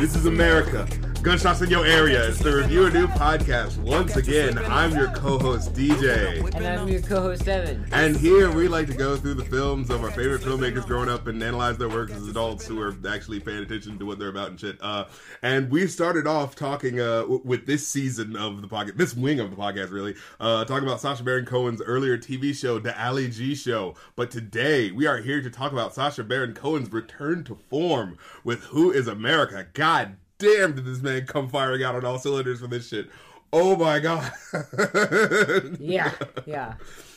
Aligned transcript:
This 0.00 0.16
is 0.16 0.24
America. 0.24 0.88
Gunshots 1.22 1.60
in 1.60 1.68
your 1.68 1.84
area. 1.84 2.28
It's 2.28 2.38
the 2.38 2.56
Review 2.56 2.86
a 2.86 2.90
New 2.90 3.06
podcast. 3.06 3.76
Once 3.76 4.16
again, 4.16 4.56
I'm 4.56 4.92
your 4.92 5.08
co-host 5.08 5.74
DJ. 5.74 6.42
And 6.54 6.66
I'm 6.66 6.88
your 6.88 7.02
co-host 7.02 7.46
Evan. 7.46 7.84
And 7.92 8.16
here 8.16 8.50
we 8.50 8.68
like 8.68 8.86
to 8.86 8.94
go 8.94 9.18
through 9.18 9.34
the 9.34 9.44
films 9.44 9.90
of 9.90 10.02
our 10.02 10.10
favorite 10.10 10.40
filmmakers 10.40 10.86
growing 10.86 11.10
up 11.10 11.26
and 11.26 11.42
analyze 11.42 11.76
their 11.76 11.90
works 11.90 12.12
as 12.12 12.26
adults 12.26 12.66
who 12.66 12.80
are 12.80 12.96
actually 13.06 13.38
paying 13.38 13.62
attention 13.62 13.98
to 13.98 14.06
what 14.06 14.18
they're 14.18 14.30
about 14.30 14.48
and 14.48 14.58
shit. 14.58 14.78
Uh, 14.80 15.04
and 15.42 15.70
we 15.70 15.86
started 15.88 16.26
off 16.26 16.56
talking 16.56 16.98
uh, 16.98 17.20
w- 17.20 17.42
with 17.44 17.66
this 17.66 17.86
season 17.86 18.34
of 18.34 18.62
the 18.62 18.68
podcast, 18.68 18.96
this 18.96 19.14
wing 19.14 19.40
of 19.40 19.50
the 19.50 19.56
podcast, 19.56 19.90
really, 19.90 20.14
uh, 20.40 20.64
talking 20.64 20.88
about 20.88 21.02
Sacha 21.02 21.22
Baron 21.22 21.44
Cohen's 21.44 21.82
earlier 21.82 22.16
TV 22.16 22.54
show, 22.54 22.78
The 22.78 22.98
Ali 22.98 23.28
G 23.28 23.54
Show. 23.54 23.94
But 24.16 24.30
today 24.30 24.90
we 24.90 25.06
are 25.06 25.18
here 25.18 25.42
to 25.42 25.50
talk 25.50 25.72
about 25.72 25.94
Sacha 25.94 26.24
Baron 26.24 26.54
Cohen's 26.54 26.90
return 26.90 27.44
to 27.44 27.56
form 27.68 28.16
with 28.42 28.64
Who 28.64 28.90
Is 28.90 29.06
America. 29.06 29.66
God 29.74 30.16
damn, 30.40 30.74
did 30.74 30.84
this 30.84 31.00
man 31.00 31.26
come 31.26 31.48
firing 31.48 31.84
out 31.84 31.94
on 31.94 32.04
all 32.04 32.18
cylinders 32.18 32.60
for 32.60 32.66
this 32.66 32.88
shit? 32.88 33.08
Oh 33.52 33.76
my 33.76 34.00
god. 34.00 34.32
Yeah, 35.78 36.12
yeah. 36.46 36.74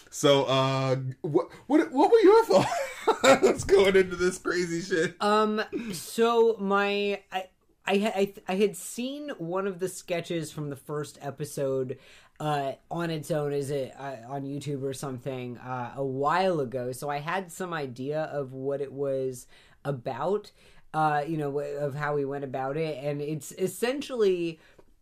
So, 0.09 0.43
uh, 0.43 0.97
what 1.21 1.49
what 1.67 1.91
what 1.91 2.11
were 2.11 2.19
your 2.19 2.45
thoughts 2.45 3.63
going 3.63 3.95
into 3.95 4.15
this 4.15 4.37
crazy 4.37 4.81
shit? 4.81 5.15
Um, 5.19 5.61
so 5.91 6.55
my 6.59 7.21
I. 7.31 7.45
I, 7.85 7.93
I 8.47 8.53
I 8.53 8.55
had 8.55 8.77
seen 8.77 9.31
one 9.39 9.67
of 9.67 9.79
the 9.79 9.89
sketches 9.89 10.53
from 10.53 10.69
the 10.69 10.77
first 10.77 11.19
episode 11.21 11.97
uh, 12.39 12.71
on 12.89 13.09
its 13.09 13.29
own 13.29 13.51
is 13.51 13.71
it 13.71 13.93
uh, 13.99 14.15
on 14.29 14.43
YouTube 14.43 14.83
or 14.83 14.93
something 14.93 15.57
uh, 15.57 15.91
a 15.97 16.05
while 16.05 16.61
ago, 16.61 16.93
so 16.93 17.09
I 17.09 17.19
had 17.19 17.51
some 17.51 17.73
idea 17.73 18.21
of 18.21 18.53
what 18.53 18.79
it 18.79 18.93
was 18.93 19.47
about, 19.83 20.51
uh, 20.93 21.23
you 21.27 21.37
know, 21.37 21.59
of 21.59 21.95
how 21.95 22.15
we 22.15 22.25
went 22.25 22.43
about 22.43 22.77
it, 22.77 23.03
and 23.03 23.21
it's 23.21 23.51
essentially 23.53 24.59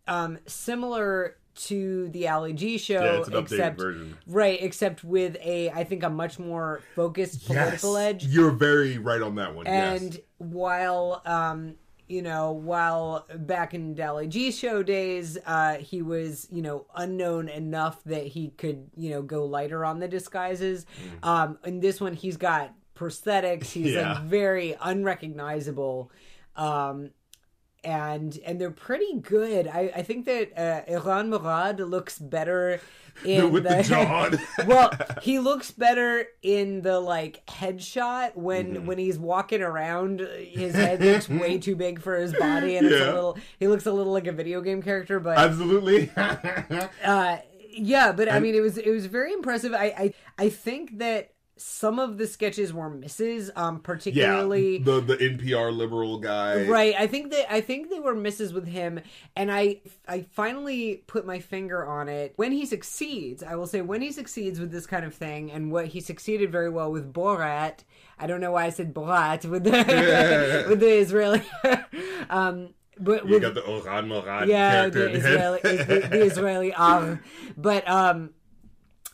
um, 0.08 0.38
similar 0.46 1.38
to 1.54 2.10
the 2.10 2.30
Ali 2.30 2.54
G 2.54 2.78
show, 2.78 3.04
Yeah, 3.04 3.20
it's 3.20 3.28
an 3.28 3.36
except 3.36 3.78
version. 3.78 4.18
right, 4.26 4.62
except 4.62 5.04
with 5.04 5.36
a 5.42 5.70
I 5.70 5.84
think 5.84 6.04
a 6.04 6.10
much 6.10 6.40
more 6.40 6.82
focused 6.96 7.46
political 7.46 7.98
edge. 7.98 8.26
You're 8.26 8.52
very 8.52 8.98
right 8.98 9.22
on 9.22 9.36
that 9.36 9.54
one. 9.54 9.68
And 9.68 10.14
yes. 10.14 10.22
while 10.38 11.22
um 11.26 11.76
you 12.08 12.22
know, 12.22 12.52
while 12.52 13.26
back 13.38 13.74
in 13.74 13.96
Dali 13.96 14.28
G 14.28 14.52
show 14.52 14.84
days, 14.84 15.38
uh, 15.46 15.76
he 15.76 16.02
was, 16.02 16.46
you 16.52 16.62
know, 16.62 16.86
unknown 16.94 17.48
enough 17.48 18.04
that 18.04 18.28
he 18.28 18.50
could, 18.50 18.90
you 18.98 19.12
know, 19.12 19.22
go 19.22 19.46
lighter 19.46 19.86
on 19.86 20.00
the 20.00 20.10
disguises. 20.10 20.86
Mm. 21.22 21.28
Um, 21.28 21.60
in 21.64 21.80
this 21.80 22.02
one, 22.02 22.14
he's 22.14 22.36
got 22.36 22.74
prosthetics. 23.02 23.66
He's 23.78 23.94
Yeah. 23.94 24.14
like 24.14 24.24
very 24.24 24.76
unrecognizable. 24.82 26.12
Um, 26.56 27.12
and 27.84 28.38
and 28.46 28.62
they're 28.62 28.70
pretty 28.70 29.16
good. 29.22 29.68
I, 29.68 29.92
I 29.96 30.04
think 30.04 30.26
that 30.26 30.52
uh, 30.56 30.84
Erran 31.00 31.30
Morad 31.30 31.80
looks 31.80 32.20
better 32.20 32.80
in 33.26 33.52
With 33.52 33.64
the 33.64 33.82
jaw. 33.90 34.30
well, 34.68 34.92
he 35.24 35.40
looks 35.40 35.72
better 35.72 36.26
in 36.44 36.82
the 36.84 37.00
like 37.00 37.44
headshot 37.48 38.36
when 38.36 38.76
Mm-hmm. 38.76 38.86
when 38.86 38.98
he's 39.00 39.18
walking 39.18 39.64
around. 39.64 40.20
His 40.20 40.76
head 40.76 41.02
looks 41.02 41.28
way 41.28 41.58
too 41.58 41.76
big 41.76 42.00
for 42.02 42.18
his 42.18 42.34
body, 42.36 42.76
and 42.78 42.86
it's 42.86 43.02
a 43.02 43.12
little. 43.14 43.38
He 43.60 43.68
looks 43.68 43.88
a 43.88 43.92
little 43.92 44.14
like 44.14 44.28
a 44.28 44.32
video 44.32 44.62
game 44.62 44.84
character, 44.84 45.20
but 45.20 45.40
Absolutely. 45.40 46.12
uh, 46.16 47.38
yeah. 47.72 48.12
But 48.12 48.32
I 48.32 48.40
mean, 48.40 48.54
it 48.54 48.62
was 48.62 48.78
it 48.78 48.92
was 48.92 49.08
very 49.08 49.34
impressive. 49.34 49.74
I 49.74 49.86
I, 49.98 50.14
I 50.38 50.50
think 50.50 51.00
that 51.00 51.32
some 51.62 52.00
of 52.00 52.18
the 52.18 52.28
sketches 52.28 52.74
were 52.74 52.90
misses, 52.90 53.52
um, 53.56 53.76
yeah. 53.76 53.82
particularly. 53.84 54.78
The 54.80 55.00
the 55.00 55.18
NPR 55.18 55.76
liberal 55.76 56.18
guy. 56.18 56.64
Right. 56.64 56.96
I 56.98 57.08
think 57.08 57.32
that 57.32 57.52
I 57.54 57.62
think 57.62 57.90
they 57.90 58.00
were 58.00 58.16
misses 58.16 58.52
with 58.54 58.68
him, 58.68 59.00
and 59.36 59.52
I 59.52 59.82
I 60.08 60.26
finally 60.32 61.04
put 61.08 61.26
my 61.26 61.40
finger 61.40 61.86
on 61.86 62.10
it. 62.10 62.34
When 62.36 62.52
he 62.52 62.66
succeeds, 62.66 63.44
I 63.44 63.56
will 63.56 63.68
say 63.68 63.82
when 63.82 64.02
he 64.02 64.12
succeeds 64.12 64.60
with 64.60 64.72
this 64.72 64.88
kind 64.88 65.06
of 65.06 65.14
thing, 65.14 65.52
and 65.52 65.72
what 65.72 65.88
he 65.88 66.02
succeeded 66.02 66.52
very 66.52 66.70
well 66.70 66.92
with 66.92 67.14
Borat. 67.14 67.84
I 68.18 68.28
don't 68.28 68.42
know 68.42 68.52
why 68.52 68.66
I 68.66 68.70
said 68.70 68.94
Borat 68.94 69.46
with 69.46 69.64
the 69.64 69.72
with 70.70 70.80
the 70.80 70.90
Israeli. 70.90 71.44
um, 72.30 72.74
but 73.00 73.26
You 73.26 73.34
with 73.36 73.42
got 73.42 73.54
the 73.56 73.62
Erran 73.62 74.08
Morad 74.08 74.48
yeah, 74.48 74.72
character. 74.72 75.10
the. 75.10 75.18
Israeli, 75.18 75.60
is 75.64 75.88
the, 75.88 76.08
the 76.08 76.24
Israeli 76.24 76.74
Av. 76.76 77.20
But 77.58 77.88
um, 77.90 78.32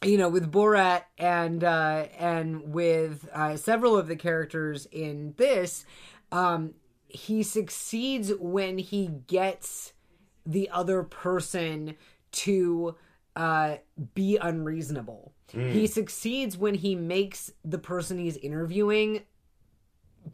you 0.04 0.18
know, 0.18 0.30
with 0.30 0.52
Borat 0.52 1.04
and 1.18 1.64
uh, 1.64 2.06
and 2.18 2.74
with 2.74 3.28
uh, 3.34 3.58
several 3.58 3.98
of 3.98 4.08
the 4.08 4.16
characters 4.16 4.88
in 4.92 5.34
this, 5.38 5.86
um, 6.32 6.76
he 7.08 7.42
succeeds 7.44 8.32
when 8.40 8.78
he 8.78 9.08
gets 9.28 9.94
the 10.46 10.70
other 10.70 11.04
person 11.04 11.96
to 12.32 12.96
uh, 13.36 13.78
be 14.14 14.38
unreasonable. 14.38 15.34
Mm. 15.54 15.72
He 15.72 15.88
succeeds 15.88 16.58
when 16.58 16.76
he 16.76 16.96
makes 16.96 17.52
the 17.64 17.78
person 17.78 18.18
he's 18.18 18.38
interviewing 18.38 19.22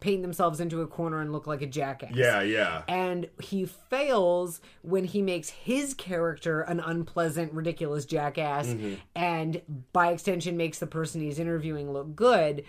paint 0.00 0.22
themselves 0.22 0.60
into 0.60 0.80
a 0.82 0.86
corner 0.86 1.20
and 1.20 1.32
look 1.32 1.46
like 1.46 1.62
a 1.62 1.66
jackass 1.66 2.12
yeah, 2.14 2.40
yeah. 2.42 2.82
and 2.88 3.28
he 3.40 3.64
fails 3.66 4.60
when 4.82 5.04
he 5.04 5.22
makes 5.22 5.48
his 5.50 5.94
character 5.94 6.60
an 6.62 6.80
unpleasant, 6.80 7.52
ridiculous 7.52 8.04
jackass, 8.04 8.66
Mm-hmm. 8.68 8.94
and 9.14 9.62
by 9.92 10.10
extension 10.10 10.56
makes 10.56 10.78
the 10.78 10.86
person 10.86 11.20
he's 11.20 11.38
interviewing 11.38 11.92
look 11.92 12.14
good. 12.16 12.64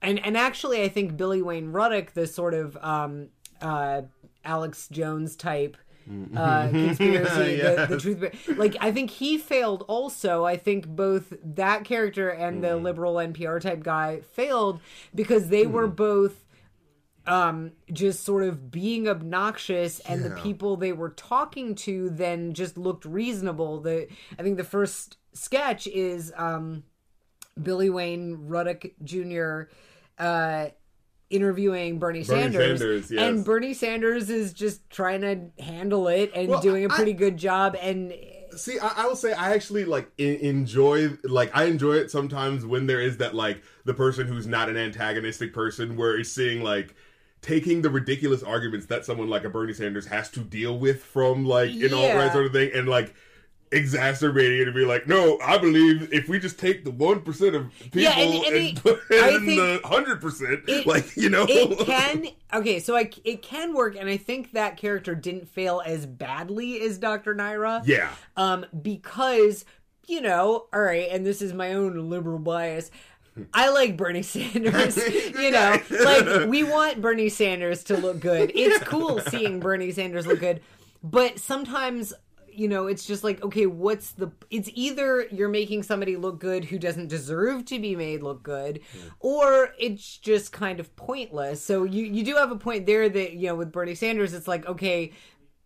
And 0.00 0.24
and 0.24 0.36
actually, 0.36 0.82
I 0.82 0.88
think 0.88 1.16
Billy 1.16 1.42
Wayne 1.42 1.72
Ruddick, 1.72 2.12
the 2.12 2.26
sort 2.26 2.54
of 2.54 2.76
um, 2.80 3.28
uh, 3.60 4.02
Alex 4.44 4.88
Jones 4.88 5.34
type. 5.36 5.76
Uh, 6.34 6.68
conspiracy, 6.70 7.60
the, 7.60 7.86
the 7.86 7.98
truth, 8.00 8.56
like 8.56 8.74
I 8.80 8.90
think 8.92 9.10
he 9.10 9.36
failed. 9.36 9.84
Also, 9.88 10.44
I 10.46 10.56
think 10.56 10.86
both 10.86 11.34
that 11.44 11.84
character 11.84 12.30
and 12.30 12.64
the 12.64 12.76
liberal 12.76 13.16
NPR 13.16 13.60
type 13.60 13.82
guy 13.82 14.20
failed 14.32 14.80
because 15.14 15.50
they 15.50 15.66
were 15.66 15.86
both 15.86 16.46
um 17.28 17.72
just 17.92 18.24
sort 18.24 18.42
of 18.42 18.70
being 18.70 19.06
obnoxious 19.06 20.00
and 20.00 20.24
the 20.24 20.30
people 20.30 20.76
they 20.76 20.92
were 20.92 21.10
talking 21.10 21.74
to 21.74 22.08
then 22.10 22.54
just 22.54 22.78
looked 22.78 23.04
reasonable. 23.04 23.80
The 23.80 24.08
i 24.38 24.42
think 24.42 24.56
the 24.56 24.64
first 24.64 25.18
sketch 25.34 25.86
is 25.86 26.32
um 26.36 26.82
billy 27.62 27.90
wayne 27.90 28.48
ruddick 28.48 28.94
jr 29.04 29.70
uh 30.18 30.70
interviewing 31.30 31.98
bernie, 31.98 32.24
Bernie 32.24 32.24
sanders, 32.24 32.80
Sanders, 32.80 33.10
yes. 33.10 33.20
and 33.20 33.44
bernie 33.44 33.74
sanders 33.74 34.30
is 34.30 34.54
just 34.54 34.88
trying 34.88 35.20
to 35.20 35.62
handle 35.62 36.08
it 36.08 36.32
and 36.34 36.48
Well, 36.48 36.62
doing 36.62 36.86
a 36.86 36.88
pretty 36.88 37.12
good 37.12 37.36
job 37.36 37.76
and 37.80 38.14
See, 38.56 38.78
I, 38.78 39.02
I 39.02 39.06
will 39.06 39.14
say 39.14 39.34
I 39.34 39.52
actually 39.52 39.84
like 39.84 40.10
en- 40.18 40.36
enjoy 40.36 41.10
like 41.24 41.50
I 41.54 41.64
enjoy 41.64 41.96
it 41.96 42.10
sometimes 42.10 42.64
when 42.64 42.86
there 42.86 43.00
is 43.00 43.18
that 43.18 43.34
like 43.34 43.62
the 43.84 43.92
person 43.92 44.26
who's 44.26 44.46
not 44.46 44.70
an 44.70 44.76
antagonistic 44.76 45.52
person 45.52 45.96
where 45.96 46.18
it's 46.18 46.32
seeing 46.32 46.62
like 46.62 46.94
taking 47.48 47.80
the 47.82 47.88
ridiculous 47.90 48.42
arguments 48.42 48.86
that 48.86 49.04
someone 49.06 49.28
like 49.28 49.44
a 49.44 49.48
Bernie 49.48 49.72
Sanders 49.72 50.06
has 50.06 50.30
to 50.32 50.40
deal 50.40 50.78
with 50.78 51.02
from 51.02 51.44
like 51.46 51.70
an 51.70 51.94
alt 51.94 52.14
right 52.14 52.30
sort 52.32 52.44
of 52.46 52.52
thing 52.52 52.70
and 52.74 52.86
like 52.86 53.14
exacerbating 53.70 54.60
it 54.60 54.66
and 54.68 54.74
be 54.74 54.84
like, 54.84 55.06
no, 55.06 55.38
I 55.44 55.58
believe 55.58 56.12
if 56.12 56.28
we 56.28 56.38
just 56.38 56.58
take 56.58 56.84
the 56.84 56.90
one 56.90 57.20
percent 57.22 57.54
of 57.54 57.70
people 57.78 58.00
Yeah, 58.00 58.18
and, 58.18 58.34
and- 58.34 58.44
and 58.46 58.54
it- 58.56 58.76
put 58.82 59.00
in 59.10 59.46
the 59.46 59.80
hundred 59.84 60.20
percent, 60.20 60.68
like 60.86 61.16
you 61.16 61.28
know, 61.30 61.46
it 61.48 61.78
can 61.86 62.26
okay 62.52 62.80
so 62.80 62.96
I, 62.96 63.10
it 63.24 63.42
can 63.42 63.74
work 63.74 63.94
and 63.94 64.08
i 64.08 64.16
think 64.16 64.52
that 64.52 64.78
character 64.78 65.14
didn't 65.14 65.48
fail 65.48 65.82
as 65.84 66.06
badly 66.06 66.80
as 66.80 66.96
dr 66.98 67.34
nira. 67.34 67.82
Yeah, 67.86 68.10
um 68.38 68.64
because 68.80 69.66
you 70.06 70.22
know 70.22 70.66
all 70.72 70.80
right 70.80 71.08
and 71.10 71.26
this 71.26 71.42
is 71.42 71.52
my 71.52 71.74
own 71.74 72.08
liberal 72.08 72.38
bias 72.38 72.90
I 73.52 73.70
like 73.70 73.96
Bernie 73.96 74.22
Sanders, 74.22 74.96
you 75.38 75.50
know. 75.50 75.80
Like 75.90 76.48
we 76.48 76.62
want 76.62 77.00
Bernie 77.00 77.28
Sanders 77.28 77.84
to 77.84 77.96
look 77.96 78.20
good. 78.20 78.52
It's 78.54 78.82
cool 78.84 79.20
seeing 79.20 79.60
Bernie 79.60 79.90
Sanders 79.90 80.26
look 80.26 80.40
good, 80.40 80.60
but 81.02 81.38
sometimes 81.38 82.14
you 82.58 82.66
know, 82.66 82.88
it's 82.88 83.06
just 83.06 83.22
like, 83.22 83.40
okay, 83.44 83.66
what's 83.66 84.10
the 84.10 84.32
it's 84.50 84.68
either 84.74 85.26
you're 85.30 85.48
making 85.48 85.84
somebody 85.84 86.16
look 86.16 86.40
good 86.40 86.64
who 86.64 86.76
doesn't 86.76 87.06
deserve 87.06 87.64
to 87.66 87.78
be 87.78 87.94
made 87.94 88.20
look 88.20 88.42
good, 88.42 88.80
or 89.20 89.74
it's 89.78 90.18
just 90.18 90.50
kind 90.50 90.80
of 90.80 90.94
pointless. 90.96 91.62
So 91.62 91.84
you 91.84 92.04
you 92.04 92.24
do 92.24 92.34
have 92.34 92.50
a 92.50 92.56
point 92.56 92.86
there 92.86 93.08
that, 93.08 93.34
you 93.34 93.46
know, 93.46 93.54
with 93.54 93.70
Bernie 93.70 93.94
Sanders 93.94 94.34
it's 94.34 94.48
like, 94.48 94.66
okay, 94.66 95.12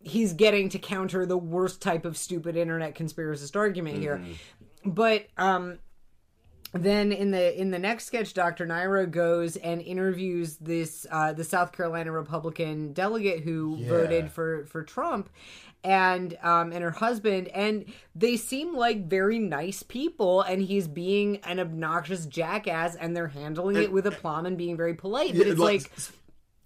he's 0.00 0.34
getting 0.34 0.68
to 0.68 0.78
counter 0.78 1.24
the 1.24 1.38
worst 1.38 1.80
type 1.80 2.04
of 2.04 2.16
stupid 2.16 2.56
internet 2.56 2.94
conspiracist 2.94 3.56
argument 3.56 3.98
here. 3.98 4.22
But 4.84 5.28
um 5.38 5.78
then 6.72 7.12
in 7.12 7.30
the 7.30 7.60
in 7.60 7.70
the 7.70 7.78
next 7.78 8.06
sketch 8.06 8.32
dr 8.34 8.66
nira 8.66 9.10
goes 9.10 9.56
and 9.56 9.82
interviews 9.82 10.56
this 10.56 11.06
uh 11.10 11.32
the 11.32 11.44
south 11.44 11.72
carolina 11.72 12.10
republican 12.10 12.92
delegate 12.92 13.40
who 13.44 13.76
Yeah. 13.80 13.88
voted 13.88 14.30
for 14.30 14.64
for 14.66 14.82
trump 14.82 15.28
and 15.84 16.38
um 16.42 16.72
and 16.72 16.82
her 16.84 16.92
husband. 16.92 17.48
And 17.48 17.86
they 18.14 18.36
seem 18.36 18.76
like 18.76 19.08
very 19.08 19.38
nice 19.38 19.82
people 19.82 20.40
and 20.42 20.62
he's 20.62 20.86
being 20.86 21.38
an 21.38 21.58
obnoxious 21.58 22.24
jackass 22.26 22.94
and 22.94 23.16
they're 23.16 23.28
handling 23.28 23.76
it 23.76 23.92
with 23.92 24.06
aplomb 24.06 24.46
and 24.46 24.56
being 24.56 24.76
very 24.76 24.94
polite. 24.94 25.36
But 25.36 25.46
Yeah, 25.46 25.52
it's 25.52 25.60
like 25.60 25.90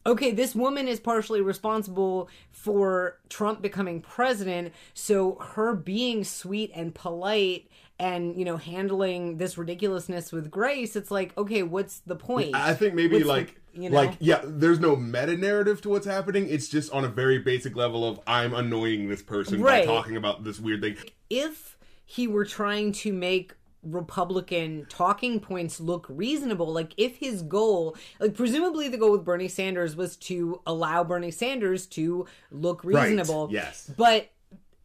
okay, 0.05 0.31
this 0.31 0.55
woman 0.55 0.87
is 0.87 1.01
partially 1.01 1.41
responsible 1.41 2.29
for 2.53 3.19
Trump 3.29 3.61
becoming 3.61 4.01
president, 4.01 4.73
so 4.95 5.35
her 5.37 5.75
being 5.75 6.23
sweet 6.23 6.71
and 6.75 6.95
polite 6.95 7.69
and 7.99 8.37
you 8.37 8.45
know 8.45 8.57
handling 8.59 9.39
this 9.39 9.57
ridiculousness 9.57 10.31
with 10.31 10.51
grace 10.51 10.97
it's 10.97 11.11
like 11.11 11.37
okay 11.39 11.63
what's 11.63 12.01
the 12.01 12.17
point 12.17 12.55
I 12.55 12.75
think 12.75 12.95
maybe 12.95 13.15
What's 13.17 13.25
the- 13.25 13.29
like 13.33 13.61
you 13.73 13.91
know? 13.91 13.97
like 13.97 14.15
yeah, 14.21 14.41
there's 14.43 14.81
no 14.81 14.97
meta 14.97 15.37
narrative 15.37 15.83
to 15.83 15.91
what's 15.91 16.07
happening. 16.07 16.49
It's 16.49 16.67
just 16.67 16.91
on 16.95 17.05
a 17.05 17.09
very 17.09 17.39
basic 17.41 17.77
level 17.77 18.09
of 18.09 18.19
I'm 18.27 18.55
annoying 18.55 19.11
this 19.11 19.21
person 19.23 19.61
Right. 19.61 19.87
by 19.87 19.93
talking 19.93 20.17
about 20.17 20.45
this 20.45 20.59
weird 20.59 20.81
thing. 20.81 20.97
if 21.29 21.77
he 22.07 22.27
were 22.27 22.47
trying 22.47 22.93
to 22.93 23.13
make 23.13 23.53
Republican 23.83 24.87
talking 24.89 25.41
points 25.41 25.79
look 25.81 26.07
reasonable, 26.09 26.73
like 26.73 26.93
if 26.97 27.17
his 27.17 27.43
goal, 27.43 27.97
like 28.19 28.35
presumably 28.35 28.89
the 28.89 28.97
goal 28.97 29.13
with 29.13 29.25
Bernie 29.25 29.49
Sanders 29.49 29.95
was 29.95 30.17
to 30.17 30.61
allow 30.67 31.05
Bernie 31.05 31.31
Sanders 31.31 31.87
to 31.89 32.27
look 32.51 32.83
reasonable. 32.85 33.49
Yes. 33.51 33.91
But 33.97 34.31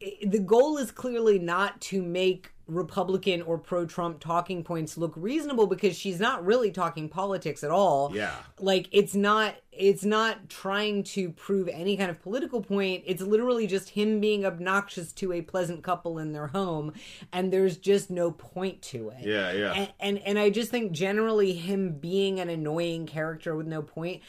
eh, 0.02 0.10
the 0.26 0.38
goal 0.38 0.76
is 0.78 0.90
clearly 0.90 1.38
not 1.38 1.80
to 1.82 2.02
make 2.02 2.51
Republican 2.66 3.42
or 3.42 3.58
pro 3.58 3.84
Trump 3.84 4.20
talking 4.20 4.62
points 4.62 4.96
look 4.96 5.12
reasonable 5.16 5.66
because 5.66 5.96
she's 5.96 6.20
not 6.20 6.44
really 6.44 6.70
talking 6.70 7.08
politics 7.08 7.64
at 7.64 7.70
all. 7.70 8.14
Yeah. 8.14 8.34
Like 8.60 8.88
it's 8.92 9.14
not 9.14 9.56
it's 9.72 10.04
not 10.04 10.48
trying 10.48 11.02
to 11.02 11.30
prove 11.30 11.68
any 11.68 11.96
kind 11.96 12.10
of 12.10 12.20
political 12.22 12.60
point. 12.62 13.02
It's 13.06 13.22
literally 13.22 13.66
just 13.66 13.90
him 13.90 14.20
being 14.20 14.44
obnoxious 14.46 15.12
to 15.14 15.32
a 15.32 15.42
pleasant 15.42 15.82
couple 15.82 16.18
in 16.18 16.32
their 16.32 16.48
home 16.48 16.92
and 17.32 17.52
there's 17.52 17.76
just 17.76 18.10
no 18.10 18.30
point 18.30 18.80
to 18.82 19.10
it. 19.10 19.26
Yeah, 19.26 19.52
yeah. 19.52 19.72
And 19.72 19.92
and, 20.00 20.18
and 20.18 20.38
I 20.38 20.50
just 20.50 20.70
think 20.70 20.92
generally 20.92 21.54
him 21.54 21.98
being 21.98 22.38
an 22.38 22.48
annoying 22.48 23.06
character 23.06 23.56
with 23.56 23.66
no 23.66 23.82
point 23.82 24.22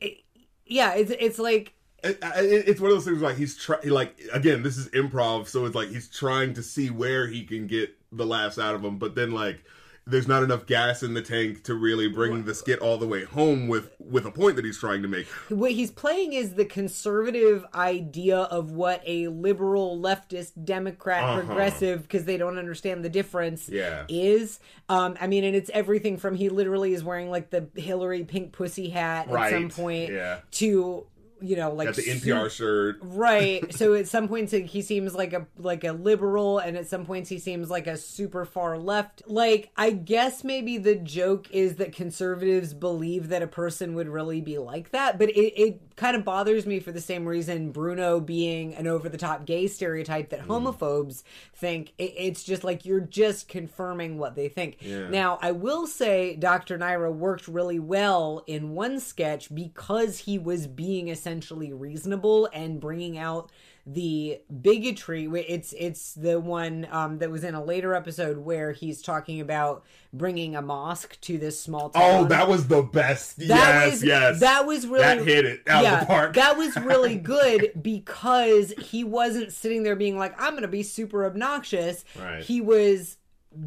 it, 0.00 0.18
yeah, 0.66 0.94
it's 0.94 1.12
it's 1.18 1.38
like 1.38 1.74
It, 2.04 2.18
it, 2.22 2.68
it's 2.68 2.80
one 2.80 2.90
of 2.92 2.96
those 2.96 3.04
things 3.06 3.20
like 3.22 3.36
he's 3.36 3.56
trying 3.56 3.88
like 3.90 4.20
again 4.32 4.62
this 4.62 4.76
is 4.76 4.88
improv 4.90 5.48
so 5.48 5.64
it's 5.66 5.74
like 5.74 5.88
he's 5.88 6.08
trying 6.08 6.54
to 6.54 6.62
see 6.62 6.90
where 6.90 7.26
he 7.26 7.44
can 7.44 7.66
get 7.66 7.96
the 8.12 8.24
laughs 8.24 8.58
out 8.58 8.74
of 8.76 8.84
him, 8.84 8.98
but 8.98 9.14
then 9.16 9.32
like 9.32 9.64
there's 10.06 10.26
not 10.28 10.42
enough 10.42 10.64
gas 10.64 11.02
in 11.02 11.12
the 11.12 11.20
tank 11.20 11.64
to 11.64 11.74
really 11.74 12.08
bring 12.08 12.44
the 12.44 12.54
skit 12.54 12.78
all 12.78 12.96
the 12.96 13.06
way 13.06 13.24
home 13.24 13.68
with 13.68 13.90
with 13.98 14.24
a 14.24 14.30
point 14.30 14.56
that 14.56 14.64
he's 14.64 14.78
trying 14.78 15.02
to 15.02 15.08
make 15.08 15.26
what 15.50 15.72
he's 15.72 15.90
playing 15.90 16.32
is 16.32 16.54
the 16.54 16.64
conservative 16.64 17.66
idea 17.74 18.38
of 18.38 18.70
what 18.70 19.02
a 19.04 19.28
liberal 19.28 19.98
leftist 19.98 20.64
democrat 20.64 21.22
Uh-huh. 21.22 21.40
progressive 21.42 22.02
because 22.02 22.24
they 22.24 22.38
don't 22.38 22.56
understand 22.58 23.04
the 23.04 23.10
difference 23.10 23.68
Yeah. 23.68 24.04
is 24.08 24.60
um 24.88 25.16
i 25.20 25.26
mean 25.26 25.44
and 25.44 25.54
it's 25.54 25.68
everything 25.74 26.16
from 26.16 26.36
he 26.36 26.48
literally 26.48 26.94
is 26.94 27.04
wearing 27.04 27.30
like 27.30 27.50
the 27.50 27.68
hillary 27.76 28.24
pink 28.24 28.52
pussy 28.52 28.88
hat 28.88 29.28
at 29.28 29.50
some 29.50 29.68
point 29.68 30.10
yeah. 30.10 30.38
to 30.52 31.06
you 31.40 31.56
know 31.56 31.72
like 31.72 31.86
got 31.86 31.96
the 31.96 32.02
npr 32.02 32.50
shirt. 32.50 32.98
Right. 33.02 33.64
So 33.78 33.94
at 33.94 34.08
some 34.08 34.26
points 34.26 34.52
he 34.52 34.82
seems 34.82 35.14
like 35.14 35.32
a 35.32 35.46
like 35.56 35.84
a 35.84 35.92
liberal 35.92 36.58
and 36.58 36.76
at 36.76 36.88
some 36.88 37.06
points 37.06 37.28
he 37.28 37.38
seems 37.38 37.70
like 37.70 37.86
a 37.86 37.96
super 37.96 38.44
far 38.44 38.78
left. 38.78 39.22
Like 39.26 39.70
i 39.76 39.90
guess 39.90 40.42
maybe 40.42 40.78
the 40.78 40.96
joke 40.96 41.50
is 41.50 41.76
that 41.76 41.92
conservatives 41.92 42.74
believe 42.74 43.28
that 43.28 43.42
a 43.42 43.46
person 43.46 43.94
would 43.94 44.08
really 44.08 44.40
be 44.40 44.58
like 44.58 44.90
that 44.90 45.18
but 45.18 45.30
it, 45.30 45.60
it 45.60 45.87
kind 45.98 46.16
of 46.16 46.24
bothers 46.24 46.64
me 46.64 46.78
for 46.78 46.92
the 46.92 47.00
same 47.00 47.26
reason 47.26 47.72
bruno 47.72 48.20
being 48.20 48.74
an 48.76 48.86
over-the-top 48.86 49.44
gay 49.44 49.66
stereotype 49.66 50.30
that 50.30 50.40
mm. 50.40 50.46
homophobes 50.46 51.24
think. 51.54 51.92
It, 51.98 52.14
it's 52.16 52.44
just 52.44 52.62
like 52.62 52.84
you're 52.84 53.00
just 53.00 53.48
confirming 53.48 54.16
what 54.16 54.36
they 54.36 54.48
think. 54.48 54.78
Yeah. 54.80 55.08
now 55.08 55.38
i 55.42 55.50
will 55.50 55.86
say 55.86 56.36
dr 56.36 56.78
nira 56.78 57.12
worked 57.12 57.48
really 57.48 57.80
well 57.80 58.44
in 58.46 58.74
one 58.74 59.00
sketch 59.00 59.52
because 59.54 60.18
he 60.18 60.38
was 60.38 60.66
being 60.66 61.08
essentially 61.08 61.72
reasonable 61.72 62.48
and 62.52 62.80
bringing 62.80 63.18
out 63.18 63.50
the 63.90 64.38
bigotry 64.60 65.24
it's 65.48 65.72
it's 65.72 66.12
the 66.12 66.38
one 66.38 66.86
um, 66.90 67.18
that 67.18 67.30
was 67.30 67.42
in 67.42 67.54
a 67.54 67.64
later 67.64 67.94
episode 67.94 68.36
where 68.36 68.72
he's 68.72 69.00
talking 69.00 69.40
about 69.40 69.82
bringing 70.12 70.54
a 70.54 70.60
mosque 70.60 71.18
to 71.22 71.38
this 71.38 71.58
small 71.58 71.88
town. 71.88 72.02
oh 72.04 72.24
that 72.26 72.46
was 72.48 72.68
the 72.68 72.82
best. 72.82 73.38
That 73.38 73.48
yes 73.48 73.90
was 73.92 74.04
yes. 74.04 74.40
that 74.40 74.66
was 74.66 74.86
really 74.86 75.00
that 75.00 75.24
hit 75.24 75.46
it 75.46 75.62
out 75.66 75.86
of 75.86 76.00
the 76.00 76.06
park. 76.06 76.34
that 76.34 76.58
was 76.58 76.76
really 76.76 77.16
good 77.16 77.72
because 77.80 78.74
he 78.78 79.04
wasn't 79.04 79.54
sitting 79.54 79.84
there 79.84 79.96
being 79.96 80.18
like, 80.18 80.38
I'm 80.38 80.52
gonna 80.52 80.68
be 80.68 80.82
super 80.82 81.24
obnoxious. 81.24 82.04
Right. 82.20 82.42
He 82.42 82.60
was 82.60 83.16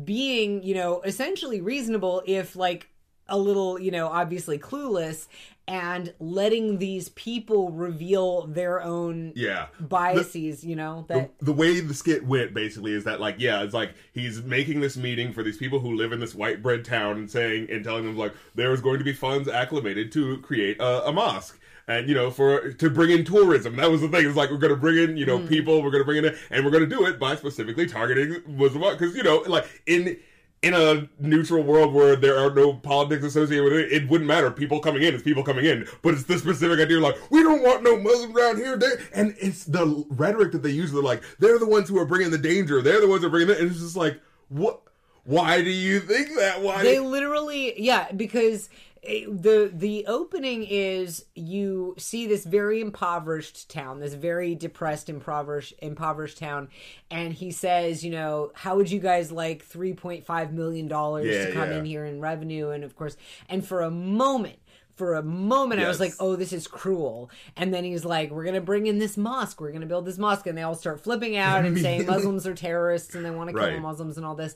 being, 0.03 0.61
you 0.61 0.75
know, 0.75 1.01
essentially 1.01 1.61
reasonable 1.61 2.21
if 2.27 2.55
like 2.55 2.89
a 3.27 3.39
little, 3.39 3.79
you 3.79 3.89
know, 3.89 4.07
obviously 4.07 4.59
clueless 4.59 5.27
and 5.71 6.13
letting 6.19 6.79
these 6.79 7.07
people 7.09 7.71
reveal 7.71 8.45
their 8.47 8.81
own 8.81 9.31
yeah. 9.35 9.67
Biases, 9.79 10.65
you 10.65 10.75
know, 10.75 11.05
the, 11.07 11.13
that 11.13 11.39
the 11.39 11.53
way 11.53 11.79
the 11.79 11.93
skit 11.93 12.25
went 12.25 12.53
basically 12.53 12.93
is 12.93 13.05
that 13.05 13.21
like 13.21 13.35
yeah 13.39 13.63
it's 13.63 13.73
like 13.73 13.93
he's 14.11 14.41
making 14.43 14.81
this 14.81 14.97
meeting 14.97 15.31
for 15.31 15.43
these 15.43 15.57
people 15.57 15.79
who 15.79 15.95
live 15.95 16.11
in 16.11 16.19
this 16.19 16.35
white 16.35 16.61
bread 16.61 16.83
town 16.83 17.17
and 17.17 17.31
saying 17.31 17.67
and 17.71 17.83
telling 17.85 18.03
them 18.03 18.17
like 18.17 18.33
there 18.53 18.73
is 18.73 18.81
going 18.81 18.99
to 18.99 19.05
be 19.05 19.13
funds 19.13 19.47
acclimated 19.47 20.11
to 20.11 20.37
create 20.39 20.79
a, 20.81 21.07
a 21.07 21.11
mosque 21.13 21.57
and 21.87 22.09
you 22.09 22.15
know 22.15 22.29
for 22.29 22.73
to 22.73 22.89
bring 22.89 23.09
in 23.11 23.23
tourism. 23.23 23.77
That 23.77 23.89
was 23.89 24.01
the 24.01 24.09
thing. 24.09 24.27
It's 24.27 24.35
like 24.35 24.51
we're 24.51 24.57
going 24.57 24.73
to 24.73 24.79
bring 24.79 24.97
in 24.97 25.15
you 25.15 25.25
know 25.25 25.37
Hmm. 25.37 25.47
people 25.47 25.81
we're 25.81 25.91
going 25.91 26.01
to 26.01 26.05
bring 26.05 26.23
in 26.25 26.35
and 26.49 26.65
we're 26.65 26.71
going 26.71 26.87
to 26.87 26.95
do 26.95 27.05
it 27.05 27.17
by 27.17 27.35
specifically 27.37 27.87
targeting 27.87 28.41
muslim 28.45 28.97
because 28.97 29.15
you 29.15 29.23
know 29.23 29.37
like 29.47 29.65
in 29.85 30.17
in 30.61 30.75
a 30.75 31.09
neutral 31.19 31.63
world 31.63 31.91
where 31.91 32.15
there 32.15 32.37
are 32.37 32.53
no 32.53 32.73
politics 32.73 33.23
associated 33.23 33.63
with 33.63 33.73
it, 33.73 33.91
it 33.91 34.07
wouldn't 34.07 34.27
matter. 34.27 34.51
People 34.51 34.79
coming 34.79 35.01
in, 35.01 35.15
it's 35.15 35.23
people 35.23 35.43
coming 35.43 35.65
in. 35.65 35.87
But 36.03 36.13
it's 36.13 36.23
the 36.23 36.37
specific 36.37 36.79
idea, 36.79 36.99
like 36.99 37.17
we 37.31 37.41
don't 37.41 37.63
want 37.63 37.83
no 37.83 37.99
Muslims 37.99 38.35
around 38.35 38.57
here. 38.57 38.77
They, 38.77 38.91
and 39.13 39.35
it's 39.39 39.65
the 39.65 40.05
rhetoric 40.09 40.51
that 40.51 40.61
they 40.61 40.69
use. 40.69 40.91
They're 40.91 41.01
like, 41.01 41.23
they're 41.39 41.57
the 41.57 41.67
ones 41.67 41.89
who 41.89 41.97
are 41.97 42.05
bringing 42.05 42.29
the 42.29 42.37
danger. 42.37 42.81
They're 42.81 43.01
the 43.01 43.07
ones 43.07 43.21
who 43.21 43.27
are 43.27 43.31
bringing 43.31 43.49
it. 43.49 43.59
And 43.59 43.71
it's 43.71 43.79
just 43.79 43.95
like, 43.95 44.21
what? 44.49 44.81
Why 45.23 45.61
do 45.61 45.69
you 45.69 45.99
think 45.99 46.35
that? 46.37 46.61
Why? 46.61 46.81
they 46.81 46.99
literally 46.99 47.79
yeah 47.79 48.11
because 48.11 48.69
the 49.03 49.71
the 49.73 50.05
opening 50.05 50.63
is 50.63 51.25
you 51.33 51.95
see 51.97 52.27
this 52.27 52.45
very 52.45 52.79
impoverished 52.81 53.67
town 53.69 53.99
this 53.99 54.13
very 54.13 54.53
depressed 54.53 55.09
impoverished 55.09 55.73
impoverished 55.79 56.37
town 56.37 56.69
and 57.09 57.33
he 57.33 57.49
says 57.49 58.03
you 58.05 58.11
know 58.11 58.51
how 58.53 58.75
would 58.75 58.91
you 58.91 58.99
guys 58.99 59.31
like 59.31 59.67
3.5 59.67 60.51
million 60.51 60.87
dollars 60.87 61.25
Yeah, 61.25 61.47
to 61.47 61.51
come 61.51 61.71
yeah. 61.71 61.77
in 61.79 61.85
here 61.85 62.05
in 62.05 62.21
revenue 62.21 62.69
and 62.69 62.83
of 62.83 62.95
course 62.95 63.17
and 63.49 63.65
for 63.65 63.81
a 63.81 63.89
moment 63.89 64.59
for 64.93 65.15
a 65.15 65.23
moment 65.23 65.81
I 65.81 65.87
was 65.87 65.99
like, 65.99 66.13
oh, 66.19 66.35
this 66.35 66.53
is 66.53 66.67
cruel. 66.67 67.31
And 67.55 67.73
then 67.73 67.83
he's 67.85 68.05
like, 68.05 68.29
we're 68.29 68.43
going 68.43 68.55
to 68.55 68.61
bring 68.61 68.85
in 68.85 68.99
this 68.99 69.17
mosque. 69.17 69.59
We're 69.59 69.69
going 69.71 69.81
to 69.81 69.87
build 69.87 70.05
this 70.05 70.19
mosque. 70.19 70.45
And 70.45 70.55
they 70.55 70.61
all 70.61 70.75
start 70.75 71.01
flipping 71.01 71.37
out 71.37 71.65
and 71.65 71.79
saying 71.79 72.05
Muslims 72.07 72.45
are 72.45 72.53
terrorists 72.53 73.15
and 73.15 73.25
they 73.25 73.31
want 73.31 73.49
to 73.49 73.55
kill 73.55 73.63
Right. 73.65 73.81
Muslims 73.81 74.17
and 74.17 74.25
all 74.25 74.35
this. 74.35 74.55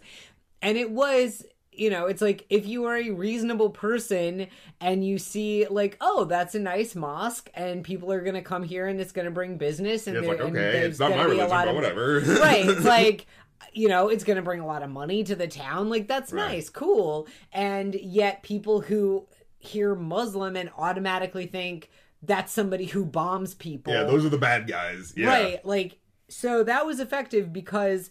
And 0.61 0.77
it 0.77 0.91
was, 0.91 1.45
you 1.77 1.89
know, 1.89 2.05
it's 2.07 2.21
like 2.21 2.45
if 2.49 2.65
you 2.65 2.85
are 2.85 2.97
a 2.97 3.09
reasonable 3.11 3.69
person 3.69 4.47
and 4.81 5.05
you 5.05 5.17
see, 5.17 5.65
like, 5.67 5.97
oh, 6.01 6.25
that's 6.25 6.55
a 6.55 6.59
nice 6.59 6.95
mosque 6.95 7.49
and 7.53 7.83
people 7.83 8.11
are 8.11 8.21
going 8.21 8.35
to 8.35 8.41
come 8.41 8.63
here 8.63 8.87
and 8.87 8.99
it's 8.99 9.11
going 9.11 9.25
to 9.25 9.31
bring 9.31 9.57
business. 9.57 10.07
And, 10.07 10.17
it's 10.17 10.27
like, 10.27 10.39
okay, 10.39 10.79
it's 10.79 10.99
not 10.99 11.11
my 11.11 11.23
religion, 11.23 11.49
but 11.49 11.67
of- 11.67 11.75
whatever. 11.75 12.19
right. 12.41 12.65
It's 12.67 12.85
like, 12.85 13.27
you 13.73 13.87
know, 13.89 14.09
it's 14.09 14.23
going 14.23 14.37
to 14.37 14.41
bring 14.43 14.59
a 14.59 14.65
lot 14.67 14.83
of 14.83 14.89
money 14.89 15.23
to 15.23 15.35
the 15.35 15.47
town. 15.47 15.89
Like, 15.89 16.07
that's 16.07 16.31
Right. 16.31 16.53
nice, 16.53 16.69
cool. 16.69 17.27
And 17.51 17.95
yet, 17.95 18.43
people 18.43 18.81
who 18.81 19.27
hear 19.59 19.95
Muslim 19.95 20.55
and 20.55 20.69
automatically 20.77 21.47
think 21.47 21.89
that's 22.21 22.51
somebody 22.51 22.85
who 22.85 23.05
bombs 23.05 23.53
people. 23.53 23.93
yeah, 23.93 24.03
those 24.03 24.25
are 24.25 24.29
the 24.29 24.37
bad 24.37 24.67
guys. 24.67 25.13
Yeah. 25.15 25.27
Right. 25.27 25.65
Like, 25.65 25.99
so 26.27 26.63
that 26.63 26.85
was 26.85 26.99
effective 26.99 27.53
because 27.53 28.09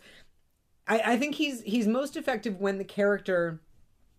I, 0.87 1.01
I 1.13 1.17
think 1.17 1.35
he's 1.37 1.63
he's 1.63 1.87
most 1.87 2.17
effective 2.17 2.61
when 2.61 2.79
the 2.79 2.85
character 2.85 3.61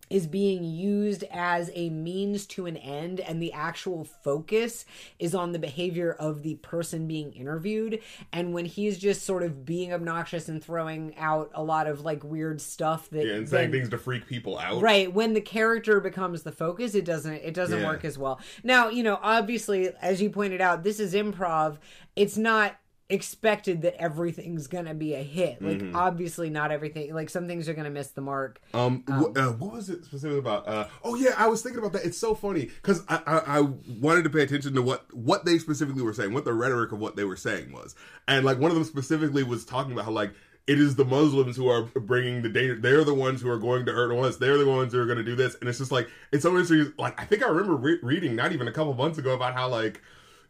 is 0.08 0.28
being 0.28 0.62
used 0.62 1.24
as 1.32 1.68
a 1.74 1.90
means 1.90 2.46
to 2.46 2.66
an 2.66 2.76
end 2.76 3.18
and 3.18 3.42
the 3.42 3.52
actual 3.52 4.04
focus 4.04 4.84
is 5.18 5.34
on 5.34 5.50
the 5.50 5.58
behavior 5.58 6.12
of 6.12 6.44
the 6.44 6.54
person 6.56 7.08
being 7.08 7.32
interviewed 7.32 7.98
and 8.32 8.54
when 8.54 8.66
he's 8.66 8.98
just 8.98 9.26
sort 9.26 9.42
of 9.42 9.64
being 9.64 9.92
obnoxious 9.92 10.48
and 10.48 10.62
throwing 10.62 11.12
out 11.18 11.50
a 11.54 11.62
lot 11.64 11.88
of 11.88 12.02
like 12.02 12.22
weird 12.22 12.60
stuff 12.60 13.10
that 13.10 13.26
Yeah, 13.26 13.34
and 13.34 13.48
saying 13.48 13.72
then- 13.72 13.80
things 13.80 13.88
to 13.88 13.98
freak 13.98 14.28
people 14.28 14.56
out. 14.60 14.80
right 14.80 15.12
when 15.12 15.34
the 15.34 15.40
character 15.40 15.98
becomes 15.98 16.44
the 16.44 16.52
focus 16.52 16.94
it 16.94 17.04
doesn't 17.04 17.34
it 17.34 17.52
doesn't 17.54 17.80
Yeah. 17.80 17.86
work 17.88 18.04
as 18.04 18.16
well 18.16 18.38
now 18.62 18.88
you 18.88 19.02
know 19.02 19.18
obviously 19.22 19.90
as 20.00 20.22
you 20.22 20.30
pointed 20.30 20.60
out 20.60 20.84
this 20.84 21.00
is 21.00 21.14
improv 21.14 21.78
it's 22.14 22.36
not 22.36 22.76
expected 23.08 23.82
that 23.82 23.94
everything's 24.00 24.66
gonna 24.66 24.92
be 24.94 25.14
a 25.14 25.22
hit 25.22 25.62
like 25.62 25.78
Mm-hmm. 25.78 25.94
obviously 25.94 26.50
not 26.50 26.72
everything 26.72 27.14
like 27.14 27.30
some 27.30 27.46
things 27.46 27.68
are 27.68 27.74
gonna 27.74 27.90
miss 27.90 28.08
the 28.08 28.20
mark 28.20 28.60
Um, 28.74 29.04
wh- 29.08 29.38
uh, 29.38 29.52
what 29.52 29.72
was 29.72 29.88
it 29.90 30.04
specifically 30.04 30.38
about? 30.40 30.66
Uh, 30.66 30.86
oh 31.04 31.14
yeah, 31.14 31.34
I 31.38 31.46
was 31.46 31.62
thinking 31.62 31.78
about 31.78 31.92
that. 31.92 32.04
It's 32.04 32.18
so 32.18 32.34
funny 32.34 32.62
because 32.64 33.02
I, 33.08 33.20
I 33.26 33.58
I 33.58 33.60
wanted 34.00 34.24
to 34.24 34.30
pay 34.30 34.42
attention 34.42 34.74
to 34.74 34.82
what 34.82 35.14
what 35.14 35.44
they 35.44 35.58
specifically 35.58 36.02
were 36.02 36.14
saying, 36.14 36.32
what 36.34 36.44
the 36.44 36.52
rhetoric 36.52 36.90
of 36.92 36.98
what 36.98 37.14
they 37.16 37.24
were 37.24 37.36
saying 37.36 37.70
was, 37.72 37.94
and 38.26 38.44
like 38.44 38.58
one 38.58 38.70
of 38.70 38.74
them 38.74 38.84
specifically 38.84 39.44
was 39.44 39.64
talking 39.64 39.92
about 39.92 40.06
how 40.06 40.10
like 40.10 40.32
it 40.66 40.80
is 40.80 40.96
the 40.96 41.04
Muslims 41.04 41.56
who 41.56 41.68
are 41.68 41.82
bringing 41.82 42.42
the 42.42 42.48
danger. 42.48 42.74
They're 42.74 43.04
the 43.04 43.14
ones 43.14 43.40
who 43.40 43.48
are 43.48 43.58
going 43.58 43.86
to 43.86 43.92
hurt 43.92 44.12
us. 44.24 44.36
They're 44.38 44.58
the 44.58 44.66
ones 44.66 44.92
who 44.92 44.98
are 45.00 45.06
going 45.06 45.18
to 45.18 45.22
do 45.24 45.36
this. 45.36 45.54
And 45.60 45.68
it's 45.68 45.78
just 45.78 45.92
like 45.92 46.08
it's 46.32 46.42
some 46.42 46.54
ways, 46.54 46.72
like 46.98 47.20
I 47.20 47.24
think 47.24 47.44
I 47.44 47.48
remember 47.48 47.76
re- 47.76 48.00
reading 48.02 48.34
not 48.34 48.50
even 48.50 48.66
a 48.66 48.72
couple 48.72 48.92
months 48.94 49.16
ago 49.18 49.32
about 49.34 49.54
how 49.54 49.68
like 49.68 50.02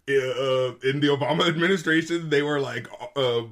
uh, 0.08 0.75
in 0.88 1.00
the 1.00 1.08
Obama 1.08 1.48
administration 1.48 2.30
they 2.30 2.42
were 2.42 2.60
like 2.60 2.88
uh, 3.16 3.42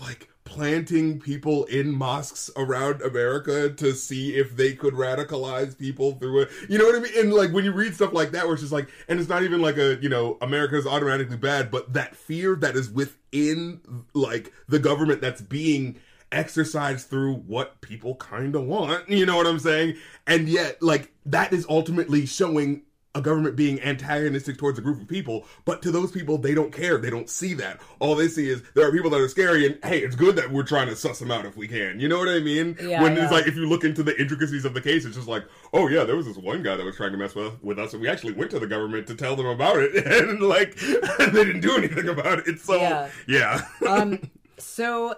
like 0.00 0.28
planting 0.50 1.20
people 1.20 1.64
in 1.66 1.92
mosques 1.92 2.50
around 2.56 3.00
America 3.02 3.70
to 3.70 3.94
see 3.94 4.34
if 4.34 4.56
they 4.56 4.72
could 4.72 4.94
radicalize 4.94 5.78
people 5.78 6.14
through 6.14 6.40
it. 6.40 6.50
You 6.68 6.76
know 6.76 6.86
what 6.86 6.96
I 6.96 6.98
mean? 6.98 7.12
And 7.16 7.32
like 7.32 7.52
when 7.52 7.64
you 7.64 7.70
read 7.70 7.94
stuff 7.94 8.12
like 8.12 8.32
that, 8.32 8.44
where 8.44 8.54
it's 8.54 8.62
just 8.62 8.72
like, 8.72 8.88
and 9.06 9.20
it's 9.20 9.28
not 9.28 9.44
even 9.44 9.62
like 9.62 9.76
a, 9.76 9.96
you 10.02 10.08
know, 10.08 10.38
America's 10.42 10.88
automatically 10.88 11.36
bad, 11.36 11.70
but 11.70 11.92
that 11.92 12.16
fear 12.16 12.56
that 12.56 12.74
is 12.74 12.90
within 12.90 13.80
like 14.12 14.52
the 14.68 14.80
government 14.80 15.20
that's 15.20 15.40
being 15.40 16.00
exercised 16.32 17.08
through 17.08 17.34
what 17.34 17.80
people 17.80 18.16
kind 18.16 18.56
of 18.56 18.64
want. 18.64 19.08
You 19.08 19.26
know 19.26 19.36
what 19.36 19.46
I'm 19.46 19.60
saying? 19.60 19.96
And 20.26 20.48
yet, 20.48 20.82
like, 20.82 21.12
that 21.26 21.52
is 21.52 21.64
ultimately 21.68 22.26
showing 22.26 22.82
a 23.14 23.20
government 23.20 23.56
being 23.56 23.80
antagonistic 23.82 24.56
towards 24.56 24.78
a 24.78 24.82
group 24.82 25.00
of 25.00 25.08
people, 25.08 25.44
but 25.64 25.82
to 25.82 25.90
those 25.90 26.12
people, 26.12 26.38
they 26.38 26.54
don't 26.54 26.72
care. 26.72 26.96
They 26.96 27.10
don't 27.10 27.28
see 27.28 27.54
that. 27.54 27.80
All 27.98 28.14
they 28.14 28.28
see 28.28 28.48
is 28.48 28.62
there 28.74 28.86
are 28.86 28.92
people 28.92 29.10
that 29.10 29.20
are 29.20 29.28
scary, 29.28 29.66
and 29.66 29.78
hey, 29.84 29.98
it's 29.98 30.14
good 30.14 30.36
that 30.36 30.52
we're 30.52 30.62
trying 30.62 30.86
to 30.86 30.94
suss 30.94 31.18
them 31.18 31.32
out 31.32 31.44
if 31.44 31.56
we 31.56 31.66
can. 31.66 31.98
You 31.98 32.08
know 32.08 32.18
what 32.18 32.28
I 32.28 32.38
mean? 32.38 32.76
Yeah, 32.80 33.02
when 33.02 33.16
yeah. 33.16 33.24
it's 33.24 33.32
like, 33.32 33.48
if 33.48 33.56
you 33.56 33.68
look 33.68 33.82
into 33.82 34.04
the 34.04 34.18
intricacies 34.20 34.64
of 34.64 34.74
the 34.74 34.80
case, 34.80 35.04
it's 35.04 35.16
just 35.16 35.26
like, 35.26 35.44
oh 35.72 35.88
yeah, 35.88 36.04
there 36.04 36.14
was 36.16 36.26
this 36.26 36.36
one 36.36 36.62
guy 36.62 36.76
that 36.76 36.84
was 36.86 36.94
trying 36.96 37.10
to 37.10 37.18
mess 37.18 37.34
with, 37.34 37.60
with 37.64 37.78
us, 37.80 37.92
and 37.94 38.00
we 38.00 38.08
actually 38.08 38.32
went 38.32 38.50
to 38.52 38.60
the 38.60 38.66
government 38.68 39.08
to 39.08 39.16
tell 39.16 39.34
them 39.34 39.46
about 39.46 39.76
it, 39.78 40.06
and 40.06 40.40
like, 40.40 40.76
they 41.18 41.30
didn't 41.32 41.60
do 41.60 41.76
anything 41.76 42.08
about 42.08 42.46
it. 42.46 42.60
So, 42.60 42.76
Yeah. 42.76 43.08
yeah. 43.26 43.62
um, 43.88 44.20
so 44.58 45.14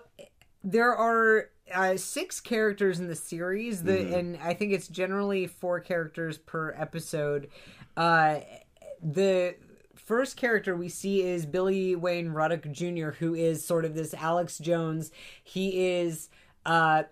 there 0.64 0.94
are 0.94 1.50
uh, 1.74 1.96
six 1.96 2.40
characters 2.40 3.00
in 3.00 3.08
the 3.08 3.14
series, 3.16 3.82
the 3.82 3.92
Mm-hmm. 3.92 4.14
and 4.14 4.38
I 4.42 4.54
think 4.54 4.72
it's 4.72 4.88
generally 4.88 5.46
four 5.46 5.80
characters 5.80 6.38
per 6.38 6.72
episode. 6.72 7.48
Uh, 7.96 8.40
the 9.02 9.54
first 9.94 10.36
character 10.36 10.74
we 10.76 10.88
see 10.88 11.22
is 11.22 11.46
Billy 11.46 11.94
Wayne 11.96 12.30
Ruddick 12.30 12.70
Jr., 12.72 13.10
who 13.10 13.34
is 13.34 13.64
sort 13.64 13.84
of 13.84 13.94
this 13.94 14.14
Alex 14.14 14.58
Jones. 14.58 15.10
He 15.42 15.88
is. 15.88 16.28
Uh, 16.64 17.04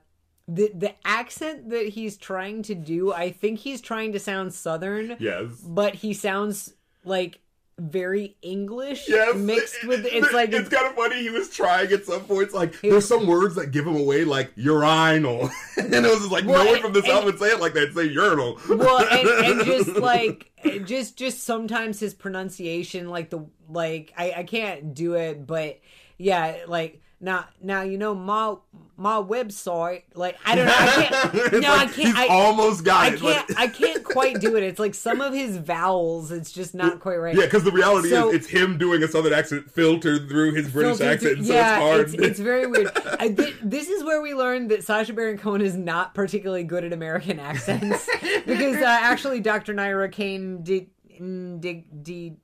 the 0.49 0.71
the 0.75 0.95
accent 1.05 1.71
that 1.71 1.89
he's 1.89 2.17
trying 2.17 2.63
to 2.65 2.75
do, 2.75 3.13
I 3.13 3.31
think 3.31 3.61
he's 3.61 3.81
trying 3.81 4.13
to 4.13 4.19
sound 4.19 4.53
southern, 4.53 5.17
yes. 5.21 5.49
but 5.65 5.95
he 5.95 6.13
sounds 6.13 6.75
like 7.05 7.41
very 7.81 8.37
English 8.43 9.09
Yes, 9.09 9.35
mixed 9.37 9.85
with 9.87 10.05
it's 10.07 10.33
like 10.33 10.53
it's 10.53 10.69
kind 10.69 10.87
of 10.87 10.95
funny. 10.95 11.23
He 11.23 11.31
was 11.31 11.49
trying 11.51 11.91
at 11.93 12.05
some 12.05 12.21
points. 12.23 12.53
Like 12.55 12.81
there's 12.81 13.07
some 13.09 13.27
words 13.27 13.55
that 13.57 13.73
give 13.73 13.87
him 13.87 13.97
away, 13.97 14.25
like 14.25 14.53
urinal, 14.57 15.51
and 15.77 15.93
it 15.95 16.03
was 16.03 16.19
just 16.21 16.31
like 16.31 16.45
Well, 16.45 16.65
no 16.65 16.71
one 16.73 16.81
from 16.83 16.93
the 16.93 16.99
and- 17.01 17.09
south 17.09 17.25
would 17.25 17.39
say 17.39 17.47
it 17.47 17.61
like 17.61 17.73
that. 17.75 17.93
Say 17.95 18.05
urinal. 18.05 18.59
well 18.69 18.99
and, 19.01 19.29
and 19.61 19.65
just 19.65 19.97
like 19.97 20.51
just 20.85 21.17
just 21.17 21.43
sometimes 21.45 21.99
his 21.99 22.15
pronunciation 22.15 23.09
like 23.09 23.31
the 23.31 23.47
like 23.69 24.13
I, 24.17 24.33
I 24.39 24.43
can't 24.45 24.95
do 24.95 25.15
it 25.15 25.47
but 25.47 25.81
yeah 26.19 26.59
like 26.69 27.01
now 27.21 27.47
now 27.63 27.83
you 27.83 27.99
know 27.99 28.15
my 28.15 28.55
my 28.97 29.17
website 29.17 30.03
like 30.15 30.39
i 30.47 30.55
don't 30.55 30.67
know 30.67 30.75
i 30.77 30.87
can't 30.87 31.53
no 31.53 31.59
like 31.59 31.65
i 31.67 31.85
can't 31.85 31.95
He's 31.95 32.15
I, 32.17 32.27
almost 32.29 32.85
got 32.85 33.05
I 33.05 33.09
it. 33.15 33.21
can't 33.21 33.49
but- 33.49 33.59
i 33.59 33.67
can't 33.67 34.03
quite 34.05 34.41
do 34.41 34.57
it 34.57 34.63
it's 34.63 34.79
like 34.79 34.95
some 34.95 35.21
of 35.21 35.33
his 35.35 35.57
vowels 35.59 36.31
it's 36.31 36.51
just 36.53 36.75
not 36.75 37.01
quite 37.01 37.17
right 37.17 37.35
Yeah, 37.37 37.45
because 37.45 37.65
the 37.65 37.73
reality 37.73 38.09
So- 38.11 38.29
is, 38.31 38.37
it's 38.37 38.47
him 38.49 38.79
doing 38.79 39.03
a 39.03 39.09
southern 39.09 39.33
accent 39.35 39.71
filtered 39.71 40.29
through 40.29 40.55
his 40.55 40.71
British 40.71 41.01
accent, 41.01 41.37
through- 41.39 41.45
so 41.47 41.53
yeah, 41.55 41.75
it's 41.77 41.83
hard. 41.83 42.01
It's, 42.01 42.15
it's 42.15 42.41
very 42.41 42.67
weird. 42.67 42.91
I, 43.19 43.29
thi- 43.29 43.55
this 43.63 43.89
is 43.89 44.03
where 44.05 44.21
we 44.23 44.35
learned 44.35 44.71
that 44.71 44.85
Sacha 44.85 45.13
Baron 45.13 45.39
Cohen 45.39 45.61
is 45.61 45.77
not 45.77 46.15
particularly 46.15 46.65
good 46.65 46.85
at 46.85 46.93
American 46.93 47.39
accents 47.41 48.09
because 48.47 48.77
uh, 48.77 48.85
actually 48.87 49.41
Dr. 49.41 49.75
Nira 49.75 50.11
Cain 50.11 50.63
did. 50.63 50.89
Indi, 51.21 51.85
di, 52.03 52.37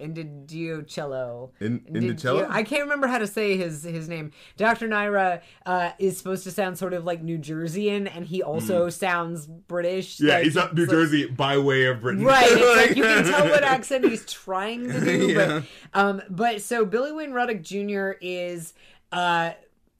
Indicello. 0.00 1.50
In- 1.60 1.80
Indicello? 1.80 2.46
I 2.48 2.62
can't 2.62 2.82
remember 2.82 3.06
how 3.08 3.18
to 3.18 3.26
say 3.26 3.56
his 3.56 3.82
his 3.82 4.08
name. 4.08 4.30
Dr. 4.56 4.88
Nira 4.88 5.40
uh, 5.66 5.90
is 5.98 6.16
supposed 6.16 6.44
to 6.44 6.50
sound 6.50 6.78
sort 6.78 6.92
of 6.94 7.04
like 7.04 7.22
New 7.22 7.38
Jerseyan, 7.38 8.10
and 8.14 8.24
he 8.26 8.42
also 8.42 8.88
sounds 8.88 9.46
British. 9.46 10.20
Yeah, 10.20 10.34
like, 10.34 10.44
he's 10.44 10.56
up 10.56 10.74
New 10.74 10.82
like- 10.82 10.90
Jersey 10.90 11.26
by 11.26 11.58
way 11.58 11.86
of 11.86 12.00
Britain. 12.00 12.24
Right. 12.24 12.50
Like- 12.76 12.96
you 12.96 13.02
can 13.02 13.24
tell 13.24 13.46
what 13.48 13.62
accent 13.70 14.04
he's 14.08 14.24
trying 14.26 14.88
to 14.88 15.00
do. 15.00 15.26
Yeah. 15.30 15.62
But 15.92 16.00
um 16.00 16.22
but 16.30 16.60
so 16.62 16.84
Billy 16.84 17.12
Wayne 17.12 17.30
Ruddick 17.32 17.62
Jr. 17.62 18.16
is 18.20 18.74
uh 19.12 19.52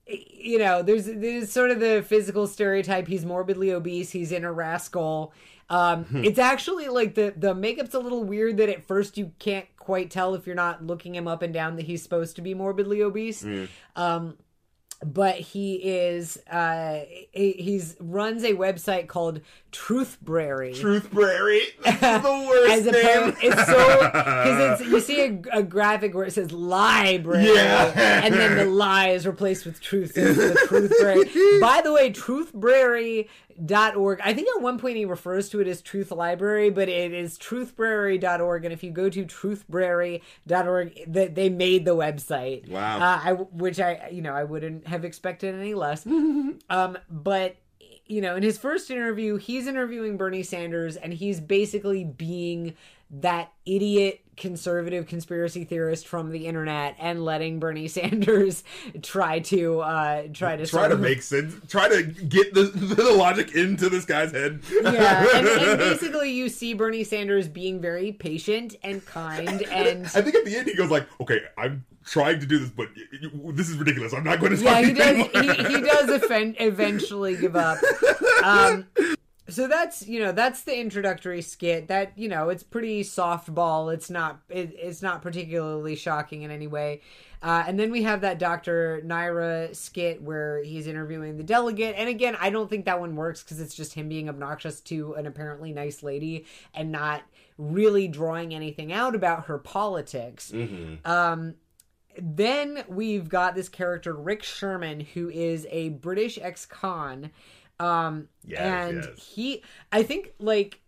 you 0.07 0.57
know, 0.57 0.81
there's 0.81 1.05
there's 1.05 1.51
sort 1.51 1.71
of 1.71 1.79
the 1.79 2.03
physical 2.05 2.47
stereotype. 2.47 3.07
He's 3.07 3.25
morbidly 3.25 3.71
obese. 3.71 4.11
He's 4.11 4.31
in 4.31 4.43
a 4.43 4.51
rascal. 4.51 5.33
Um, 5.71 6.03
Hmm. 6.03 6.23
it's 6.25 6.37
actually 6.37 6.87
like 6.89 7.15
the 7.15 7.33
the 7.35 7.55
makeup's 7.55 7.93
a 7.95 7.99
little 7.99 8.23
weird 8.23 8.57
that 8.57 8.67
at 8.69 8.83
first 8.83 9.17
you 9.17 9.31
can't 9.39 9.65
quite 9.77 10.11
tell 10.11 10.35
if 10.35 10.45
you're 10.45 10.55
not 10.55 10.85
looking 10.85 11.15
him 11.15 11.27
up 11.27 11.41
and 11.41 11.53
down 11.53 11.77
that 11.77 11.85
he's 11.85 12.03
supposed 12.03 12.35
to 12.35 12.41
be 12.41 12.53
morbidly 12.53 13.01
obese. 13.01 13.41
Hmm. 13.41 13.65
Um, 13.95 14.37
but 15.03 15.35
he 15.37 15.75
is 15.77 16.37
uh 16.51 16.99
he 17.31 17.53
he's 17.53 17.95
runs 17.99 18.43
a 18.43 18.53
website 18.53 19.07
called 19.07 19.41
Truthbrary. 19.71 20.79
Truth 20.79 21.11
Prairie. 21.11 21.61
This 21.83 21.93
is 21.93 21.99
the 22.21 22.47
worst 22.49 22.71
As 22.71 22.85
name. 22.85 23.35
it's 23.41 23.65
so 23.67 23.99
because 24.05 24.81
it's 24.81 24.89
you 24.89 24.99
see 25.09 25.21
a, 25.21 25.41
a 25.59 25.63
graphic 25.63 26.13
where 26.13 26.25
it 26.25 26.33
says 26.33 26.51
library, 26.51 27.45
Yeah. 27.53 28.21
and 28.23 28.33
then 28.33 28.57
the 28.57 28.65
lie 28.65 29.09
is 29.09 29.25
replaced 29.25 29.65
with 29.65 29.79
truth. 29.81 30.13
So 30.15 30.33
the 30.33 30.53
truthbrary. 30.67 31.59
By 31.61 31.81
the 31.81 31.93
way, 31.93 32.11
truthbrary.org. 32.11 34.19
I 34.23 34.33
think 34.33 34.47
at 34.55 34.61
one 34.61 34.77
point 34.77 34.97
he 34.97 35.05
refers 35.05 35.49
to 35.49 35.59
it 35.61 35.67
as 35.67 35.81
Truth 35.81 36.11
Library, 36.11 36.69
but 36.69 36.89
it 36.89 37.13
is 37.13 37.37
truthbrary.org. 37.37 38.65
And 38.65 38.73
if 38.73 38.83
you 38.83 38.91
go 38.91 39.09
to 39.09 39.25
truthbrary.org, 39.25 41.13
that 41.13 41.35
they 41.35 41.49
made 41.49 41.85
the 41.85 41.95
website. 41.95 42.69
Wow. 42.69 42.97
Uh, 42.99 43.21
I 43.23 43.33
which 43.33 43.79
I 43.79 44.09
you 44.11 44.21
know 44.21 44.33
I 44.33 44.43
wouldn't 44.43 44.87
have 44.87 45.05
expected 45.05 45.55
any 45.55 45.73
less. 45.73 46.05
um, 46.05 46.97
but 47.09 47.55
you 48.11 48.21
know, 48.21 48.35
in 48.35 48.43
his 48.43 48.57
first 48.57 48.91
interview, 48.91 49.37
he's 49.37 49.67
interviewing 49.67 50.17
Bernie 50.17 50.43
Sanders, 50.43 50.97
and 50.97 51.13
he's 51.13 51.39
basically 51.39 52.03
being 52.03 52.75
that 53.09 53.51
idiot 53.65 54.21
conservative 54.37 55.05
conspiracy 55.05 55.65
theorist 55.65 56.07
from 56.07 56.31
the 56.31 56.47
internet 56.47 56.95
and 56.97 57.23
letting 57.25 57.59
Bernie 57.59 57.87
Sanders 57.99 58.63
try 59.03 59.39
to 59.39 59.81
uh 59.81 60.23
try 60.33 60.55
to 60.55 60.65
Try 60.65 60.87
to 60.87 60.93
of- 60.95 60.99
make 61.01 61.21
sense. 61.21 61.53
Try 61.69 61.89
to 61.89 62.03
get 62.03 62.53
the, 62.53 62.63
the 62.63 63.11
logic 63.11 63.53
into 63.53 63.89
this 63.89 64.05
guy's 64.05 64.31
head. 64.31 64.61
yeah 64.81 65.25
and, 65.35 65.47
and 65.47 65.77
basically 65.79 66.31
you 66.31 66.47
see 66.49 66.73
Bernie 66.73 67.03
Sanders 67.03 67.47
being 67.49 67.81
very 67.81 68.13
patient 68.13 68.75
and 68.83 69.05
kind 69.05 69.61
and 69.63 70.05
I 70.07 70.21
think 70.21 70.35
at 70.35 70.45
the 70.45 70.55
end 70.55 70.67
he 70.69 70.75
goes 70.75 70.89
like, 70.89 71.05
"Okay, 71.19 71.41
I'm 71.57 71.85
trying 72.05 72.39
to 72.39 72.45
do 72.45 72.59
this, 72.59 72.69
but 72.69 72.89
this 73.55 73.69
is 73.69 73.77
ridiculous. 73.77 74.13
I'm 74.13 74.23
not 74.23 74.39
going 74.39 74.55
to." 74.55 74.63
yeah 74.63 74.81
he 74.81 74.93
does 74.93 75.17
he, 75.17 75.75
he 75.75 75.81
does 75.81 76.09
eventually 76.59 77.35
give 77.37 77.55
up 77.55 77.77
um 78.43 78.87
so 79.49 79.67
that's 79.67 80.07
you 80.07 80.19
know 80.19 80.31
that's 80.31 80.63
the 80.63 80.79
introductory 80.79 81.41
skit 81.41 81.87
that 81.87 82.17
you 82.17 82.27
know 82.27 82.49
it's 82.49 82.63
pretty 82.63 83.03
softball 83.03 83.93
it's 83.93 84.09
not 84.09 84.39
it, 84.49 84.73
it's 84.77 85.01
not 85.01 85.21
particularly 85.21 85.95
shocking 85.95 86.43
in 86.43 86.51
any 86.51 86.67
way 86.67 87.01
uh, 87.43 87.63
and 87.65 87.79
then 87.79 87.91
we 87.91 88.03
have 88.03 88.21
that 88.21 88.37
Dr. 88.37 89.01
Nira 89.03 89.75
skit 89.75 90.21
where 90.21 90.63
he's 90.63 90.85
interviewing 90.85 91.37
the 91.37 91.43
delegate. 91.43 91.95
And 91.97 92.07
again, 92.07 92.37
I 92.39 92.51
don't 92.51 92.69
think 92.69 92.85
that 92.85 92.99
one 92.99 93.15
works 93.15 93.41
because 93.41 93.59
it's 93.59 93.73
just 93.73 93.95
him 93.95 94.09
being 94.09 94.29
obnoxious 94.29 94.79
to 94.81 95.13
an 95.13 95.25
apparently 95.25 95.73
nice 95.73 96.03
lady 96.03 96.45
and 96.73 96.91
not 96.91 97.23
really 97.57 98.07
drawing 98.07 98.53
anything 98.53 98.93
out 98.93 99.15
about 99.15 99.45
her 99.45 99.57
politics. 99.57 100.51
Um, 101.03 101.55
then 102.17 102.83
we've 102.87 103.29
got 103.29 103.55
this 103.55 103.69
character 103.69 104.13
Rick 104.13 104.43
Sherman, 104.43 104.99
who 104.99 105.29
is 105.29 105.67
a 105.69 105.89
British 105.89 106.37
ex-con, 106.41 107.31
um, 107.79 108.27
Yes, 108.45 108.59
and 108.59 108.95
yes. 109.03 109.23
he, 109.23 109.63
I 109.91 110.03
think, 110.03 110.33
like 110.39 110.79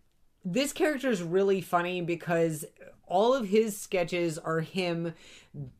this 0.44 0.72
character 0.72 1.10
is 1.10 1.22
really 1.22 1.60
funny 1.60 2.00
because 2.02 2.64
all 3.06 3.34
of 3.34 3.48
his 3.48 3.78
sketches 3.78 4.38
are 4.38 4.60
him 4.60 5.14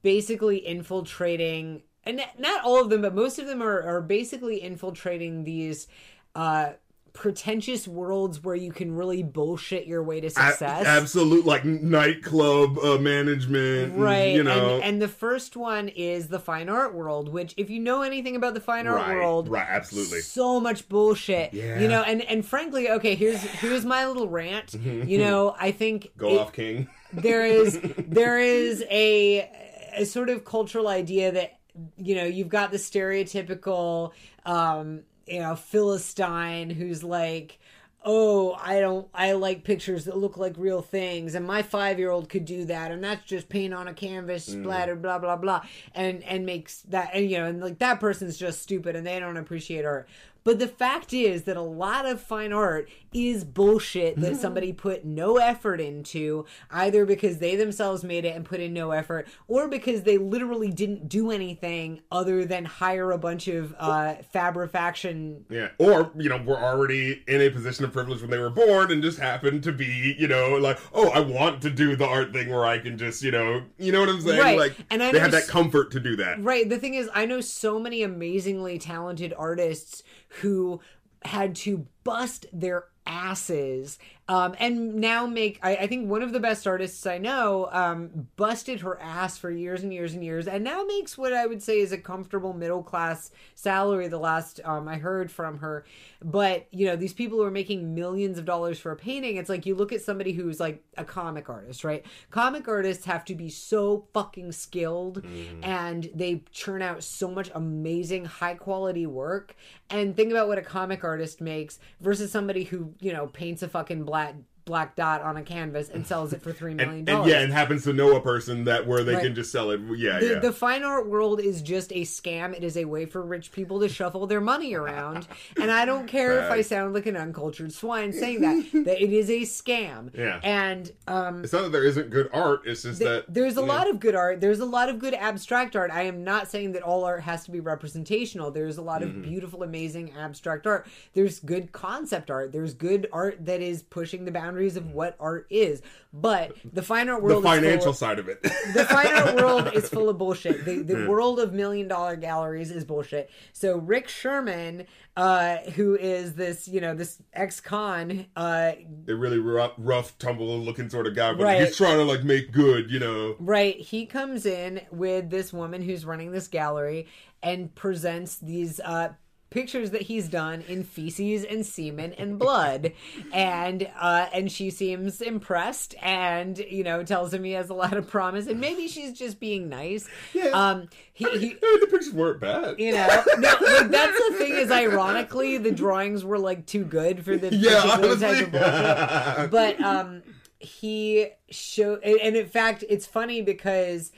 basically 0.02 0.66
infiltrating, 0.66 1.82
and 2.04 2.20
not 2.38 2.64
all 2.64 2.80
of 2.80 2.90
them, 2.90 3.02
but 3.02 3.14
most 3.14 3.38
of 3.38 3.46
them 3.46 3.62
are 3.62 3.82
are 3.82 4.00
basically 4.02 4.62
infiltrating 4.62 5.44
these. 5.44 5.86
uh 6.34 6.72
pretentious 7.14 7.86
worlds 7.88 8.42
where 8.42 8.56
you 8.56 8.72
can 8.72 8.92
really 8.94 9.22
bullshit 9.22 9.86
your 9.86 10.02
way 10.02 10.20
to 10.20 10.26
A- 10.26 10.30
success 10.30 10.84
absolute 10.84 11.46
like 11.46 11.64
nightclub 11.64 12.76
uh, 12.78 12.98
management, 12.98 13.96
right 13.96 14.34
You 14.34 14.42
know, 14.42 14.74
and, 14.74 14.84
and 14.84 15.02
the 15.02 15.06
first 15.08 15.56
one 15.56 15.88
is 15.88 16.26
the 16.26 16.40
fine 16.40 16.68
art 16.68 16.92
world 16.92 17.28
which 17.32 17.54
if 17.56 17.70
you 17.70 17.78
know 17.78 18.02
anything 18.02 18.34
about 18.34 18.54
the 18.54 18.60
fine 18.60 18.88
art 18.88 18.96
right, 19.00 19.14
world 19.14 19.48
right, 19.48 19.64
absolutely. 19.68 20.20
so 20.20 20.58
much 20.60 20.88
bullshit 20.88 21.54
Yeah. 21.54 21.78
you 21.80 21.86
know 21.88 22.02
and 22.02 22.20
and 22.22 22.44
frankly 22.44 22.90
okay 22.90 23.14
here's 23.14 23.40
here's 23.40 23.84
my 23.84 24.06
little 24.06 24.28
rant 24.28 24.74
you 24.74 25.16
know 25.18 25.54
i 25.58 25.70
think 25.70 26.10
Go 26.18 26.28
it- 26.30 26.38
off, 26.38 26.52
King. 26.52 26.88
there 27.12 27.46
is 27.46 27.80
there 27.96 28.38
is 28.40 28.84
a 28.90 29.48
a 29.96 30.04
sort 30.04 30.28
of 30.30 30.44
cultural 30.44 30.88
idea 30.88 31.30
that 31.30 31.58
you 31.96 32.14
know, 32.14 32.22
you've 32.24 32.48
got 32.48 32.70
the 32.70 32.76
stereotypical, 32.76 34.12
um, 34.46 35.00
you 35.26 35.40
know, 35.40 35.56
Philistine 35.56 36.70
who's 36.70 37.02
like, 37.02 37.58
oh, 38.04 38.52
I 38.60 38.80
don't, 38.80 39.08
I 39.14 39.32
like 39.32 39.64
pictures 39.64 40.04
that 40.04 40.16
look 40.16 40.36
like 40.36 40.54
real 40.58 40.82
things, 40.82 41.34
and 41.34 41.46
my 41.46 41.62
five 41.62 41.98
year 41.98 42.10
old 42.10 42.28
could 42.28 42.44
do 42.44 42.66
that, 42.66 42.90
and 42.90 43.02
that's 43.02 43.24
just 43.24 43.48
paint 43.48 43.72
on 43.72 43.88
a 43.88 43.94
canvas, 43.94 44.48
mm. 44.48 44.62
splatter, 44.62 44.94
blah 44.94 45.18
blah 45.18 45.36
blah, 45.36 45.64
and 45.94 46.22
and 46.24 46.44
makes 46.44 46.82
that, 46.82 47.10
and 47.14 47.30
you 47.30 47.38
know, 47.38 47.46
and 47.46 47.60
like 47.60 47.78
that 47.78 48.00
person's 48.00 48.36
just 48.36 48.62
stupid, 48.62 48.94
and 48.96 49.06
they 49.06 49.18
don't 49.18 49.36
appreciate 49.36 49.84
art. 49.84 50.08
But 50.44 50.58
the 50.58 50.68
fact 50.68 51.12
is 51.14 51.44
that 51.44 51.56
a 51.56 51.62
lot 51.62 52.04
of 52.04 52.20
fine 52.20 52.52
art 52.52 52.88
is 53.14 53.44
bullshit 53.44 54.20
that 54.20 54.36
somebody 54.36 54.72
put 54.72 55.04
no 55.04 55.36
effort 55.36 55.80
into, 55.80 56.44
either 56.70 57.06
because 57.06 57.38
they 57.38 57.56
themselves 57.56 58.02
made 58.02 58.24
it 58.24 58.34
and 58.34 58.44
put 58.44 58.60
in 58.60 58.74
no 58.74 58.90
effort, 58.90 59.26
or 59.48 59.68
because 59.68 60.02
they 60.02 60.18
literally 60.18 60.70
didn't 60.70 61.08
do 61.08 61.30
anything 61.30 62.00
other 62.10 62.44
than 62.44 62.64
hire 62.64 63.12
a 63.12 63.18
bunch 63.18 63.48
of 63.48 63.74
uh, 63.78 64.16
fabrication. 64.32 65.44
Yeah, 65.48 65.68
or 65.78 66.10
you 66.16 66.28
know, 66.28 66.38
were 66.38 66.58
already 66.58 67.22
in 67.26 67.40
a 67.40 67.50
position 67.50 67.84
of 67.84 67.92
privilege 67.92 68.20
when 68.20 68.30
they 68.30 68.38
were 68.38 68.50
born, 68.50 68.90
and 68.90 69.02
just 69.02 69.18
happened 69.18 69.62
to 69.62 69.72
be, 69.72 70.16
you 70.18 70.28
know, 70.28 70.56
like, 70.56 70.78
oh, 70.92 71.08
I 71.10 71.20
want 71.20 71.62
to 71.62 71.70
do 71.70 71.96
the 71.96 72.06
art 72.06 72.32
thing 72.32 72.50
where 72.50 72.66
I 72.66 72.78
can 72.78 72.98
just, 72.98 73.22
you 73.22 73.30
know, 73.30 73.62
you 73.78 73.92
know 73.92 74.00
what 74.00 74.08
I'm 74.08 74.20
saying? 74.20 74.40
Right. 74.40 74.58
Like, 74.58 74.76
And 74.90 75.02
I 75.02 75.12
they 75.12 75.20
had 75.20 75.30
that 75.30 75.48
comfort 75.48 75.92
to 75.92 76.00
do 76.00 76.16
that. 76.16 76.42
Right. 76.42 76.68
The 76.68 76.78
thing 76.78 76.94
is, 76.94 77.08
I 77.14 77.24
know 77.26 77.40
so 77.40 77.78
many 77.78 78.02
amazingly 78.02 78.78
talented 78.78 79.32
artists 79.38 80.02
who 80.40 80.80
had 81.24 81.54
to 81.54 81.86
bust 82.04 82.46
their 82.52 82.84
asses 83.06 83.98
um, 84.28 84.54
and 84.58 84.94
now 84.94 85.26
make 85.26 85.58
I, 85.62 85.76
I 85.76 85.86
think 85.86 86.08
one 86.08 86.22
of 86.22 86.32
the 86.32 86.40
best 86.40 86.66
artists 86.66 87.06
i 87.06 87.18
know 87.18 87.68
um, 87.72 88.28
busted 88.36 88.80
her 88.80 89.00
ass 89.00 89.36
for 89.38 89.50
years 89.50 89.82
and 89.82 89.92
years 89.92 90.14
and 90.14 90.24
years 90.24 90.46
and 90.46 90.64
now 90.64 90.84
makes 90.84 91.18
what 91.18 91.32
i 91.32 91.46
would 91.46 91.62
say 91.62 91.80
is 91.80 91.92
a 91.92 91.98
comfortable 91.98 92.52
middle 92.52 92.82
class 92.82 93.30
salary 93.54 94.08
the 94.08 94.18
last 94.18 94.60
um, 94.64 94.88
i 94.88 94.96
heard 94.96 95.30
from 95.30 95.58
her. 95.58 95.84
But 96.22 96.68
you 96.70 96.86
know 96.86 96.96
these 96.96 97.12
people 97.12 97.36
who 97.38 97.44
are 97.44 97.50
making 97.50 97.94
millions 97.94 98.38
of 98.38 98.46
dollars 98.46 98.78
for 98.78 98.92
a 98.92 98.96
painting 98.96 99.36
it's 99.36 99.50
like 99.50 99.66
you 99.66 99.74
look 99.74 99.92
at 99.92 100.00
somebody 100.00 100.32
who's 100.32 100.58
like 100.58 100.82
a 100.96 101.04
comic 101.04 101.50
artist 101.50 101.84
right? 101.84 102.04
Comic 102.30 102.66
artists 102.66 103.04
have 103.04 103.24
to 103.26 103.34
be 103.34 103.50
so 103.50 104.06
fucking 104.14 104.52
skilled 104.52 105.22
and 105.62 106.08
they 106.14 106.42
churn 106.50 106.80
out 106.80 107.02
so 107.04 107.28
much 107.30 107.50
amazing 107.54 108.24
high 108.24 108.54
quality 108.54 109.06
work. 109.06 109.54
And 109.90 110.16
think 110.16 110.30
about 110.30 110.48
what 110.48 110.56
a 110.58 110.62
comic 110.62 111.04
artist 111.04 111.40
makes 111.42 111.78
versus 112.00 112.32
somebody 112.32 112.64
who 112.64 112.94
you 113.00 113.12
know 113.12 113.26
paints 113.26 113.62
a 113.62 113.68
fucking 113.68 114.06
black 114.14 114.36
black 114.64 114.96
dot 114.96 115.20
on 115.22 115.36
a 115.36 115.42
canvas 115.42 115.88
and 115.88 116.06
sells 116.06 116.32
it 116.32 116.40
for 116.42 116.52
three 116.52 116.74
million 116.74 116.96
And, 116.98 117.06
dollars 117.06 117.30
yeah, 117.30 117.40
and 117.40 117.52
happens 117.52 117.84
to 117.84 117.92
know 117.92 118.16
a 118.16 118.20
person 118.20 118.64
that 118.64 118.86
where 118.86 119.04
they 119.04 119.14
Right. 119.14 119.22
can 119.24 119.34
just 119.34 119.52
sell 119.52 119.70
it. 119.70 119.80
Yeah, 119.96 120.18
the, 120.20 120.26
yeah. 120.26 120.38
the 120.38 120.52
fine 120.52 120.82
art 120.82 121.08
world 121.08 121.40
is 121.40 121.60
just 121.62 121.92
a 121.92 122.02
scam. 122.02 122.54
It 122.56 122.64
is 122.64 122.76
a 122.76 122.84
way 122.86 123.04
for 123.06 123.20
rich 123.22 123.52
people 123.52 123.80
to 123.80 123.88
shuffle 123.88 124.26
their 124.26 124.40
money 124.40 124.74
around. 124.74 125.26
And 125.60 125.70
I 125.70 125.84
don't 125.84 126.06
care 126.06 126.38
if 126.44 126.50
I 126.50 126.62
sound 126.62 126.94
like 126.94 127.06
an 127.06 127.16
uncultured 127.16 127.72
swine 127.72 128.12
saying 128.12 128.40
that, 128.40 128.84
that 128.86 129.02
it 129.02 129.12
is 129.12 129.30
a 129.30 129.42
scam. 129.42 130.10
Yeah. 130.16 130.40
And 130.42 130.90
um, 131.06 131.44
it's 131.44 131.52
not 131.52 131.62
that 131.62 131.72
there 131.72 131.84
isn't 131.84 132.10
good 132.10 132.28
art. 132.32 132.62
It's 132.66 132.82
just 132.82 132.98
that 133.00 133.26
there's 133.28 133.56
a 133.56 133.62
lot 133.62 133.88
of 133.88 134.00
good 134.00 134.14
art. 134.14 134.40
There's 134.40 134.60
a 134.60 134.64
lot 134.64 134.88
of 134.88 134.98
good 134.98 135.14
abstract 135.14 135.76
art. 135.76 135.90
I 135.90 136.02
am 136.02 136.24
not 136.24 136.48
saying 136.48 136.72
that 136.72 136.82
all 136.82 137.04
art 137.04 137.22
has 137.22 137.44
to 137.44 137.50
be 137.50 137.60
representational. 137.60 138.50
There's 138.50 138.78
a 138.78 138.82
lot 138.82 139.02
Mm-hmm. 139.02 139.18
of 139.18 139.22
beautiful, 139.24 139.62
amazing 139.62 140.12
abstract 140.18 140.66
art. 140.66 140.86
There's 141.14 141.38
good 141.40 141.72
concept 141.72 142.30
art. 142.30 142.52
There's 142.52 142.74
good 142.74 143.08
art 143.12 143.44
that 143.46 143.60
is 143.60 143.82
pushing 143.82 144.24
the 144.24 144.30
boundaries 144.32 144.53
of 144.76 144.92
what 144.92 145.16
art 145.20 145.46
is. 145.50 145.82
But 146.12 146.56
the 146.72 146.82
fine 146.82 147.08
art 147.08 147.20
the 147.22 147.26
world 147.26 147.44
is 147.44 147.50
full 147.50 147.54
financial 147.60 147.90
of- 147.90 147.96
side 147.96 148.18
of 148.20 148.28
it. 148.28 148.42
the 148.42 148.86
fine 148.88 149.08
art 149.08 149.34
world 149.42 149.70
is 149.74 149.88
full 149.88 150.08
of 150.08 150.16
bullshit. 150.18 150.64
The 150.64 150.82
the 150.82 151.08
world 151.08 151.40
of 151.40 151.52
million 151.52 151.88
dollar 151.88 152.14
galleries 152.16 152.70
is 152.70 152.84
bullshit. 152.84 153.30
So 153.52 153.76
Rick 153.78 154.08
Sherman, 154.08 154.86
uh, 155.16 155.56
who 155.74 155.96
is 155.96 156.34
this 156.34 156.68
you 156.68 156.80
know 156.80 156.94
this 156.94 157.20
ex 157.32 157.60
con, 157.60 158.26
uh, 158.36 158.72
a 159.08 159.14
really 159.14 159.38
rough, 159.38 159.72
rough, 159.76 160.16
tumble 160.18 160.56
looking 160.60 160.88
sort 160.88 161.06
of 161.08 161.16
guy, 161.16 161.32
but 161.34 161.42
Right. 161.44 161.60
he's 161.66 161.76
trying 161.76 161.98
to 161.98 162.04
like 162.04 162.22
make 162.22 162.52
good, 162.52 162.90
you 162.92 163.00
know. 163.00 163.34
right? 163.40 163.76
He 163.76 164.06
comes 164.06 164.46
in 164.46 164.82
with 164.92 165.30
this 165.30 165.52
woman 165.52 165.82
who's 165.82 166.04
running 166.04 166.30
this 166.30 166.46
gallery 166.48 167.08
and 167.42 167.74
presents 167.74 168.36
these. 168.36 168.78
Uh, 168.78 169.14
pictures 169.54 169.92
that 169.92 170.02
he's 170.02 170.28
done 170.28 170.62
in 170.68 170.84
feces 170.84 171.44
and 171.44 171.64
semen 171.64 172.12
and 172.18 172.38
blood. 172.38 172.92
And 173.32 173.88
uh 173.98 174.26
and 174.34 174.52
she 174.52 174.68
seems 174.70 175.20
impressed 175.22 175.94
and 176.02 176.58
you 176.58 176.84
know 176.84 177.02
tells 177.04 177.32
him 177.32 177.44
he 177.44 177.52
has 177.52 177.70
a 177.70 177.74
lot 177.74 177.94
of 177.94 178.08
promise. 178.10 178.46
And 178.46 178.60
maybe 178.60 178.88
she's 178.88 179.12
just 179.16 179.40
being 179.40 179.68
nice. 179.70 180.06
Yeah. 180.34 180.48
um 180.48 180.88
he, 181.14 181.24
he 181.24 181.30
I 181.30 181.38
mean, 181.38 181.58
the 181.80 181.86
pictures 181.90 182.12
weren't 182.12 182.40
bad. 182.40 182.78
you 182.78 182.92
know 182.92 183.22
no 183.38 183.48
like 183.60 183.90
that's 183.90 184.28
the 184.28 184.34
thing 184.36 184.52
is 184.54 184.70
ironically 184.70 185.56
the 185.58 185.70
drawings 185.70 186.24
were 186.24 186.38
like 186.38 186.66
too 186.66 186.84
good 186.84 187.24
for 187.24 187.36
the 187.36 187.54
Yeah, 187.54 187.80
particular 187.82 188.16
type 188.16 188.46
of 188.46 188.52
bullshit 188.52 189.50
but 189.52 189.80
um 189.80 190.22
he 190.58 191.28
show 191.50 191.94
and 192.02 192.18
and 192.20 192.36
in 192.36 192.46
fact 192.46 192.82
it's 192.88 193.06
funny 193.06 193.42
because 193.42 194.10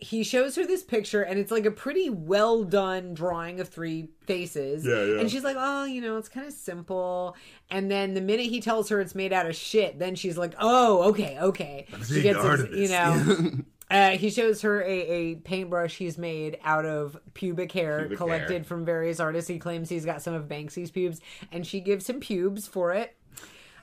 he 0.00 0.22
shows 0.22 0.54
her 0.54 0.64
this 0.64 0.84
picture 0.84 1.22
and 1.22 1.40
it's 1.40 1.50
like 1.50 1.66
a 1.66 1.70
pretty 1.72 2.08
well 2.08 2.62
done 2.62 3.14
drawing 3.14 3.58
of 3.58 3.68
three 3.68 4.08
faces 4.26 4.86
Yeah, 4.86 5.02
yeah. 5.04 5.20
and 5.20 5.28
she's 5.28 5.42
like 5.42 5.56
oh 5.58 5.84
you 5.86 6.00
know 6.00 6.16
it's 6.16 6.28
kind 6.28 6.46
of 6.46 6.52
simple 6.52 7.34
and 7.68 7.90
then 7.90 8.14
the 8.14 8.20
minute 8.20 8.46
he 8.46 8.60
tells 8.60 8.88
her 8.90 9.00
it's 9.00 9.16
made 9.16 9.32
out 9.32 9.46
of 9.46 9.56
shit 9.56 9.98
then 9.98 10.14
she's 10.14 10.38
like 10.38 10.54
oh 10.60 11.08
okay 11.10 11.36
okay 11.40 11.86
she 11.98 12.04
seeing 12.04 12.22
gets 12.22 12.62
you 12.70 12.88
know 12.88 13.50
uh, 13.90 14.10
he 14.10 14.30
shows 14.30 14.62
her 14.62 14.82
a, 14.82 14.86
a 14.88 15.34
paintbrush 15.36 15.96
he's 15.96 16.16
made 16.16 16.58
out 16.62 16.84
of 16.84 17.18
pubic 17.34 17.72
hair 17.72 18.00
Pubic 18.02 18.18
collected 18.18 18.50
hair. 18.52 18.64
from 18.64 18.84
various 18.84 19.18
artists. 19.18 19.48
He 19.48 19.58
claims 19.58 19.88
he's 19.88 20.04
got 20.04 20.20
some 20.22 20.34
of 20.34 20.44
Banksy's 20.46 20.90
pubes, 20.90 21.20
and 21.50 21.66
she 21.66 21.80
gives 21.80 22.08
him 22.08 22.20
pubes 22.20 22.66
for 22.68 22.92
it. 22.92 23.16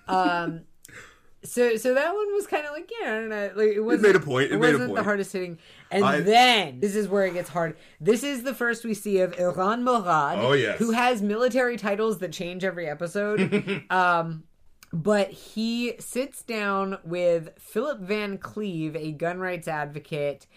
Um, 0.08 0.62
so 1.46 1.78
so 1.78 1.94
that 1.94 2.14
one 2.14 2.34
was 2.34 2.48
kind 2.48 2.66
of 2.66 2.74
like 2.74 2.92
yeah, 3.00 3.08
I 3.08 3.20
don't 3.20 3.30
know, 3.30 3.52
like 3.56 3.70
it 3.70 3.80
wasn't 3.80 4.04
made 4.04 4.16
a 4.16 4.20
point. 4.20 4.52
It 4.52 4.58
made 4.60 4.70
a 4.70 4.72
wasn't 4.74 4.82
the 4.82 4.88
point. 4.96 5.06
hardest 5.06 5.32
hitting. 5.34 5.60
And 5.92 6.04
I- 6.04 6.20
then 6.20 6.80
this 6.82 6.96
is 6.96 7.08
where 7.08 7.26
it 7.26 7.34
gets 7.34 7.50
hard. 7.50 7.78
This 8.02 8.24
is 8.24 8.44
the 8.44 8.54
first 8.54 8.84
we 8.84 8.94
see 8.94 9.20
of 9.20 9.32
Erran 9.38 9.82
Morad, 9.84 10.40
Oh, 10.40 10.54
yes. 10.54 10.78
who 10.80 10.92
has 10.92 11.22
military 11.22 11.78
titles 11.78 12.18
that 12.20 12.32
change 12.34 12.64
every 12.64 12.88
episode. 12.88 13.84
um, 13.90 14.44
but 14.92 15.30
he 15.32 15.94
sits 16.00 16.42
down 16.44 16.98
with 17.04 17.50
Philip 17.60 18.00
Van 18.02 18.38
Cleave, 18.38 18.96
a 18.96 19.12
gun 19.12 19.40
rights 19.40 19.68
advocate. 19.68 20.48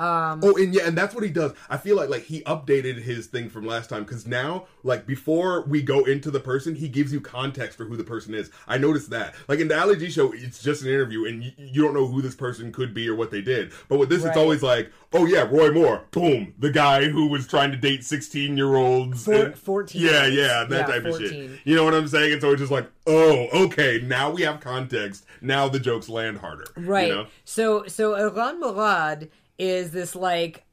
Um, 0.00 0.40
Oh, 0.42 0.56
and 0.56 0.74
yeah, 0.74 0.86
and 0.86 0.96
that's 0.96 1.14
what 1.14 1.22
he 1.24 1.30
does. 1.30 1.52
I 1.68 1.76
feel 1.76 1.94
like 1.96 2.08
like 2.08 2.24
he 2.24 2.40
updated 2.42 3.02
his 3.02 3.26
thing 3.26 3.50
from 3.50 3.66
last 3.66 3.90
time 3.90 4.04
because 4.04 4.26
now, 4.26 4.66
like 4.82 5.06
before 5.06 5.62
we 5.66 5.82
go 5.82 6.04
into 6.04 6.30
the 6.30 6.40
person, 6.40 6.74
he 6.74 6.88
gives 6.88 7.12
you 7.12 7.20
context 7.20 7.76
for 7.76 7.84
who 7.84 7.96
the 7.96 8.04
person 8.04 8.34
is. 8.34 8.50
I 8.66 8.78
noticed 8.78 9.10
that. 9.10 9.34
Like 9.46 9.60
in 9.60 9.68
the 9.68 9.78
Ali 9.78 9.96
G 9.96 10.08
show, 10.10 10.32
it's 10.32 10.62
just 10.62 10.82
an 10.82 10.88
interview, 10.88 11.26
and 11.26 11.44
you, 11.44 11.52
you 11.58 11.82
don't 11.82 11.92
know 11.94 12.06
who 12.06 12.22
this 12.22 12.34
person 12.34 12.72
could 12.72 12.94
be 12.94 13.08
or 13.08 13.14
what 13.14 13.30
they 13.30 13.42
did. 13.42 13.72
But 13.88 13.98
with 13.98 14.08
this, 14.08 14.22
Right. 14.22 14.28
it's 14.30 14.38
always 14.38 14.62
like, 14.62 14.90
oh 15.12 15.26
yeah, 15.26 15.42
Roy 15.42 15.70
Moore, 15.70 16.04
boom, 16.12 16.54
the 16.58 16.70
guy 16.70 17.08
who 17.10 17.26
was 17.28 17.46
trying 17.46 17.70
to 17.72 17.76
date 17.76 18.02
sixteen 18.04 18.56
year 18.56 18.74
olds, 18.76 19.24
Four- 19.24 19.52
14 19.52 20.00
Yeah, 20.00 20.26
yeah, 20.26 20.64
that 20.64 20.88
Yeah, 20.88 20.94
type 20.94 21.04
of 21.04 21.18
shit. 21.18 21.60
You 21.64 21.76
know 21.76 21.84
what 21.84 21.92
I'm 21.94 22.08
saying? 22.08 22.32
And 22.32 22.40
so 22.40 22.52
it's 22.52 22.60
just 22.60 22.72
like, 22.72 22.88
oh, 23.06 23.48
okay, 23.66 24.00
now 24.02 24.30
we 24.30 24.42
have 24.42 24.60
context. 24.60 25.26
Now 25.42 25.68
the 25.68 25.78
jokes 25.80 26.08
land 26.08 26.38
harder. 26.38 26.64
Right. 26.76 27.08
You 27.08 27.14
know? 27.14 27.26
So 27.44 27.86
so 27.86 28.12
Erran 28.14 28.58
Morad 28.60 29.28
is 29.60 29.90
this 29.90 30.16
like 30.16 30.64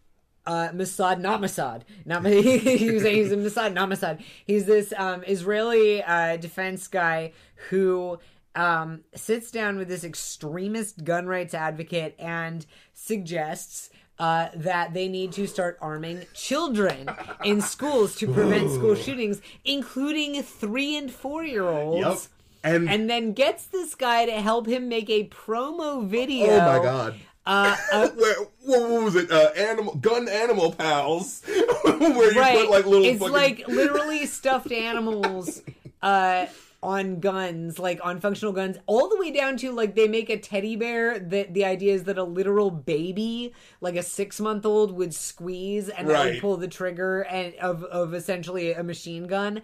uh 0.45 0.69
Mossad, 0.69 1.19
not 1.19 1.41
Mossad, 1.41 1.81
not 2.05 2.25
he's 2.25 3.03
a, 3.03 3.09
he's 3.09 3.31
a 3.31 3.37
Mossad, 3.37 3.73
not 3.73 3.89
Mossad. 3.89 4.23
He's 4.45 4.65
this 4.65 4.93
um 4.97 5.23
Israeli 5.27 6.01
uh 6.03 6.37
defense 6.37 6.87
guy 6.87 7.33
who 7.69 8.19
um 8.55 9.01
sits 9.13 9.51
down 9.51 9.77
with 9.77 9.89
this 9.89 10.03
extremist 10.03 11.03
gun 11.03 11.27
rights 11.27 11.53
advocate 11.53 12.15
and 12.17 12.65
suggests 12.93 13.89
uh, 14.19 14.49
that 14.55 14.95
they 14.95 15.07
need 15.07 15.31
to 15.31 15.45
start 15.45 15.77
arming 15.79 16.23
children 16.33 17.07
in 17.43 17.61
schools 17.61 18.15
to 18.15 18.27
prevent 18.33 18.71
school 18.71 18.95
shootings, 18.95 19.41
including 19.63 20.41
three 20.41 20.97
and 20.97 21.11
four 21.11 21.43
year 21.43 21.67
olds 21.67 21.99
Yep. 21.99 22.17
And, 22.63 22.89
and 22.89 23.09
then 23.09 23.33
gets 23.33 23.67
this 23.67 23.95
guy 23.95 24.25
to 24.25 24.41
help 24.41 24.67
him 24.67 24.89
make 24.89 25.09
a 25.09 25.27
promo 25.27 26.05
video. 26.05 26.47
oh 26.47 26.77
my 26.77 26.83
god. 26.83 27.19
Uh, 27.47 27.77
uh, 27.93 28.09
Where, 28.09 28.35
what, 28.65 29.03
was 29.03 29.15
it? 29.15 29.31
Uh, 29.31 29.51
animal 29.55 29.95
gun 29.95 30.27
animal 30.27 30.73
pals, 30.73 31.41
where 31.83 32.33
you 32.33 32.39
right. 32.39 32.59
put 32.59 32.69
like 32.69 32.85
little. 32.85 33.05
it's 33.05 33.19
fucking... 33.19 33.33
like 33.33 33.67
literally 33.69 34.25
stuffed 34.25 34.71
animals 34.73 35.61
uh, 36.01 36.47
on 36.83 37.21
guns, 37.21 37.79
like 37.79 38.01
on 38.03 38.19
functional 38.19 38.51
guns, 38.51 38.77
all 38.85 39.07
the 39.07 39.17
way 39.17 39.31
down 39.31 39.55
to 39.55 39.71
like 39.71 39.95
they 39.95 40.09
make 40.09 40.29
a 40.29 40.37
teddy 40.37 40.75
bear 40.75 41.17
that 41.19 41.53
the 41.53 41.63
idea 41.63 41.93
is 41.93 42.03
that 42.03 42.17
a 42.17 42.23
literal 42.23 42.69
baby, 42.69 43.53
like 43.79 43.95
a 43.95 44.03
six 44.03 44.41
month 44.41 44.65
old, 44.65 44.91
would 44.91 45.13
squeeze 45.13 45.87
and 45.87 46.09
Right. 46.09 46.41
pull 46.41 46.57
the 46.57 46.67
trigger 46.67 47.21
and 47.21 47.55
of 47.55 47.85
of 47.85 48.13
essentially 48.13 48.73
a 48.73 48.83
machine 48.83 49.25
gun, 49.25 49.61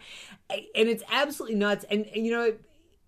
and 0.50 0.88
it's 0.88 1.04
absolutely 1.12 1.58
nuts. 1.58 1.84
And 1.91 2.08
you 2.15 2.32
know, 2.32 2.43
it, 2.43 2.62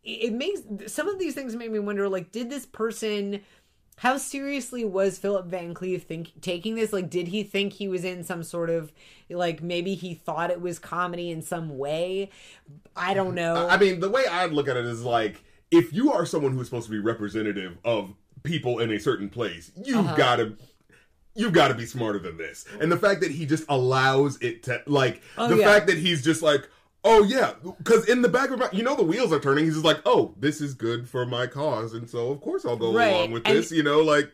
it 0.03 0.33
makes 0.33 0.59
some 0.93 1.07
of 1.07 1.17
these 1.17 1.33
things 1.33 1.55
make 1.55 1.71
me 1.71 1.79
wonder, 1.79 2.09
like, 2.09 2.33
did 2.33 2.49
this 2.49 2.65
person 2.65 3.39
how 3.97 4.17
seriously 4.17 4.83
was 4.83 5.17
Philip 5.17 5.45
Van 5.47 5.73
Cleave 5.73 6.03
think 6.03 6.31
taking 6.41 6.75
this? 6.75 6.91
Like, 6.91 7.09
did 7.09 7.29
he 7.29 7.43
think 7.43 7.73
he 7.73 7.87
was 7.87 8.03
in 8.03 8.23
some 8.23 8.43
sort 8.43 8.69
of 8.69 8.91
like 9.29 9.63
maybe 9.63 9.95
he 9.95 10.13
thought 10.13 10.51
it 10.51 10.61
was 10.61 10.79
comedy 10.79 11.31
in 11.31 11.41
some 11.41 11.77
way? 11.77 12.29
I 12.95 13.13
don't 13.13 13.35
know. 13.35 13.67
I 13.67 13.77
mean, 13.77 13.99
the 14.01 14.09
way 14.09 14.23
I'd 14.29 14.51
look 14.51 14.67
at 14.67 14.75
it 14.77 14.85
is 14.85 15.03
like 15.03 15.43
if 15.71 15.93
you 15.93 16.11
are 16.11 16.25
someone 16.25 16.51
who's 16.53 16.67
supposed 16.67 16.85
to 16.87 16.91
be 16.91 16.99
representative 16.99 17.77
of 17.83 18.13
people 18.43 18.79
in 18.79 18.91
a 18.91 18.99
certain 18.99 19.29
place, 19.29 19.71
you've 19.83 19.97
Uh-huh. 20.05 20.15
got 20.15 20.35
to. 20.37 20.57
You've 21.37 21.51
got 21.51 21.67
to 21.67 21.73
be 21.73 21.85
smarter 21.85 22.17
than 22.17 22.37
this. 22.37 22.63
And 22.79 22.89
the 22.89 22.95
fact 22.97 23.19
that 23.19 23.29
he 23.31 23.45
just 23.45 23.65
allows 23.67 24.37
it 24.41 24.63
to, 24.63 24.81
like, 24.87 25.21
Oh, 25.37 25.49
the 25.49 25.57
yeah. 25.57 25.65
fact 25.65 25.87
that 25.87 25.97
he's 25.97 26.23
just 26.23 26.41
like, 26.41 26.69
oh 27.05 27.23
yeah, 27.23 27.53
because 27.77 28.09
in 28.09 28.21
the 28.21 28.27
back 28.27 28.49
of 28.49 28.59
my, 28.59 28.67
you 28.73 28.83
know, 28.83 28.95
the 28.95 29.03
wheels 29.03 29.31
are 29.31 29.39
turning. 29.39 29.63
He's 29.63 29.75
just 29.75 29.85
like, 29.85 30.01
oh, 30.05 30.33
this 30.37 30.59
is 30.59 30.73
good 30.73 31.07
for 31.07 31.25
my 31.25 31.47
cause, 31.47 31.93
and 31.93 32.09
so 32.09 32.31
of 32.31 32.41
course 32.41 32.65
I'll 32.65 32.75
go 32.75 32.91
Right. 32.93 33.07
along 33.13 33.31
with 33.31 33.43
And- 33.47 33.55
this. 33.57 33.71
You 33.71 33.83
know, 33.83 33.99
like, 34.01 34.29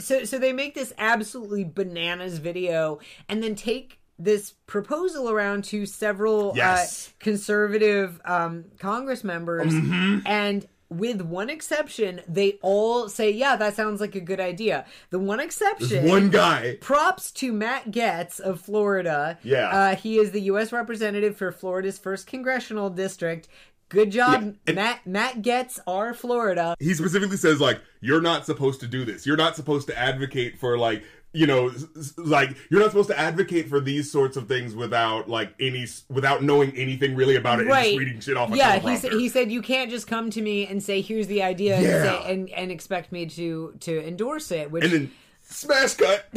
so 0.00 0.24
so 0.24 0.38
they 0.38 0.52
make 0.52 0.74
this 0.74 0.92
absolutely 0.98 1.62
bananas 1.64 2.38
video 2.38 2.98
and 3.28 3.42
then 3.42 3.54
take 3.54 4.00
this 4.18 4.54
proposal 4.66 5.28
around 5.28 5.64
to 5.64 5.84
several 5.86 6.52
Yes. 6.56 7.08
uh, 7.08 7.12
conservative 7.18 8.20
um, 8.24 8.64
Congress 8.78 9.22
members, 9.24 9.72
Mm-hmm. 9.72 10.26
and 10.26 10.66
with 10.98 11.20
one 11.22 11.50
exception, 11.50 12.20
they 12.28 12.58
all 12.62 13.08
say, 13.08 13.30
"Yeah, 13.30 13.56
that 13.56 13.74
sounds 13.76 14.00
like 14.00 14.14
a 14.14 14.20
good 14.20 14.40
idea." 14.40 14.84
The 15.10 15.18
one 15.18 15.40
exception, 15.40 16.08
one 16.08 16.30
guy. 16.30 16.78
props 16.80 17.30
to 17.32 17.52
Matt 17.52 17.90
Gaetz 17.90 18.40
of 18.40 18.60
Florida. 18.60 19.38
Yeah. 19.42 19.68
uh, 19.68 19.96
he 19.96 20.18
is 20.18 20.30
the 20.32 20.42
U.S. 20.42 20.72
representative 20.72 21.36
for 21.36 21.50
Florida's 21.52 21.98
first 21.98 22.26
congressional 22.26 22.90
district. 22.90 23.48
Good 23.90 24.10
job, 24.10 24.56
Yeah, 24.66 24.74
Matt. 24.74 25.06
Matt 25.06 25.42
Gaetz, 25.42 25.78
our 25.86 26.14
Florida. 26.14 26.74
he 26.80 26.94
specifically 26.94 27.36
says 27.36 27.60
like 27.60 27.80
you're 28.00 28.20
not 28.22 28.44
supposed 28.46 28.80
to 28.80 28.86
do 28.86 29.04
this 29.04 29.24
you're 29.26 29.36
not 29.36 29.54
supposed 29.56 29.86
to 29.88 29.96
advocate 29.96 30.58
for 30.58 30.76
like 30.78 31.04
you 31.34 31.46
know 31.46 31.70
like 32.16 32.56
you're 32.70 32.80
not 32.80 32.90
supposed 32.90 33.08
to 33.08 33.18
advocate 33.18 33.68
for 33.68 33.80
these 33.80 34.10
sorts 34.10 34.36
of 34.36 34.48
things 34.48 34.74
without 34.74 35.28
like 35.28 35.52
any 35.60 35.84
without 36.08 36.42
knowing 36.42 36.70
anything 36.76 37.14
really 37.14 37.36
about 37.36 37.58
it 37.58 37.62
and 37.62 37.70
right. 37.70 37.86
just 37.86 37.98
reading 37.98 38.20
shit 38.20 38.36
off 38.36 38.52
a 38.52 38.56
yeah 38.56 38.78
he 38.78 38.96
said 38.96 39.12
he 39.12 39.28
said 39.28 39.50
you 39.50 39.60
can't 39.60 39.90
just 39.90 40.06
come 40.06 40.30
to 40.30 40.40
me 40.40 40.66
and 40.66 40.82
say 40.82 41.00
here's 41.00 41.26
the 41.26 41.42
idea 41.42 41.76
and, 41.76 41.84
say, 41.84 42.32
and 42.32 42.48
and 42.50 42.70
expect 42.70 43.12
me 43.12 43.26
to 43.26 43.74
to 43.80 44.06
endorse 44.06 44.50
it 44.50 44.70
which 44.70 44.84
and 44.84 44.92
then 44.92 45.10
smash 45.42 45.94
cut. 45.94 46.24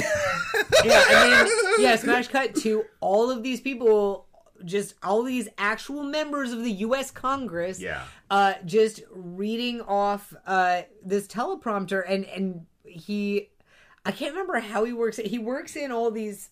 Yeah 0.83 1.03
i 1.07 1.43
mean 1.43 1.85
yeah 1.85 1.95
smash 1.95 2.27
cut 2.27 2.55
to 2.55 2.83
all 2.99 3.29
of 3.29 3.43
these 3.43 3.61
people 3.61 4.25
just 4.65 4.95
all 5.03 5.21
these 5.21 5.47
actual 5.59 6.01
members 6.01 6.51
of 6.51 6.63
the 6.63 6.71
us 6.71 7.11
congress 7.11 7.79
Yeah. 7.79 8.01
uh 8.31 8.55
just 8.65 9.03
reading 9.11 9.81
off 9.81 10.33
uh 10.47 10.81
this 11.05 11.27
teleprompter 11.27 12.03
and 12.07 12.25
and 12.25 12.65
he 12.83 13.49
i 14.07 14.11
can't 14.11 14.31
remember 14.33 14.59
how 14.59 14.83
he 14.85 14.93
works 14.93 15.19
it 15.19 15.27
he 15.27 15.37
works 15.37 15.75
in 15.75 15.91
all 15.91 16.09
these 16.09 16.49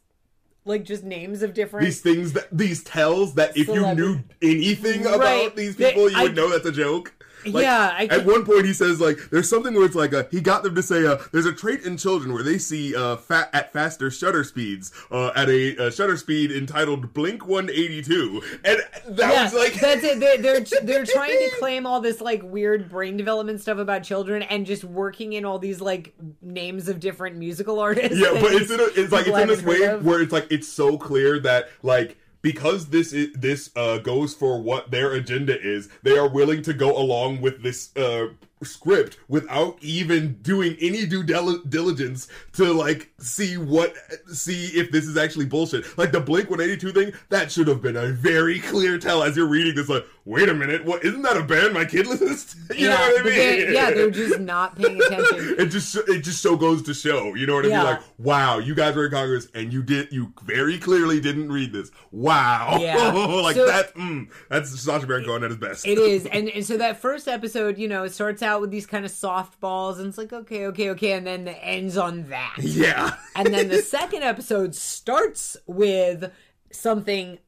like 0.66 0.84
just 0.84 1.04
names 1.04 1.42
of 1.42 1.54
different 1.54 1.86
these 1.86 2.02
things 2.02 2.34
that 2.34 2.48
these 2.52 2.84
tells 2.84 3.36
that 3.36 3.56
if 3.58 3.68
you 3.68 3.94
knew 3.96 4.20
anything 4.42 5.02
about 5.06 5.20
Right. 5.20 5.56
these 5.56 5.76
They- 5.76 5.92
people 5.94 6.12
you 6.12 6.22
would 6.22 6.32
I- 6.32 6.34
know 6.34 6.50
that's 6.50 6.66
a 6.66 6.72
joke 6.72 7.14
Like, 7.46 7.64
Yeah, 7.64 7.94
I 7.94 8.06
at 8.06 8.26
one 8.26 8.46
point 8.46 8.66
he 8.66 8.74
says 8.74 9.00
like 9.00 9.18
there's 9.32 9.50
something 9.50 9.74
where 9.74 9.86
it's 9.86 9.96
like 9.96 10.14
uh, 10.14 10.24
he 10.32 10.42
got 10.42 10.64
them 10.64 10.76
to 10.76 10.84
say 10.84 11.06
uh, 11.06 11.18
there's 11.32 11.46
a 11.46 11.54
trait 11.54 11.82
in 11.82 11.98
children 11.98 12.34
where 12.34 12.44
they 12.44 12.58
see 12.58 12.96
uh, 12.96 13.18
fat 13.18 13.50
at 13.54 13.74
faster 13.74 14.10
shutter 14.10 14.44
speeds 14.44 14.92
uh, 15.12 15.32
at 15.36 15.50
a, 15.50 15.88
uh 15.88 15.92
shutter 15.92 16.18
speed 16.18 16.52
entitled 16.52 17.14
Blink 17.14 17.48
182 17.48 18.42
and 18.64 18.80
that 19.08 19.32
yeah, 19.32 19.44
was 19.44 19.54
like 19.54 19.74
that's 19.74 20.04
it. 20.04 20.20
They're, 20.20 20.38
they're 20.38 20.66
they're 20.84 21.06
trying 21.16 21.38
to 21.38 21.52
claim 21.60 21.86
all 21.86 22.02
this 22.02 22.22
like 22.22 22.42
weird 22.44 22.90
brain 22.90 23.18
development 23.18 23.62
stuff 23.62 23.78
about 23.78 24.04
children 24.04 24.44
and 24.44 24.66
just 24.66 24.84
working 24.84 25.34
in 25.34 25.46
all 25.46 25.60
these 25.60 25.82
like 25.82 26.14
names 26.42 26.88
of 26.88 27.00
different 27.00 27.38
musical 27.38 27.80
artists. 27.80 28.18
yeah, 28.18 28.32
but 28.34 28.54
it's 28.54 28.72
in 28.72 28.80
a, 28.80 28.84
it's 28.96 29.12
like 29.12 29.28
it's 29.28 29.38
in 29.38 29.48
this 29.48 29.64
way 29.64 29.98
where 29.98 30.22
it's 30.22 30.32
like 30.32 30.48
it's 30.50 30.68
so 30.68 30.98
clear 30.98 31.40
that 31.40 31.70
like 31.84 32.18
because 32.46 32.90
this 32.90 33.12
is 33.12 33.34
this 33.34 33.72
uh 33.76 33.98
goes 33.98 34.36
for 34.36 34.62
what 34.62 34.92
their 34.92 35.14
agenda 35.14 35.60
is, 35.60 35.90
they 36.04 36.16
are 36.16 36.30
willing 36.30 36.62
to 36.62 36.76
go 36.76 36.96
along 36.96 37.42
with 37.42 37.64
this 37.64 37.90
uh 37.98 38.28
script 38.66 39.18
without 39.28 39.78
even 39.82 40.34
doing 40.42 40.76
any 40.82 41.06
due 41.06 41.24
dil- 41.24 41.62
diligence 41.64 42.28
to 42.54 42.72
like 42.74 43.12
see 43.20 43.58
what 43.58 43.94
see 44.34 44.66
if 44.68 44.92
this 44.92 45.06
is 45.06 45.18
actually 45.18 45.46
bullshit. 45.46 45.98
Like 45.98 46.12
the 46.12 46.20
Blink 46.22 46.50
182 46.50 46.92
thing, 46.92 47.14
that 47.30 47.52
should 47.52 47.68
have 47.68 47.82
been 47.82 47.96
a 47.98 48.08
very 48.08 48.60
clear 48.60 48.98
tell 48.98 49.24
as 49.24 49.36
you're 49.38 49.48
reading 49.48 49.76
this 49.76 49.90
like, 49.90 50.06
wait 50.26 50.50
a 50.50 50.54
minute, 50.54 50.84
what 50.86 51.04
isn't 51.06 51.22
that 51.22 51.38
a 51.38 51.44
band 51.44 51.74
my 51.74 51.86
kid 51.86 52.08
listens 52.08 52.46
to? 52.70 52.76
You 52.78 52.88
yeah, 52.88 52.96
know 52.96 53.02
what 53.02 53.22
I 53.22 53.24
mean? 53.24 53.34
they- 53.36 53.74
yeah, 53.74 53.92
they're 53.92 54.10
just 54.12 54.40
not 54.46 54.76
paying 54.76 55.02
attention. 55.02 55.56
it 55.60 55.68
just 55.68 55.96
it 55.96 56.22
just 56.22 56.42
so 56.42 56.56
goes 56.58 56.82
to 56.84 56.94
show 56.94 57.34
you 57.36 57.46
know 57.46 57.56
what 57.56 57.66
i 57.66 57.70
Yeah. 57.70 57.78
mean 57.78 57.86
like 57.86 58.02
wow 58.18 58.58
you 58.60 58.74
guys 58.76 58.96
were 58.96 59.06
in 59.06 59.12
congress 59.12 59.48
and 59.54 59.72
you 59.74 59.82
did 59.84 60.12
you 60.12 60.34
very 60.44 60.78
clearly 60.78 61.20
didn't 61.20 61.52
read 61.52 61.72
this 61.74 61.92
wow 62.12 62.78
Yeah. 62.80 63.12
like 63.42 63.56
So- 63.56 63.68
that 63.68 63.94
mm, 63.96 64.28
that's 64.50 64.80
Sacha 64.80 65.06
Baron 65.08 65.26
Cohen 65.26 65.44
at 65.44 65.50
his 65.52 65.60
best 65.60 65.86
It 65.88 65.98
is, 65.98 66.26
and, 66.26 66.50
and 66.50 66.66
so 66.66 66.78
that 66.78 66.98
first 66.98 67.28
episode, 67.28 67.78
you 67.78 67.88
know, 67.88 68.04
it 68.04 68.14
starts 68.14 68.42
out 68.44 68.55
with 68.62 68.72
these 68.72 68.86
kind 68.86 69.06
of 69.06 69.12
softballs, 69.12 69.98
and 69.98 70.08
it's 70.08 70.18
like 70.18 70.34
okay, 70.34 70.68
okay, 70.68 70.90
okay, 70.92 71.12
and 71.14 71.26
then 71.26 71.48
it 71.48 71.58
ends 71.62 71.98
on 71.98 72.30
that. 72.30 72.56
yeah 72.60 73.16
And 73.36 73.54
then 73.54 73.70
the 73.70 73.82
second 73.82 74.24
episode 74.24 74.76
starts 74.76 75.58
with 75.68 76.32
something 76.72 77.40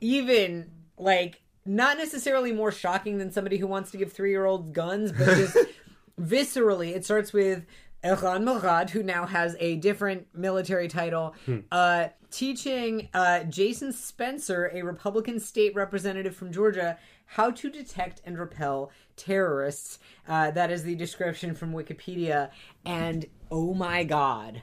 even 0.00 0.70
like 0.96 1.42
not 1.64 1.98
necessarily 1.98 2.52
more 2.52 2.72
shocking 2.72 3.18
than 3.18 3.30
somebody 3.30 3.58
who 3.58 3.66
wants 3.66 3.90
to 3.90 3.98
give 3.98 4.12
three 4.12 4.30
year 4.30 4.46
olds 4.46 4.70
guns, 4.72 5.12
but 5.12 5.36
just 5.36 5.56
viscerally. 6.20 6.94
It 6.94 7.04
starts 7.04 7.32
with 7.32 7.64
Erran 8.02 8.44
Morad, 8.44 8.90
who 8.90 9.02
now 9.02 9.26
has 9.26 9.56
a 9.60 9.76
different 9.76 10.28
military 10.34 10.88
title, 10.88 11.34
uh, 11.72 12.08
teaching 12.30 13.08
uh, 13.12 13.44
Jason 13.44 13.92
Spencer, 13.92 14.70
a 14.72 14.82
Republican 14.82 15.40
state 15.40 15.74
representative 15.74 16.34
from 16.34 16.52
Georgia, 16.52 16.96
how 17.32 17.50
to 17.50 17.70
detect 17.70 18.22
and 18.24 18.38
repel 18.38 18.90
terrorists. 19.16 19.98
Uh, 20.26 20.50
that 20.50 20.70
is 20.70 20.82
the 20.82 20.94
description 20.94 21.54
from 21.54 21.72
Wikipedia. 21.72 22.50
And 22.84 23.26
oh 23.50 23.74
my 23.74 24.04
god. 24.04 24.62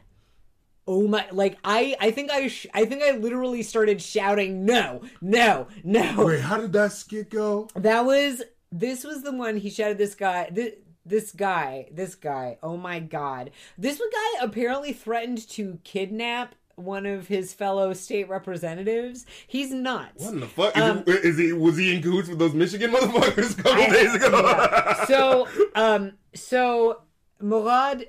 Oh 0.87 1.07
my! 1.07 1.25
Like 1.31 1.57
I, 1.63 1.95
I 1.99 2.11
think 2.11 2.29
I, 2.29 2.47
sh- 2.47 2.67
I 2.73 2.85
think 2.85 3.01
I 3.01 3.17
literally 3.17 3.63
started 3.63 3.99
shouting, 4.01 4.65
"No, 4.65 5.01
no, 5.19 5.67
no!" 5.83 6.25
wait 6.25 6.41
how 6.41 6.57
did 6.57 6.73
that 6.73 6.91
skit 6.91 7.31
go 7.31 7.67
That 7.75 8.05
was 8.05 8.43
this 8.71 9.03
was 9.03 9.23
the 9.23 9.31
one 9.31 9.57
he 9.57 9.71
shouted. 9.71 9.97
This 9.97 10.13
guy, 10.13 10.47
this, 10.51 10.73
this 11.03 11.31
guy, 11.31 11.89
this 11.91 12.13
guy. 12.13 12.59
Oh 12.61 12.77
my 12.77 12.99
god! 12.99 13.49
This 13.79 13.97
guy 13.97 14.45
apparently 14.45 14.93
threatened 14.93 15.47
to 15.49 15.79
kidnap 15.83 16.53
one 16.75 17.05
of 17.05 17.27
his 17.27 17.53
fellow 17.53 17.93
state 17.93 18.27
representatives. 18.29 19.25
He's 19.47 19.71
nuts. 19.71 20.23
what 20.23 20.33
in 20.33 20.39
the 20.41 20.47
fuck 20.47 20.75
is, 20.77 20.83
Um, 20.83 21.03
is 21.07 21.37
he 21.37 21.53
was 21.53 21.77
he 21.77 21.95
in 21.95 22.01
cahoots 22.01 22.27
with 22.29 22.39
those 22.39 22.53
Michigan 22.53 22.91
motherfuckers 22.91 23.57
a 23.57 23.63
couple 23.63 23.83
I- 23.83 23.89
days 23.89 24.13
ago 24.15 24.41
yeah. 24.41 25.05
So, 25.07 25.47
um, 25.75 26.13
so 26.33 27.01
Morad 27.41 28.07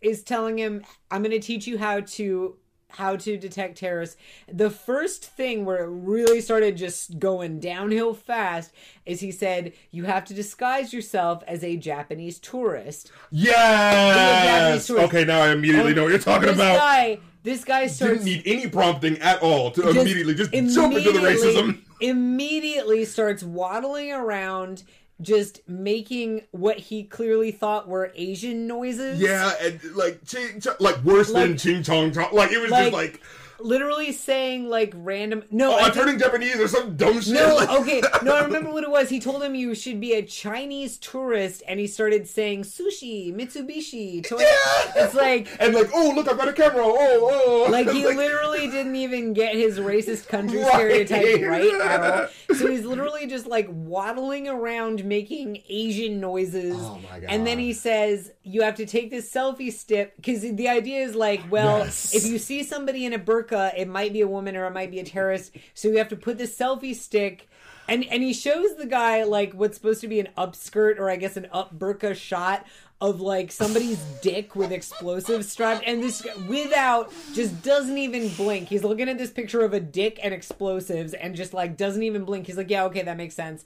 is 0.00 0.22
telling 0.22 0.58
him, 0.58 0.82
"I'm 1.10 1.22
going 1.22 1.30
to 1.32 1.40
teach 1.40 1.66
you 1.66 1.78
how 1.78 2.00
to." 2.00 2.56
How 2.96 3.16
to 3.16 3.38
detect 3.38 3.78
terrorists. 3.78 4.18
The 4.52 4.68
first 4.68 5.24
thing 5.24 5.64
where 5.64 5.84
it 5.84 5.88
really 5.88 6.42
started 6.42 6.76
just 6.76 7.18
going 7.18 7.58
downhill 7.58 8.12
fast 8.12 8.70
is 9.06 9.20
he 9.20 9.30
said, 9.32 9.72
You 9.90 10.04
have 10.04 10.26
to 10.26 10.34
disguise 10.34 10.92
yourself 10.92 11.42
as 11.46 11.64
a 11.64 11.78
Japanese 11.78 12.38
tourist. 12.38 13.10
yes 13.30 14.44
Japanese 14.44 14.86
tourist. 14.86 15.04
okay 15.06 15.24
now 15.24 15.40
I 15.40 15.52
immediately 15.52 15.94
know 15.94 16.02
what 16.02 16.10
you're 16.10 16.18
talking 16.18 16.48
this 16.48 16.56
about 16.56 16.76
guy, 16.76 17.18
this 17.42 17.64
guy 17.64 17.86
starts 17.86 18.24
didn't 18.24 18.24
need 18.24 18.42
any 18.46 18.68
prompting 18.68 19.18
at 19.18 19.42
all 19.42 19.70
to 19.72 19.82
just 19.82 19.96
immediately 19.96 20.34
just 20.34 20.52
jump 20.52 20.94
into 20.94 21.12
the 21.12 21.18
racism 21.18 21.80
Immediately 22.00 23.04
starts 23.04 23.42
waddling 23.44 24.12
around, 24.12 24.82
just 25.20 25.60
making 25.68 26.42
what 26.50 26.76
he 26.78 27.04
clearly 27.04 27.52
thought 27.52 27.86
were 27.88 28.10
Asian 28.16 28.66
noises. 28.66 29.20
Yeah, 29.20 29.52
and 29.62 29.80
like 29.94 30.24
ching, 30.26 30.60
chong, 30.60 30.74
like 30.80 31.02
worse 31.04 31.32
than 31.32 31.56
ching 31.58 31.82
chong 31.84 32.12
chong. 32.12 32.32
Like 32.32 32.50
it 32.50 32.58
was 32.60 32.70
like- 32.72 32.82
just 32.82 32.92
like 32.92 33.20
literally 33.58 34.12
saying 34.12 34.68
like 34.68 34.92
random. 34.96 35.44
No, 35.50 35.72
oh, 35.72 35.78
I'm 35.78 35.92
turning 35.92 36.18
Japanese 36.18 36.56
or 36.56 36.68
some 36.68 36.96
dumb 36.96 37.20
shit. 37.20 37.34
No, 37.34 37.58
okay. 37.80 38.02
No, 38.22 38.34
I 38.36 38.42
remember 38.44 38.70
what 38.72 38.84
it 38.84 38.90
was. 38.90 39.08
He 39.08 39.20
told 39.20 39.42
him 39.42 39.54
you 39.54 39.74
should 39.74 40.00
be 40.00 40.14
a 40.14 40.22
Chinese 40.22 40.98
tourist, 40.98 41.62
and 41.68 41.78
he 41.80 41.86
started 41.86 42.26
saying 42.28 42.62
sushi, 42.62 43.34
Mitsubishi. 43.34 44.26
Toy- 44.26 44.40
Yeah. 44.40 45.04
It's 45.04 45.14
like, 45.14 45.48
and 45.60 45.74
like 45.74 45.90
oh 45.94 46.12
look, 46.14 46.28
I've 46.28 46.38
got 46.38 46.48
a 46.48 46.52
camera. 46.52 46.82
Oh 46.84 47.64
oh. 47.66 47.70
like 47.70 47.88
he 47.90 48.04
Like, 48.06 48.16
literally 48.16 48.68
didn't 48.68 48.96
even 48.96 49.32
get 49.32 49.54
his 49.54 49.78
racist 49.78 50.28
country 50.28 50.58
Right. 50.60 51.08
stereotype 51.08 51.42
right 51.48 51.80
at 51.80 52.00
all. 52.00 52.28
So 52.56 52.70
he's 52.70 52.84
literally 52.84 53.26
just 53.26 53.46
like 53.46 53.68
waddling 53.70 54.48
around 54.48 55.04
making 55.04 55.62
Asian 55.68 56.20
noises. 56.20 56.76
Oh 56.78 56.98
my 57.10 57.20
God. 57.20 57.28
And 57.30 57.46
then 57.46 57.58
he 57.58 57.72
says, 57.72 58.32
"You 58.42 58.62
have 58.62 58.74
to 58.76 58.86
take 58.86 59.10
this 59.10 59.32
selfie 59.32 59.72
stick 59.72 60.16
because 60.16 60.42
the 60.42 60.68
idea 60.68 61.00
is 61.00 61.14
like, 61.14 61.40
well, 61.50 61.78
Yes. 61.80 62.14
if 62.14 62.26
you 62.26 62.38
see 62.38 62.62
somebody 62.62 63.06
in 63.06 63.12
a 63.12 63.18
burqa, 63.42 63.72
it 63.76 63.88
might 63.88 64.12
be 64.12 64.20
a 64.20 64.28
woman 64.28 64.56
or 64.56 64.66
it 64.66 64.72
might 64.72 64.90
be 64.90 65.00
a 65.00 65.04
terrorist. 65.04 65.56
So 65.74 65.88
you 65.88 65.98
have 65.98 66.08
to 66.08 66.16
put 66.16 66.38
this 66.38 66.56
selfie 66.56 66.94
stick." 66.94 67.48
And, 67.88 68.04
and 68.04 68.22
he 68.22 68.32
shows 68.32 68.76
the 68.76 68.86
guy 68.86 69.24
like 69.24 69.52
what's 69.54 69.76
supposed 69.76 70.00
to 70.02 70.08
be 70.08 70.20
an 70.20 70.28
upskirt 70.38 70.98
or 70.98 71.10
I 71.10 71.16
guess 71.16 71.36
an 71.36 71.48
up 71.52 71.76
burqa 71.76 72.14
shot 72.14 72.64
of 73.00 73.20
like 73.20 73.50
somebody's 73.50 73.98
dick 74.22 74.54
with 74.54 74.70
explosives 74.70 75.50
strapped, 75.50 75.82
and 75.84 76.00
this 76.00 76.24
without 76.48 77.12
just 77.34 77.60
doesn't 77.64 77.98
even 77.98 78.28
blink. 78.36 78.68
He's 78.68 78.84
looking 78.84 79.08
at 79.08 79.18
this 79.18 79.32
picture 79.32 79.62
of 79.62 79.74
a 79.74 79.80
dick 79.80 80.20
and 80.22 80.32
explosives, 80.32 81.12
and 81.12 81.34
just 81.34 81.52
like 81.52 81.76
doesn't 81.76 82.04
even 82.04 82.24
blink. 82.24 82.46
He's 82.46 82.56
like, 82.56 82.70
yeah, 82.70 82.84
okay, 82.84 83.02
that 83.02 83.16
makes 83.16 83.34
sense. 83.34 83.64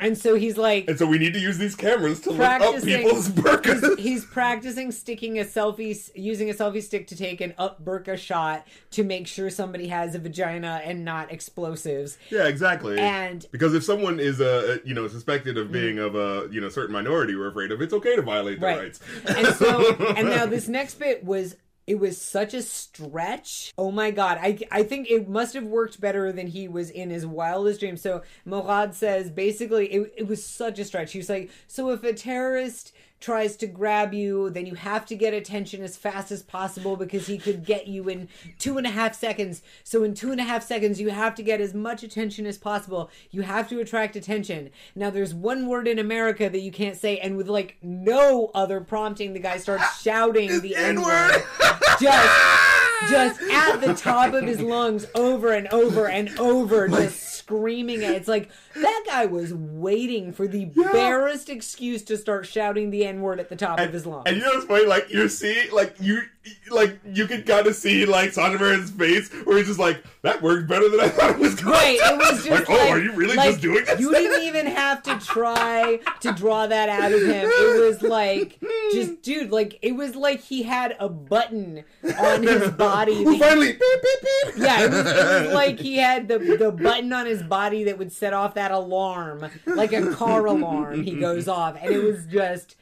And 0.00 0.18
so 0.18 0.34
he's 0.34 0.56
like, 0.56 0.86
And 0.88 0.98
so 0.98 1.06
we 1.06 1.18
need 1.18 1.32
to 1.34 1.38
use 1.38 1.56
these 1.56 1.76
cameras 1.76 2.20
to 2.22 2.30
look 2.32 2.40
up 2.40 2.82
people's 2.82 3.28
burkas. 3.30 3.96
he's, 3.96 4.04
he's 4.04 4.24
practicing 4.24 4.90
sticking 4.92 5.38
a 5.38 5.44
selfie, 5.44 6.10
using 6.14 6.50
a 6.50 6.52
selfie 6.52 6.82
stick 6.82 7.06
to 7.08 7.16
take 7.16 7.40
an 7.40 7.54
up 7.58 7.84
burqa 7.84 8.18
shot 8.18 8.66
to 8.90 9.04
make 9.04 9.26
sure 9.26 9.48
somebody 9.50 9.86
has 9.88 10.14
a 10.14 10.18
vagina 10.18 10.80
and 10.84 11.04
not 11.04 11.30
explosives. 11.32 12.18
Yeah, 12.30 12.46
exactly. 12.48 12.98
And- 12.98 13.46
because 13.52 13.72
if 13.74 13.84
someone 13.84 14.18
is 14.20 14.40
uh, 14.40 14.78
you 14.84 14.94
know 14.94 15.06
suspected 15.08 15.56
of 15.56 15.70
being 15.70 15.98
of 15.98 16.14
a 16.16 16.48
you 16.50 16.60
know 16.60 16.68
certain 16.68 16.92
minority 16.92 17.34
we're 17.36 17.48
afraid 17.48 17.70
of, 17.70 17.80
it's 17.80 17.94
okay 17.94 18.16
to 18.16 18.22
violate 18.22 18.60
their 18.60 18.70
Right. 18.70 18.82
rights. 18.84 19.00
And 19.26 19.46
so, 19.54 19.94
and 20.16 20.28
now 20.28 20.46
this 20.46 20.66
next 20.68 20.94
bit 20.98 21.24
was. 21.24 21.56
It 21.86 21.96
was 21.96 22.20
such 22.20 22.54
a 22.54 22.62
stretch. 22.62 23.72
Oh 23.76 23.90
my 23.90 24.10
god. 24.10 24.38
I 24.40 24.58
I 24.70 24.82
think 24.82 25.10
it 25.10 25.28
must 25.28 25.54
have 25.54 25.64
worked 25.64 26.00
better 26.00 26.32
than 26.32 26.46
he 26.46 26.66
was 26.66 26.88
in 26.90 27.10
his 27.10 27.26
wildest 27.26 27.80
dreams. 27.80 28.00
So 28.00 28.22
Morad 28.46 28.94
says 28.94 29.30
basically 29.30 29.92
it, 29.92 30.14
it 30.16 30.26
was 30.26 30.42
such 30.44 30.78
a 30.78 30.84
stretch. 30.84 31.12
He 31.12 31.18
was 31.18 31.28
like, 31.28 31.50
so 31.68 31.90
if 31.90 32.02
a 32.02 32.14
terrorist 32.14 32.93
tries 33.20 33.56
to 33.56 33.66
grab 33.66 34.12
you, 34.12 34.50
then 34.50 34.66
you 34.66 34.74
have 34.74 35.06
to 35.06 35.16
get 35.16 35.32
attention 35.32 35.82
as 35.82 35.96
fast 35.96 36.30
as 36.30 36.42
possible 36.42 36.96
because 36.96 37.26
he 37.26 37.38
could 37.38 37.64
get 37.64 37.86
you 37.86 38.08
in 38.08 38.28
two 38.58 38.76
and 38.76 38.86
a 38.86 38.90
half 38.90 39.14
seconds. 39.14 39.62
So 39.82 40.04
in 40.04 40.14
two 40.14 40.30
and 40.30 40.40
a 40.40 40.44
half 40.44 40.62
seconds, 40.62 41.00
you 41.00 41.10
have 41.10 41.34
to 41.36 41.42
get 41.42 41.60
as 41.60 41.72
much 41.74 42.02
attention 42.02 42.46
as 42.46 42.58
possible. 42.58 43.10
You 43.30 43.42
have 43.42 43.68
to 43.70 43.80
attract 43.80 44.16
attention. 44.16 44.70
Now 44.94 45.10
there's 45.10 45.34
one 45.34 45.66
word 45.68 45.88
in 45.88 45.98
America 45.98 46.50
that 46.50 46.60
you 46.60 46.70
can't 46.70 46.96
say, 46.96 47.18
and 47.18 47.36
with 47.36 47.48
like 47.48 47.78
no 47.82 48.50
other 48.54 48.80
prompting, 48.80 49.32
the 49.32 49.40
guy 49.40 49.58
starts 49.58 50.00
shouting 50.02 50.60
the 50.60 50.76
N 50.76 51.00
word. 51.02 51.42
Just 52.00 52.74
just 53.08 53.40
at 53.50 53.80
the 53.80 53.94
top 53.94 54.34
of 54.34 54.44
his 54.44 54.60
lungs 54.60 55.06
over 55.14 55.52
and 55.52 55.68
over 55.68 56.08
and 56.08 56.36
over, 56.38 56.88
just 56.88 57.33
screaming 57.44 58.00
it. 58.00 58.10
It's 58.10 58.28
like 58.28 58.50
that 58.74 59.04
guy 59.06 59.26
was 59.26 59.52
waiting 59.52 60.32
for 60.32 60.48
the 60.48 60.64
barest 60.64 61.50
excuse 61.50 62.02
to 62.04 62.16
start 62.16 62.46
shouting 62.46 62.90
the 62.90 63.04
N 63.04 63.20
word 63.20 63.38
at 63.38 63.50
the 63.50 63.56
top 63.56 63.78
of 63.78 63.92
his 63.92 64.06
lungs. 64.06 64.24
And 64.26 64.36
you 64.36 64.42
know 64.42 64.52
what's 64.54 64.64
funny? 64.64 64.86
Like 64.86 65.10
you're 65.10 65.28
seeing, 65.28 65.70
like 65.70 65.94
you, 66.00 66.22
like 66.70 66.98
you 67.06 67.26
could 67.26 67.46
kind 67.46 67.66
of 67.66 67.74
see 67.74 68.04
like 68.06 68.34
Baron's 68.34 68.90
face, 68.90 69.30
where 69.44 69.56
he's 69.58 69.66
just 69.66 69.78
like, 69.78 70.02
"That 70.22 70.42
worked 70.42 70.68
better 70.68 70.88
than 70.88 71.00
I 71.00 71.08
thought 71.08 71.30
it 71.30 71.38
was 71.38 71.54
going 71.54 71.72
Right, 71.74 71.98
to." 71.98 72.04
it 72.14 72.16
was 72.18 72.30
just 72.44 72.50
like, 72.50 72.68
like, 72.68 72.78
"Oh, 72.78 72.88
are 72.90 72.98
you 72.98 73.12
really 73.12 73.36
like, 73.36 73.50
just 73.50 73.62
doing 73.62 73.84
this?" 73.84 74.00
You 74.00 74.10
didn't 74.12 74.42
even 74.44 74.66
have 74.66 75.02
to 75.04 75.18
try 75.18 76.00
to 76.20 76.32
draw 76.32 76.66
that 76.66 76.88
out 76.88 77.12
of 77.12 77.22
him. 77.22 77.48
It 77.50 77.80
was 77.86 78.02
like, 78.02 78.58
just 78.92 79.22
dude, 79.22 79.50
like 79.50 79.78
it 79.82 79.92
was 79.92 80.14
like 80.14 80.40
he 80.40 80.62
had 80.62 80.96
a 80.98 81.08
button 81.08 81.84
on 82.18 82.42
his 82.42 82.70
body. 82.72 83.24
Who 83.24 83.38
finally? 83.38 83.72
Beep, 83.72 83.80
beep, 83.80 84.22
beep. 84.22 84.54
yeah, 84.58 84.84
it 84.84 84.90
was, 84.90 85.06
it 85.06 85.44
was 85.46 85.54
like 85.54 85.78
he 85.80 85.96
had 85.96 86.28
the 86.28 86.38
the 86.38 86.70
button 86.72 87.12
on 87.12 87.26
his 87.26 87.42
body 87.42 87.84
that 87.84 87.98
would 87.98 88.12
set 88.12 88.32
off 88.32 88.54
that 88.54 88.70
alarm, 88.70 89.46
like 89.66 89.92
a 89.92 90.12
car 90.14 90.46
alarm. 90.46 91.02
He 91.02 91.16
goes 91.18 91.48
off, 91.48 91.76
and 91.80 91.92
it 91.92 92.02
was 92.02 92.26
just. 92.26 92.76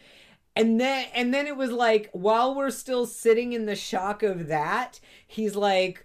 And 0.55 0.81
then 0.81 1.07
and 1.15 1.33
then 1.33 1.47
it 1.47 1.57
was 1.57 1.71
like 1.71 2.11
while 2.13 2.55
we're 2.55 2.71
still 2.71 3.07
sitting 3.07 3.53
in 3.53 3.67
the 3.67 3.77
shock 3.77 4.23
of 4.23 4.49
that, 4.49 5.01
he's 5.27 5.57
like 5.57 6.05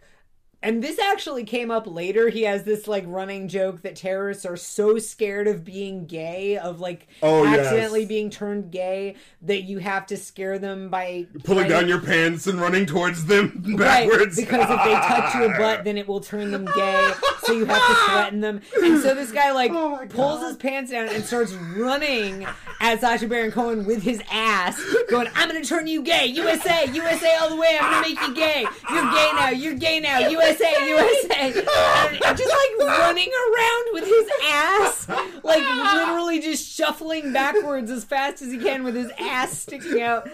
and 0.63 0.83
this 0.83 0.97
actually 0.99 1.43
came 1.43 1.69
up 1.71 1.85
later. 1.87 2.29
He 2.29 2.43
has 2.43 2.63
this 2.63 2.87
like 2.87 3.03
running 3.07 3.47
joke 3.47 3.81
that 3.83 3.95
terrorists 3.95 4.45
are 4.45 4.57
so 4.57 4.97
scared 4.97 5.47
of 5.47 5.63
being 5.63 6.05
gay, 6.05 6.57
of 6.57 6.79
like 6.79 7.07
Oh, 7.21 7.43
yes. 7.43 7.59
accidentally 7.67 8.05
being 8.05 8.29
turned 8.29 8.71
gay, 8.71 9.15
that 9.43 9.63
you 9.63 9.77
have 9.79 10.05
to 10.07 10.17
scare 10.17 10.57
them 10.59 10.89
by 10.89 11.27
Pulling 11.43 11.67
down 11.69 11.87
your 11.87 12.01
pants 12.01 12.47
and 12.47 12.59
running 12.59 12.85
towards 12.85 13.25
them 13.25 13.63
Right, 13.77 14.09
backwards. 14.09 14.35
because 14.35 14.61
if 14.69 14.83
they 14.83 14.93
touch 14.93 15.35
your 15.35 15.57
butt, 15.57 15.83
then 15.83 15.97
it 15.97 16.07
will 16.07 16.21
turn 16.21 16.51
them 16.51 16.65
gay. 16.75 17.11
So 17.43 17.53
you 17.53 17.65
have 17.65 17.87
to 17.87 18.11
threaten 18.11 18.41
them. 18.41 18.61
And 18.83 18.99
so 19.01 19.13
this 19.15 19.31
guy 19.31 19.51
like 19.51 19.71
Oh 19.71 20.05
pulls 20.09 20.41
his 20.45 20.57
pants 20.57 20.91
down 20.91 21.07
and 21.09 21.23
starts 21.23 21.53
running 21.53 22.45
at 22.79 22.99
Sacha 22.99 23.27
Baron 23.27 23.51
Cohen 23.51 23.85
with 23.85 24.01
his 24.03 24.21
ass, 24.31 24.83
going, 25.09 25.27
"I'm 25.35 25.47
gonna 25.47 25.63
turn 25.63 25.87
you 25.87 26.01
gay, 26.01 26.25
USA, 26.25 26.85
USA 26.91 27.35
all 27.37 27.49
the 27.49 27.55
way. 27.55 27.77
I'm 27.79 27.91
gonna 27.91 28.07
make 28.07 28.21
you 28.21 28.35
gay. 28.35 28.65
You're 28.91 29.11
gay 29.11 29.31
now. 29.35 29.49
You're 29.49 29.73
gay 29.75 29.99
now. 29.99 30.19
USA, 30.19 30.56
USA." 30.59 31.27
And 31.37 31.55
and 32.25 32.37
just 32.37 32.49
like 32.49 32.87
running 32.87 33.29
around 33.29 33.85
with 33.93 34.05
his 34.05 34.29
ass, 34.45 35.07
like 35.43 35.63
literally 35.63 36.39
just 36.39 36.67
shuffling 36.67 37.31
backwards 37.31 37.91
as 37.91 38.03
fast 38.03 38.41
as 38.41 38.51
he 38.51 38.57
can 38.57 38.83
with 38.83 38.95
his 38.95 39.11
ass 39.19 39.57
sticking 39.57 40.01
out. 40.01 40.27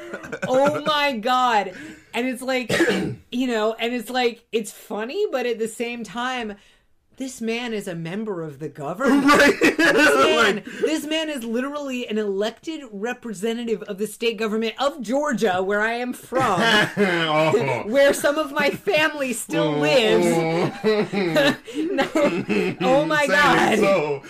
Oh 0.47 0.81
my 0.81 1.17
god. 1.17 1.73
And 2.13 2.27
it's 2.27 2.41
like, 2.41 2.71
you 3.31 3.47
know, 3.47 3.73
and 3.73 3.93
it's 3.93 4.09
like, 4.09 4.45
it's 4.51 4.71
funny, 4.71 5.25
but 5.31 5.45
at 5.45 5.59
the 5.59 5.67
same 5.67 6.03
time, 6.03 6.55
this 7.17 7.41
man 7.41 7.73
is 7.73 7.87
a 7.87 7.95
member 7.95 8.41
of 8.41 8.59
the 8.59 8.69
government. 8.83 9.25
Right. 9.25 9.77
Man, 9.79 10.55
Like, 10.55 10.65
this 10.65 11.05
man 11.05 11.29
is 11.29 11.43
literally 11.43 12.07
an 12.07 12.17
elected 12.17 12.83
representative 12.91 13.83
of 13.83 13.97
the 13.97 14.07
state 14.07 14.37
government 14.37 14.75
of 14.79 15.01
Georgia, 15.01 15.61
where 15.61 15.81
I 15.81 15.93
am 15.93 16.13
from, 16.13 16.59
oh. 16.97 17.83
where 17.85 18.13
some 18.13 18.37
of 18.37 18.51
my 18.51 18.69
family 18.69 19.33
still 19.33 19.71
lives. 19.71 20.25
No. 21.75 22.09
Oh 22.81 23.05
my 23.05 23.27
god. 23.27 23.79
So, 23.79 24.23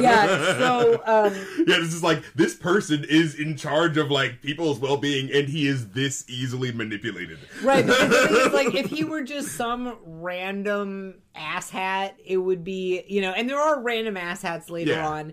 Yeah, 0.00 0.26
so 0.58 1.02
um 1.06 1.34
yeah, 1.66 1.76
it's 1.78 1.90
just 1.90 2.02
like 2.02 2.22
this 2.34 2.54
person 2.54 3.04
is 3.08 3.34
in 3.38 3.56
charge 3.56 3.96
of 3.96 4.10
like 4.10 4.42
people's 4.42 4.78
well-being, 4.78 5.30
and 5.32 5.48
he 5.48 5.66
is 5.66 5.90
this 5.90 6.24
easily 6.28 6.72
manipulated. 6.72 7.38
Right, 7.62 7.84
because 7.84 8.08
the 8.10 8.28
thing 8.28 8.36
is, 8.36 8.52
like, 8.52 8.74
if 8.74 8.86
he 8.90 9.04
were 9.04 9.22
just 9.22 9.52
some 9.52 9.96
random 10.04 11.14
asshat, 11.36 12.12
it 12.24 12.36
would 12.38 12.64
be, 12.64 13.02
you 13.08 13.20
know, 13.20 13.30
and 13.32 13.48
there 13.48 13.60
are 13.60 13.80
random 13.80 14.14
asshats 14.16 14.70
later 14.70 14.92
Yeah. 14.92 15.08
on. 15.08 15.32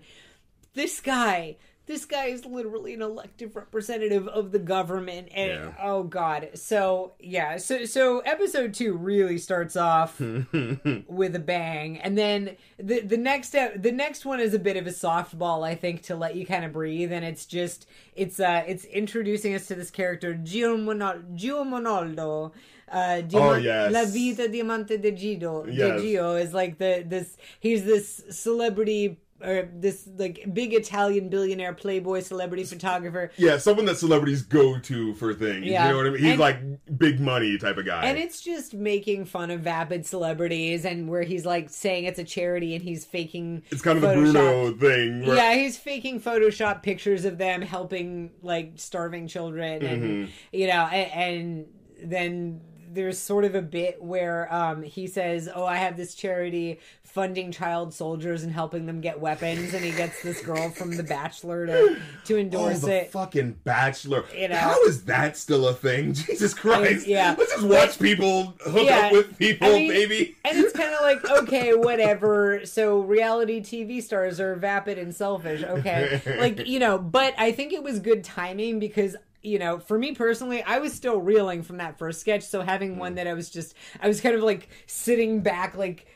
This 0.74 1.02
guy, 1.02 1.58
this 1.88 2.06
guy 2.06 2.26
is 2.28 2.46
literally 2.46 2.94
an 2.94 3.02
elective 3.02 3.56
representative 3.56 4.28
of 4.28 4.52
the 4.52 4.60
government, 4.60 5.30
and 5.34 5.50
Yeah. 5.52 5.74
oh 5.82 6.04
god, 6.04 6.50
so 6.54 7.14
yeah, 7.20 7.58
so 7.58 7.86
so 7.86 8.20
episode 8.20 8.76
two 8.76 8.94
really 8.96 9.40
starts 9.40 9.76
off 9.76 10.20
with 11.08 11.36
a 11.36 11.40
bang, 11.44 11.98
and 12.00 12.16
then 12.16 12.56
the 12.78 13.00
the 13.00 13.18
next 13.18 13.52
the 13.54 13.92
next 13.92 14.24
one 14.26 14.40
is 14.40 14.54
a 14.54 14.60
bit 14.60 14.78
of 14.78 14.86
a 14.86 14.92
softball, 14.92 15.66
I 15.68 15.74
think, 15.74 16.04
to 16.04 16.16
let 16.16 16.36
you 16.36 16.46
kind 16.46 16.64
of 16.64 16.72
breathe, 16.74 17.12
and 17.12 17.26
it's 17.26 17.48
just 17.48 17.88
it's 18.16 18.40
uh 18.40 18.64
it's 18.68 18.86
introducing 18.86 19.56
us 19.56 19.66
to 19.68 19.76
this 19.76 19.90
character 19.90 20.36
Gio, 20.36 20.78
Monal- 20.78 21.36
Gio 21.36 21.66
Monaldo. 21.66 22.52
Uh, 22.92 23.22
Diama- 23.22 23.50
Oh, 23.50 23.56
yes. 23.56 23.92
La 23.92 24.06
Vita 24.06 24.48
Diamante 24.48 24.98
de 24.98 25.12
Gio. 25.12 25.66
Yes. 25.68 26.02
De 26.02 26.08
Gio 26.16 26.42
is 26.42 26.54
like 26.54 26.78
the 26.78 27.04
this 27.08 27.38
he's 27.60 27.86
this 27.86 28.22
celebrity 28.32 29.20
or 29.42 29.70
this 29.74 30.06
like 30.18 30.44
big 30.54 30.74
Italian 30.74 31.30
billionaire 31.30 31.72
playboy 31.74 32.20
celebrity 32.20 32.66
photographer. 32.66 33.32
Yeah, 33.38 33.58
someone 33.58 33.86
that 33.86 33.96
celebrities 33.96 34.42
go 34.42 34.78
to 34.80 35.14
for 35.14 35.34
things. 35.34 35.66
Yeah. 35.66 35.86
You 35.86 35.92
know 35.92 35.98
what 35.98 36.08
I 36.08 36.10
mean? 36.10 36.20
He's 36.20 36.32
And- 36.32 36.40
like 36.42 36.98
big 36.98 37.22
money 37.22 37.58
type 37.58 37.78
of 37.78 37.86
guy. 37.86 38.04
And 38.04 38.18
it's 38.18 38.42
just 38.42 38.74
making 38.74 39.26
fun 39.26 39.50
of 39.50 39.62
vapid 39.62 40.06
celebrities 40.06 40.84
and 40.84 41.08
where 41.08 41.24
he's 41.24 41.46
like 41.46 41.70
saying 41.70 42.04
it's 42.04 42.20
a 42.20 42.26
charity 42.26 42.76
and 42.76 42.84
he's 42.84 43.06
faking 43.06 43.64
It's 43.72 43.82
kind 43.82 43.96
of 43.98 44.02
the 44.02 44.10
Photoshop. 44.10 44.34
Bruno 44.34 44.72
thing. 44.78 45.26
Where, 45.26 45.36
Yeah, 45.38 45.54
he's 45.54 45.78
faking 45.78 46.20
Photoshop 46.20 46.84
pictures 46.84 47.24
of 47.24 47.38
them 47.38 47.62
helping 47.62 48.32
like 48.42 48.74
starving 48.76 49.28
children, 49.30 49.86
and 49.86 50.04
Mm-hmm. 50.04 50.32
you 50.52 50.68
know, 50.68 50.84
and, 50.92 51.12
and 51.14 51.66
then 52.12 52.62
there's 52.92 53.18
sort 53.20 53.46
of 53.46 53.56
a 53.56 53.62
bit 53.62 54.02
where 54.02 54.52
um, 54.54 54.84
he 54.84 55.08
says, 55.08 55.50
"Oh, 55.54 55.66
I 55.66 55.78
have 55.78 55.96
this 55.98 56.16
charity 56.16 56.80
funding 57.04 57.52
child 57.52 57.92
soldiers 57.94 58.44
and 58.44 58.52
helping 58.54 58.86
them 58.86 59.02
get 59.02 59.20
weapons," 59.20 59.74
and 59.74 59.84
he 59.84 59.92
gets 59.92 60.22
this 60.24 60.42
girl 60.42 60.70
from 60.70 60.96
The 60.96 61.04
Bachelor 61.04 61.66
to 61.68 61.98
to 62.26 62.38
endorse 62.38 62.84
Oh, 62.84 62.88
the 62.88 63.02
it. 63.04 63.12
fucking 63.12 63.58
Bachelor. 63.64 64.26
You 64.36 64.50
know? 64.50 64.56
How 64.56 64.82
is 64.84 65.06
that 65.06 65.38
still 65.38 65.68
a 65.68 65.74
thing? 65.74 66.14
Jesus 66.14 66.54
Christ. 66.54 67.08
yeah. 67.08 67.36
Let's 67.38 67.52
just 67.54 67.68
watch 67.68 68.00
people 68.00 68.54
hook 68.66 68.86
Yeah. 68.86 69.08
up 69.08 69.12
with 69.14 69.38
people, 69.38 69.68
I 69.68 69.72
mean, 69.72 69.90
baby. 69.90 70.36
And 70.46 70.58
it's 70.58 70.74
kind 70.74 70.94
of 70.94 71.02
like, 71.02 71.30
okay, 71.44 71.74
whatever. 71.76 72.66
So 72.66 73.00
reality 73.02 73.62
TV 73.62 74.02
stars 74.02 74.40
are 74.40 74.56
vapid 74.56 74.98
and 74.98 75.16
selfish. 75.16 75.64
Okay. 75.64 76.22
Like, 76.40 76.68
you 76.68 76.80
know, 76.80 76.98
but 76.98 77.34
I 77.38 77.52
think 77.52 77.74
it 77.74 77.84
was 77.84 78.00
good 78.00 78.24
timing 78.24 78.80
because 78.80 79.16
you 79.42 79.60
know, 79.60 79.80
for 79.80 79.98
me 79.98 80.14
personally, 80.14 80.62
I 80.64 80.80
was 80.80 80.94
still 80.94 81.20
reeling 81.20 81.64
from 81.64 81.78
that 81.78 81.98
first 81.98 82.20
sketch. 82.20 82.44
So 82.44 82.62
having 82.62 82.98
one 82.98 83.14
mm. 83.14 83.16
that 83.16 83.28
I 83.28 83.34
was 83.34 83.50
just, 83.50 83.74
I 84.02 84.08
was 84.08 84.22
kind 84.22 84.36
of 84.36 84.42
like 84.42 84.68
sitting 84.86 85.42
back, 85.42 85.76
like 85.76 86.08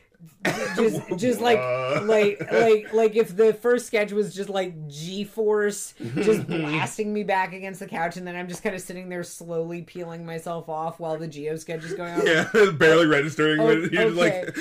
just 0.75 1.01
just 1.17 1.41
like 1.41 1.59
like 2.03 2.51
like 2.51 2.93
like 2.93 3.15
if 3.15 3.35
the 3.35 3.53
first 3.53 3.87
sketch 3.87 4.11
was 4.11 4.33
just 4.33 4.49
like 4.49 4.87
G 4.87 5.23
force 5.23 5.93
just 6.15 6.47
blasting 6.47 7.13
me 7.13 7.23
back 7.23 7.53
against 7.53 7.79
the 7.79 7.87
couch 7.87 8.17
and 8.17 8.27
then 8.27 8.35
I'm 8.35 8.47
just 8.47 8.63
kind 8.63 8.75
of 8.75 8.81
sitting 8.81 9.09
there 9.09 9.23
slowly 9.23 9.81
peeling 9.81 10.25
myself 10.25 10.69
off 10.69 10.99
while 10.99 11.17
the 11.17 11.27
Gio 11.27 11.57
sketch 11.57 11.83
is 11.83 11.93
going 11.93 12.13
on. 12.13 12.25
Yeah, 12.25 12.49
barely 12.77 13.05
registering. 13.05 13.59
Oh, 13.59 13.65
when 13.65 13.89
you're 13.91 14.03
okay. 14.03 14.45
like, 14.45 14.57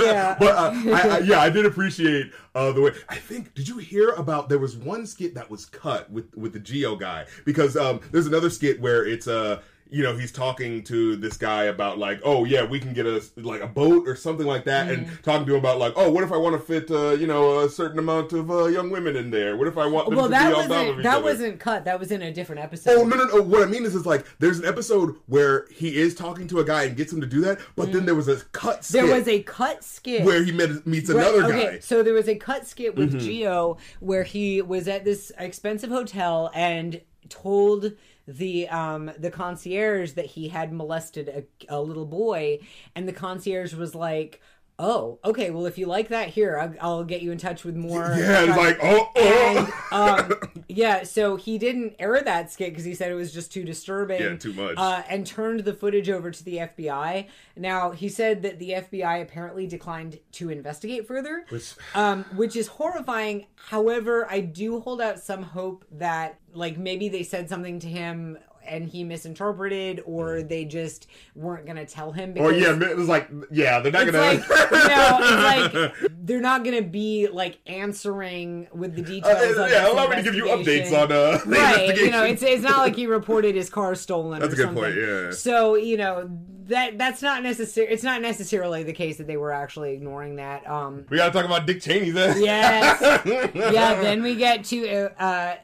Yeah. 0.00 0.36
But 0.38 0.56
uh, 0.56 0.72
I, 0.74 1.08
I, 1.08 1.18
yeah, 1.20 1.40
I 1.40 1.50
did 1.50 1.66
appreciate 1.66 2.32
uh, 2.54 2.72
the 2.72 2.80
way. 2.80 2.92
I 3.08 3.16
think. 3.16 3.54
Did 3.54 3.68
you 3.68 3.78
hear 3.78 4.10
about? 4.10 4.48
There 4.48 4.58
was 4.58 4.76
one 4.76 5.06
skit 5.06 5.34
that 5.34 5.50
was 5.50 5.66
cut 5.66 6.10
with 6.10 6.34
with 6.36 6.52
the 6.52 6.60
Gio 6.60 6.98
guy 6.98 7.26
because 7.44 7.76
um, 7.76 8.00
there's 8.10 8.26
another 8.26 8.50
skit 8.50 8.80
where 8.80 9.06
it's 9.06 9.28
uh 9.28 9.60
you 9.90 10.02
know 10.02 10.16
he's 10.16 10.32
talking 10.32 10.82
to 10.84 11.16
this 11.16 11.36
guy 11.36 11.64
about 11.64 11.98
like 11.98 12.20
oh 12.24 12.44
yeah 12.44 12.64
we 12.64 12.78
can 12.80 12.92
get 12.92 13.06
a 13.06 13.22
like 13.36 13.60
a 13.60 13.66
boat 13.66 14.06
or 14.08 14.14
something 14.16 14.46
like 14.46 14.64
that 14.64 14.88
and 14.90 15.06
Mm-hmm. 15.06 15.22
talking 15.22 15.46
to 15.46 15.52
him 15.54 15.58
about 15.60 15.78
like 15.78 15.92
oh 15.96 16.10
what 16.10 16.22
if 16.24 16.32
I 16.32 16.36
want 16.36 16.54
to 16.54 16.60
fit 16.60 16.90
uh, 16.90 17.10
you 17.12 17.26
know 17.26 17.60
a 17.60 17.68
certain 17.68 17.98
amount 17.98 18.32
of 18.32 18.50
uh, 18.50 18.66
young 18.66 18.90
women 18.90 19.16
in 19.16 19.30
there 19.30 19.56
what 19.56 19.66
if 19.68 19.76
I 19.78 19.86
want 19.86 20.08
them 20.08 20.16
Well, 20.16 20.26
to 20.26 20.30
that 20.30 20.48
be 20.50 20.54
on 20.54 20.68
top 20.68 20.70
of 20.70 20.70
wasn't 20.70 21.02
that 21.02 21.14
other? 21.16 21.24
wasn't 21.24 21.60
cut. 21.60 21.84
That 21.84 21.98
was 21.98 22.10
in 22.12 22.22
a 22.22 22.32
different 22.32 22.60
episode. 22.62 22.96
Oh 22.98 23.04
no 23.04 23.16
no 23.16 23.24
no! 23.24 23.42
What 23.42 23.62
I 23.62 23.66
mean 23.66 23.84
is, 23.84 23.94
is 23.94 24.06
like 24.06 24.26
there's 24.38 24.58
an 24.58 24.66
episode 24.66 25.16
where 25.26 25.66
he 25.72 25.96
is 25.96 26.14
talking 26.14 26.46
to 26.48 26.60
a 26.60 26.64
guy 26.64 26.84
and 26.84 26.96
gets 26.96 27.12
him 27.12 27.20
to 27.20 27.26
do 27.26 27.40
that, 27.42 27.58
but 27.76 27.92
then 27.92 28.04
there 28.06 28.14
was 28.14 28.28
a 28.28 28.36
cut. 28.52 28.84
Skit 28.84 29.02
Mm. 29.02 29.06
There 29.06 29.16
was 29.18 29.28
a 29.28 29.42
cut 29.42 29.82
skit 29.84 30.24
where 30.24 30.44
he 30.44 30.52
met, 30.52 30.86
meets 30.86 31.10
Right, 31.10 31.18
another 31.26 31.44
okay, 31.46 31.64
guy. 31.64 31.72
Mm-hmm. 31.72 31.80
So 31.80 32.02
there 32.02 32.14
was 32.14 32.28
a 32.28 32.34
cut 32.36 32.66
skit 32.66 32.94
with 32.96 33.14
Gio 33.14 33.78
where 34.00 34.22
he 34.24 34.60
was 34.62 34.86
at 34.88 35.04
this 35.04 35.32
expensive 35.38 35.90
hotel 35.90 36.50
and 36.54 37.00
told 37.28 37.92
the 38.36 38.68
um 38.68 39.10
the 39.18 39.30
concierge 39.30 40.12
that 40.12 40.26
he 40.26 40.48
had 40.48 40.72
molested 40.72 41.28
a, 41.28 41.74
a 41.74 41.80
little 41.80 42.06
boy 42.06 42.58
and 42.94 43.08
the 43.08 43.12
concierge 43.12 43.74
was 43.74 43.94
like 43.94 44.40
oh 44.80 45.18
okay 45.24 45.50
well 45.50 45.66
if 45.66 45.76
you 45.78 45.86
like 45.86 46.08
that 46.08 46.28
here 46.28 46.58
i'll, 46.58 46.74
I'll 46.80 47.04
get 47.04 47.22
you 47.22 47.30
in 47.32 47.38
touch 47.38 47.64
with 47.64 47.76
more 47.76 48.14
Yeah, 48.18 48.44
it's 48.44 48.56
like 48.56 48.78
oh, 48.82 49.10
and 49.16 49.72
oh. 49.92 50.16
um, 50.18 50.50
yeah, 50.68 51.02
so 51.02 51.36
he 51.36 51.58
didn't 51.58 51.96
air 51.98 52.20
that 52.22 52.52
skit 52.52 52.70
because 52.70 52.84
he 52.84 52.94
said 52.94 53.10
it 53.10 53.14
was 53.14 53.32
just 53.32 53.52
too 53.52 53.64
disturbing. 53.64 54.20
Yeah, 54.20 54.36
too 54.36 54.52
much. 54.52 54.74
Uh, 54.76 55.02
and 55.08 55.26
turned 55.26 55.60
the 55.60 55.74
footage 55.74 56.08
over 56.08 56.30
to 56.30 56.44
the 56.44 56.58
FBI. 56.58 57.26
Now 57.56 57.90
he 57.90 58.08
said 58.08 58.42
that 58.42 58.58
the 58.58 58.70
FBI 58.70 59.20
apparently 59.22 59.66
declined 59.66 60.20
to 60.32 60.50
investigate 60.50 61.06
further, 61.08 61.44
Which- 61.48 61.74
um, 61.94 62.24
which 62.36 62.54
is 62.54 62.68
horrifying. 62.68 63.46
However, 63.56 64.30
I 64.30 64.40
do 64.40 64.80
hold 64.80 65.00
out 65.00 65.18
some 65.18 65.42
hope 65.42 65.84
that 65.92 66.38
like 66.54 66.78
maybe 66.78 67.08
they 67.08 67.22
said 67.22 67.48
something 67.48 67.80
to 67.80 67.88
him 67.88 68.38
and 68.70 68.88
he 68.88 69.04
misinterpreted, 69.04 70.02
or 70.06 70.42
they 70.42 70.64
just 70.64 71.08
weren't 71.34 71.66
gonna 71.66 71.84
tell 71.84 72.12
him. 72.12 72.32
Because. 72.32 72.52
Oh, 72.52 72.56
yeah, 72.56 72.90
it 72.90 72.96
was 72.96 73.08
like 73.08 73.28
yeah, 73.50 73.80
they're 73.80 73.92
not 73.92 74.08
it's 74.08 74.12
gonna. 74.12 74.32
you 74.32 74.38
know, 74.88 75.18
it's 75.20 76.02
like 76.02 76.10
they're 76.22 76.40
not 76.40 76.64
gonna 76.64 76.82
be 76.82 77.28
like 77.28 77.58
answering 77.66 78.68
with 78.72 78.94
the 78.94 79.02
details. 79.02 79.58
Uh, 79.58 79.68
yeah, 79.70 79.90
allow 79.90 80.08
me 80.08 80.16
to 80.16 80.22
give 80.22 80.34
you 80.34 80.44
updates 80.44 80.92
on 80.92 81.12
uh, 81.12 81.38
the 81.44 81.50
Right, 81.50 81.96
you 81.96 82.10
know, 82.10 82.24
it's 82.24 82.42
it's 82.42 82.62
not 82.62 82.78
like 82.78 82.96
he 82.96 83.06
reported 83.06 83.54
his 83.54 83.68
car 83.68 83.94
stolen. 83.94 84.40
That's 84.40 84.52
or 84.52 84.54
a 84.54 84.56
good 84.56 84.66
something. 84.66 84.84
point, 84.84 84.96
yeah. 84.96 85.30
So 85.32 85.74
you 85.74 85.96
know 85.96 86.30
that 86.70 86.96
that's 86.96 87.20
not 87.20 87.42
necessary. 87.42 87.88
It's 87.88 88.02
not 88.04 88.22
necessarily 88.22 88.82
the 88.82 88.92
case 88.92 89.18
that 89.18 89.26
they 89.26 89.36
were 89.36 89.52
actually 89.52 89.92
ignoring 89.92 90.36
that. 90.36 90.68
Um, 90.68 91.04
we 91.10 91.18
gotta 91.18 91.32
talk 91.32 91.44
about 91.44 91.66
Dick 91.66 91.82
Cheney 91.82 92.10
then. 92.10 92.42
Yes. 92.42 93.22
yeah. 93.54 94.00
Then 94.00 94.22
we 94.22 94.36
get 94.36 94.64
to 94.66 94.88
uh, 94.88 95.56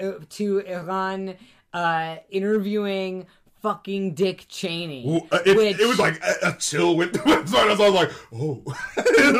uh 0.00 0.12
to 0.30 0.62
Erran 0.62 1.36
uh 1.72 2.16
interviewing 2.30 3.26
fucking 3.62 4.14
Dick 4.14 4.46
Cheney. 4.48 5.06
Ooh, 5.08 5.26
uh, 5.30 5.38
it, 5.46 5.56
which- 5.56 5.78
it 5.78 5.86
was 5.86 5.98
like 5.98 6.20
a, 6.24 6.48
a 6.48 6.56
chill 6.58 6.96
went 6.96 7.14
through 7.14 7.24
my. 7.26 7.34
I 7.36 7.66
was 7.68 7.78
like, 7.94 8.10
oh. 8.34 8.62
it 8.96 9.34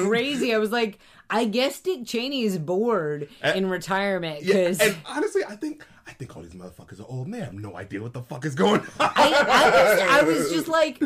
was 0.00 0.06
crazy. 0.08 0.52
I 0.54 0.58
was 0.58 0.72
like, 0.72 0.98
I 1.30 1.44
guess 1.44 1.78
Dick 1.80 2.04
Cheney 2.04 2.42
is 2.42 2.58
bored 2.58 3.28
And- 3.42 3.56
in 3.58 3.70
retirement 3.70 4.42
Yeah, 4.42 4.54
because 4.54 4.80
and 4.80 4.96
honestly, 5.06 5.42
I 5.44 5.54
think 5.56 5.84
I 6.06 6.12
think 6.12 6.36
all 6.36 6.42
these 6.42 6.54
motherfuckers 6.54 7.00
are 7.00 7.06
old. 7.06 7.30
They 7.30 7.38
have 7.40 7.52
no 7.54 7.76
idea 7.76 8.02
what 8.02 8.14
the 8.14 8.22
fuck 8.22 8.44
is 8.46 8.54
going 8.54 8.80
on. 8.80 8.86
I, 8.98 9.12
I, 9.46 9.70
was, 9.70 10.00
I 10.00 10.22
was 10.22 10.50
just 10.50 10.66
like, 10.78 11.00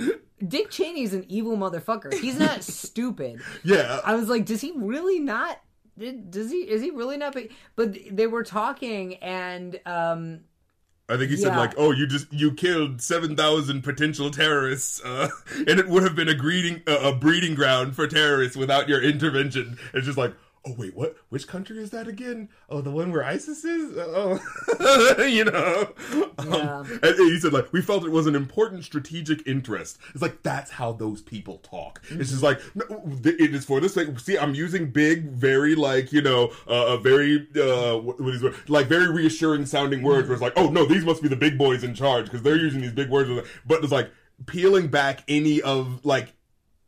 Dick 0.47 0.71
Cheney's 0.71 1.13
an 1.13 1.27
evil 1.29 1.57
motherfucker. 1.57 2.15
He's 2.15 2.39
not 2.39 2.63
stupid. 2.85 3.43
yeah. 3.65 4.01
I 4.05 4.15
was 4.15 4.29
like, 4.29 4.47
does 4.47 4.61
he 4.61 4.73
really 4.77 5.19
not? 5.19 5.61
Does 5.99 6.51
he? 6.51 6.59
Is 6.61 6.81
he 6.81 6.91
really 6.91 7.17
not? 7.19 7.35
Be, 7.35 7.51
but 7.77 7.99
they 8.11 8.27
were 8.29 8.45
talking, 8.45 9.17
and 9.17 9.79
um, 9.85 10.41
I 11.13 11.19
think 11.19 11.31
he 11.31 11.37
said 11.37 11.53
Yeah. 11.53 11.59
like, 11.59 11.75
"Oh, 11.77 11.91
you 11.93 12.07
just 12.07 12.33
you 12.33 12.53
killed 12.53 13.03
seven 13.03 13.37
thousand 13.37 13.83
potential 13.83 14.31
terrorists, 14.31 15.01
uh, 15.05 15.29
and 15.57 15.79
it 15.79 15.89
would 15.89 16.03
have 16.03 16.15
been 16.15 16.29
a 16.29 16.35
breeding 16.35 16.83
uh, 16.87 16.99
a 17.01 17.15
breeding 17.15 17.55
ground 17.55 17.95
for 17.95 18.07
terrorists 18.07 18.57
without 18.57 18.89
your 18.89 19.03
intervention." 19.03 19.79
It's 19.93 20.07
just 20.07 20.19
like, 20.19 20.33
"Oh 20.65 20.75
wait, 20.77 20.95
what? 20.95 21.17
Which 21.29 21.49
country 21.49 21.79
is 21.79 21.91
that 21.91 22.09
again? 22.09 22.49
Oh, 22.69 22.81
the 22.81 22.91
one 22.91 23.11
where 23.13 23.25
ISIS 23.25 23.65
is? 23.65 23.97
Oh, 23.97 24.39
you 25.27 25.45
know." 25.45 25.93
Yeah. 26.45 26.79
Um, 26.79 27.01
and 27.03 27.15
he 27.17 27.39
said 27.39 27.53
like, 27.53 27.73
"We 27.73 27.83
felt 27.83 28.05
it 28.05 28.11
was 28.11 28.27
an 28.27 28.35
important 28.35 28.85
strategic 28.85 29.47
interest." 29.47 29.99
It's 30.13 30.23
like 30.23 30.43
that's 30.43 30.71
how 30.71 30.93
those 30.93 31.23
people 31.23 31.59
talk. 31.59 32.03
It's 32.11 32.31
just 32.31 32.43
like, 32.43 32.61
no, 32.75 32.85
it 33.25 33.55
is 33.55 33.65
for 33.65 33.81
this 33.81 33.95
thing. 33.95 34.17
See, 34.19 34.39
I'm 34.39 34.55
using 34.55 34.91
big, 34.91 35.31
very 35.31 35.75
like 35.75 36.13
you 36.13 36.23
know, 36.23 36.53
uh, 36.69 36.97
a 36.97 36.99
very 36.99 37.47
uh, 37.57 37.97
what, 37.99 38.21
what 38.21 38.35
is 38.35 38.43
it? 38.43 38.55
like 38.69 38.87
very 38.87 39.11
reassuring 39.11 39.67
sounding 39.67 40.03
words. 40.03 40.29
Where 40.29 40.35
it's 40.35 40.43
like, 40.43 40.55
oh 40.57 40.71
no, 40.71 40.85
these 40.87 41.05
must 41.05 41.23
be 41.23 41.29
the 41.29 41.37
big 41.37 41.59
boys 41.59 41.85
in 41.85 41.95
charge 41.95 42.27
because 42.27 42.43
they're 42.43 42.57
using 42.57 42.81
these 42.81 42.93
big 42.93 43.11
words. 43.11 43.49
But 43.67 43.83
it's 43.83 43.93
like 43.93 44.11
peeling 44.47 44.89
back 44.89 45.25
any 45.29 45.61
of 45.63 46.05
like 46.05 46.35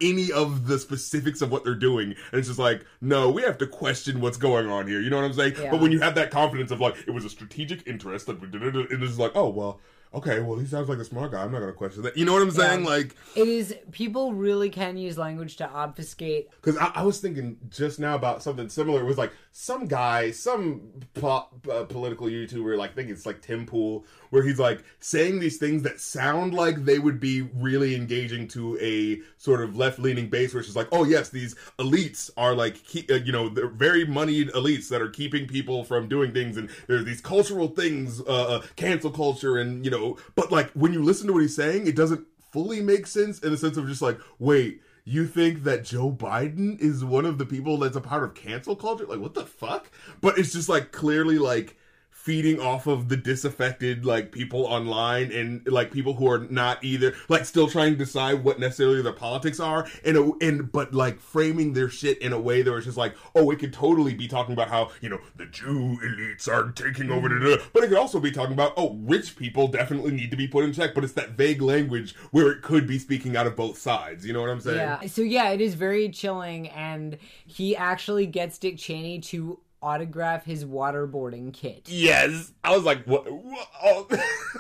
any 0.04 0.30
of 0.32 0.66
the 0.66 0.78
specifics 0.78 1.40
of 1.42 1.50
what 1.50 1.64
they're 1.64 1.74
doing 1.74 2.08
and 2.30 2.38
it's 2.38 2.48
just 2.48 2.58
like 2.60 2.84
no 3.00 3.30
we 3.30 3.42
have 3.42 3.56
to 3.58 3.66
question 3.66 4.20
what's 4.20 4.36
going 4.36 4.66
on 4.68 4.86
here 4.86 5.00
you 5.00 5.08
know 5.10 5.16
what 5.16 5.24
i'm 5.24 5.32
saying 5.32 5.54
Yeah. 5.58 5.70
but 5.70 5.80
when 5.80 5.92
you 5.92 6.00
have 6.00 6.14
that 6.16 6.30
confidence 6.30 6.70
of 6.70 6.80
like 6.80 6.96
it 7.06 7.10
was 7.10 7.24
a 7.24 7.30
strategic 7.30 7.86
interest 7.86 8.26
that 8.26 8.40
we 8.40 8.46
did 8.48 8.62
it 8.62 8.90
and 8.90 9.02
it's 9.02 9.18
like 9.18 9.32
oh 9.34 9.48
well 9.48 9.80
okay 10.12 10.38
well 10.40 10.56
he 10.58 10.66
sounds 10.66 10.88
like 10.88 10.98
a 10.98 11.04
smart 11.04 11.32
guy 11.32 11.42
i'm 11.42 11.50
not 11.50 11.58
gonna 11.60 11.72
question 11.72 12.02
that 12.02 12.16
you 12.16 12.24
know 12.24 12.32
what 12.32 12.42
i'm 12.42 12.50
saying 12.50 12.82
Yeah. 12.84 12.88
like 12.90 13.16
it 13.34 13.48
is 13.48 13.74
people 13.90 14.32
really 14.34 14.70
can 14.70 14.96
use 14.96 15.18
language 15.18 15.56
to 15.56 15.68
obfuscate. 15.68 16.50
because 16.52 16.76
I, 16.76 16.92
I 16.94 17.02
was 17.02 17.18
thinking 17.20 17.56
just 17.68 17.98
now 17.98 18.14
about 18.14 18.42
something 18.42 18.68
similar. 18.68 19.00
It 19.00 19.04
was 19.06 19.18
like 19.18 19.32
some 19.50 19.86
guy, 19.86 20.30
some 20.32 20.82
po- 21.14 21.48
uh, 21.70 21.84
political 21.84 22.26
YouTuber, 22.28 22.76
like 22.76 22.92
I 22.92 22.94
think 22.94 23.10
it's 23.10 23.26
like 23.26 23.40
Tim 23.42 23.66
Pool, 23.66 24.04
where 24.34 24.42
he's 24.42 24.58
like 24.58 24.82
saying 24.98 25.38
these 25.38 25.58
things 25.58 25.84
that 25.84 26.00
sound 26.00 26.52
like 26.52 26.84
they 26.84 26.98
would 26.98 27.20
be 27.20 27.42
really 27.42 27.94
engaging 27.94 28.48
to 28.48 28.76
a 28.80 29.20
sort 29.38 29.60
of 29.62 29.76
left 29.76 30.00
leaning 30.00 30.28
base, 30.28 30.52
where 30.52 30.58
it's 30.58 30.66
just 30.66 30.76
like, 30.76 30.88
oh 30.90 31.04
yes, 31.04 31.28
these 31.28 31.54
elites 31.78 32.30
are 32.36 32.52
like, 32.52 32.78
uh, 33.08 33.14
you 33.14 33.30
know, 33.30 33.48
they're 33.48 33.68
very 33.68 34.04
moneyed 34.04 34.50
elites 34.50 34.88
that 34.88 35.00
are 35.00 35.08
keeping 35.08 35.46
people 35.46 35.84
from 35.84 36.08
doing 36.08 36.32
things, 36.32 36.56
and 36.56 36.68
there's 36.88 37.04
these 37.04 37.20
cultural 37.20 37.68
things, 37.68 38.20
uh, 38.22 38.56
uh, 38.56 38.62
cancel 38.74 39.12
culture, 39.12 39.56
and 39.56 39.84
you 39.84 39.90
know, 39.90 40.18
but 40.34 40.50
like 40.50 40.68
when 40.72 40.92
you 40.92 41.00
listen 41.00 41.28
to 41.28 41.32
what 41.32 41.42
he's 41.42 41.54
saying, 41.54 41.86
it 41.86 41.94
doesn't 41.94 42.26
fully 42.50 42.80
make 42.80 43.06
sense 43.06 43.38
in 43.38 43.52
the 43.52 43.56
sense 43.56 43.76
of 43.76 43.86
just 43.86 44.02
like, 44.02 44.18
wait 44.40 44.80
you 45.06 45.26
think 45.26 45.64
that 45.64 45.84
Joe 45.84 46.10
Biden 46.10 46.80
is 46.80 47.04
one 47.04 47.26
of 47.26 47.36
the 47.36 47.44
people 47.44 47.76
that's 47.76 47.94
a 47.94 48.00
part 48.00 48.24
of 48.24 48.34
cancel 48.34 48.74
culture? 48.74 49.04
Like, 49.04 49.20
what 49.20 49.34
the 49.34 49.44
fuck? 49.44 49.90
But 50.22 50.38
it's 50.38 50.54
just 50.54 50.70
like 50.70 50.92
clearly 50.92 51.36
like 51.36 51.76
feeding 52.24 52.58
off 52.58 52.86
of 52.86 53.10
the 53.10 53.18
disaffected 53.18 54.06
like 54.06 54.32
people 54.32 54.64
online 54.64 55.30
and 55.30 55.66
like 55.68 55.92
people 55.92 56.14
who 56.14 56.26
are 56.26 56.38
not 56.48 56.82
either 56.82 57.14
like 57.28 57.44
still 57.44 57.68
trying 57.68 57.92
to 57.92 57.98
decide 57.98 58.42
what 58.42 58.58
necessarily 58.58 59.02
their 59.02 59.12
politics 59.12 59.60
are 59.60 59.86
and 60.06 60.16
and 60.40 60.72
but 60.72 60.94
like 60.94 61.20
framing 61.20 61.74
their 61.74 61.90
shit 61.90 62.16
in 62.22 62.32
a 62.32 62.40
way 62.40 62.62
that 62.62 62.72
was 62.72 62.86
just 62.86 62.96
like 62.96 63.14
oh 63.34 63.50
it 63.50 63.58
could 63.58 63.74
totally 63.74 64.14
be 64.14 64.26
talking 64.26 64.54
about 64.54 64.68
how 64.68 64.90
you 65.02 65.08
know 65.10 65.18
the 65.36 65.44
Jew 65.44 65.98
elites 66.02 66.48
are 66.48 66.72
taking 66.72 67.10
over 67.10 67.28
the 67.28 67.34
mm-hmm. 67.34 67.68
but 67.74 67.84
it 67.84 67.88
could 67.88 67.98
also 67.98 68.18
be 68.18 68.30
talking 68.30 68.54
about 68.54 68.72
oh 68.78 68.94
rich 69.02 69.36
people 69.36 69.68
definitely 69.68 70.12
need 70.12 70.30
to 70.30 70.36
be 70.38 70.48
put 70.48 70.64
in 70.64 70.72
check 70.72 70.94
but 70.94 71.04
it's 71.04 71.12
that 71.12 71.32
vague 71.32 71.60
language 71.60 72.16
where 72.30 72.50
it 72.50 72.62
could 72.62 72.86
be 72.86 72.98
speaking 72.98 73.36
out 73.36 73.46
of 73.46 73.54
both 73.54 73.76
sides 73.76 74.24
you 74.24 74.32
know 74.32 74.40
what 74.40 74.48
I'm 74.48 74.60
saying 74.60 74.78
Yeah. 74.78 75.06
So 75.08 75.20
yeah, 75.20 75.50
it 75.50 75.60
is 75.60 75.74
very 75.74 76.08
chilling, 76.08 76.68
and 76.70 77.18
he 77.46 77.76
actually 77.76 78.26
gets 78.26 78.56
Dick 78.58 78.78
Cheney 78.78 79.20
to 79.20 79.60
autograph 79.84 80.44
his 80.44 80.64
waterboarding 80.64 81.52
kit. 81.52 81.88
Yes, 81.88 82.52
I 82.64 82.74
was 82.74 82.84
like, 82.84 83.04
what? 83.04 83.30
what? 83.30 83.68
Oh. 83.82 84.06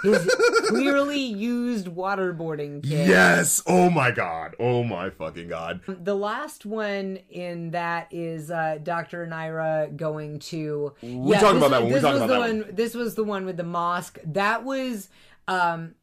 His 0.02 0.26
clearly 0.68 1.18
used 1.18 1.86
waterboarding 1.86 2.82
kit. 2.82 3.08
yes! 3.08 3.62
Oh 3.66 3.88
my 3.88 4.10
god! 4.10 4.54
Oh 4.60 4.84
my 4.84 5.08
fucking 5.10 5.48
god! 5.48 5.80
The 5.86 6.14
last 6.14 6.66
one 6.66 7.18
in 7.30 7.70
that 7.70 8.08
is 8.10 8.50
uh, 8.50 8.78
Dr. 8.82 9.26
Nira 9.26 9.96
going 9.96 10.38
to. 10.40 10.92
We 11.02 11.32
talked 11.36 11.56
about 11.56 11.70
that 11.70 11.80
one. 11.82 11.86
We 11.86 11.94
This 11.94 12.02
talked 12.02 12.14
was 12.14 12.22
about 12.22 12.26
the 12.26 12.32
that 12.34 12.40
one. 12.40 12.58
one. 12.66 12.74
This 12.74 12.94
was 12.94 13.14
the 13.14 13.24
one 13.24 13.46
with 13.46 13.56
the 13.56 13.64
mosque. 13.64 14.18
That 14.26 14.62
was. 14.64 15.08
Um, 15.48 15.94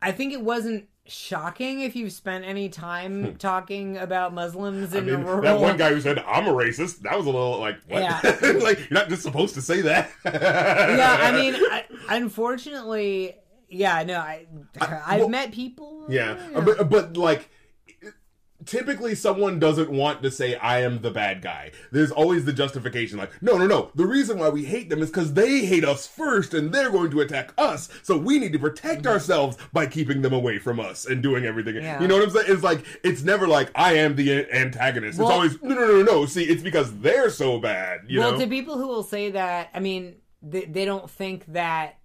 I 0.00 0.12
think 0.12 0.32
it 0.32 0.40
wasn't 0.42 0.86
shocking 1.06 1.80
if 1.80 1.94
you've 1.94 2.12
spent 2.12 2.44
any 2.46 2.68
time 2.70 3.36
talking 3.36 3.98
about 3.98 4.32
Muslims 4.32 4.90
Hmm. 4.90 4.96
I 4.96 4.98
in 5.00 5.06
mean, 5.06 5.22
rural. 5.22 5.42
that 5.42 5.60
one 5.60 5.76
guy 5.76 5.90
who 5.92 6.00
said 6.00 6.18
I'm 6.20 6.46
a 6.46 6.52
racist. 6.52 7.00
That 7.00 7.16
was 7.16 7.26
a 7.26 7.30
little 7.30 7.58
like 7.60 7.78
what? 7.88 8.02
Yeah. 8.02 8.20
like 8.62 8.78
you're 8.78 8.88
not 8.98 9.08
just 9.08 9.22
supposed 9.22 9.54
to 9.54 9.62
say 9.62 9.82
that. 9.82 10.10
yeah, 10.24 11.16
I 11.20 11.32
mean, 11.38 11.54
I, 11.56 11.84
unfortunately, 12.08 13.36
yeah, 13.68 14.02
no, 14.04 14.18
I, 14.18 14.46
I've 14.80 15.28
met 15.28 15.52
people. 15.52 16.06
Yeah, 16.08 16.36
but 16.64 16.88
but 16.88 17.16
like 17.16 17.50
typically 18.66 19.14
someone 19.14 19.58
doesn't 19.58 19.90
want 19.90 20.22
to 20.22 20.30
say 20.30 20.56
I 20.56 20.80
am 20.82 21.02
the 21.02 21.10
bad 21.10 21.42
guy. 21.42 21.72
There's 21.92 22.10
always 22.10 22.44
the 22.44 22.52
justification 22.52 23.18
like, 23.18 23.30
no, 23.42 23.56
no, 23.56 23.66
no. 23.66 23.90
The 23.94 24.06
reason 24.06 24.38
why 24.38 24.48
we 24.48 24.64
hate 24.64 24.88
them 24.90 25.02
is 25.02 25.10
because 25.10 25.34
they 25.34 25.64
hate 25.64 25.84
us 25.84 26.06
first 26.06 26.54
and 26.54 26.72
they're 26.72 26.90
going 26.90 27.10
to 27.10 27.20
attack 27.20 27.52
us. 27.58 27.88
So 28.02 28.16
we 28.16 28.38
need 28.38 28.52
to 28.52 28.58
protect 28.58 29.06
ourselves 29.06 29.56
by 29.72 29.86
keeping 29.86 30.22
them 30.22 30.32
away 30.32 30.58
from 30.58 30.80
us 30.80 31.06
and 31.06 31.22
doing 31.22 31.44
everything. 31.44 31.76
Yeah. 31.76 32.00
You 32.00 32.08
know 32.08 32.14
what 32.16 32.24
I'm 32.24 32.30
saying? 32.30 32.46
It's 32.48 32.62
like, 32.62 32.84
it's 33.02 33.22
never 33.22 33.46
like, 33.46 33.70
I 33.74 33.94
am 33.94 34.16
the 34.16 34.50
antagonist. 34.52 35.18
Well- 35.18 35.28
it's 35.28 35.34
always, 35.34 35.62
no, 35.62 35.74
no, 35.74 35.86
no, 35.86 36.02
no. 36.02 36.26
See, 36.26 36.44
it's 36.44 36.62
because 36.62 36.96
they're 36.98 37.30
so 37.30 37.58
bad. 37.58 38.00
You 38.08 38.20
well, 38.20 38.32
know? 38.32 38.38
to 38.38 38.46
people 38.46 38.78
who 38.78 38.88
will 38.88 39.02
say 39.02 39.30
that, 39.32 39.70
I 39.74 39.80
mean, 39.80 40.16
they, 40.42 40.64
they 40.64 40.84
don't 40.84 41.10
think 41.10 41.44
that 41.46 41.98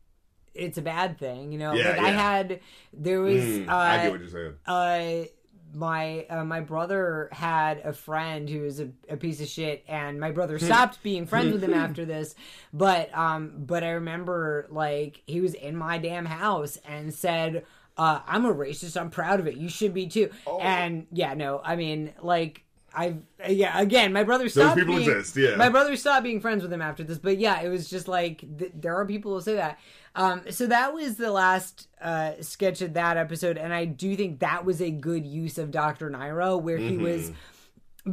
it's 0.54 0.78
a 0.78 0.82
bad 0.82 1.18
thing. 1.18 1.52
You 1.52 1.60
know, 1.60 1.74
Yeah, 1.74 1.90
like 1.90 2.00
I 2.00 2.10
had 2.10 2.60
there 2.94 3.22
was 3.22 3.44
Mm, 3.44 3.70
uh, 3.70 3.76
I 3.76 3.98
get 4.04 4.12
what 4.12 4.20
you're 4.22 4.30
saying. 4.30 4.54
uh 4.66 5.28
my 5.74 6.26
uh, 6.30 6.44
my 6.44 6.60
brother 6.62 7.30
had 7.32 7.80
a 7.80 7.94
friend 7.94 8.50
who 8.50 8.62
was 8.62 8.80
a, 8.80 8.90
a 9.10 9.18
piece 9.18 9.42
of 9.42 9.48
shit 9.48 9.84
and 9.88 10.20
my 10.20 10.32
brother 10.32 10.60
stopped 10.60 11.02
being 11.04 11.26
friends 11.26 11.52
with 11.52 11.64
him 11.64 11.74
after 11.74 12.06
this. 12.06 12.36
But 12.74 13.16
um 13.18 13.54
but 13.58 13.84
i 13.84 13.92
remember 13.92 14.68
like 14.70 15.22
he 15.26 15.42
was 15.42 15.54
in 15.54 15.76
my 15.76 15.98
damn 15.98 16.26
house 16.26 16.78
and 16.88 17.14
said 17.14 17.66
uh 17.98 18.22
i'm 18.28 18.46
a 18.46 18.54
racist. 18.54 19.00
I'm 19.00 19.10
proud 19.10 19.40
of 19.40 19.48
it. 19.48 19.56
You 19.56 19.70
should 19.70 19.94
be 19.94 20.08
too. 20.08 20.30
Oh. 20.48 20.60
and 20.60 21.08
yeah 21.12 21.34
no 21.34 21.62
i 21.64 21.76
mean 21.76 22.14
like 22.22 22.64
I've 22.94 23.22
yeah 23.48 23.80
again 23.80 24.14
my 24.14 24.24
brother 24.24 24.50
stopped 24.50 24.78
people 24.78 24.96
being, 24.96 25.10
exist, 25.10 25.38
yeah. 25.38 25.56
my 25.56 25.70
brother 25.70 25.96
stopped 25.96 26.24
being 26.24 26.42
friends 26.42 26.64
with 26.64 26.74
him 26.74 26.82
after 26.82 27.04
this. 27.04 27.20
But 27.20 27.38
yeah 27.38 27.62
it 27.62 27.70
was 27.70 27.90
just 27.90 28.08
like 28.08 28.44
th- 28.58 28.72
there 28.74 28.96
are 28.96 29.06
people 29.06 29.36
who 29.36 29.42
say 29.42 29.56
that 29.56 29.80
um 30.16 30.42
so 30.50 30.68
that 30.68 30.94
was 30.94 31.16
the 31.18 31.32
last 31.32 31.88
uh 32.02 32.32
sketch 32.42 32.82
of 32.82 32.94
that 32.94 33.18
episode 33.18 33.58
and 33.58 33.74
i 33.74 33.86
do 33.86 34.16
think 34.16 34.40
that 34.40 34.66
was 34.66 34.82
a 34.82 34.92
good 34.92 35.26
use 35.26 35.58
of 35.58 35.72
dr 35.72 36.10
nira 36.10 36.60
where 36.62 36.78
he 36.78 36.98
was 36.98 37.32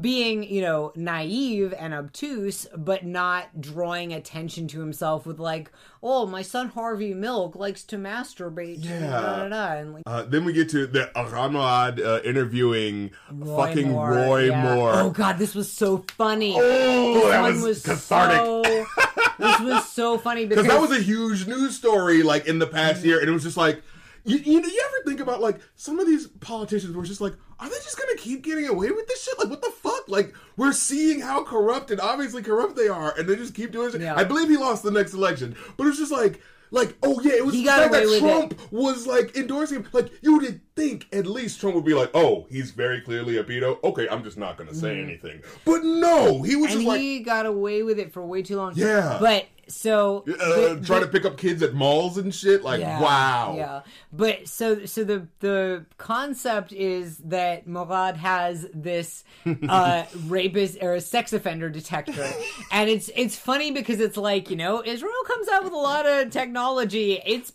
being 0.01 0.43
you 0.43 0.61
know 0.61 0.93
naive 0.97 1.73
and 1.79 1.95
obtuse 1.95 2.67
but 2.77 3.05
not 3.07 3.61
drawing 3.61 4.13
attention 4.13 4.67
to 4.67 4.81
himself 4.81 5.25
with 5.25 5.39
like 5.39 5.71
oh 6.03 6.27
my 6.27 6.43
son 6.43 6.69
harvey 6.69 7.15
milk 7.15 7.55
likes 7.55 7.85
to 7.85 7.97
masturbate 7.97 8.85
Yeah. 8.85 8.99
da, 9.09 9.37
da, 9.37 9.49
da, 9.49 9.73
and 9.77 9.95
like 9.95 10.03
Uh, 10.05 10.23
then 10.25 10.45
we 10.45 10.53
get 10.53 10.69
to 10.71 10.87
the 10.89 11.09
Ramad 11.15 12.05
uh, 12.05 12.21
interviewing 12.25 13.13
Roy 13.31 13.57
fucking 13.57 13.91
Moore, 13.93 14.11
Roy 14.11 14.45
yeah. 14.49 14.75
Moore. 14.75 14.93
Oh 14.95 15.11
god, 15.11 15.39
this 15.39 15.55
was 15.55 15.73
so 15.73 16.05
funny. 16.17 16.55
Oh, 16.57 17.15
this 17.15 17.25
that 17.31 17.43
one 17.43 17.61
was 17.63 17.83
cathartic. 17.83 18.37
So, 18.39 18.87
this 19.39 19.61
was 19.61 19.89
so 19.89 20.19
funny 20.19 20.47
because 20.51 20.67
that 20.67 20.81
was 20.81 20.91
a 20.91 21.01
huge 21.03 21.47
news 21.47 21.77
story, 21.77 22.23
like 22.23 22.47
in 22.47 22.59
the 22.59 22.67
past 22.67 22.99
Mm-hmm. 22.99 23.07
year, 23.09 23.21
and 23.21 23.29
it 23.29 23.33
was 23.33 23.43
just 23.45 23.57
like, 23.57 23.83
you, 24.27 24.39
you 24.39 24.61
you 24.61 24.83
ever 24.85 25.09
think 25.09 25.21
about 25.21 25.41
like 25.41 25.59
some 25.77 25.99
of 25.99 26.07
these 26.07 26.27
politicians 26.27 26.95
were 26.95 27.05
just 27.05 27.21
like, 27.21 27.35
are 27.59 27.69
they 27.69 27.77
just 27.77 27.99
gonna 27.99 28.17
keep 28.19 28.43
getting 28.43 28.67
away 28.67 28.91
with 28.91 29.07
this 29.07 29.25
shit? 29.25 29.39
Like, 29.39 29.49
what 29.49 29.63
the 29.63 29.71
fuck? 29.71 30.09
Like, 30.09 30.35
we're 30.57 30.73
seeing 30.73 31.21
how 31.21 31.45
corrupt 31.45 31.91
and 31.91 32.01
obviously 32.01 32.43
corrupt 32.43 32.77
they 32.77 32.89
are, 32.89 33.15
and 33.17 33.29
they 33.29 33.37
just 33.37 33.55
keep 33.55 33.73
doing 33.73 33.93
shit. 33.93 34.01
Yeah. 34.01 34.15
I 34.17 34.25
believe 34.25 34.49
he 34.49 34.57
lost 34.57 34.83
the 34.83 34.91
next 34.91 35.15
election, 35.15 35.57
but 35.77 35.87
it's 35.87 35.99
just 35.99 36.13
like. 36.13 36.43
Like 36.73 36.97
oh 37.01 37.21
yeah, 37.21 37.35
it 37.35 37.47
was 37.47 37.55
He 37.55 37.61
the 37.61 37.67
got 37.67 37.79
fact 37.79 37.93
that 37.93 38.19
Trump 38.19 38.73
was 38.73 39.07
like 39.07 39.37
endorsing 39.37 39.85
him. 39.85 39.89
Like 39.93 40.11
you 40.21 40.37
would 40.37 40.61
think 40.77 41.09
at 41.13 41.27
least 41.27 41.59
Trump 41.61 41.75
would 41.75 41.85
be 41.85 41.95
like, 41.95 42.11
oh, 42.15 42.47
he's 42.51 42.71
very 42.71 43.01
clearly 43.01 43.39
a 43.39 43.45
pedo. 43.45 43.83
Okay, 43.83 44.07
I'm 44.09 44.23
just 44.23 44.37
not 44.37 44.57
gonna 44.59 44.75
say 44.75 45.01
anything. 45.01 45.41
But 45.65 45.83
no, 45.83 46.43
he 46.43 46.55
was 46.55 46.73
and 46.75 46.83
just 46.85 46.97
he 46.99 47.21
got 47.21 47.47
away 47.47 47.83
with 47.83 47.99
it 47.99 48.13
for 48.13 48.25
way 48.25 48.43
too 48.43 48.57
long. 48.57 48.75
Yeah. 48.77 49.17
But 49.21 49.47
so 49.69 50.19
uh, 50.29 50.75
the- 50.75 50.83
trying 50.87 51.01
the- 51.01 51.07
to 51.07 51.13
pick 51.13 51.25
up 51.25 51.37
kids 51.39 51.61
at 51.63 51.75
malls 51.75 52.19
and 52.19 52.33
shit. 52.33 52.63
Like 52.63 52.81
Yeah, 52.81 53.01
wow, 53.01 53.55
Yeah. 53.57 53.81
But 54.13 54.47
so 54.49 54.85
so 54.85 55.03
the 55.03 55.27
the 55.41 55.87
concept 55.99 56.73
is 56.73 57.17
that 57.25 57.67
Morad 57.67 58.17
has 58.19 58.69
this 58.75 59.25
uh 59.69 60.05
rapist 60.27 60.79
or 60.83 60.95
a 60.95 61.01
sex 61.01 61.33
offender 61.33 61.69
detector. 61.71 62.31
and 62.71 62.89
it's 62.91 63.11
it's 63.17 63.37
funny 63.37 63.71
because 63.73 63.99
it's 63.99 64.17
like, 64.17 64.51
you 64.51 64.57
know, 64.57 64.83
Israel 64.85 65.13
comes 65.27 65.49
out 65.49 65.65
with 65.65 65.73
a 65.73 65.77
lot 65.77 66.07
of 66.07 66.31
technology. 66.31 67.21
It's 67.27 67.51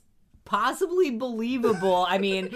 possibly 0.45 1.11
believable. 1.11 2.05
I 2.07 2.17
mean, 2.17 2.55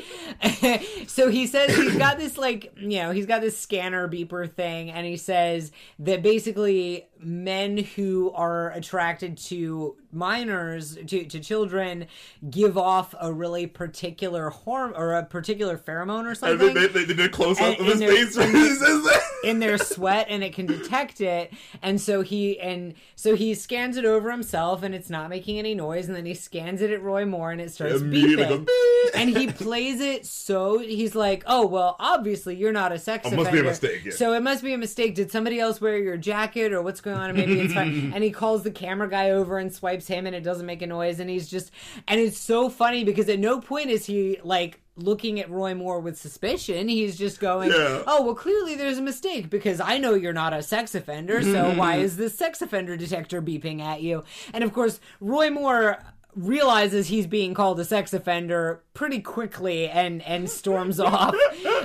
so 1.08 1.30
he 1.30 1.48
says 1.48 1.76
he's 1.76 1.96
got 1.96 2.18
this 2.18 2.38
like, 2.38 2.74
you 2.78 3.00
know, 3.00 3.12
he's 3.12 3.26
got 3.26 3.42
this 3.42 3.58
scanner 3.58 4.08
beeper 4.08 4.52
thing 4.52 4.92
and 4.92 5.06
he 5.06 5.18
says 5.18 5.72
that 6.00 6.22
basically 6.22 7.08
men 7.20 7.78
who 7.78 8.32
are 8.34 8.72
attracted 8.72 9.38
to 9.38 9.96
minors 10.12 10.96
to, 11.08 11.26
to 11.26 11.40
children 11.40 12.06
give 12.50 12.78
off 12.78 13.14
a 13.20 13.32
really 13.34 13.68
particular 13.68 14.50
horm 14.52 14.98
or 14.98 15.14
a 15.14 15.24
particular 15.26 15.78
pheromone 15.78 16.26
or 16.26 16.34
something 16.36 16.74
then 16.74 16.74
they, 16.74 16.88
they 16.88 17.06
did 17.06 17.20
a 17.20 17.28
close 17.30 17.60
up 17.60 17.66
And- 17.78 17.80
of 17.82 17.86
his 17.86 17.94
and 17.94 18.02
there- 18.04 18.16
face 18.16 18.38
when 18.38 18.56
he 18.56 18.70
says 18.70 19.04
that. 19.04 19.22
in 19.44 19.60
their 19.60 19.78
sweat 19.78 20.26
and 20.30 20.44
it 20.44 20.54
can 20.54 20.66
detect 20.66 21.22
it. 21.22 21.54
And 21.84 22.02
so 22.02 22.22
he 22.24 22.60
and 22.60 22.96
so 23.16 23.36
he 23.36 23.54
scans 23.54 23.96
it 23.96 24.04
over 24.04 24.32
himself 24.32 24.82
and 24.82 24.96
it's 24.96 25.10
not 25.10 25.30
making 25.30 25.60
any 25.60 25.76
noise. 25.76 26.08
And 26.08 26.16
then 26.16 26.26
he 26.26 26.34
scans 26.34 26.82
it 26.82 26.90
at 26.90 27.04
roy 27.04 27.26
moore 27.26 27.52
and 27.52 27.62
it 27.62 27.72
starts 27.72 28.02
beeping. 28.02 28.68
and 29.14 29.30
he 29.30 29.46
plays 29.48 30.00
it 30.02 30.26
so 30.26 30.80
he's 30.80 31.14
like 31.14 31.44
oh 31.46 31.66
well 31.68 31.96
obviously 32.00 32.56
you're 32.56 32.72
not 32.72 32.92
a 32.92 32.98
sex 32.98 33.28
It 33.28 33.36
must 33.36 33.52
be 33.52 33.60
a 33.60 33.62
offender. 33.62 33.70
mistake, 33.70 34.06
yeah. 34.06 34.12
so 34.14 34.34
it 34.34 34.42
must 34.42 34.64
be 34.64 34.74
a 34.74 34.78
mistake. 34.80 35.14
Did 35.14 35.32
somebody 35.32 35.60
else 35.60 35.80
wear 35.80 35.98
your 36.00 36.18
jacket 36.18 36.74
or 36.74 36.82
what's 36.82 37.02
going 37.06 37.18
on 37.18 37.30
and 37.30 37.38
maybe 37.38 37.60
it's 37.60 37.74
fine 37.74 38.12
and 38.14 38.24
he 38.24 38.32
calls 38.32 38.64
the 38.64 38.72
camera 38.72 39.10
guy 39.10 39.30
over 39.30 39.58
and 39.58 39.74
swipes 39.74 40.08
him 40.08 40.26
and 40.26 40.36
it 40.36 40.42
doesn't 40.42 40.66
make 40.66 40.82
a 40.82 40.88
noise 40.88 41.20
and 41.20 41.30
he's 41.30 41.48
just 41.48 41.72
and 42.08 42.20
it's 42.20 42.38
so 42.38 42.70
funny 42.70 43.04
because 43.04 43.30
at 43.30 43.40
no 43.40 43.62
point 43.62 43.90
is 43.90 44.06
he 44.06 44.38
like 44.44 44.82
looking 44.98 45.40
at 45.40 45.50
Roy 45.50 45.74
Moore 45.74 46.00
with 46.00 46.18
suspicion. 46.18 46.88
He's 46.88 47.18
just 47.18 47.40
going, 47.40 47.70
Yeah. 47.70 48.04
"Oh, 48.08 48.24
well, 48.24 48.36
clearly 48.36 48.76
there's 48.76 48.98
a 48.98 49.02
mistake 49.02 49.50
because 49.50 49.82
I 49.82 49.98
know 49.98 50.14
you're 50.14 50.34
not 50.34 50.54
a 50.54 50.64
sex 50.64 50.96
offender. 50.96 51.42
So 51.42 51.74
why 51.76 51.96
mm-hmm. 51.96 52.06
is 52.06 52.18
this 52.18 52.38
sex 52.38 52.62
offender 52.62 52.96
detector 52.96 53.42
beeping 53.42 53.82
at 53.82 54.02
you?" 54.02 54.24
And 54.54 54.64
of 54.64 54.74
course, 54.74 55.00
Roy 55.20 55.50
Moore 55.50 56.00
realizes 56.36 57.08
he's 57.08 57.28
being 57.28 57.54
called 57.54 57.80
a 57.80 57.86
sex 57.86 58.14
offender 58.14 58.82
pretty 58.94 59.20
quickly 59.20 59.88
and 59.88 60.22
and 60.24 60.50
storms 60.50 61.00
off. 61.00 61.36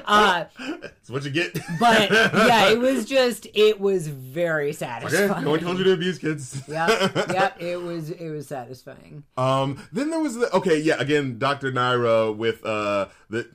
Uh, 0.04 0.44
That's 0.80 1.08
what 1.10 1.24
you 1.24 1.30
get. 1.30 1.54
but 1.78 2.10
yeah, 2.10 2.70
it 2.70 2.78
was 2.78 3.04
just 3.16 3.46
it 3.54 3.80
was 3.80 4.08
very 4.08 4.70
okay, 4.70 4.72
satisfying. 4.72 5.44
no 5.44 5.50
one 5.50 5.60
told 5.60 5.78
you 5.78 5.84
to 5.84 5.92
abuse 5.92 6.18
kids. 6.18 6.62
yeah, 6.68 6.88
yeah, 7.32 7.52
it 7.58 7.80
was 7.80 8.10
it 8.10 8.30
was 8.30 8.46
satisfying. 8.48 9.24
Um, 9.36 9.82
then 9.92 10.10
there 10.10 10.20
was 10.20 10.34
the 10.36 10.52
okay, 10.54 10.78
yeah, 10.80 10.96
again, 10.98 11.38
Dr. 11.38 11.70
Nira 11.72 12.34
with 12.36 12.64
uh 12.64 13.06
the 13.28 13.48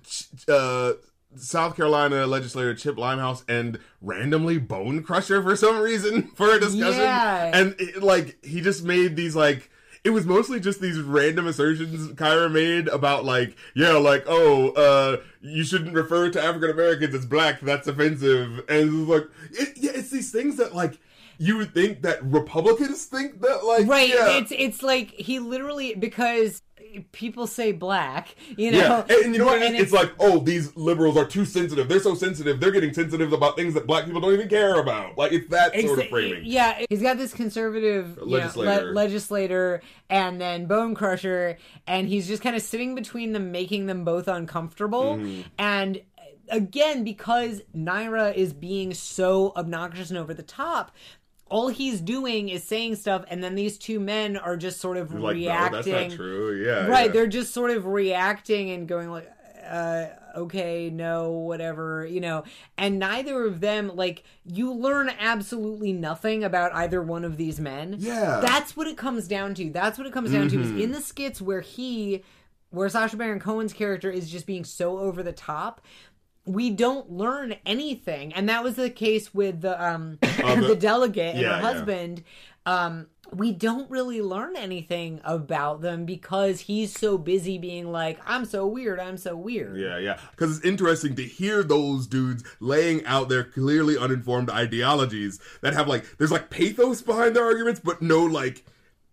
uh 0.47 0.93
South 1.37 1.75
Carolina 1.75 2.25
legislator 2.25 2.73
Chip 2.73 2.97
Limehouse 2.97 3.43
and 3.49 3.77
randomly 3.99 4.57
Bone 4.57 5.03
Crusher 5.03 5.43
for 5.43 5.57
some 5.57 5.79
reason 5.81 6.29
for 6.35 6.49
a 6.55 6.59
discussion, 6.59 7.01
Yeah. 7.01 7.51
and 7.53 7.75
it, 7.77 8.01
like 8.01 8.43
he 8.45 8.61
just 8.61 8.83
made 8.83 9.15
these 9.17 9.35
like. 9.35 9.69
It 10.05 10.11
was 10.11 10.25
mostly 10.25 10.59
just 10.59 10.79
these 10.79 11.01
random 11.01 11.47
assertions 11.47 12.09
Kyra 12.13 12.51
made 12.51 12.87
about 12.87 13.25
like, 13.25 13.57
yeah, 13.73 13.93
like, 13.93 14.23
oh, 14.27 14.69
uh, 14.69 15.17
you 15.41 15.63
shouldn't 15.63 15.95
refer 15.95 16.29
to 16.29 16.41
African 16.41 16.69
Americans 16.69 17.15
as 17.15 17.25
black. 17.25 17.59
That's 17.59 17.87
offensive. 17.87 18.59
And 18.69 18.69
it 18.69 18.91
was 18.91 19.07
like, 19.07 19.23
it, 19.51 19.73
yeah, 19.77 19.91
it's 19.95 20.11
these 20.11 20.31
things 20.31 20.57
that 20.57 20.75
like 20.75 20.99
you 21.39 21.57
would 21.57 21.73
think 21.73 22.03
that 22.03 22.23
Republicans 22.23 23.05
think 23.05 23.41
that 23.41 23.65
like, 23.65 23.87
Right. 23.87 24.09
yeah. 24.09 24.37
It's 24.37 24.53
it's 24.55 24.83
like 24.83 25.09
he 25.11 25.39
literally 25.39 25.95
because 25.95 26.61
people 27.11 27.47
say 27.47 27.71
black, 27.71 28.35
you 28.57 28.71
know. 28.71 28.77
Yeah, 28.77 29.01
and, 29.01 29.25
and 29.25 29.33
you 29.33 29.39
know 29.39 29.45
what? 29.45 29.61
It's, 29.61 29.79
it's 29.79 29.91
like, 29.91 30.11
oh, 30.19 30.39
these 30.39 30.75
liberals 30.75 31.17
are 31.17 31.25
too 31.25 31.45
sensitive. 31.45 31.87
They're 31.87 31.99
so 31.99 32.15
sensitive. 32.15 32.59
They're 32.59 32.71
getting 32.71 32.93
sensitive 32.93 33.33
about 33.33 33.55
things 33.55 33.73
that 33.73 33.87
black 33.87 34.05
people 34.05 34.21
don't 34.21 34.33
even 34.33 34.49
care 34.49 34.79
about. 34.79 35.17
Like 35.17 35.31
it's 35.31 35.47
that 35.49 35.79
sort 35.79 35.99
of 35.99 36.07
framing. 36.09 36.43
Yeah, 36.45 36.83
he's 36.89 37.01
got 37.01 37.17
this 37.17 37.33
conservative 37.33 38.17
you 38.19 38.25
know, 38.25 38.37
Legislator. 38.37 38.85
le- 38.85 38.91
legislator 38.93 39.81
and 40.09 40.39
then 40.39 40.65
Bone 40.65 40.95
Crusher, 40.95 41.57
and 41.87 42.07
he's 42.07 42.27
just 42.27 42.41
kind 42.41 42.55
of 42.55 42.61
sitting 42.61 42.95
between 42.95 43.33
them, 43.33 43.51
making 43.51 43.85
them 43.85 44.03
both 44.05 44.27
uncomfortable. 44.27 45.15
Mm-hmm. 45.17 45.41
And 45.57 46.01
again, 46.49 47.03
because 47.03 47.61
Nira 47.75 48.33
is 48.33 48.53
being 48.53 48.93
so 48.93 49.53
obnoxious 49.55 50.09
and 50.09 50.19
over 50.19 50.33
the 50.33 50.43
top. 50.43 50.91
All 51.49 51.67
he's 51.67 52.01
doing 52.01 52.49
is 52.49 52.63
saying 52.63 52.95
stuff, 52.95 53.23
and 53.29 53.43
then 53.43 53.53
these 53.55 53.77
two 53.77 53.99
men 53.99 54.35
are 54.35 54.57
just 54.57 54.81
sort 54.81 54.97
of 54.97 55.13
Like, 55.13 55.21
no, 55.21 55.27
reacting. 55.41 55.93
that's 55.93 56.11
not 56.11 56.17
true. 56.17 56.55
Yeah, 56.63 56.87
right 56.87 57.05
yeah. 57.07 57.11
they're 57.11 57.27
just 57.27 57.53
sort 57.53 57.71
of 57.71 57.85
reacting 57.85 58.71
and 58.71 58.87
going 58.87 59.09
like 59.11 59.31
uh 59.67 60.05
okay 60.37 60.91
no 60.91 61.31
whatever 61.31 62.05
you 62.05 62.21
know 62.21 62.43
and 62.77 62.99
neither 62.99 63.45
of 63.45 63.61
them 63.61 63.89
like 63.95 64.21
you 64.45 64.71
learn 64.71 65.09
absolutely 65.19 65.91
nothing 65.91 66.43
about 66.43 66.71
either 66.75 67.01
one 67.01 67.25
of 67.25 67.35
these 67.37 67.59
men 67.59 67.95
Yeah. 67.97 68.41
that's 68.43 68.77
what 68.77 68.85
it 68.85 68.95
comes 68.95 69.27
down 69.27 69.55
to 69.55 69.71
that's 69.71 69.97
what 69.97 70.05
it 70.05 70.13
comes 70.13 70.31
down 70.31 70.49
to 70.49 70.57
Mm-hmm. 70.57 70.77
is 70.77 70.83
in 70.83 70.91
the 70.91 71.01
skits 71.01 71.41
where 71.41 71.61
he 71.61 72.23
where 72.69 72.87
Sacha 72.89 73.17
Baron 73.17 73.39
Cohen's 73.39 73.73
character 73.73 74.11
is 74.11 74.29
just 74.29 74.45
being 74.45 74.63
so 74.65 74.99
over 74.99 75.23
the 75.23 75.31
top 75.33 75.81
we 76.45 76.69
don't 76.69 77.11
learn 77.11 77.55
anything 77.65 78.33
and 78.33 78.47
that 78.49 78.63
was 78.63 78.75
the 78.75 78.89
case 78.89 79.33
with 79.33 79.61
the 79.61 79.83
um 79.83 80.17
Uh, 80.43 80.55
the- 80.61 80.67
the 80.67 80.75
delegate 80.75 81.35
and 81.35 81.41
Yeah, 81.41 81.55
her 81.57 81.61
yeah. 81.61 81.73
husband 81.73 82.23
um 82.65 83.07
we 83.33 83.51
don't 83.51 83.89
really 83.89 84.21
learn 84.21 84.55
anything 84.55 85.19
about 85.23 85.81
them 85.81 86.05
because 86.05 86.61
he's 86.61 86.93
so 86.93 87.17
busy 87.17 87.57
being 87.57 87.91
like 87.91 88.19
i'm 88.27 88.45
so 88.45 88.67
weird 88.67 88.99
i'm 88.99 89.17
so 89.17 89.35
weird 89.35 89.75
Yeah, 89.77 89.97
yeah. 89.97 90.19
Because 90.31 90.57
it's 90.57 90.65
interesting 90.65 91.15
to 91.15 91.23
hear 91.23 91.63
those 91.63 92.05
dudes 92.05 92.43
laying 92.59 93.03
out 93.05 93.27
their 93.29 93.43
clearly 93.43 93.97
uninformed 93.97 94.49
ideologies 94.51 95.39
that 95.61 95.73
have 95.73 95.87
like, 95.87 96.05
there's 96.17 96.31
like 96.31 96.49
pathos 96.51 97.01
behind 97.01 97.35
their 97.35 97.43
arguments, 97.45 97.79
but 97.83 98.01
no 98.01 98.23
like 98.23 98.63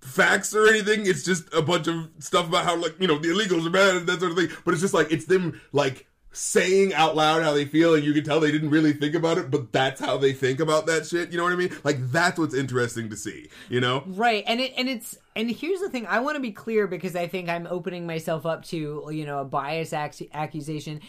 facts 0.01 0.55
or 0.55 0.66
anything. 0.68 1.07
It's 1.07 1.24
just 1.24 1.45
a 1.55 1.62
bunch 1.62 1.87
of 1.89 2.11
stuff 2.18 2.49
about 2.49 2.64
how 2.64 2.76
like, 2.76 3.01
you 3.01 3.09
know, 3.09 3.18
the 3.18 3.28
illegals 3.28 3.66
are 3.66 3.70
bad 3.70 3.97
and 3.97 4.07
that 4.09 4.20
sort 4.20 4.33
of 4.33 4.39
thing. 4.39 4.51
But 4.64 4.74
it's 4.74 4.83
just 4.83 4.95
like, 4.95 5.11
it's 5.11 5.24
them 5.26 5.61
like 5.72 6.07
saying 6.33 6.95
out 6.95 7.14
loud 7.14 7.43
how 7.43 7.53
they 7.53 7.66
feel 7.66 7.95
and 7.95 8.05
you 8.05 8.12
can 8.12 8.24
tell 8.24 8.41
they 8.41 8.51
didn't 8.51 8.70
really 8.70 8.93
think 8.93 9.14
about 9.14 9.39
it, 9.39 9.51
but 9.51 9.72
that's 9.72 10.01
how 10.01 10.16
they 10.16 10.33
think 10.33 10.61
about 10.61 10.87
that 10.87 11.07
shit. 11.07 11.30
You 11.30 11.39
know 11.39 11.45
what 11.45 11.53
I 11.53 11.57
mean? 11.57 11.74
Like, 11.85 12.11
that's 12.11 12.39
what's 12.39 12.55
interesting 12.55 13.11
to 13.11 13.16
see, 13.16 13.49
you 13.68 13.80
know? 13.80 14.03
Right, 14.07 14.43
and 14.47 14.61
it 14.61 14.72
and 14.76 14.89
it's 14.89 15.18
and 15.35 15.51
here's 15.51 15.80
the 15.80 15.89
thing. 15.89 16.07
I 16.07 16.20
want 16.20 16.37
to 16.37 16.41
be 16.41 16.53
clear 16.53 16.87
because 16.87 17.16
I 17.16 17.26
think 17.26 17.49
I'm 17.49 17.66
opening 17.66 18.07
myself 18.07 18.45
up 18.47 18.64
to 18.66 19.09
you 19.12 19.24
know 19.24 19.41
a 19.41 19.45
bias 19.45 19.93
ac- 19.93 20.30
accusation. 20.33 21.01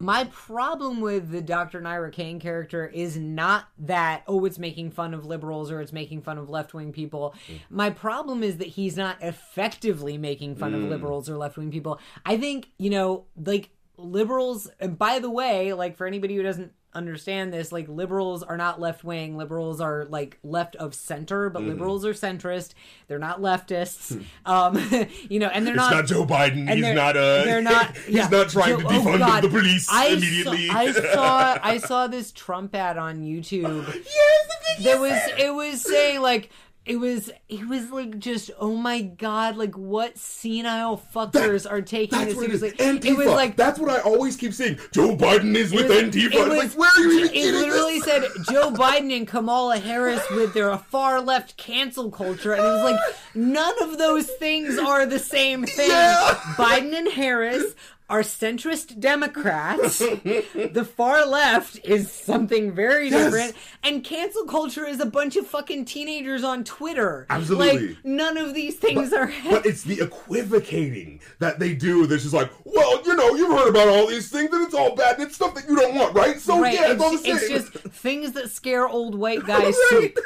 My 0.00 0.24
problem 0.24 1.00
with 1.00 1.30
the 1.30 1.40
Dr. 1.40 1.80
Nira 1.80 2.12
Cain 2.12 2.38
character 2.38 2.86
is 2.86 3.16
not 3.16 3.66
that 3.78 4.22
oh 4.26 4.44
it's 4.44 4.58
making 4.58 4.92
fun 4.92 5.14
of 5.14 5.26
liberals 5.26 5.70
or 5.70 5.80
it's 5.80 5.92
making 5.92 6.22
fun 6.22 6.38
of 6.38 6.48
left 6.48 6.74
wing 6.74 6.92
people. 6.92 7.34
Mm. 7.48 7.58
My 7.70 7.90
problem 7.90 8.42
is 8.42 8.58
that 8.58 8.68
he's 8.68 8.96
not 8.96 9.16
effectively 9.22 10.18
making 10.18 10.56
fun 10.56 10.74
of 10.74 10.82
mm. 10.82 10.88
liberals 10.88 11.28
or 11.28 11.36
left 11.36 11.56
wing 11.56 11.70
people. 11.70 12.00
I 12.24 12.36
think 12.36 12.70
you 12.78 12.90
know 12.90 13.26
like 13.36 13.70
liberals 13.98 14.70
and 14.80 14.96
by 14.96 15.18
the 15.18 15.30
way 15.30 15.72
like 15.72 15.96
for 15.96 16.06
anybody 16.06 16.36
who 16.36 16.42
doesn't 16.42 16.72
understand 16.94 17.52
this 17.52 17.70
like 17.70 17.86
liberals 17.86 18.42
are 18.42 18.56
not 18.56 18.80
left 18.80 19.04
wing 19.04 19.36
liberals 19.36 19.78
are 19.80 20.06
like 20.06 20.38
left 20.42 20.74
of 20.76 20.94
center 20.94 21.50
but 21.50 21.62
liberals 21.62 22.04
are 22.04 22.14
centrist 22.14 22.72
they're 23.08 23.18
not 23.18 23.40
leftists 23.42 24.24
um 24.46 24.74
you 25.28 25.38
know 25.38 25.48
and 25.48 25.66
they're 25.66 25.74
It's 25.74 25.82
not 25.82 25.92
not 25.92 26.06
Joe 26.06 26.24
Biden. 26.24 26.72
He's 26.72 26.94
not, 26.94 27.16
uh, 27.16 27.44
they're 27.44 27.60
not 27.60 27.94
he's 28.06 28.14
yeah. 28.14 28.28
not 28.28 28.48
trying 28.48 28.78
to 28.78 28.82
Joe- 28.82 28.88
oh, 28.88 28.92
defund 28.92 29.18
God. 29.18 29.44
the 29.44 29.48
police 29.50 29.86
I 29.92 30.06
immediately. 30.08 30.68
saw, 30.68 30.76
I 30.78 30.92
saw 31.14 31.58
I 31.62 31.78
saw 31.78 32.06
this 32.06 32.32
Trump 32.32 32.74
ad 32.74 32.96
on 32.96 33.20
YouTube 33.22 33.86
yes, 33.94 34.82
there 34.82 34.98
was 35.00 35.20
it 35.38 35.54
was 35.54 35.82
saying 35.82 36.22
like 36.22 36.50
it 36.88 36.96
was 36.96 37.30
it 37.48 37.68
was 37.68 37.90
like 37.90 38.18
just 38.18 38.50
oh 38.58 38.74
my 38.74 39.02
god 39.02 39.56
like 39.56 39.76
what 39.76 40.16
senile 40.18 41.00
fuckers 41.14 41.70
are 41.70 41.82
taking 41.82 42.18
this 42.20 42.28
it 42.38 42.50
is. 42.50 42.60
seriously 42.60 42.70
Antifa. 42.72 43.04
it 43.04 43.16
was 43.16 43.26
like 43.26 43.56
that's 43.56 43.78
what 43.78 43.90
I 43.90 44.00
always 44.00 44.36
keep 44.36 44.54
seeing 44.54 44.78
Joe 44.92 45.14
Biden 45.16 45.54
is 45.54 45.72
with 45.72 45.84
it 45.84 45.88
was- 45.90 46.14
Antifa. 46.14 46.32
it 46.32 46.48
was- 46.48 46.58
like, 46.58 46.78
where 46.78 46.90
are 46.90 47.00
you 47.12 47.24
even 47.26 47.34
It 47.36 47.52
literally 47.54 48.00
this? 48.00 48.04
said 48.04 48.22
Joe 48.50 48.70
Biden 48.72 49.14
and 49.16 49.28
Kamala 49.28 49.78
Harris 49.78 50.22
with 50.30 50.54
their 50.54 50.76
far 50.78 51.20
left 51.20 51.56
cancel 51.56 52.10
culture, 52.10 52.52
and 52.52 52.60
it 52.62 52.66
was 52.66 52.90
like 52.92 53.00
none 53.34 53.74
of 53.82 53.98
those 53.98 54.26
things 54.26 54.78
are 54.78 55.04
the 55.06 55.18
same 55.18 55.64
thing. 55.66 55.90
Yeah. 55.90 56.34
Biden 56.56 56.94
and 56.96 57.08
Harris 57.12 57.74
are 58.08 58.20
centrist 58.22 58.98
Democrats. 59.00 59.98
the 59.98 60.88
far 60.96 61.26
left 61.26 61.78
is 61.84 62.10
something 62.10 62.72
very 62.72 63.08
Yes. 63.10 63.24
different, 63.32 63.54
and 63.82 64.02
cancel 64.02 64.44
culture 64.44 64.86
is 64.86 64.98
a 65.00 65.06
bunch 65.06 65.36
of 65.36 65.46
fucking 65.46 65.84
teenagers 65.84 66.42
on 66.42 66.64
Twitter. 66.64 67.26
Absolutely. 67.30 67.88
like 67.88 67.96
none 68.04 68.36
of 68.36 68.54
these 68.54 68.76
things 68.76 69.12
are. 69.12 69.30
But 69.50 69.66
it's 69.66 69.82
the 69.82 70.00
equivocating 70.00 71.20
that 71.38 71.58
they 71.58 71.74
do. 71.74 72.06
That's 72.06 72.22
just 72.22 72.34
like, 72.34 72.50
well, 72.64 73.02
you 73.04 73.14
know, 73.14 73.34
you've 73.34 73.50
heard 73.56 73.68
about 73.68 73.88
all 73.88 74.06
these 74.06 74.28
things, 74.30 74.50
and 74.52 74.64
it's 74.64 74.74
all 74.74 74.94
bad. 74.94 75.16
And 75.18 75.24
it's 75.24 75.34
stuff 75.34 75.54
that 75.54 75.68
you 75.68 75.76
don't 75.76 75.94
want, 75.94 76.14
right? 76.14 76.38
So 76.40 76.60
Right, 76.60 76.74
yeah, 76.74 76.92
it's, 76.92 77.02
all 77.02 77.10
the 77.10 77.16
it's, 77.16 77.24
same. 77.24 77.56
it's 77.56 77.70
just 77.70 77.72
things 77.94 78.32
that 78.32 78.50
scare 78.50 78.88
old 78.88 79.14
white 79.14 79.44
guys 79.46 79.74
Right. 79.92 80.16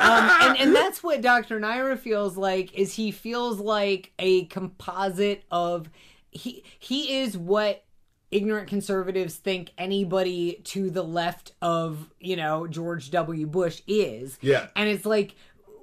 Um, 0.00 0.30
and, 0.50 0.58
and 0.58 0.74
that's 0.76 1.02
what 1.02 1.20
Dr. 1.22 1.58
Nira 1.60 1.98
feels 1.98 2.36
like. 2.36 2.74
Is 2.74 2.94
he 2.94 3.10
feels 3.10 3.58
like 3.58 4.12
a 4.18 4.44
composite 4.46 5.44
of 5.50 5.88
he 6.32 6.64
he 6.78 7.18
is 7.20 7.36
what 7.38 7.84
ignorant 8.30 8.66
conservatives 8.68 9.36
think 9.36 9.70
anybody 9.78 10.60
to 10.64 10.90
the 10.90 11.02
left 11.04 11.52
of 11.62 12.10
you 12.18 12.34
know 12.34 12.66
George 12.66 13.10
W. 13.12 13.46
Bush 13.46 13.82
is. 13.86 14.38
Yeah. 14.40 14.66
and 14.74 14.88
it's 14.88 15.06
like. 15.06 15.34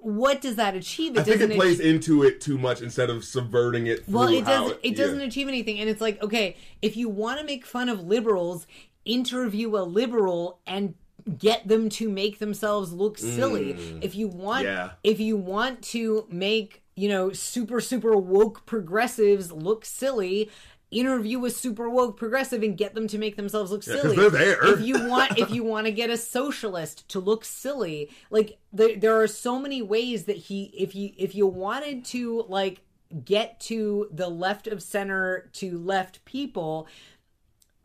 What 0.02 0.40
does 0.40 0.56
that 0.56 0.76
achieve? 0.76 1.18
It 1.18 1.20
I 1.20 1.24
think 1.24 1.42
it 1.42 1.52
plays 1.58 1.82
achieve- 1.82 1.96
into 1.96 2.24
it 2.24 2.40
too 2.40 2.58
much 2.58 2.82
instead 2.82 3.10
of 3.10 3.26
subverting 3.26 3.88
it. 3.88 4.08
well, 4.08 4.30
it 4.30 4.46
doesn't. 4.46 4.80
It 4.82 4.96
doesn't 4.96 5.20
yeah. 5.20 5.26
achieve 5.26 5.50
anything, 5.50 5.78
and 5.82 5.90
it's 5.90 6.00
like, 6.00 6.24
okay, 6.24 6.56
if 6.82 6.96
you 6.96 7.10
want 7.10 7.42
to 7.42 7.46
make 7.46 7.66
fun 7.66 7.90
of 7.90 8.00
liberals, 8.08 8.66
interview 9.04 9.76
a 9.76 9.84
liberal 9.84 10.62
and 10.66 10.96
get 11.38 11.68
them 11.68 11.90
to 11.90 12.10
make 12.10 12.40
themselves 12.40 12.94
look 12.94 13.18
silly. 13.18 13.74
Mm. 13.74 14.02
If 14.02 14.16
you 14.16 14.30
want, 14.30 14.64
Yeah. 14.64 14.92
if 15.04 15.20
you 15.20 15.36
want 15.36 15.82
to 15.92 16.26
make 16.32 16.82
you 17.00 17.08
know 17.08 17.32
super 17.32 17.80
super 17.80 18.16
woke 18.18 18.66
progressives 18.66 19.52
look 19.52 19.86
silly. 19.86 20.50
Interview 20.92 21.46
a 21.46 21.52
super 21.52 21.88
woke 21.88 22.18
progressive 22.18 22.64
and 22.64 22.76
get 22.76 22.96
them 22.96 23.08
to 23.08 23.20
make 23.20 23.36
themselves 23.36 23.72
look 23.72 23.84
silly. 23.84 24.16
they're 24.16 24.32
there. 24.32 24.74
If 24.74 24.82
you 24.82 25.08
want, 25.08 25.38
if 25.38 25.52
you 25.52 25.64
want 25.64 25.86
to 25.86 25.92
get 25.92 26.10
a 26.10 26.18
socialist 26.18 27.08
to 27.10 27.20
look 27.20 27.46
silly, 27.46 28.10
like 28.32 28.58
there, 28.74 28.98
there 28.98 29.22
are 29.22 29.28
so 29.28 29.60
many 29.60 29.84
ways 29.84 30.24
that 30.24 30.36
he, 30.36 30.74
if 30.76 30.96
you, 30.96 31.12
if 31.16 31.36
you 31.36 31.46
wanted 31.46 32.06
to 32.06 32.44
like 32.50 32.82
get 33.24 33.60
to 33.62 34.10
the 34.12 34.30
left 34.30 34.66
of 34.66 34.82
center 34.82 35.52
to 35.54 35.78
left 35.78 36.26
people, 36.26 36.88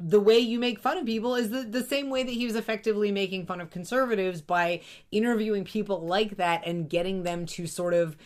the 0.00 0.20
way 0.20 0.38
you 0.38 0.58
make 0.58 0.78
fun 0.78 0.96
of 0.96 1.04
people 1.04 1.34
is 1.34 1.50
the, 1.50 1.62
the 1.62 1.82
same 1.82 2.10
way 2.10 2.22
that 2.22 2.32
he 2.32 2.46
was 2.46 2.56
effectively 2.56 3.12
making 3.12 3.44
fun 3.46 3.60
of 3.60 3.70
conservatives 3.70 4.40
by 4.40 4.80
interviewing 5.12 5.64
people 5.64 6.06
like 6.06 6.36
that 6.38 6.66
and 6.66 6.88
getting 6.88 7.22
them 7.22 7.44
to 7.44 7.66
sort 7.66 7.94
of 7.94 8.16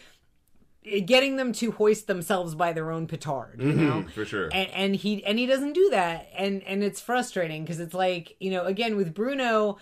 getting 1.07 1.37
them 1.37 1.53
to 1.53 1.73
hoist 1.73 2.07
themselves 2.07 2.55
by 2.55 2.73
their 2.73 2.91
own 2.91 3.07
petard 3.07 3.61
you 3.61 3.73
mm-hmm, 3.73 3.87
know 3.87 4.03
for 4.15 4.25
sure. 4.25 4.49
and, 4.53 4.71
and 4.71 4.97
he 4.97 5.25
and 5.25 5.39
he 5.39 5.47
doesn't 5.47 5.73
do 5.73 5.91
that 5.91 6.29
and 6.37 6.63
and 6.65 6.83
it's 6.83 7.01
frustrating 7.01 7.63
because 7.63 7.81
it's 7.81 7.95
like 7.95 8.37
you 8.41 8.51
know 8.51 8.65
again 8.65 8.97
with 8.97 9.15
bruno 9.15 9.79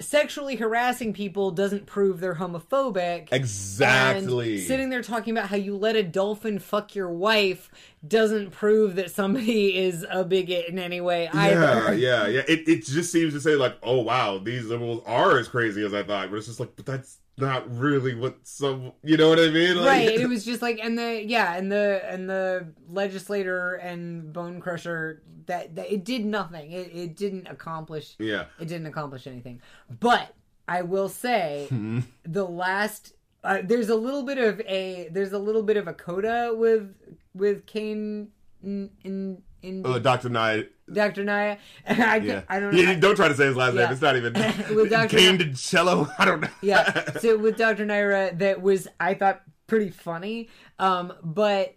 sexually 0.00 0.56
harassing 0.56 1.12
people 1.12 1.50
doesn't 1.50 1.86
prove 1.86 2.18
they're 2.20 2.34
homophobic 2.34 3.28
Exactly. 3.30 4.58
sitting 4.58 4.88
there 4.88 5.02
talking 5.02 5.36
about 5.36 5.48
how 5.48 5.56
you 5.56 5.76
let 5.76 5.96
a 5.96 6.02
dolphin 6.02 6.58
fuck 6.58 6.94
your 6.94 7.10
wife 7.10 7.70
doesn't 8.06 8.50
prove 8.50 8.96
that 8.96 9.10
somebody 9.10 9.76
is 9.84 10.04
a 10.10 10.24
bigot 10.24 10.68
in 10.68 10.78
any 10.78 11.00
way 11.00 11.28
either. 11.32 11.94
yeah, 11.94 12.24
yeah, 12.24 12.26
yeah. 12.26 12.42
It 12.48 12.68
it 12.68 12.84
just 12.84 13.12
seems 13.12 13.32
to 13.34 13.40
say 13.40 13.54
like, 13.54 13.76
oh 13.82 14.00
wow, 14.00 14.38
these 14.38 14.64
liberals 14.64 15.02
are 15.06 15.38
as 15.38 15.46
crazy 15.46 15.84
as 15.84 15.94
I 15.94 16.02
thought, 16.02 16.30
but 16.30 16.36
it's 16.36 16.46
just 16.46 16.58
like, 16.58 16.74
but 16.74 16.86
that's 16.86 17.18
not 17.38 17.74
really 17.76 18.14
what 18.14 18.36
some, 18.46 18.92
you 19.02 19.16
know 19.16 19.28
what 19.28 19.38
I 19.38 19.48
mean? 19.48 19.76
Like, 19.76 19.86
Right. 19.86 20.20
It 20.20 20.28
was 20.34 20.44
just 20.44 20.62
like 20.62 20.78
and 20.82 20.98
the 20.98 21.22
yeah, 21.24 21.54
and 21.56 21.70
the 21.72 22.02
and 22.08 22.28
the 22.28 22.72
legislator 22.88 23.74
and 23.74 24.32
bone 24.32 24.60
crusher 24.60 25.22
that, 25.46 25.74
that 25.76 25.92
it 25.92 26.04
did 26.04 26.24
nothing. 26.24 26.72
It 26.72 26.90
it 26.94 27.16
didn't 27.16 27.46
accomplish 27.48 28.14
yeah. 28.18 28.44
it 28.60 28.68
didn't 28.68 28.86
accomplish 28.86 29.26
anything. 29.26 29.60
But 30.00 30.34
I 30.68 30.82
will 30.82 31.08
say 31.08 31.66
Hmm. 31.68 32.00
the 32.24 32.44
last 32.44 33.14
uh, 33.44 33.58
there's 33.64 33.88
a 33.88 33.96
little 33.96 34.22
bit 34.22 34.38
of 34.38 34.60
a 34.60 35.08
there's 35.10 35.32
a 35.32 35.38
little 35.38 35.62
bit 35.64 35.76
of 35.76 35.88
a 35.88 35.94
coda 35.94 36.52
with 36.54 36.94
with 37.34 37.66
Cain 37.66 38.28
in 38.62 38.90
in, 39.02 39.42
in 39.62 39.84
Uh, 39.84 39.98
Dr. 39.98 40.28
Knight. 40.28 40.70
Dr. 40.92 41.24
Naya. 41.24 41.56
I, 41.88 42.16
Yeah. 42.16 42.42
I 42.48 42.60
don't 42.60 42.74
know. 42.74 42.80
Yeah, 42.80 42.94
don't 42.94 43.16
try 43.16 43.28
to 43.28 43.34
say 43.34 43.46
his 43.46 43.56
last 43.56 43.74
Yeah. 43.74 43.84
name. 43.84 43.92
It's 43.92 44.02
not 44.02 44.16
even. 44.16 44.32
With 44.76 44.90
Dr. 44.90 45.16
Cain 45.16 45.36
did 45.38 45.56
cello. 45.56 46.08
I 46.18 46.24
don't 46.24 46.40
know. 46.40 46.48
yeah. 46.62 47.10
So 47.20 47.38
with 47.38 47.56
Dr. 47.56 47.86
Nira, 47.86 48.36
that 48.38 48.60
was 48.62 48.88
I 49.00 49.14
thought 49.14 49.42
pretty 49.66 49.90
funny. 49.90 50.48
Um, 50.78 51.12
but 51.22 51.74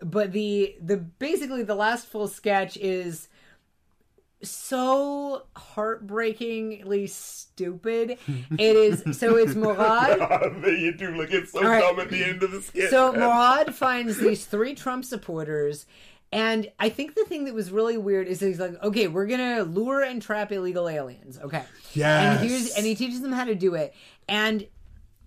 but 0.00 0.32
the 0.32 0.76
the 0.80 0.96
basically 0.98 1.62
the 1.62 1.74
last 1.74 2.06
full 2.06 2.28
sketch 2.28 2.76
is 2.76 3.28
so 4.42 5.46
heartbreakingly 5.56 7.06
stupid. 7.06 8.18
It 8.58 8.76
is 8.76 9.18
so 9.18 9.36
it's 9.36 9.54
Morad. 9.54 10.18
you 10.64 10.92
do 10.94 11.08
look 11.16 11.30
it's 11.32 11.52
so 11.52 11.62
right. 11.62 11.80
dumb 11.80 11.98
at 12.00 12.10
the 12.10 12.22
end 12.24 12.42
of 12.42 12.50
the 12.50 12.60
skit. 12.62 12.90
So 12.90 13.12
Morad 13.12 13.74
finds 13.74 14.18
these 14.18 14.44
three 14.44 14.74
Trump 14.74 15.04
supporters. 15.04 15.86
And 16.34 16.72
I 16.80 16.88
think 16.88 17.14
the 17.14 17.24
thing 17.24 17.44
that 17.44 17.54
was 17.54 17.70
really 17.70 17.96
weird 17.96 18.26
is 18.26 18.40
he's 18.40 18.58
like, 18.58 18.82
okay, 18.82 19.06
we're 19.06 19.26
gonna 19.26 19.62
lure 19.62 20.02
and 20.02 20.20
trap 20.20 20.50
illegal 20.50 20.88
aliens. 20.88 21.38
Okay. 21.38 21.62
Yes. 21.92 22.40
And 22.40 22.48
here's 22.50 22.74
and 22.74 22.84
he 22.84 22.96
teaches 22.96 23.20
them 23.20 23.30
how 23.30 23.44
to 23.44 23.54
do 23.54 23.74
it. 23.76 23.94
And 24.28 24.66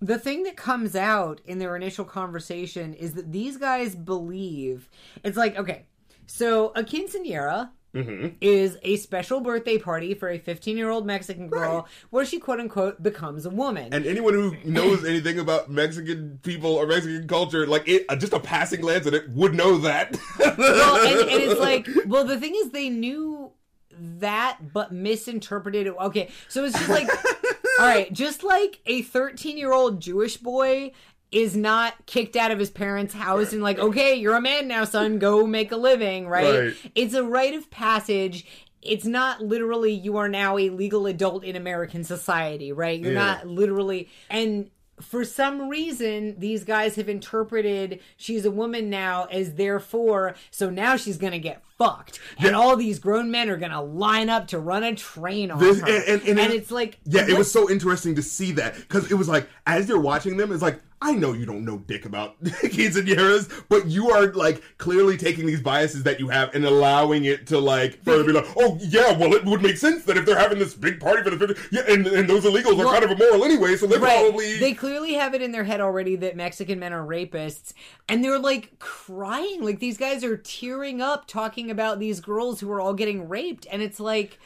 the 0.00 0.18
thing 0.18 0.42
that 0.42 0.56
comes 0.56 0.94
out 0.94 1.40
in 1.46 1.58
their 1.58 1.74
initial 1.74 2.04
conversation 2.04 2.92
is 2.92 3.14
that 3.14 3.32
these 3.32 3.56
guys 3.56 3.96
believe 3.96 4.90
it's 5.24 5.38
like, 5.38 5.56
okay, 5.56 5.86
so 6.26 6.72
a 6.76 6.84
quinceanera 6.84 7.70
is 7.94 8.76
a 8.82 8.96
special 8.96 9.40
birthday 9.40 9.78
party 9.78 10.14
for 10.14 10.28
a 10.28 10.38
15 10.38 10.76
year 10.76 10.90
old 10.90 11.06
Mexican 11.06 11.48
girl 11.48 11.76
Right. 11.76 11.84
where 12.10 12.24
she 12.24 12.38
quote 12.38 12.60
unquote 12.60 13.02
becomes 13.02 13.46
a 13.46 13.50
woman. 13.50 13.92
And 13.92 14.06
anyone 14.06 14.34
who 14.34 14.56
knows 14.64 15.04
anything 15.04 15.38
about 15.38 15.70
Mexican 15.70 16.38
people 16.42 16.74
or 16.74 16.86
Mexican 16.86 17.26
culture, 17.26 17.66
like 17.66 17.88
it, 17.88 18.04
uh, 18.08 18.16
just 18.16 18.32
a 18.32 18.40
passing 18.40 18.80
glance 18.82 19.06
at 19.06 19.14
it 19.14 19.28
would 19.30 19.54
know 19.54 19.78
that. 19.78 20.16
well, 20.38 20.96
and, 21.06 21.20
and 21.30 21.42
it's 21.42 21.60
like, 21.60 21.88
well, 22.06 22.24
the 22.24 22.38
thing 22.38 22.54
is, 22.54 22.70
they 22.70 22.88
knew 22.90 23.50
that, 23.98 24.58
but 24.72 24.92
misinterpreted 24.92 25.86
it. 25.88 25.94
Okay, 26.00 26.30
so 26.48 26.64
it's 26.64 26.76
just 26.78 26.88
like, 26.90 27.08
All 27.80 27.86
right, 27.86 28.12
just 28.12 28.42
like 28.42 28.80
a 28.86 29.02
13 29.02 29.56
year 29.56 29.72
old 29.72 30.00
Jewish 30.00 30.36
boy 30.36 30.92
is 31.30 31.56
not 31.56 32.06
kicked 32.06 32.36
out 32.36 32.50
of 32.50 32.58
his 32.58 32.70
parents' 32.70 33.12
house 33.14 33.52
and 33.52 33.62
like, 33.62 33.78
okay, 33.78 34.14
you're 34.14 34.34
a 34.36 34.40
man 34.40 34.66
now, 34.68 34.84
son, 34.84 35.18
go 35.18 35.46
make 35.46 35.70
a 35.72 35.76
living, 35.76 36.26
right? 36.28 36.58
Right. 36.60 36.74
It's 36.94 37.14
a 37.14 37.22
rite 37.22 37.54
of 37.54 37.70
passage. 37.70 38.46
It's 38.80 39.04
not 39.04 39.42
literally 39.42 39.92
you 39.92 40.16
are 40.16 40.28
now 40.28 40.56
a 40.56 40.70
legal 40.70 41.06
adult 41.06 41.44
in 41.44 41.56
American 41.56 42.04
society, 42.04 42.72
right? 42.72 42.98
You're 42.98 43.12
Yeah. 43.12 43.18
not 43.18 43.46
literally 43.46 44.08
and 44.30 44.70
for 45.00 45.24
some 45.24 45.68
reason 45.68 46.34
these 46.40 46.64
guys 46.64 46.96
have 46.96 47.08
interpreted 47.08 48.00
she's 48.16 48.44
a 48.44 48.50
woman 48.50 48.90
now 48.90 49.26
as 49.30 49.54
therefore 49.54 50.34
so 50.50 50.70
now 50.70 50.96
she's 50.96 51.16
gonna 51.16 51.38
get 51.38 51.62
fucked 51.78 52.18
and 52.38 52.56
all 52.56 52.76
these 52.76 52.98
grown 52.98 53.30
men 53.30 53.48
are 53.48 53.56
gonna 53.56 53.80
line 53.82 54.28
up 54.28 54.48
to 54.48 54.58
run 54.58 54.82
a 54.82 54.94
train 54.94 55.50
on 55.50 55.58
This- 55.60 55.80
her 55.80 55.86
and- 55.86 56.22
and- 56.22 56.22
and 56.28 56.38
it- 56.40 56.52
it's 56.56 56.70
like 56.72 56.98
Yeah, 57.04 57.26
it 57.28 57.38
was 57.38 57.50
so 57.50 57.70
interesting 57.70 58.16
to 58.16 58.22
see 58.22 58.52
that 58.52 58.74
because 58.76 59.10
it 59.10 59.14
was 59.14 59.28
like 59.28 59.48
as 59.66 59.88
you're 59.88 60.00
watching 60.00 60.36
them, 60.36 60.50
it's 60.52 60.62
like 60.62 60.80
I 61.00 61.12
know 61.12 61.32
you 61.32 61.46
don't 61.46 61.64
know 61.64 61.78
dick 61.78 62.06
about 62.06 62.42
quinceañeras, 62.44 63.62
but 63.68 63.86
you 63.86 64.10
are 64.10 64.32
like 64.32 64.62
clearly 64.78 65.16
taking 65.16 65.46
these 65.46 65.60
biases 65.60 66.02
that 66.02 66.18
you 66.18 66.28
have 66.28 66.52
and 66.56 66.64
allowing 66.64 67.24
it 67.24 67.46
to 67.48 67.58
like 67.58 68.02
further 68.02 68.24
be 68.24 68.32
like, 68.32 68.46
oh 68.56 68.78
yeah, 68.80 69.16
well 69.16 69.32
it 69.34 69.44
would 69.44 69.62
make 69.62 69.76
sense 69.76 70.04
that 70.04 70.16
if 70.16 70.24
they're 70.26 70.38
having 70.38 70.58
this 70.58 70.74
big 70.74 70.98
party 70.98 71.22
for 71.22 71.30
the 71.30 71.46
50, 71.46 71.60
yeah, 71.70 71.82
and, 71.88 72.04
and 72.06 72.28
those 72.28 72.44
illegals 72.44 72.76
Well- 72.76 72.88
are 72.88 72.92
kind 72.98 73.04
of 73.04 73.12
immoral 73.12 73.44
anyway, 73.44 73.76
so 73.76 73.86
they're 73.86 74.00
Right. 74.00 74.18
probably 74.24 74.56
They 74.58 74.74
clearly 74.74 75.14
have 75.14 75.34
it 75.34 75.42
in 75.42 75.52
their 75.52 75.64
head 75.64 75.80
already 75.80 76.16
that 76.16 76.34
Mexican 76.36 76.80
men 76.80 76.92
are 76.92 77.06
rapists, 77.06 77.72
and 78.08 78.24
they're 78.24 78.38
like 78.38 78.78
crying. 78.80 79.62
Like 79.62 79.78
these 79.78 79.98
guys 79.98 80.24
are 80.24 80.36
tearing 80.36 81.00
up 81.00 81.26
talking 81.28 81.67
about 81.70 81.98
these 81.98 82.20
girls 82.20 82.60
who 82.60 82.70
are 82.70 82.80
all 82.80 82.94
getting 82.94 83.28
raped, 83.28 83.66
and 83.70 83.82
it's 83.82 84.00
like. 84.00 84.38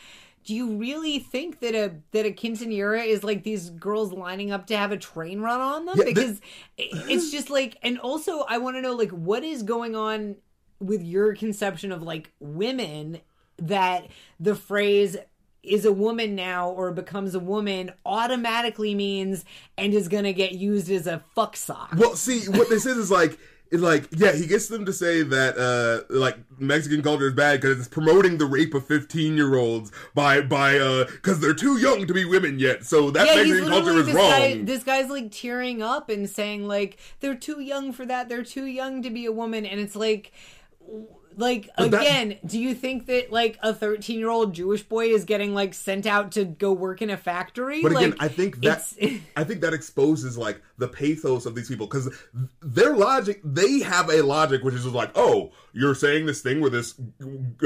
Do 0.44 0.56
you 0.56 0.74
really 0.76 1.20
think 1.20 1.60
that 1.60 1.72
a 1.76 1.92
that 2.10 2.26
a 2.26 2.32
quinceanera 2.32 3.06
is 3.06 3.22
like 3.22 3.44
these 3.44 3.70
girls 3.70 4.12
lining 4.12 4.50
up 4.50 4.66
to 4.66 4.76
have 4.76 4.90
a 4.90 4.96
train 4.96 5.38
run 5.40 5.60
on 5.60 5.86
them? 5.86 5.94
Yeah, 5.98 6.04
because 6.04 6.40
it- 6.76 6.90
it's 7.08 7.30
just 7.30 7.48
like, 7.48 7.76
and 7.80 7.96
also 8.00 8.40
I 8.48 8.58
want 8.58 8.74
to 8.76 8.82
know 8.82 8.94
like 8.94 9.12
what 9.12 9.44
is 9.44 9.62
going 9.62 9.94
on 9.94 10.34
with 10.80 11.00
your 11.00 11.36
conception 11.36 11.92
of 11.92 12.02
like 12.02 12.32
women 12.40 13.20
that 13.58 14.08
the 14.40 14.56
phrase 14.56 15.16
is 15.62 15.84
a 15.84 15.92
woman 15.92 16.34
now 16.34 16.70
or 16.70 16.90
becomes 16.90 17.36
a 17.36 17.38
woman 17.38 17.92
automatically 18.04 18.96
means 18.96 19.44
and 19.78 19.94
is 19.94 20.08
gonna 20.08 20.32
get 20.32 20.50
used 20.54 20.90
as 20.90 21.06
a 21.06 21.22
fuck 21.36 21.56
sock. 21.56 21.94
Well, 21.96 22.16
see, 22.16 22.48
what 22.48 22.68
this 22.68 22.84
is 22.84 22.96
is 22.96 23.10
like, 23.12 23.38
like, 23.80 24.08
yeah, 24.10 24.32
he 24.32 24.46
gets 24.46 24.68
them 24.68 24.84
to 24.84 24.92
say 24.92 25.22
that, 25.22 25.56
uh, 25.56 26.04
like 26.14 26.36
Mexican 26.58 27.02
culture 27.02 27.28
is 27.28 27.32
bad 27.32 27.60
because 27.60 27.78
it's 27.78 27.88
promoting 27.88 28.36
the 28.38 28.44
rape 28.44 28.74
of 28.74 28.86
fifteen 28.86 29.36
year 29.36 29.54
olds 29.56 29.90
by 30.14 30.42
by 30.42 30.78
uh 30.78 31.06
because 31.06 31.40
they're 31.40 31.54
too 31.54 31.78
young 31.78 32.06
to 32.06 32.12
be 32.12 32.24
women 32.24 32.58
yet. 32.58 32.84
So 32.84 33.10
that 33.12 33.26
yeah, 33.26 33.36
Mexican 33.36 33.68
culture 33.68 33.92
is 33.98 34.06
this 34.06 34.14
wrong. 34.14 34.30
guy. 34.30 34.62
This 34.62 34.82
guy's 34.82 35.08
like 35.08 35.32
tearing 35.32 35.80
up 35.82 36.10
and 36.10 36.28
saying 36.28 36.68
like 36.68 36.98
they're 37.20 37.34
too 37.34 37.60
young 37.60 37.92
for 37.92 38.04
that. 38.06 38.28
They're 38.28 38.44
too 38.44 38.66
young 38.66 39.02
to 39.02 39.10
be 39.10 39.24
a 39.26 39.32
woman, 39.32 39.64
and 39.64 39.80
it's 39.80 39.96
like. 39.96 40.32
Like 41.34 41.70
But 41.78 41.92
that- 41.92 42.02
again, 42.02 42.38
do 42.44 42.58
you 42.60 42.74
think 42.74 43.06
that 43.06 43.32
like 43.32 43.58
a 43.62 43.72
thirteen-year-old 43.72 44.52
Jewish 44.52 44.82
boy 44.82 45.06
is 45.06 45.24
getting 45.24 45.54
like 45.54 45.72
sent 45.72 46.04
out 46.04 46.32
to 46.32 46.44
go 46.44 46.74
work 46.74 47.00
in 47.00 47.08
a 47.08 47.16
factory? 47.16 47.80
But 47.82 47.92
again, 47.92 48.10
like, 48.10 48.22
I 48.22 48.28
think 48.28 48.60
that 48.60 48.92
I 49.36 49.42
think 49.44 49.62
that 49.62 49.72
exposes 49.72 50.36
like 50.36 50.60
the 50.82 50.88
pathos 50.88 51.46
of 51.46 51.54
these 51.54 51.68
people 51.68 51.86
because 51.86 52.12
their 52.60 52.94
logic, 52.96 53.40
they 53.44 53.80
have 53.80 54.10
a 54.10 54.20
logic 54.22 54.62
which 54.62 54.74
is 54.74 54.82
just 54.82 54.94
like, 54.94 55.10
oh, 55.14 55.52
you're 55.72 55.94
saying 55.94 56.26
this 56.26 56.42
thing 56.42 56.60
where 56.60 56.68
this 56.70 56.94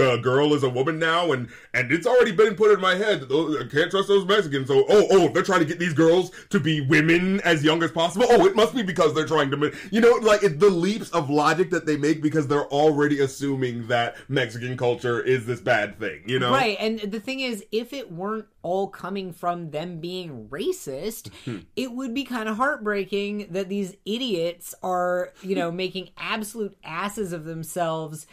uh, 0.01 0.17
girl 0.19 0.55
is 0.55 0.63
a 0.63 0.69
woman 0.69 0.99
now, 0.99 1.33
and 1.33 1.49
and 1.75 1.91
it's 1.91 2.07
already 2.07 2.31
been 2.31 2.55
put 2.55 2.71
in 2.73 2.81
my 2.81 2.95
head 2.95 3.21
that 3.21 3.29
those, 3.29 3.57
I 3.57 3.67
can't 3.67 3.91
trust 3.91 4.07
those 4.09 4.25
Mexicans. 4.25 4.69
So 4.69 4.85
oh 4.89 5.07
oh, 5.11 5.29
they're 5.29 5.43
trying 5.43 5.61
to 5.61 5.67
get 5.67 5.79
these 5.81 5.95
girls 5.95 6.31
to 6.51 6.61
be 6.61 6.83
women 6.83 7.41
as 7.41 7.65
young 7.65 7.83
as 7.83 7.91
possible. 7.91 8.27
Oh, 8.29 8.47
it 8.47 8.55
must 8.55 8.75
be 8.75 8.83
because 8.83 9.15
they're 9.15 9.27
trying 9.27 9.51
to, 9.51 9.73
you 9.91 10.01
know, 10.01 10.13
like 10.23 10.45
it, 10.45 10.61
the 10.61 10.71
leaps 10.71 11.11
of 11.11 11.31
logic 11.31 11.71
that 11.71 11.87
they 11.87 11.97
make 11.97 12.23
because 12.23 12.47
they're 12.47 12.69
already 12.69 13.21
assuming 13.21 13.89
that 13.89 14.15
Mexican 14.29 14.77
culture 14.77 15.21
is 15.21 15.47
this 15.47 15.61
bad 15.61 15.99
thing. 15.99 16.23
You 16.27 16.39
know, 16.39 16.53
Right, 16.53 16.77
and 16.79 17.01
the 17.01 17.19
thing 17.21 17.41
is, 17.41 17.65
if 17.73 17.93
it 17.93 18.13
weren't 18.13 18.47
all 18.63 18.89
coming 18.89 19.33
from 19.33 19.71
them 19.71 20.01
being 20.01 20.49
racist, 20.49 21.31
Hmm. 21.45 21.59
it 21.77 21.93
would 21.93 22.13
be 22.15 22.25
kind 22.25 22.49
of 22.49 22.57
heartbreaking 22.57 23.06
that 23.51 23.69
these 23.69 23.97
idiots 24.05 24.75
are, 24.83 25.33
you 25.43 25.55
know, 25.55 25.71
making 25.85 26.11
absolute 26.19 26.77
asses 26.85 27.33
of 27.33 27.45
themselves. 27.45 28.27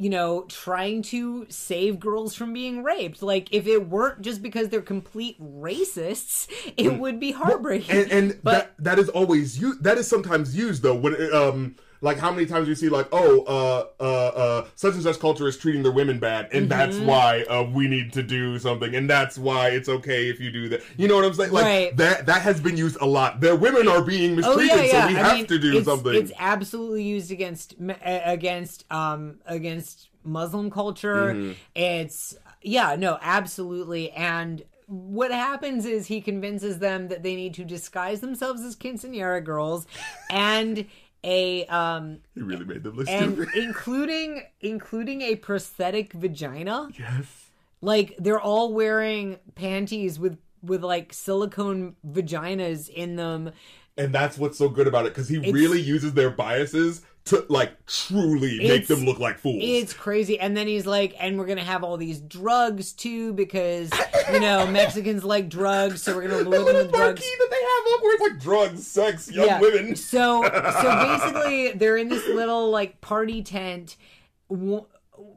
You 0.00 0.10
know, 0.10 0.44
trying 0.48 1.02
to 1.02 1.46
save 1.48 1.98
girls 1.98 2.32
from 2.32 2.52
being 2.52 2.84
raped. 2.84 3.20
Like, 3.20 3.48
if 3.52 3.66
it 3.66 3.88
weren't 3.88 4.22
just 4.22 4.42
because 4.44 4.68
they're 4.68 4.80
complete 4.80 5.36
racists, 5.42 6.46
it 6.76 7.00
would 7.00 7.18
be 7.18 7.32
heartbreaking. 7.32 7.96
and 7.96 8.12
and 8.12 8.40
But- 8.44 8.76
that 8.78 8.84
that 8.84 8.98
is 9.00 9.08
always 9.08 9.60
used. 9.60 9.82
That 9.82 9.98
is 9.98 10.06
sometimes 10.06 10.56
used 10.56 10.84
though 10.84 10.94
when 10.94 11.16
um 11.34 11.74
like 12.00 12.18
how 12.18 12.30
many 12.32 12.46
times 12.46 12.68
you 12.68 12.74
see 12.74 12.88
like 12.88 13.08
oh 13.12 13.42
uh 13.46 14.02
uh 14.02 14.26
uh 14.28 14.66
such 14.74 14.94
and 14.94 15.02
such 15.02 15.18
culture 15.18 15.46
is 15.48 15.56
treating 15.56 15.82
their 15.82 15.92
women 15.92 16.18
bad 16.18 16.48
and 16.52 16.68
that's 16.70 16.96
Mm-hmm. 16.96 17.06
why 17.06 17.42
uh 17.50 17.62
we 17.64 17.88
need 17.88 18.12
to 18.12 18.22
do 18.22 18.58
something 18.58 18.94
and 18.94 19.08
that's 19.10 19.36
why 19.38 19.68
it's 19.70 19.88
okay 19.88 20.28
if 20.28 20.40
you 20.40 20.50
do 20.50 20.68
that. 20.70 20.82
You 20.96 21.08
know 21.08 21.16
what 21.16 21.24
I'm 21.24 21.34
saying? 21.34 21.52
Like 21.52 21.64
Right. 21.64 21.96
that 21.96 22.26
that 22.26 22.42
has 22.42 22.60
been 22.60 22.76
used 22.76 22.96
a 23.00 23.06
lot. 23.06 23.40
Their 23.40 23.56
women 23.56 23.88
are 23.88 24.02
being 24.02 24.32
Oh 24.32 24.36
mistreated, 24.56 24.76
yeah, 24.76 24.82
yeah. 24.84 25.02
so 25.02 25.08
we 25.12 25.16
I 25.16 25.22
have 25.22 25.36
mean, 25.36 25.46
to 25.46 25.58
do 25.58 25.76
it's, 25.78 25.86
something. 25.86 26.14
It's 26.14 26.32
absolutely 26.38 27.02
used 27.04 27.30
against 27.30 27.74
against 28.04 28.84
um 28.92 29.38
against 29.46 30.08
Muslim 30.24 30.70
culture. 30.70 31.34
Mm-hmm. 31.34 31.52
It's 31.74 32.36
yeah, 32.62 32.96
no, 32.96 33.18
absolutely. 33.22 34.10
And 34.12 34.62
what 34.86 35.30
happens 35.30 35.84
is 35.84 36.06
he 36.06 36.20
convinces 36.20 36.78
them 36.78 37.08
that 37.08 37.22
they 37.22 37.36
need 37.36 37.54
to 37.54 37.64
disguise 37.64 38.20
themselves 38.20 38.62
as 38.62 38.74
quinceanera 38.74 39.44
girls 39.44 39.86
and 40.30 40.86
a 41.24 41.66
um 41.66 42.18
he 42.34 42.42
really 42.42 42.64
made 42.64 42.82
them 42.84 42.96
look 42.96 43.08
and 43.08 43.34
stupid. 43.34 43.54
including 43.56 44.42
including 44.60 45.22
a 45.22 45.36
prosthetic 45.36 46.12
vagina. 46.12 46.88
yes. 46.98 47.46
Like 47.80 48.14
they're 48.18 48.40
all 48.40 48.72
wearing 48.72 49.38
panties 49.54 50.18
with 50.18 50.38
with 50.62 50.82
like 50.82 51.12
silicone 51.12 51.94
vaginas 52.06 52.88
in 52.88 53.16
them. 53.16 53.52
And 53.96 54.12
that's 54.14 54.38
what's 54.38 54.58
so 54.58 54.68
good 54.68 54.86
about 54.86 55.06
it 55.06 55.10
because 55.14 55.28
he 55.28 55.36
It's- 55.38 55.52
really 55.52 55.80
uses 55.80 56.14
their 56.14 56.30
biases 56.30 57.02
to 57.26 57.44
like 57.48 57.86
truly 57.86 58.58
make 58.58 58.86
them 58.86 59.00
look 59.04 59.18
like 59.18 59.38
fools. 59.38 59.58
It's 59.60 59.92
crazy. 59.92 60.40
And 60.40 60.56
then 60.56 60.66
he's 60.66 60.86
like, 60.86 61.14
and 61.20 61.38
we're 61.38 61.46
going 61.46 61.58
to 61.58 61.64
have 61.64 61.84
all 61.84 61.96
these 61.96 62.20
drugs 62.20 62.92
too 62.92 63.34
because, 63.34 63.90
you 64.32 64.40
know, 64.40 64.66
Mexicans 64.70 65.24
like 65.24 65.48
drugs. 65.48 66.02
So 66.02 66.14
we're 66.14 66.28
going 66.28 66.44
to 66.44 66.44
that 66.44 66.50
lure 66.50 66.58
them 66.60 66.64
little 66.64 66.82
with 66.82 66.92
drugs. 66.92 67.20
that 67.20 67.48
they 67.50 67.56
have 67.56 67.94
up 67.94 68.02
where 68.02 68.14
it's 68.14 68.22
like 68.22 68.40
drugs, 68.40 68.86
sex, 68.86 69.30
young 69.30 69.60
women. 69.60 69.96
So, 69.96 70.42
so 70.42 70.50
basically, 71.22 71.72
they're 71.72 71.96
in 71.96 72.08
this 72.08 72.26
little 72.28 72.70
like 72.70 73.00
party 73.00 73.42
tent. 73.42 73.96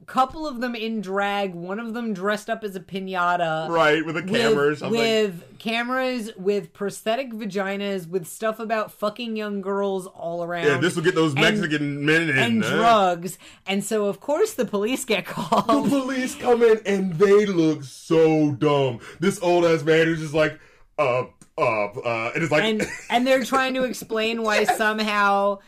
Couple 0.07 0.47
of 0.47 0.59
them 0.59 0.75
in 0.75 0.99
drag. 0.99 1.53
One 1.53 1.79
of 1.79 1.93
them 1.93 2.13
dressed 2.13 2.49
up 2.49 2.63
as 2.63 2.75
a 2.75 2.79
pinata. 2.79 3.69
Right, 3.69 4.05
with 4.05 4.17
a 4.17 4.23
camera 4.23 4.65
or 4.65 4.69
with, 4.69 4.79
something. 4.79 4.99
with 4.99 5.59
cameras, 5.59 6.31
with 6.35 6.73
prosthetic 6.73 7.31
vaginas, 7.31 8.07
with 8.07 8.25
stuff 8.27 8.59
about 8.59 8.91
fucking 8.91 9.37
young 9.37 9.61
girls 9.61 10.07
all 10.07 10.43
around. 10.43 10.65
yeah, 10.65 10.77
this 10.77 10.95
will 10.95 11.03
get 11.03 11.15
those 11.15 11.33
and- 11.33 11.41
Mexican 11.41 12.03
men 12.05 12.29
in. 12.29 12.37
and 12.37 12.63
huh? 12.63 12.75
drugs. 12.75 13.37
And 13.65 13.83
so, 13.83 14.05
of 14.05 14.19
course, 14.19 14.53
the 14.53 14.65
police 14.65 15.05
get 15.05 15.25
called. 15.25 15.85
The 15.85 15.89
police 15.89 16.35
come 16.35 16.63
in 16.63 16.81
and 16.85 17.13
they 17.13 17.45
look 17.45 17.83
so 17.83 18.51
dumb. 18.53 18.99
This 19.19 19.39
old 19.41 19.65
ass 19.65 19.83
man 19.83 20.07
who's 20.07 20.19
just 20.19 20.33
like, 20.33 20.59
uh, 20.97 21.25
uh, 21.57 21.85
uh, 21.85 22.31
and 22.33 22.43
it's 22.43 22.51
like, 22.51 22.63
and 22.63 22.85
and 23.09 23.27
they're 23.27 23.43
trying 23.43 23.75
to 23.75 23.83
explain 23.83 24.41
why 24.41 24.63
somehow 24.77 25.59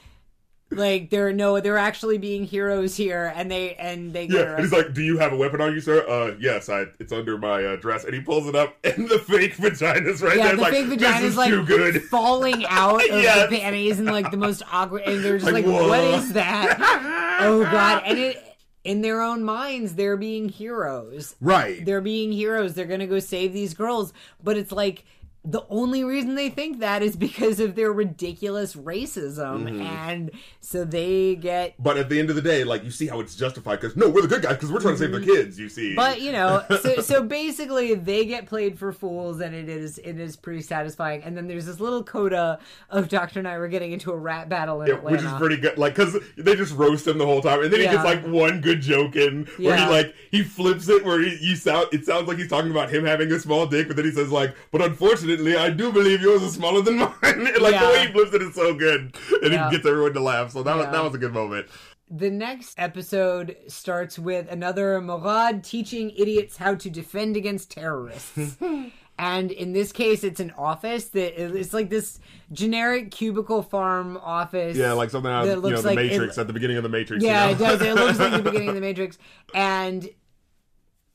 like 0.76 1.10
they're 1.10 1.32
no 1.34 1.60
they're 1.60 1.78
actually 1.78 2.18
being 2.18 2.44
heroes 2.44 2.96
here 2.96 3.32
and 3.36 3.50
they 3.52 3.76
and 3.76 4.14
they 4.14 4.26
yeah, 4.26 4.54
and 4.56 4.60
he's 4.62 4.72
like, 4.72 4.94
"Do 4.94 5.02
you 5.02 5.18
have 5.18 5.34
a 5.34 5.38
weapon 5.38 5.62
on 5.62 5.74
you, 5.74 5.82
sir?" 5.82 6.06
Uh, 6.08 6.36
yes, 6.40 6.70
I. 6.70 6.86
It's 7.00 7.12
under 7.14 7.38
my 7.38 7.64
uh, 7.64 7.76
dress, 7.78 8.04
and 8.04 8.14
he 8.14 8.22
pulls 8.22 8.48
it 8.48 8.56
up, 8.56 8.76
and 8.84 9.08
the 9.10 9.20
fake 9.20 9.56
vagina's 9.56 10.22
right 10.22 10.38
yeah, 10.38 10.48
there. 10.48 10.56
the 10.58 10.66
fake 10.66 10.74
like, 10.74 11.00
vagina 11.00 11.22
this 11.22 11.32
is 11.32 11.38
like 11.38 11.50
too 11.50 11.66
good. 11.66 12.02
falling 12.10 12.66
out 12.68 12.96
of 13.04 13.08
Yes. 13.22 13.50
the 13.50 13.58
panties 13.58 14.00
and 14.00 14.08
like 14.10 14.32
the 14.32 14.38
most 14.38 14.64
awkward 14.72 15.04
and 15.04 15.24
they're 15.24 15.38
just 15.38 15.52
Like, 15.52 15.66
like, 15.66 15.74
what 15.90 16.00
is 16.04 16.34
that? 16.34 17.40
oh 17.42 17.64
god. 17.64 18.04
And 18.06 18.18
it 18.20 18.44
in 18.84 19.02
their 19.02 19.22
own 19.22 19.44
minds, 19.44 19.96
they're 19.96 20.18
being 20.18 20.50
heroes. 20.50 21.36
Right. 21.40 21.86
They're 21.86 22.02
being 22.02 22.32
heroes. 22.34 22.74
They're 22.74 22.86
gonna 22.86 23.08
go 23.08 23.20
save 23.20 23.54
these 23.54 23.74
girls. 23.74 24.12
But 24.44 24.58
it's 24.58 24.72
like 24.74 25.06
the 25.46 25.66
only 25.70 26.04
reason 26.06 26.36
they 26.36 26.50
think 26.50 26.80
that 26.80 27.02
is 27.04 27.16
because 27.18 27.60
of 27.60 27.76
their 27.76 27.92
ridiculous 27.92 28.76
racism. 28.76 29.64
Mm-hmm. 29.70 29.82
And 29.82 30.32
so 30.62 30.86
they 30.86 31.36
get 31.36 31.76
But 31.78 31.98
at 31.98 32.08
the 32.10 32.20
end 32.20 32.30
of 32.30 32.36
the 32.38 32.42
day, 32.42 32.64
like 32.64 32.84
you 32.84 32.92
see 32.92 33.08
how 33.08 33.20
it's 33.20 33.36
justified 33.36 33.82
because 33.82 33.98
no, 33.98 34.08
we're 34.10 34.22
the 34.22 34.28
good 34.30 34.42
guys 34.42 34.54
because 34.54 34.72
we're 34.72 34.80
trying 34.80 34.94
to 34.96 35.00
save 35.00 35.12
the 35.12 35.22
kids. 35.22 35.60
You 35.60 35.70
see, 35.70 35.84
Mm-hmm. 35.84 35.96
But 35.96 36.22
you 36.22 36.32
know, 36.32 36.64
so 36.82 37.02
so 37.02 37.24
basically 37.24 37.94
they 37.96 38.26
get 38.26 38.46
played 38.46 38.80
for 38.80 38.94
fools, 38.94 39.42
and 39.42 39.54
it 39.54 39.68
is 39.68 39.98
it 39.98 40.18
is 40.20 40.36
pretty 40.38 40.62
satisfying. 40.62 41.24
And 41.24 41.36
then 41.36 41.48
there's 41.48 41.66
this 41.66 41.80
little 41.80 42.04
coda 42.04 42.60
of 42.90 43.10
Doctor 43.10 43.40
and 43.40 43.48
I 43.48 43.58
were 43.58 43.68
getting 43.68 43.92
into 43.92 44.12
a 44.12 44.18
rat 44.18 44.48
battle 44.50 44.82
in 44.82 44.88
Yeah, 44.88 44.94
Atlanta. 44.96 45.18
which 45.18 45.26
is 45.26 45.34
pretty 45.34 45.58
good. 45.58 45.78
Like, 45.78 45.96
cause 45.96 46.18
they 46.38 46.56
just 46.56 46.74
roast 46.76 47.06
him 47.06 47.18
the 47.18 47.26
whole 47.26 47.42
time, 47.42 47.62
and 47.64 47.72
then 47.74 47.82
he 47.82 47.86
gets 47.88 48.04
like 48.06 48.26
one 48.26 48.62
good 48.62 48.82
joke 48.82 49.16
in 49.18 49.46
where 49.58 49.76
Yeah. 49.76 49.86
he 49.88 49.92
like 49.92 50.16
he 50.32 50.44
flips 50.44 50.88
it 50.88 51.04
where 51.04 51.20
he 51.22 51.38
you 51.42 51.56
sound 51.58 51.88
it 51.92 52.06
sounds 52.06 52.28
like 52.30 52.38
he's 52.38 52.50
talking 52.50 52.72
about 52.72 52.90
him 52.90 53.04
having 53.06 53.30
a 53.32 53.40
small 53.40 53.66
dick, 53.66 53.88
but 53.88 53.98
then 53.98 54.06
he 54.06 54.12
says 54.12 54.32
like, 54.32 54.56
but 54.72 54.82
unfortunately 54.82 55.33
I 55.58 55.70
do 55.70 55.92
believe 55.92 56.22
yours 56.22 56.42
is 56.42 56.54
smaller 56.54 56.82
than 56.82 56.98
mine. 57.00 57.12
like 57.24 57.74
Yeah. 57.74 57.86
the 57.86 57.92
way 57.92 58.06
he 58.08 58.12
flips 58.14 58.34
it 58.34 58.42
is 58.42 58.56
so 58.56 58.74
good, 58.74 59.16
and 59.42 59.54
Yeah. 59.54 59.70
he 59.70 59.76
gets 59.78 59.88
everyone 59.88 60.14
to 60.14 60.20
laugh. 60.20 60.52
So 60.52 60.64
that 60.64 60.76
was 60.76 60.86
that 60.88 61.04
was 61.04 61.14
a 61.16 61.18
good 61.18 61.34
moment. 61.34 61.68
The 62.12 62.30
next 62.30 62.76
episode 62.78 63.56
starts 63.68 64.20
with 64.20 64.52
another 64.52 65.02
Morad 65.02 65.64
teaching 65.64 66.12
idiots 66.12 66.58
how 66.58 66.76
to 66.76 66.90
defend 66.90 67.36
against 67.38 67.72
terrorists. 67.72 68.58
and 69.18 69.52
in 69.52 69.74
this 69.74 69.92
case, 69.92 70.24
it's 70.24 70.40
an 70.40 70.52
office 70.52 71.06
that 71.10 71.42
it's 71.42 71.74
like 71.74 71.90
this 71.90 72.20
generic 72.52 73.10
cubicle 73.10 73.64
farm 73.64 74.18
office. 74.18 74.78
Yeah, 74.78 74.92
like 74.94 75.10
something 75.10 75.32
out 75.32 75.48
of 75.48 75.64
you 75.64 75.70
know 75.72 75.82
the 75.82 75.88
like 75.88 75.98
it- 75.98 76.12
Matrix 76.12 76.38
at 76.38 76.46
the 76.48 76.54
beginning 76.54 76.78
of 76.78 76.84
the 76.84 76.90
Matrix. 76.90 77.24
Yeah, 77.24 77.48
you 77.50 77.56
it 77.56 77.58
does. 77.60 77.82
It 77.82 77.96
looks 77.96 78.20
like 78.20 78.34
the 78.34 78.44
beginning 78.44 78.70
of 78.70 78.76
the 78.76 78.82
Matrix, 78.82 79.18
and 79.56 80.08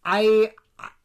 I. 0.05 0.53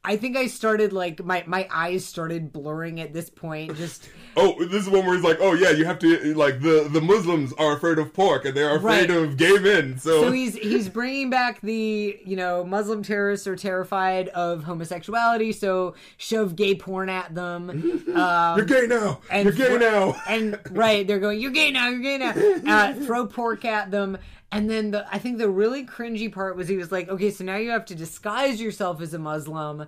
I 0.06 0.18
think 0.18 0.36
I 0.36 0.48
started 0.48 0.92
like 0.92 1.24
my 1.24 1.44
my 1.48 1.68
eyes 1.72 2.06
started 2.06 2.52
blurring 2.52 3.00
at 3.00 3.14
this 3.14 3.30
point. 3.30 3.76
Just 3.78 4.10
Oh, 4.36 4.58
this 4.66 4.82
is 4.84 4.90
one 4.90 5.06
where 5.06 5.14
he's 5.16 5.24
like, 5.24 5.38
"Oh 5.40 5.54
yeah, 5.54 5.70
you 5.70 5.86
have 5.86 6.00
to 6.00 6.34
like 6.34 6.60
the 6.60 6.90
the 6.92 7.00
Muslims 7.00 7.54
are 7.54 7.78
afraid 7.78 8.00
of 8.00 8.14
pork 8.14 8.46
and 8.46 8.58
they 8.58 8.64
are 8.64 8.76
afraid 8.78 9.10
Right. 9.10 9.12
of 9.12 9.38
gay 9.38 9.60
men." 9.60 9.98
So, 10.00 10.24
so 10.24 10.32
he's 10.32 10.56
he's 10.56 10.90
bringing 10.90 11.30
back 11.30 11.62
the 11.62 12.20
you 12.26 12.36
know 12.36 12.64
Muslim 12.66 13.04
terrorists 13.04 13.46
are 13.48 13.56
terrified 13.56 14.30
of 14.30 14.64
homosexuality, 14.64 15.52
so 15.54 15.94
shove 16.18 16.56
gay 16.56 16.74
porn 16.76 17.10
at 17.10 17.34
them. 17.36 17.70
Um, 18.16 18.58
you're 18.58 18.66
gay 18.66 18.88
now. 18.88 19.20
and 19.30 19.46
you're 19.46 19.54
gay 19.70 19.78
now. 19.78 20.16
and 20.28 20.60
right, 20.72 21.06
they're 21.08 21.20
going, 21.20 21.40
"You're 21.40 21.52
gay 21.52 21.70
now, 21.72 21.90
you're 21.90 22.02
gay 22.02 22.18
now." 22.18 22.34
Uh, 22.74 22.94
throw 23.06 23.28
pork 23.28 23.66
at 23.66 23.92
them, 23.92 24.18
and 24.54 24.70
then 24.70 24.92
the 24.92 25.06
I 25.14 25.18
think 25.18 25.38
the 25.38 25.50
really 25.50 25.86
cringy 25.86 26.32
part 26.32 26.56
was 26.56 26.68
he 26.68 26.78
was 26.78 26.92
like, 26.92 27.10
"Okay, 27.10 27.32
so 27.32 27.44
now 27.44 27.56
you 27.56 27.72
have 27.72 27.86
to 27.86 27.96
disguise 27.96 28.62
yourself 28.62 29.02
as 29.02 29.14
a 29.14 29.20
Muslim." 29.20 29.88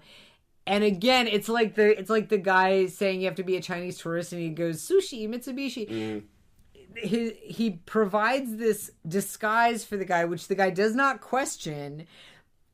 And 0.68 0.84
again, 0.84 1.28
it's 1.28 1.48
like 1.48 1.76
the 1.76 1.98
it's 1.98 2.10
like 2.10 2.30
the 2.30 2.38
guy 2.38 2.88
saying 2.88 3.22
you 3.22 3.28
have 3.28 3.36
to 3.36 3.44
be 3.44 3.56
a 3.56 3.62
Chinese 3.62 4.00
tourist, 4.00 4.34
and 4.34 4.42
he 4.42 4.50
goes 4.50 4.82
sushi 4.82 5.30
Mitsubishi. 5.30 5.90
Mm. 5.90 6.24
He 6.98 7.32
he 7.44 7.72
provides 7.86 8.56
this 8.58 8.92
disguise 9.08 9.84
for 9.86 9.98
the 9.98 10.06
guy, 10.06 10.26
which 10.26 10.48
the 10.48 10.56
guy 10.56 10.72
does 10.72 10.96
not 10.96 11.22
question. 11.22 12.08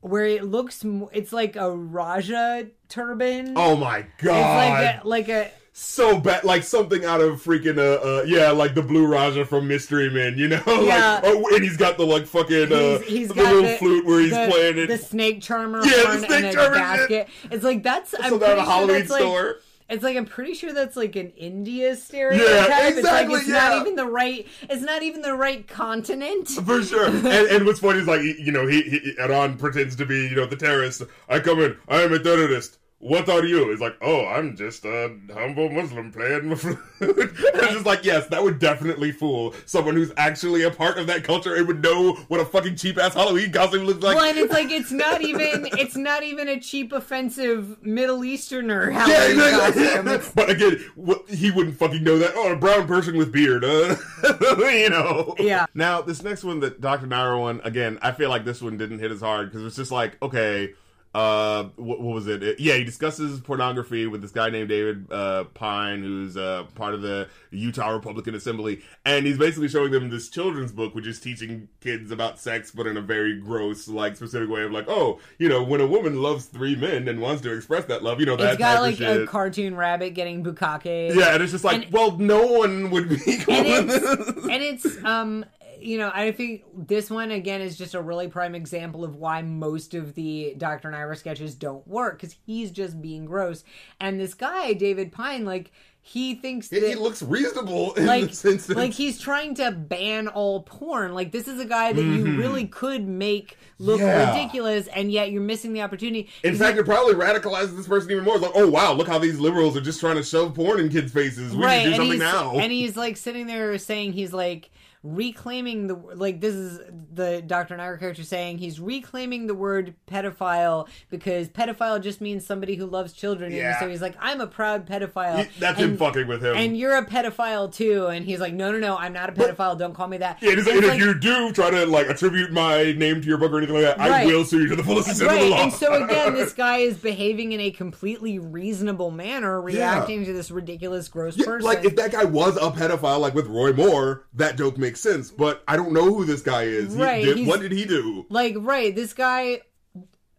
Where 0.00 0.26
it 0.26 0.44
looks, 0.44 0.84
it's 1.12 1.32
like 1.32 1.54
a 1.54 1.70
Raja 1.70 2.66
turban. 2.88 3.52
Oh 3.54 3.76
my 3.76 3.98
it's 3.98 4.22
god. 4.22 5.04
like 5.04 5.04
a 5.04 5.08
like 5.08 5.28
a 5.28 5.50
so 5.72 6.20
bad, 6.20 6.44
like 6.44 6.62
something 6.62 7.04
out 7.04 7.20
of 7.20 7.42
freaking 7.42 7.78
uh, 7.78 8.20
uh 8.20 8.22
yeah, 8.24 8.50
like 8.50 8.74
the 8.74 8.82
Blue 8.82 9.06
Raja 9.06 9.44
from 9.44 9.66
Mystery 9.66 10.10
Men, 10.10 10.36
you 10.36 10.48
know? 10.48 10.62
Yeah. 10.82 11.20
like, 11.22 11.24
oh, 11.24 11.54
and 11.54 11.62
he's 11.62 11.76
got 11.76 11.96
the 11.96 12.04
like 12.04 12.26
fucking 12.26 12.72
uh, 12.72 12.98
he's, 12.98 13.08
he's 13.08 13.28
the 13.28 13.34
got 13.34 13.54
little 13.54 13.70
the, 13.70 13.76
flute 13.76 14.04
where 14.04 14.20
he's 14.20 14.30
the, 14.30 14.48
playing 14.50 14.78
it. 14.78 14.86
The 14.88 14.98
snake 14.98 15.40
charmer 15.40 15.84
Yeah, 15.84 16.16
the 16.16 16.26
snake 16.26 16.52
charmer 16.52 16.76
basket. 16.76 17.28
It's 17.50 17.64
like 17.64 17.82
that's. 17.82 18.14
I'm 18.14 18.38
pretty 18.38 18.44
out 18.44 18.52
of 18.52 18.58
a 18.58 18.64
sure 18.64 18.64
Halloween 18.64 19.08
like. 19.08 19.20
store. 19.20 19.56
It's 19.88 20.02
like 20.02 20.16
I'm 20.16 20.24
pretty 20.24 20.54
sure 20.54 20.72
that's 20.72 20.96
like 20.96 21.16
an 21.16 21.30
India 21.36 21.94
stereotype. 21.96 22.48
Yeah, 22.48 22.88
It's 22.88 23.02
like 23.02 23.28
it's 23.30 23.46
yeah. 23.46 23.54
not 23.54 23.80
even 23.80 23.94
the 23.94 24.06
right. 24.06 24.46
It's 24.62 24.82
not 24.82 25.02
even 25.02 25.20
the 25.20 25.34
right 25.34 25.66
continent. 25.68 26.48
For 26.48 26.82
sure. 26.82 27.06
and, 27.08 27.26
and 27.26 27.66
what's 27.66 27.80
funny 27.80 27.98
is 27.98 28.06
like 28.06 28.22
you 28.22 28.52
know 28.52 28.66
he, 28.66 28.82
he 28.82 29.14
Erran 29.20 29.58
pretends 29.58 29.94
to 29.96 30.06
be 30.06 30.28
you 30.28 30.36
know 30.36 30.46
the 30.46 30.56
terrorist. 30.56 31.02
I 31.28 31.40
come 31.40 31.60
in. 31.60 31.76
I 31.88 32.02
am 32.02 32.12
a 32.12 32.18
terrorist. 32.18 32.78
What 33.02 33.28
are 33.28 33.44
you? 33.44 33.68
He's 33.70 33.80
like, 33.80 33.96
oh, 34.00 34.24
I'm 34.26 34.56
just 34.56 34.84
a 34.84 35.12
humble 35.34 35.68
Muslim 35.68 36.12
playing 36.12 36.46
my 36.50 36.54
flute. 36.54 36.78
it's 37.00 37.72
just 37.74 37.84
like, 37.84 38.04
yes, 38.04 38.28
that 38.28 38.40
would 38.40 38.60
definitely 38.60 39.10
fool 39.10 39.56
someone 39.66 39.96
who's 39.96 40.12
actually 40.16 40.62
a 40.62 40.70
part 40.70 40.98
of 40.98 41.08
that 41.08 41.24
culture 41.24 41.56
and 41.56 41.66
would 41.66 41.82
know 41.82 42.12
what 42.28 42.38
a 42.38 42.44
fucking 42.44 42.76
cheap 42.76 42.98
ass 42.98 43.14
Halloween 43.14 43.50
costume 43.50 43.86
looks 43.86 44.04
like. 44.04 44.14
Well, 44.14 44.24
and 44.24 44.38
it's 44.38 44.52
like 44.52 44.70
it's 44.70 44.92
not 44.92 45.20
even 45.20 45.66
it's 45.72 45.96
not 45.96 46.22
even 46.22 46.48
a 46.48 46.60
cheap, 46.60 46.92
offensive 46.92 47.82
Middle 47.84 48.24
Easterner 48.24 48.92
Yeah, 48.92 49.00
Halloween 49.00 49.30
exactly. 49.40 49.84
costume. 49.84 50.08
It's- 50.08 50.32
but 50.36 50.50
again, 50.50 50.84
what, 50.94 51.28
he 51.28 51.50
wouldn't 51.50 51.76
fucking 51.78 52.04
know 52.04 52.18
that. 52.18 52.34
Oh, 52.36 52.52
a 52.52 52.56
brown 52.56 52.86
person 52.86 53.16
with 53.16 53.32
beard, 53.32 53.64
uh, 53.64 53.96
you 54.58 54.90
know. 54.90 55.34
Yeah. 55.40 55.66
Now, 55.74 56.02
this 56.02 56.22
next 56.22 56.44
one 56.44 56.60
that 56.60 56.80
Dr. 56.80 57.08
Nira 57.08 57.40
one, 57.40 57.60
again, 57.64 57.98
I 58.00 58.12
feel 58.12 58.28
like 58.30 58.44
this 58.44 58.62
one 58.62 58.76
didn't 58.76 59.00
hit 59.00 59.10
as 59.10 59.22
hard 59.22 59.50
because 59.50 59.66
it's 59.66 59.74
just 59.74 59.90
like, 59.90 60.22
okay, 60.22 60.74
uh, 61.14 61.64
what, 61.76 62.00
what 62.00 62.14
was 62.14 62.26
it? 62.26 62.58
Yeah, 62.58 62.74
he 62.76 62.84
discusses 62.84 63.38
pornography 63.40 64.06
with 64.06 64.22
this 64.22 64.30
guy 64.30 64.48
named 64.48 64.70
David 64.70 65.06
uh, 65.12 65.44
Pine, 65.52 66.02
who's 66.02 66.36
uh, 66.36 66.64
part 66.74 66.94
of 66.94 67.02
the 67.02 67.28
Utah 67.50 67.90
Republican 67.90 68.34
Assembly, 68.34 68.80
and 69.04 69.26
he's 69.26 69.36
basically 69.38 69.68
showing 69.68 69.90
them 69.92 70.08
this 70.08 70.28
children's 70.30 70.72
book, 70.72 70.94
which 70.94 71.06
is 71.06 71.20
teaching 71.20 71.68
kids 71.80 72.10
about 72.10 72.38
sex, 72.38 72.70
but 72.70 72.86
in 72.86 72.96
a 72.96 73.02
very 73.02 73.38
gross, 73.38 73.88
like 73.88 74.16
specific 74.16 74.48
way 74.48 74.62
of 74.62 74.72
like, 74.72 74.86
oh, 74.88 75.20
you 75.38 75.48
know, 75.48 75.62
when 75.62 75.80
a 75.82 75.86
woman 75.86 76.22
loves 76.22 76.46
three 76.46 76.76
men 76.76 77.06
and 77.08 77.20
wants 77.20 77.42
to 77.42 77.54
express 77.54 77.84
that 77.86 78.02
love, 78.02 78.18
you 78.18 78.26
know, 78.26 78.36
that 78.36 78.52
It's 78.52 78.58
got 78.58 78.80
like 78.80 79.00
a 79.00 79.26
cartoon 79.26 79.76
rabbit 79.76 80.14
getting 80.14 80.42
bukkake. 80.42 81.14
Yeah, 81.14 81.34
and 81.34 81.42
it's 81.42 81.52
just 81.52 81.64
like, 81.64 81.84
And- 81.84 81.92
well, 81.92 82.16
no 82.16 82.46
one 82.46 82.90
would 82.90 83.08
be 83.10 83.16
cool 83.16 83.54
and 83.54 83.86
with 83.88 84.02
it's 84.02 84.34
this. 84.34 84.44
and 84.44 84.62
it's 84.62 85.04
um 85.04 85.44
you 85.84 85.98
know 85.98 86.10
i 86.14 86.30
think 86.32 86.62
this 86.74 87.10
one 87.10 87.30
again 87.30 87.60
is 87.60 87.76
just 87.76 87.94
a 87.94 88.00
really 88.00 88.28
prime 88.28 88.54
example 88.54 89.04
of 89.04 89.16
why 89.16 89.42
most 89.42 89.94
of 89.94 90.14
the 90.14 90.54
dr 90.58 90.88
nira 90.90 91.16
sketches 91.16 91.54
don't 91.54 91.86
work 91.86 92.18
because 92.20 92.36
he's 92.46 92.70
just 92.70 93.00
being 93.02 93.24
gross 93.24 93.64
and 94.00 94.18
this 94.20 94.34
guy 94.34 94.72
david 94.72 95.12
pine 95.12 95.44
like 95.44 95.70
he 96.04 96.34
thinks 96.34 96.66
that 96.66 96.82
He 96.82 96.96
looks 96.96 97.22
reasonable 97.22 97.92
in 97.94 98.06
like 98.06 98.32
like 98.70 98.90
he's 98.92 99.20
trying 99.20 99.54
to 99.54 99.70
ban 99.70 100.26
all 100.26 100.62
porn 100.62 101.14
like 101.14 101.30
this 101.30 101.46
is 101.46 101.60
a 101.60 101.64
guy 101.64 101.92
that 101.92 102.02
you 102.02 102.36
really 102.36 102.66
could 102.66 103.06
make 103.06 103.56
look 103.78 104.00
Mm-hmm. 104.00 104.06
Yeah. 104.08 104.34
ridiculous 104.36 104.88
and 104.88 105.12
yet 105.12 105.30
you're 105.30 105.40
missing 105.42 105.72
the 105.72 105.82
opportunity 105.82 106.28
In 106.42 106.56
fact, 106.56 106.76
it 106.78 106.86
probably 106.86 107.14
radicalizes 107.14 107.76
this 107.76 107.86
person 107.86 108.10
even 108.10 108.24
more. 108.24 108.34
It's 108.34 108.42
like, 108.42 108.52
oh 108.56 108.68
wow, 108.68 108.92
look 108.94 109.06
how 109.06 109.18
these 109.18 109.38
liberals 109.38 109.76
are 109.76 109.80
just 109.80 110.00
trying 110.00 110.16
to 110.16 110.24
shove 110.24 110.54
porn 110.54 110.80
in 110.80 110.88
kids' 110.88 111.12
faces. 111.12 111.54
We 111.54 111.62
right 111.64 111.84
need 111.86 111.90
to 111.96 111.96
do 111.96 112.10
and 112.10 112.10
something 112.10 112.18
now. 112.18 112.58
and 112.58 112.72
he's 112.72 112.96
like 112.96 113.16
sitting 113.16 113.46
there 113.46 113.78
saying 113.78 114.12
he's 114.14 114.32
like 114.32 114.70
reclaiming 115.02 115.88
the 115.88 115.94
like 115.94 116.40
this 116.40 116.54
is 116.54 116.80
the 117.12 117.42
Dr. 117.42 117.76
Nair 117.76 117.96
character 117.96 118.22
saying 118.22 118.58
he's 118.58 118.78
reclaiming 118.80 119.46
the 119.48 119.54
word 119.54 119.94
pedophile 120.06 120.88
because 121.10 121.48
pedophile 121.48 122.00
just 122.00 122.20
means 122.20 122.46
somebody 122.46 122.76
who 122.76 122.86
loves 122.86 123.12
children 123.12 123.52
Yeah. 123.52 123.70
and 123.70 123.76
so 123.80 123.88
he's 123.88 124.00
like 124.00 124.14
I'm 124.20 124.40
a 124.40 124.46
proud 124.46 124.86
pedophile 124.86 125.44
He- 125.44 125.60
that's 125.60 125.78
him 125.78 125.96
fucking 125.96 126.28
with 126.28 126.44
him. 126.44 126.56
and 126.56 126.76
you're 126.76 126.96
a 126.96 127.04
pedophile 127.04 127.72
too 127.74 128.06
and 128.06 128.24
he's 128.24 128.38
like 128.40 128.54
no 128.54 128.70
no 128.70 128.78
no 128.78 128.96
I'm 128.96 129.12
not 129.12 129.28
a 129.28 129.32
pedophile 129.32 129.76
don't 129.76 129.92
call 129.94 130.06
me 130.08 130.18
that 130.18 130.38
yeah, 130.40 130.50
and, 130.52 130.58
like, 130.64 130.74
And 130.76 130.84
and 130.84 130.92
if 130.94 130.98
you 131.00 131.14
do 131.18 131.52
try 131.52 131.70
to 131.70 131.84
like 131.86 132.06
attribute 132.08 132.52
my 132.52 132.92
name 132.92 133.20
to 133.20 133.26
your 133.28 133.38
book 133.38 133.52
or 133.52 133.58
anything 133.58 133.74
like 133.82 133.96
that, 133.96 134.00
I 134.00 134.24
will 134.24 134.44
sue 134.44 134.60
you 134.62 134.68
to 134.68 134.76
the 134.76 134.84
fullest 134.84 135.08
extent 135.08 135.30
of 135.32 135.36
the 135.36 135.42
Right, 135.42 135.50
law. 135.50 135.62
and 135.64 135.72
so 135.72 136.04
again, 136.04 136.34
this 136.34 136.52
guy 136.52 136.78
is 136.78 136.96
behaving 136.96 137.52
in 137.52 137.60
a 137.60 137.70
completely 137.72 138.38
reasonable 138.38 139.10
manner, 139.10 139.60
reacting 139.60 140.24
to 140.24 140.32
this 140.32 140.50
ridiculous, 140.50 141.08
gross 141.08 141.36
Yeah, 141.36 141.46
person. 141.46 141.66
like 141.66 141.84
if 141.84 141.96
that 141.96 142.12
guy 142.12 142.24
was 142.24 142.56
a 142.56 142.70
pedophile, 142.70 143.18
like 143.20 143.34
with 143.34 143.46
Roy 143.48 143.72
Moore, 143.72 144.24
that 144.34 144.56
joke 144.56 144.78
makes 144.78 144.91
sense. 144.96 145.30
But 145.30 145.62
I 145.66 145.76
don't 145.76 145.92
know 145.92 146.14
who 146.14 146.24
this 146.24 146.42
guy 146.42 146.62
is. 146.64 146.94
Right, 146.94 147.24
did- 147.24 147.46
what 147.46 147.60
did 147.60 147.72
he 147.72 147.84
do? 147.84 148.26
like 148.28 148.54
right 148.58 148.94
this 148.94 149.12
guy 149.14 149.60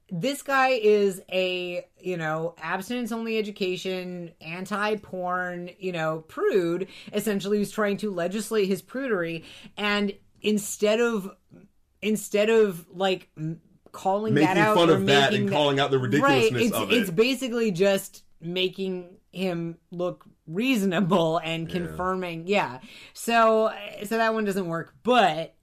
this 0.10 0.43
guy 0.43 0.70
is 0.70 1.22
a 1.32 1.86
you 1.99 2.18
know 2.18 2.54
abstinence 2.62 3.12
only 3.12 3.38
education 3.38 4.32
anti-porn 4.41 5.72
you 5.80 5.91
know 5.91 6.20
prude 6.28 6.88
essentially 7.14 7.58
who's 7.58 7.72
trying 7.72 7.97
to 7.97 8.12
legislate 8.12 8.68
his 8.68 8.82
prudery 8.82 9.43
and 9.78 10.14
instead 10.41 10.99
of 10.99 11.32
instead 12.01 12.49
of 12.49 12.86
like 12.91 13.30
calling 13.91 14.34
Making 14.34 14.47
that 14.56 14.58
out 14.58 14.76
fun 14.76 14.89
of 14.89 15.06
that 15.08 15.34
and 15.34 15.49
calling 15.49 15.80
out 15.80 15.89
the 15.91 15.97
right 15.97 16.12
ridiculousness 16.12 16.62
it's 16.64 16.76
of 16.76 16.91
it. 16.91 16.95
it's 16.97 17.10
basically 17.10 17.72
just 17.72 18.24
making 18.41 19.18
him 19.32 19.78
look 19.91 20.26
reasonable 20.48 21.38
and 21.38 21.70
confirming 21.70 22.48
yeah 22.48 22.80
so 23.14 23.72
so 24.04 24.18
that 24.18 24.34
one 24.34 24.44
doesn't 24.44 24.68
work 24.68 24.94
but 25.04 25.56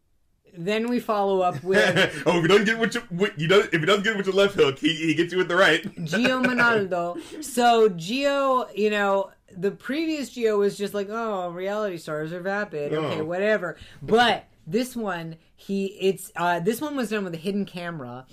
then 0.57 0.89
we 0.89 0.99
follow 0.99 1.43
up 1.43 1.62
with 1.62 2.22
oh, 2.26 2.39
if 2.39 2.43
he 2.43 2.49
doesn't 2.49 2.64
get 2.64 2.78
what 2.78 2.95
you, 2.95 3.01
what 3.11 3.39
you 3.39 3.47
does, 3.47 3.66
if 3.66 3.81
he 3.81 3.87
doesn't 3.87 4.03
get 4.03 4.16
with 4.16 4.26
your 4.26 4.35
left 4.35 4.55
hook, 4.57 4.78
he, 4.81 4.95
he 4.97 5.14
gets 5.14 5.31
you 5.33 5.39
with 5.39 5.47
the 5.47 5.55
right. 5.55 5.83
Gio 5.99 6.45
Monaldo. 6.45 7.45
So 7.45 7.89
Gio, 7.91 8.66
you 8.76 8.91
know, 8.91 9.31
the 9.57 9.70
previous 9.70 10.31
Gio 10.31 10.59
was 10.59 10.76
just 10.76 10.93
like, 10.93 11.07
oh, 11.09 11.51
reality 11.51 11.99
stars 11.99 12.33
are 12.33 12.41
vapid. 12.41 12.93
Okay, 12.93 13.20
Oh. 13.20 13.24
whatever. 13.24 13.76
But 14.03 14.47
this 14.66 14.97
one, 14.97 15.37
he 15.55 15.87
it's 16.01 16.33
uh 16.35 16.59
this 16.59 16.81
one 16.81 16.97
was 16.97 17.11
done 17.11 17.22
with 17.22 17.35
a 17.35 17.39
hidden 17.39 17.64
camera, 17.64 18.26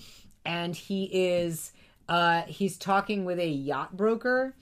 and 0.43 0.75
he 0.75 1.03
is 1.13 1.71
uh 2.09 2.43
he's 2.43 2.77
talking 2.77 3.25
with 3.25 3.39
a 3.39 3.47
yacht 3.47 3.95
broker 3.97 4.55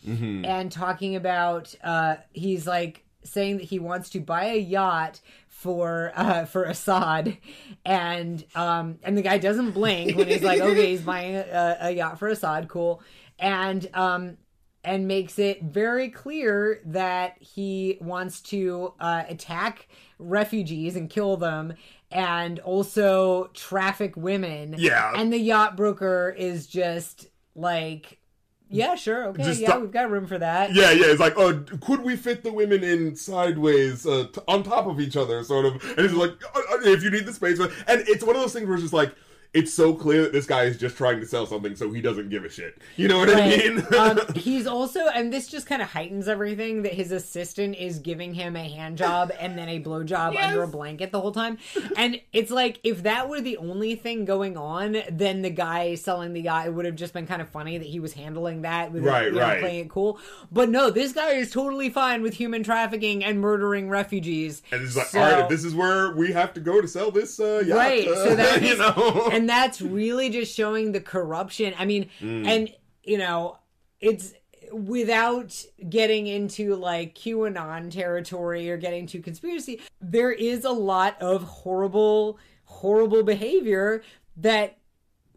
and 0.46 0.72
talking 0.72 1.16
about 1.16 1.74
uh 1.84 2.16
he's 2.34 2.66
like 2.68 3.06
saying 3.24 3.58
that 3.58 3.64
he 3.66 3.80
wants 3.80 4.10
to 4.12 4.20
buy 4.20 4.46
a 4.46 4.60
yacht 4.60 5.20
for 5.48 6.12
uh 6.16 6.46
for 6.46 6.64
Assad. 6.64 7.38
And 7.86 8.43
um 8.56 9.00
and 9.04 9.18
the 9.18 9.22
guy 9.22 9.38
doesn't 9.38 9.72
blink 9.72 10.18
when 10.18 10.28
he's 10.28 10.43
like 10.43 10.62
okay 10.62 10.91
he's 10.91 11.02
buying 11.02 11.36
a, 11.36 11.78
a 11.82 11.91
yacht 11.91 12.20
for 12.20 12.28
Assad. 12.28 12.68
Cool. 12.68 13.02
And 13.39 13.88
um 13.93 14.38
and 14.84 15.08
makes 15.08 15.39
it 15.39 15.64
very 15.64 16.10
clear 16.10 16.80
that 16.86 17.38
he 17.39 17.98
wants 18.02 18.39
to 18.39 18.93
uh, 19.00 19.24
attack 19.28 19.88
refugees 20.20 20.96
and 20.96 21.10
kill 21.10 21.38
them 21.38 21.74
and 22.12 22.60
also 22.60 23.50
traffic 23.56 24.16
women. 24.16 24.76
Yeah. 24.78 25.12
and 25.16 25.34
the 25.34 25.39
yacht 25.39 25.76
broker 25.76 26.34
is 26.38 26.68
just 26.68 27.28
like 27.56 28.20
yeah, 28.68 28.95
sure, 28.95 29.28
okay, 29.28 29.43
Just 29.43 29.62
yeah, 29.62 29.68
stop- 29.70 29.82
we've 29.82 29.91
got 29.91 30.10
room 30.10 30.26
for 30.26 30.39
that. 30.39 30.74
Yeah, 30.74 30.89
yeah. 30.91 31.06
It's 31.08 31.20
like, 31.20 31.38
oh, 31.38 31.53
could 31.82 32.01
we 32.01 32.16
fit 32.16 32.43
the 32.43 32.51
women 32.51 32.84
in 32.84 33.16
sideways 33.16 34.08
uh, 34.08 34.26
t- 34.34 34.41
on 34.47 34.64
top 34.64 34.88
of 34.88 34.99
each 34.99 35.16
other, 35.16 35.43
sort 35.43 35.66
of? 35.66 35.74
And 35.74 35.99
it's 35.99 36.14
like, 36.16 36.32
uh, 36.56 36.60
uh, 36.74 36.78
if 36.82 37.03
you 37.03 37.12
need 37.12 37.28
the 37.28 37.34
space, 37.34 37.60
and 37.60 37.72
it's 37.88 38.24
one 38.24 38.36
of 38.36 38.41
those 38.41 38.53
things 38.53 38.66
where 38.66 38.74
it's 38.74 38.82
just 38.84 38.93
like, 38.93 39.14
it's 39.56 39.74
so 39.74 39.93
clear 39.95 40.22
that 40.24 40.34
this 40.34 40.45
guy 40.45 40.64
is 40.66 40.78
just 40.78 40.95
trying 40.97 41.20
to 41.22 41.26
sell 41.26 41.45
something, 41.47 41.76
so 41.76 41.89
he 41.91 42.01
doesn't 42.01 42.30
give 42.30 42.43
a 42.45 42.49
shit. 42.49 42.78
You 42.97 43.08
know 43.08 43.18
what 43.18 43.30
I 43.30 43.47
mean? 43.47 43.84
um, 43.97 44.20
he's 44.36 44.68
also, 44.68 45.08
and 45.08 45.32
this 45.34 45.47
just 45.47 45.66
kind 45.66 45.82
of 45.82 45.88
heightens 45.89 46.28
everything 46.28 46.84
that 46.84 46.93
his 46.93 47.12
assistant 47.12 47.76
is 47.78 47.97
giving 47.99 48.34
him 48.34 48.56
a 48.56 48.68
hand 48.70 48.97
job 48.97 49.32
and 49.39 49.58
then 49.58 49.70
a 49.70 49.80
blow 49.80 50.03
job 50.03 50.34
Yes. 50.36 50.49
under 50.49 50.64
a 50.64 50.68
blanket 50.68 51.12
the 51.12 51.22
whole 51.22 51.32
time. 51.32 51.58
And 51.95 52.20
it's 52.34 52.51
like, 52.51 52.80
if 52.84 53.03
that 53.03 53.30
were 53.30 53.39
the 53.41 53.58
only 53.58 53.95
thing 53.95 54.26
going 54.26 54.58
on, 54.58 54.97
then 55.10 55.41
the 55.41 55.49
guy 55.49 55.95
selling 55.95 56.34
the 56.34 56.41
guy 56.41 56.68
would 56.70 56.86
have 56.86 56.95
just 56.95 57.14
been 57.14 57.26
kind 57.26 57.41
of 57.41 57.47
funny 57.49 57.78
that 57.78 57.88
he 57.88 57.99
was 58.01 58.14
handling 58.14 58.64
that, 58.64 58.91
with 58.91 59.03
Right, 59.06 59.28
you 59.28 59.32
know, 59.32 59.39
right. 59.39 59.62
playing 59.62 59.86
it 59.86 59.89
cool. 59.89 60.20
But 60.51 60.70
no, 60.70 60.89
this 60.89 61.14
guy 61.14 61.32
is 61.32 61.49
totally 61.51 61.89
fine 61.89 62.22
with 62.22 62.34
human 62.34 62.62
trafficking 62.64 63.24
and 63.24 63.39
murdering 63.39 63.88
refugees. 63.89 64.62
and 64.72 64.82
it's 64.82 64.97
like, 64.97 65.06
So- 65.08 65.22
all 65.22 65.32
right, 65.32 65.43
if 65.43 65.49
this 65.49 65.64
is 65.64 65.74
where 65.74 66.14
we 66.14 66.34
have 66.34 66.53
to 66.56 66.60
go 66.60 66.82
to 66.82 66.88
sell 66.89 67.10
this 67.12 67.39
uh, 67.39 67.64
yacht, 67.66 67.78
Right, 67.78 68.08
uh, 68.08 68.16
so 68.26 68.36
that 68.36 68.62
you 68.62 68.76
know, 68.78 69.30
and 69.32 69.45
that's 69.50 69.82
really 69.82 70.30
just 70.30 70.56
showing 70.56 70.91
the 70.91 71.02
corruption. 71.02 71.74
I 71.78 71.86
mean, 71.86 72.10
Mm. 72.22 72.48
and 72.48 72.76
you 73.04 73.18
know, 73.18 73.58
it's 74.00 74.34
without 74.72 75.64
getting 75.89 76.28
into 76.28 76.76
like 76.76 77.16
QAnon 77.16 77.91
territory 77.91 78.70
or 78.70 78.78
getting 78.78 79.06
to 79.08 79.22
conspiracy. 79.22 79.80
There 80.02 80.32
is 80.32 80.66
a 80.66 80.72
lot 80.72 81.22
of 81.22 81.43
horrible, 81.43 82.39
horrible 82.66 83.24
behavior 83.24 84.04
that 84.38 84.78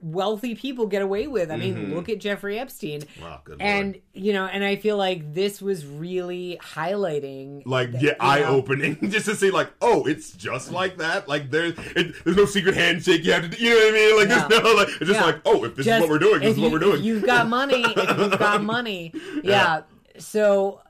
wealthy 0.01 0.55
people 0.55 0.87
get 0.87 1.03
away 1.03 1.27
with. 1.27 1.51
I 1.51 1.57
mean, 1.57 1.75
Mm-hmm. 1.75 1.95
look 1.95 2.09
at 2.09 2.19
Jeffrey 2.19 2.59
Epstein. 2.59 3.03
Wow, 3.21 3.41
and 3.61 3.95
lord. 3.95 4.03
you 4.15 4.33
know, 4.33 4.47
and 4.47 4.65
I 4.65 4.77
feel 4.77 4.97
like 4.97 5.35
this 5.35 5.61
was 5.61 5.85
really 5.87 6.59
highlighting 6.63 7.63
like 7.67 7.93
that, 7.93 8.03
yeah, 8.03 8.13
eye 8.21 8.41
know, 8.41 8.57
opening 8.57 8.97
just 9.11 9.27
to 9.27 9.35
see 9.35 9.51
like, 9.51 9.71
oh, 9.81 10.05
it's 10.05 10.33
just 10.33 10.71
like 10.73 10.99
that. 10.99 11.29
Like 11.29 11.51
there's 11.51 11.75
it, 11.97 12.15
there's 12.25 12.37
no 12.37 12.45
secret 12.45 12.75
handshake 12.75 13.25
you 13.25 13.33
have 13.33 13.43
to 13.43 13.49
do. 13.49 13.63
You 13.63 13.71
know 13.71 13.77
what 13.77 13.89
I 13.89 13.93
mean? 13.93 14.17
Like 14.19 14.29
there's 14.49 14.63
no 14.65 14.75
like 14.75 14.89
it's 14.89 14.99
just 14.99 15.11
Yeah. 15.13 15.25
like, 15.25 15.41
oh, 15.45 15.65
if 15.65 15.77
this 15.77 15.87
Just- 15.87 15.97
is 15.97 16.01
what 16.03 16.11
we're 16.11 16.19
doing, 16.19 16.41
this 16.41 16.55
is 16.55 16.61
what 16.61 16.67
you, 16.69 16.73
we're 16.73 16.79
doing. 16.79 17.03
You've 17.03 17.25
got 17.27 17.49
money, 17.49 17.83
if 17.83 18.19
you've 18.19 18.39
got 18.39 18.63
money. 18.77 19.13
Yeah. 19.43 19.83
So 20.19 20.81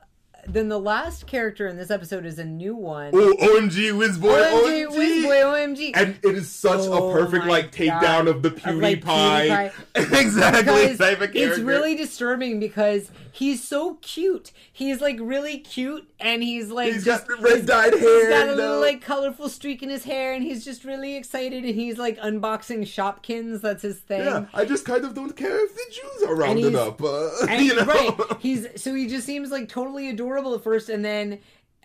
then 0.53 0.69
the 0.69 0.79
last 0.79 1.27
character 1.27 1.67
in 1.67 1.77
this 1.77 1.91
episode 1.91 2.25
is 2.25 2.39
a 2.39 2.45
new 2.45 2.75
one. 2.75 3.11
Oh, 3.13 3.33
OMG, 3.39 3.97
whiz 3.97 4.17
boy, 4.17 4.29
OMG, 4.39 4.87
OMG. 4.87 4.97
whiz 4.97 5.23
boy, 5.25 5.35
OMG. 5.35 5.91
And 5.95 6.19
it 6.23 6.35
is 6.35 6.49
such 6.49 6.79
Oh 6.81 7.09
a 7.09 7.13
perfect 7.13 7.45
like 7.45 7.71
takedown 7.71 8.27
of 8.27 8.41
the 8.41 8.49
Of, 8.49 8.55
PewDiePie, 8.55 9.49
like, 9.49 9.73
PewDiePie. 9.93 10.19
exactly 10.21 10.97
type 10.97 11.21
of 11.21 11.31
character. 11.33 11.37
it's 11.51 11.59
really 11.59 11.95
disturbing 11.95 12.59
because 12.59 13.11
he's 13.31 13.63
so 13.63 13.95
cute. 14.01 14.51
He's 14.71 15.01
like 15.01 15.17
really 15.19 15.59
cute, 15.59 16.09
and 16.19 16.41
he's 16.41 16.69
like 16.69 16.93
He's 16.93 17.05
just 17.05 17.27
got 17.27 17.41
red 17.41 17.65
dyed 17.65 17.93
He's 17.93 18.01
hair. 18.01 18.29
got 18.29 18.49
a 18.49 18.55
little 18.55 18.79
like 18.79 19.01
colorful 19.01 19.49
streak 19.49 19.83
in 19.83 19.89
his 19.89 20.03
hair, 20.03 20.33
and 20.33 20.43
he's 20.43 20.63
just 20.65 20.83
really 20.83 21.15
excited, 21.15 21.63
and 21.65 21.75
he's 21.75 21.97
like 21.97 22.17
unboxing 22.19 22.81
Shopkins. 22.81 23.61
That's 23.61 23.81
his 23.83 23.99
thing. 23.99 24.25
yeah, 24.25 24.45
I 24.53 24.65
just 24.65 24.85
kind 24.85 25.03
of 25.03 25.13
don't 25.13 25.35
care 25.35 25.63
if 25.65 25.75
the 25.75 25.83
Jews 25.91 26.23
are 26.29 26.35
rounded 26.35 26.75
up. 26.75 27.01
Uh, 27.01 27.29
you 27.59 27.75
know, 27.75 27.83
right. 27.85 28.17
He's 28.39 28.67
so 28.81 28.93
he 28.95 29.07
just 29.07 29.25
seems 29.25 29.51
like 29.51 29.69
totally 29.69 30.09
adorable 30.09 30.38
at 30.55 30.63
first, 30.63 30.89
and 30.89 31.03
then 31.03 31.39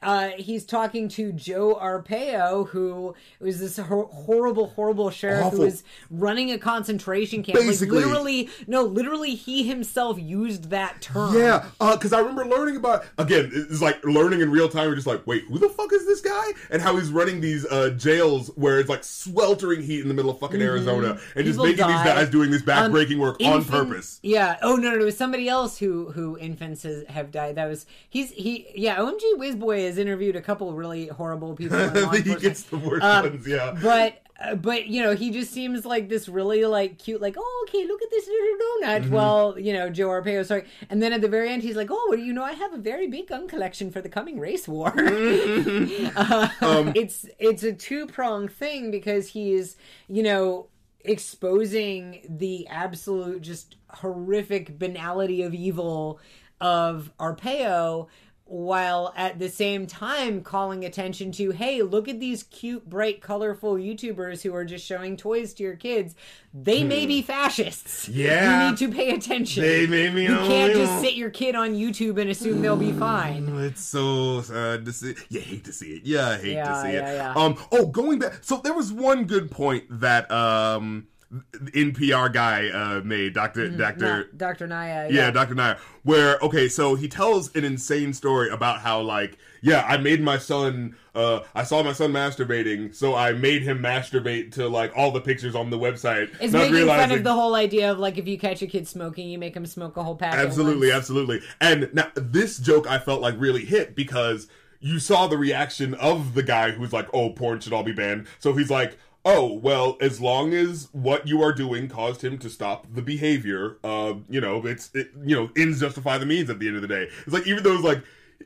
uh, 0.05 0.29
he's 0.37 0.65
talking 0.65 1.09
to 1.11 1.33
Joe 1.33 1.75
Arpaio, 1.75 2.69
who 2.69 3.15
was 3.41 3.61
this 3.61 3.79
hor- 3.79 4.07
horrible, 4.07 4.69
horrible 4.69 5.11
sheriff 5.11 5.47
Awful. 5.47 5.59
who 5.59 5.65
was 5.65 5.83
running 6.11 6.51
a 6.51 6.59
concentration 6.59 7.43
camp. 7.43 7.59
Basically. 7.59 7.97
like 7.99 8.07
literally, 8.07 8.49
no, 8.67 8.83
literally, 8.83 9.35
he 9.35 9.67
himself 9.67 10.19
used 10.21 10.71
that 10.71 11.01
term. 11.01 11.35
Yeah, 11.37 11.65
because 11.81 12.13
I 12.13 12.19
remember 12.21 12.45
learning 12.45 12.77
about 12.77 13.05
again. 13.19 13.51
It's 13.53 13.81
like 13.81 14.05
learning 14.05 14.41
in 14.41 14.51
real 14.51 14.69
time. 14.69 14.87
You're 14.87 14.95
just 14.95 15.07
like, 15.07 15.27
wait, 15.27 15.45
who 15.45 15.59
the 15.59 15.69
fuck 15.69 15.93
is 15.93 16.07
this 16.07 16.21
guy? 16.21 16.51
And 16.71 16.83
how 16.83 16.97
he's 16.97 17.11
running 17.11 17.41
these 17.41 17.65
uh, 17.67 17.91
jails 17.91 18.49
where 18.57 18.79
it's 18.81 18.89
like 18.89 19.03
sweltering 19.05 19.83
heat 19.83 20.01
in 20.03 20.09
the 20.09 20.15
middle 20.15 20.31
of 20.31 20.39
fucking 20.39 20.61
Arizona, 20.61 21.19
and 21.35 21.45
just 21.45 21.55
Mm-hmm. 21.55 21.71
People 21.71 21.87
making 21.89 22.05
these 22.05 22.15
guys 22.15 22.31
doing 22.31 22.51
this 22.51 22.63
Um, 22.63 22.67
backbreaking 22.93 23.19
work 23.19 23.41
on 23.43 23.65
purpose. 23.65 24.19
Yeah. 24.23 24.59
Oh 24.61 24.77
no, 24.77 24.91
no, 24.91 24.97
no, 24.97 25.03
it 25.03 25.05
was 25.05 25.17
somebody 25.17 25.49
else 25.49 25.79
who 25.79 26.11
who 26.11 26.37
infants 26.39 26.83
has, 26.83 27.05
have 27.09 27.31
died. 27.31 27.55
That 27.55 27.67
was 27.69 27.87
he's 28.09 28.31
he. 28.33 28.67
Yeah. 28.75 28.97
OMG 28.97 29.21
Whizboy 29.37 29.79
has 29.95 29.99
interviewed 29.99 30.37
a 30.37 30.43
couple 30.43 30.73
really 30.75 31.07
horrible 31.09 31.55
people. 31.61 31.79
he 32.13 32.35
gets 32.37 32.63
the 32.65 32.79
worst 32.79 33.05
Um, 33.05 33.25
ones. 33.25 33.47
Yeah, 33.47 33.77
but 33.83 34.21
uh, 34.41 34.55
but 34.57 34.87
you 34.89 35.01
know 35.03 35.15
he 35.15 35.31
just 35.31 35.53
seems 35.53 35.85
like 35.87 36.09
this 36.09 36.29
really 36.29 36.65
like 36.65 36.99
cute 36.99 37.21
like 37.23 37.37
oh 37.39 37.67
okay 37.69 37.87
look 37.87 38.03
at 38.03 38.11
this 38.11 38.27
little 38.27 38.57
donut 38.65 39.03
Mm-hmm. 39.03 39.15
well 39.15 39.57
you 39.59 39.73
know 39.73 39.89
joe 39.89 40.09
arpaio 40.09 40.45
sorry 40.45 40.65
and 40.91 41.01
then 41.01 41.13
at 41.13 41.21
the 41.21 41.29
very 41.29 41.49
end 41.51 41.63
he's 41.63 41.77
like 41.77 41.89
oh 41.91 42.07
well, 42.11 42.19
you 42.19 42.33
know 42.33 42.43
i 42.43 42.51
have 42.53 42.73
a 42.75 42.77
very 42.79 43.07
big 43.07 43.29
gun 43.29 43.47
collection 43.47 43.93
for 43.93 44.01
the 44.01 44.09
coming 44.09 44.41
race 44.41 44.67
war 44.67 44.93
Uh, 46.17 46.49
Um, 46.61 46.93
it's 46.97 47.27
it's 47.39 47.63
a 47.63 47.73
two 47.73 48.07
prong 48.09 48.49
thing 48.49 48.91
because 48.91 49.29
he's 49.29 49.77
you 50.09 50.23
know 50.25 50.67
exposing 51.05 52.21
the 52.29 52.67
absolute 52.69 53.41
just 53.43 53.77
horrific 53.91 54.79
banality 54.79 55.43
of 55.43 55.55
evil 55.55 56.19
of 56.61 57.11
arpaio 57.21 58.07
while 58.47 59.13
at 59.17 59.39
the 59.39 59.49
same 59.49 59.87
time 59.87 60.43
calling 60.43 60.85
attention 60.85 61.33
to 61.33 61.51
hey 61.51 61.81
look 61.81 62.09
at 62.09 62.21
these 62.21 62.43
cute 62.43 62.89
bright 62.89 63.23
colorful 63.23 63.77
youtubers 63.77 64.43
who 64.43 64.55
are 64.55 64.67
just 64.67 64.85
showing 64.85 65.17
toys 65.17 65.55
to 65.55 65.63
your 65.63 65.75
kids 65.77 66.15
they 66.53 66.85
may 66.85 67.07
be 67.07 67.23
fascists 67.23 68.07
Hmm. 68.07 68.13
Yeah. 68.15 68.65
you 68.65 68.71
need 68.71 68.79
to 68.79 68.93
pay 68.93 69.11
attention 69.15 69.63
They 69.63 69.87
may 69.87 70.11
be 70.11 70.23
you 70.25 70.37
can't 70.37 70.75
just 70.75 71.01
sit 71.01 71.15
your 71.15 71.31
kid 71.31 71.55
on 71.55 71.71
youtube 71.75 72.21
and 72.21 72.29
assume 72.29 72.61
they'll 72.61 72.77
be 72.77 72.93
fine 72.93 73.49
It's 73.61 73.81
so 73.83 74.43
sad 74.43 74.85
to 74.85 74.93
see. 74.93 75.15
You 75.31 75.41
hate 75.41 75.65
to 75.65 75.73
see 75.73 75.95
it. 75.95 76.03
Yeah, 76.05 76.29
I 76.29 76.37
hate 76.37 76.53
Yeah, 76.53 76.65
to 76.75 76.83
see 76.83 76.93
yeah, 76.93 77.11
it. 77.11 77.17
yeah. 77.17 77.33
Um. 77.35 77.57
Oh, 77.73 77.87
going 77.87 78.19
back. 78.19 78.39
So 78.43 78.59
there 78.59 78.75
was 78.75 78.93
one 78.93 79.25
good 79.25 79.51
point 79.51 79.85
that 80.01 80.31
um, 80.31 81.07
NPR 81.53 82.33
guy 82.33 82.69
uh 82.69 83.01
made. 83.05 83.35
Doctor 83.35 83.69
Doctor. 83.69 84.31
Dr 84.37 84.67
naya 84.67 85.09
Yeah, 85.11 85.31
Dr. 85.31 85.55
Nair. 85.55 85.79
Where 86.03 86.39
okay, 86.41 86.69
so 86.69 86.95
he 86.95 87.09
tells 87.09 87.55
an 87.57 87.65
insane 87.65 88.13
story 88.13 88.51
about 88.51 88.81
how 88.81 89.01
like, 89.01 89.39
yeah, 89.63 89.85
I 89.87 89.97
made 89.97 90.21
my 90.21 90.39
son 90.39 90.97
uh 91.15 91.41
I 91.55 91.65
saw 91.65 91.83
my 91.83 91.93
son 91.93 92.13
masturbating, 92.13 92.95
so 92.95 93.15
I 93.15 93.33
made 93.33 93.63
him 93.63 93.81
masturbate 93.81 94.53
to 94.53 94.69
like 94.69 94.93
all 94.97 95.11
the 95.11 95.21
pictures 95.21 95.55
on 95.55 95.71
the 95.71 95.79
website. 95.79 96.31
It's 96.41 96.53
not 96.53 96.71
making 96.71 96.75
fun 96.75 96.75
realizing 96.75 97.19
of 97.19 97.25
the 97.25 97.33
whole 97.33 97.55
idea 97.55 97.91
of 97.91 97.99
like 97.99 98.19
if 98.19 98.29
you 98.29 98.39
catch 98.39 98.63
a 98.63 98.67
kid 98.67 98.87
smoking, 98.87 99.29
you 99.29 99.39
make 99.39 99.57
him 99.57 99.67
smoke 99.67 99.97
a 99.97 100.03
whole 100.03 100.17
pack. 100.17 100.35
Absolutely, 100.35 100.93
absolutely. 100.93 101.41
And 101.61 101.91
now 101.93 102.09
this 102.15 102.59
joke 102.59 102.89
I 102.89 102.99
felt 102.99 103.21
like 103.21 103.35
really 103.39 103.65
hit 103.65 103.97
because 103.97 104.49
you 104.81 104.99
saw 104.99 105.27
the 105.27 105.39
reaction 105.39 105.95
of 105.95 106.35
the 106.35 106.43
guy 106.43 106.73
who's 106.73 106.93
like, 106.93 107.09
"Oh, 107.15 107.31
porn 107.31 107.61
should 107.61 107.73
all 107.73 107.83
be 107.83 107.93
banned." 107.93 108.27
So 108.39 108.53
he's 108.53 108.71
like, 108.71 108.99
"Oh, 109.25 109.53
well, 109.53 109.97
as 110.01 110.21
long 110.21 110.53
as 110.55 110.89
what 110.93 111.27
you 111.27 111.43
are 111.43 111.53
doing 111.53 111.89
caused 111.89 112.23
him 112.23 112.39
to 112.39 112.51
stop 112.51 112.87
the 112.93 113.03
behavior, 113.03 113.79
uh, 113.83 114.15
you 114.29 114.41
know, 114.41 114.67
it's 114.67 114.91
it, 114.95 115.11
you 115.25 115.35
know, 115.35 115.51
ends 115.57 115.81
justify 115.81 116.19
the 116.19 116.27
means 116.27 116.51
at 116.51 116.59
the 116.59 116.67
end 116.67 116.77
of 116.77 116.83
the 116.83 116.89
day." 116.89 117.09
It's 117.25 117.33
like 117.33 117.47
even 117.47 117.63
though 117.63 117.75
it's 117.75 117.85
like 117.85 118.03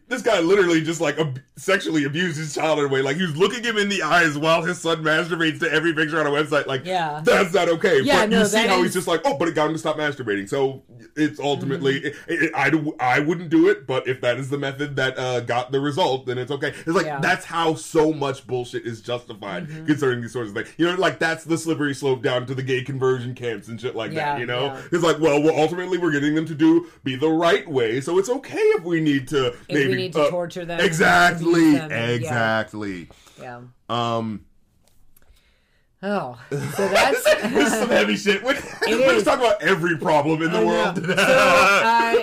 this 0.08 0.22
guy 0.22 0.40
literally 0.40 0.80
just 0.80 1.00
like 1.00 1.18
ab- 1.18 1.40
sexually 1.56 2.04
abused 2.04 2.38
his 2.38 2.54
child 2.54 2.78
in 2.78 2.86
a 2.86 2.88
way. 2.88 3.02
Like 3.02 3.16
he 3.16 3.22
was 3.22 3.36
looking 3.36 3.62
him 3.62 3.76
in 3.76 3.88
the 3.90 4.02
eyes 4.02 4.38
while 4.38 4.62
his 4.62 4.80
son 4.80 5.02
masturbates 5.02 5.60
to 5.60 5.70
every 5.70 5.92
picture 5.92 6.18
on 6.18 6.26
a 6.26 6.30
website. 6.30 6.66
Like, 6.66 6.84
Yeah. 6.86 7.20
that's 7.24 7.52
not 7.52 7.68
okay. 7.68 8.00
Yeah, 8.00 8.20
but 8.22 8.30
no, 8.30 8.38
you 8.40 8.44
see 8.46 8.66
how 8.66 8.78
is- 8.78 8.84
he's 8.84 8.94
just 8.94 9.08
like, 9.08 9.20
oh, 9.24 9.36
but 9.36 9.48
it 9.48 9.54
got 9.54 9.66
him 9.66 9.72
to 9.74 9.78
stop 9.78 9.98
masturbating. 9.98 10.48
So 10.48 10.82
it's 11.16 11.38
ultimately, 11.38 12.00
Mm-hmm. 12.00 12.32
it, 12.32 12.42
it- 12.44 12.52
I, 12.54 13.16
I 13.16 13.20
wouldn't 13.20 13.50
do 13.50 13.68
it, 13.68 13.86
but 13.86 14.08
if 14.08 14.20
that 14.22 14.38
is 14.38 14.48
the 14.50 14.56
method 14.58 14.96
that 14.96 15.18
uh, 15.18 15.40
got 15.40 15.72
the 15.72 15.80
result, 15.80 16.24
then 16.26 16.38
it's 16.38 16.50
okay. 16.52 16.68
It's 16.68 16.86
like, 16.88 17.04
Yeah. 17.06 17.14
Mm-hmm. 17.14 17.22
that's 17.22 17.44
how 17.44 17.74
so 17.74 18.12
much 18.12 18.46
bullshit 18.46 18.86
is 18.86 19.02
justified 19.02 19.68
concerning 19.86 20.22
these 20.22 20.32
sorts 20.32 20.48
of 20.50 20.54
things. 20.56 20.72
You 20.78 20.86
know, 20.86 20.94
like 20.96 21.18
that's 21.18 21.44
the 21.44 21.58
slippery 21.58 21.94
slope 21.94 22.22
down 22.22 22.46
to 22.46 22.54
the 22.54 22.62
gay 22.62 22.82
conversion 22.82 23.34
camps 23.34 23.68
and 23.68 23.78
shit 23.80 23.94
like 23.94 24.12
Yeah, 24.12 24.32
that, 24.34 24.40
you 24.40 24.46
know? 24.46 24.66
yeah. 24.66 24.80
It's 24.92 25.04
like, 25.04 25.18
well, 25.18 25.42
well, 25.42 25.54
ultimately 25.58 25.98
we're 25.98 26.12
getting 26.12 26.34
them 26.34 26.46
to 26.46 26.54
do, 26.54 26.88
be 27.04 27.14
the 27.16 27.28
right 27.28 27.68
way, 27.68 28.00
so 28.00 28.18
it's 28.18 28.28
okay 28.30 28.56
if 28.58 28.84
we 28.84 29.00
need 29.00 29.28
to 29.28 29.54
maybe. 29.80 29.90
we 29.90 29.96
need 29.96 30.12
to 30.12 30.22
uh, 30.22 30.30
torture 30.30 30.64
them, 30.64 30.80
Exactly, 30.80 31.72
them, 31.74 31.90
exactly. 31.92 33.08
Yeah. 33.40 33.60
Um, 33.88 34.44
Oh, 36.02 36.38
so 36.50 36.56
that's 36.88 37.24
this 37.42 37.72
is 37.72 37.78
some 37.80 37.88
heavy 37.88 38.16
shit. 38.16 38.42
We, 38.42 38.54
we 38.86 39.02
is. 39.02 39.12
just 39.14 39.24
talk 39.24 39.40
about 39.40 39.60
every 39.62 39.98
problem 39.98 40.42
in 40.42 40.52
the 40.52 40.64
world 40.64 40.94
today. 40.94 41.16
So, 41.16 41.22
uh, 41.22 42.14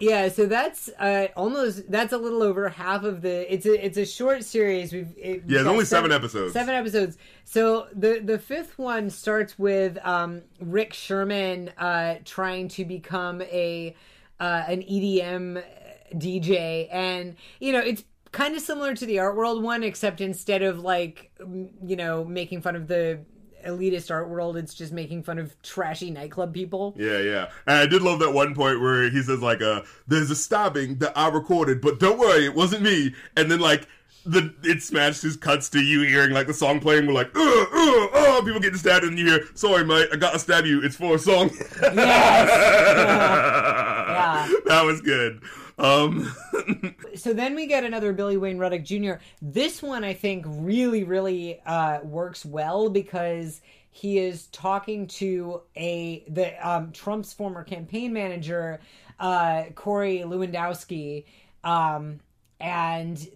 yeah, 0.00 0.28
so 0.30 0.46
that's 0.46 0.88
uh, 0.98 1.28
almost 1.36 1.88
that's 1.90 2.12
a 2.12 2.18
little 2.18 2.42
over 2.42 2.68
half 2.70 3.04
of 3.04 3.22
the. 3.22 3.52
It's 3.52 3.66
a 3.66 3.84
it's 3.84 3.98
a 3.98 4.06
short 4.06 4.42
series. 4.42 4.92
We've 4.92 5.14
it, 5.16 5.44
Yeah, 5.46 5.62
got 5.62 5.70
only 5.70 5.84
seven 5.84 6.10
episodes. 6.10 6.54
Seven 6.54 6.74
episodes. 6.74 7.18
So 7.44 7.86
the 7.94 8.18
the 8.18 8.38
fifth 8.38 8.78
one 8.78 9.10
starts 9.10 9.58
with 9.58 9.98
um, 10.04 10.42
Rick 10.58 10.92
Sherman 10.92 11.68
uh, 11.78 12.16
trying 12.24 12.66
to 12.68 12.84
become 12.84 13.42
a 13.42 13.94
uh, 14.40 14.64
an 14.66 14.80
EDM 14.82 15.62
DJ, 16.14 16.88
and 16.90 17.36
you 17.60 17.72
know 17.72 17.80
it's 17.80 18.04
kind 18.32 18.54
of 18.54 18.62
similar 18.62 18.94
to 18.94 19.06
the 19.06 19.18
Art 19.18 19.36
World 19.36 19.62
one, 19.62 19.82
except 19.82 20.20
instead 20.20 20.62
of 20.62 20.80
like 20.80 21.30
you 21.84 21.96
know 21.96 22.24
making 22.24 22.62
fun 22.62 22.76
of 22.76 22.86
the 22.88 23.20
elitist 23.66 24.10
art 24.10 24.28
world, 24.30 24.56
it's 24.56 24.72
just 24.72 24.90
making 24.92 25.22
fun 25.22 25.38
of 25.38 25.60
trashy 25.62 26.10
nightclub 26.10 26.54
people. 26.54 26.94
Yeah, 26.96 27.18
yeah. 27.18 27.50
And 27.66 27.76
I 27.76 27.86
did 27.86 28.00
love 28.00 28.18
that 28.20 28.32
one 28.32 28.54
point 28.54 28.80
where 28.80 29.10
he 29.10 29.22
says 29.22 29.40
like, 29.40 29.60
uh, 29.60 29.82
"There's 30.06 30.30
a 30.30 30.34
stabbing 30.34 30.96
that 30.98 31.12
I 31.16 31.28
recorded, 31.28 31.80
but 31.82 32.00
don't 32.00 32.18
worry, 32.18 32.44
it 32.46 32.54
wasn't 32.54 32.82
me." 32.82 33.14
And 33.36 33.50
then 33.50 33.60
like. 33.60 33.86
The 34.26 34.54
it 34.64 34.82
smashed 34.82 35.22
his 35.22 35.34
cuts 35.34 35.70
to 35.70 35.80
you 35.80 36.02
hearing 36.02 36.32
like 36.32 36.46
the 36.46 36.52
song 36.52 36.78
playing. 36.78 37.06
We're 37.06 37.14
like, 37.14 37.34
uh, 37.34 37.40
uh, 37.40 38.08
uh, 38.12 38.42
people 38.42 38.60
getting 38.60 38.76
stabbed, 38.78 39.02
and 39.02 39.18
you 39.18 39.24
hear, 39.24 39.40
"Sorry, 39.54 39.82
mate, 39.82 40.10
I 40.12 40.16
gotta 40.16 40.38
stab 40.38 40.66
you. 40.66 40.82
It's 40.82 40.94
for 40.94 41.14
a 41.14 41.18
song." 41.18 41.48
Yeah. 43.40 44.46
that 44.66 44.84
was 44.84 45.00
good. 45.00 45.40
Um, 45.80 46.34
so 47.14 47.32
then 47.32 47.54
we 47.54 47.66
get 47.66 47.84
another 47.84 48.12
Billy 48.12 48.36
Wayne 48.36 48.58
Ruddick 48.58 48.84
Jr. 48.84 49.22
This 49.40 49.82
one 49.82 50.04
I 50.04 50.12
think 50.12 50.44
really, 50.46 51.04
really 51.04 51.60
uh, 51.64 52.00
works 52.02 52.44
well 52.44 52.90
because 52.90 53.60
he 53.90 54.18
is 54.18 54.46
talking 54.48 55.06
to 55.06 55.62
a 55.76 56.24
the 56.28 56.68
um, 56.68 56.92
Trump's 56.92 57.32
former 57.32 57.64
campaign 57.64 58.12
manager, 58.12 58.80
uh, 59.18 59.64
Corey 59.74 60.18
Lewandowski. 60.18 61.24
Um, 61.64 62.20
and 62.60 63.26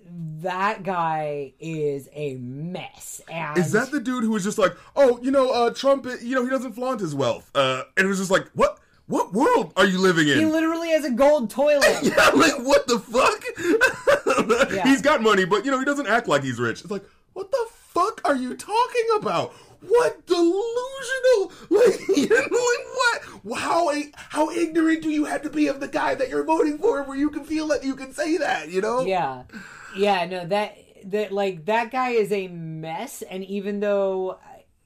that 0.42 0.82
guy 0.82 1.54
is 1.58 2.08
a 2.12 2.34
mess. 2.34 3.22
And 3.28 3.56
is 3.56 3.72
that 3.72 3.90
the 3.90 4.00
dude 4.00 4.22
who 4.22 4.30
was 4.30 4.44
just 4.44 4.58
like, 4.58 4.76
"Oh, 4.94 5.18
you 5.22 5.30
know, 5.30 5.50
uh, 5.50 5.70
Trump, 5.70 6.06
you 6.22 6.34
know, 6.34 6.44
he 6.44 6.50
doesn't 6.50 6.74
flaunt 6.74 7.00
his 7.00 7.14
wealth," 7.14 7.50
uh, 7.54 7.84
and 7.96 8.04
it 8.04 8.08
was 8.08 8.18
just 8.18 8.30
like, 8.30 8.48
"What? 8.52 8.78
What 9.06 9.32
world 9.32 9.72
are 9.76 9.86
you 9.86 9.98
living 9.98 10.28
in?" 10.28 10.38
he 10.38 10.46
literally 10.46 10.90
has 10.90 11.04
a 11.04 11.10
gold 11.10 11.50
toilet? 11.50 11.98
Yeah, 12.02 12.30
like 12.34 12.58
what 12.58 12.86
the 12.86 12.98
fuck? 12.98 13.44
Yeah. 14.74 14.88
He's 14.88 15.02
got 15.02 15.22
money, 15.22 15.44
but 15.44 15.64
you 15.64 15.70
know 15.70 15.78
he 15.78 15.84
doesn't 15.84 16.06
act 16.06 16.26
like 16.26 16.42
he's 16.42 16.58
rich. 16.58 16.80
It's 16.82 16.90
like, 16.90 17.04
what 17.32 17.50
the 17.50 17.66
fuck 17.70 18.20
are 18.24 18.34
you 18.34 18.56
talking 18.56 19.06
about? 19.16 19.52
What 19.80 20.26
delusional? 20.26 21.52
Like, 21.70 22.00
you 22.16 22.28
know, 22.28 22.36
like 22.36 23.42
what? 23.42 23.58
How 23.58 23.92
how 24.14 24.50
ignorant 24.50 25.02
do 25.02 25.10
you 25.10 25.24
have 25.26 25.42
to 25.42 25.50
be 25.50 25.66
of 25.68 25.80
the 25.80 25.88
guy 25.88 26.14
that 26.14 26.28
you're 26.28 26.44
voting 26.44 26.78
for, 26.78 27.02
where 27.02 27.16
you 27.16 27.30
can 27.30 27.44
feel 27.44 27.68
that 27.68 27.84
you 27.84 27.94
can 27.94 28.12
say 28.12 28.36
that? 28.38 28.70
You 28.70 28.80
know? 28.80 29.04
yeah 29.04 29.42
yeah 29.96 30.24
no 30.24 30.44
that 30.46 30.76
that 31.04 31.30
like 31.32 31.66
that 31.66 31.90
guy 31.92 32.10
is 32.10 32.32
a 32.32 32.48
mess 32.48 33.22
and 33.22 33.44
even 33.44 33.80
though 33.80 34.38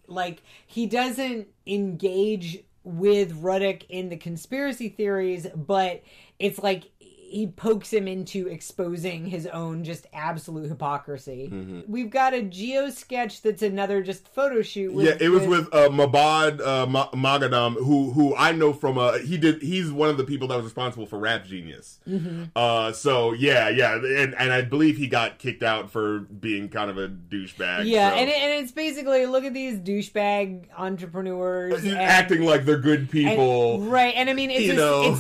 like 0.07 0.43
he 0.67 0.87
doesn't 0.87 1.49
engage 1.67 2.59
with 2.89 3.43
Ruddick 3.43 3.85
in 3.91 4.09
the 4.09 4.17
conspiracy 4.17 4.89
theories 4.89 5.47
but 5.55 6.03
it's 6.39 6.59
like 6.59 6.85
he 7.29 7.47
pokes 7.47 7.93
him 7.93 8.09
into 8.09 8.49
exposing 8.49 9.27
his 9.27 9.47
own 9.47 9.85
just 9.85 10.07
absolute 10.13 10.69
hypocrisy. 10.69 11.51
Mm-hmm. 11.53 11.81
We've 11.91 12.11
got 12.11 12.35
a 12.35 12.39
Gio 12.43 12.91
sketch 12.91 13.43
that's 13.43 13.63
another 13.63 14.03
just 14.03 14.27
photo 14.29 14.63
shoot. 14.63 14.93
With, 14.93 15.07
Yeah, 15.07 15.17
it 15.21 15.29
was 15.29 15.47
with 15.47 15.67
uh, 15.75 15.89
Mahbod 15.89 16.61
uh, 16.61 16.87
Ma- 16.87 17.11
Moghadam, 17.11 17.75
who 17.75 18.11
who 18.13 18.35
I 18.37 18.53
know 18.53 18.73
from 18.73 18.99
uh, 18.99 19.19
he 19.19 19.37
did 19.37 19.63
he's 19.63 19.91
one 19.93 20.09
of 20.09 20.17
the 20.17 20.25
people 20.25 20.49
that 20.49 20.57
was 20.57 20.65
responsible 20.65 21.07
for 21.07 21.19
Rap 21.19 21.45
Genius. 21.45 21.99
Mm-hmm. 22.09 22.45
Uh, 22.57 22.93
so 22.93 23.33
yeah, 23.33 23.69
yeah, 23.69 23.95
and 23.95 24.35
and 24.35 24.53
I 24.53 24.63
believe 24.63 24.97
he 24.97 25.07
got 25.07 25.39
kicked 25.39 25.63
out 25.63 25.91
for 25.91 26.21
being 26.21 26.69
kind 26.69 26.91
of 26.91 26.99
a 26.99 27.09
douchebag. 27.09 27.87
Yeah, 27.87 28.11
so. 28.11 28.17
and, 28.17 28.31
it, 28.31 28.37
and 28.37 28.63
it's 28.63 28.73
basically 28.73 29.27
look 29.27 29.45
at 29.45 29.55
these 29.55 29.79
douchebag 29.79 30.65
entrepreneurs 30.77 31.85
and, 31.85 31.97
acting 31.97 32.43
like 32.45 32.65
they're 32.65 32.79
good 32.79 33.01
and- 33.01 33.11
people. 33.11 33.81
right? 33.83 34.15
And 34.17 34.29
I 34.31 34.33
mean, 34.33 34.51
it's 34.51 34.75
just- 34.75 34.79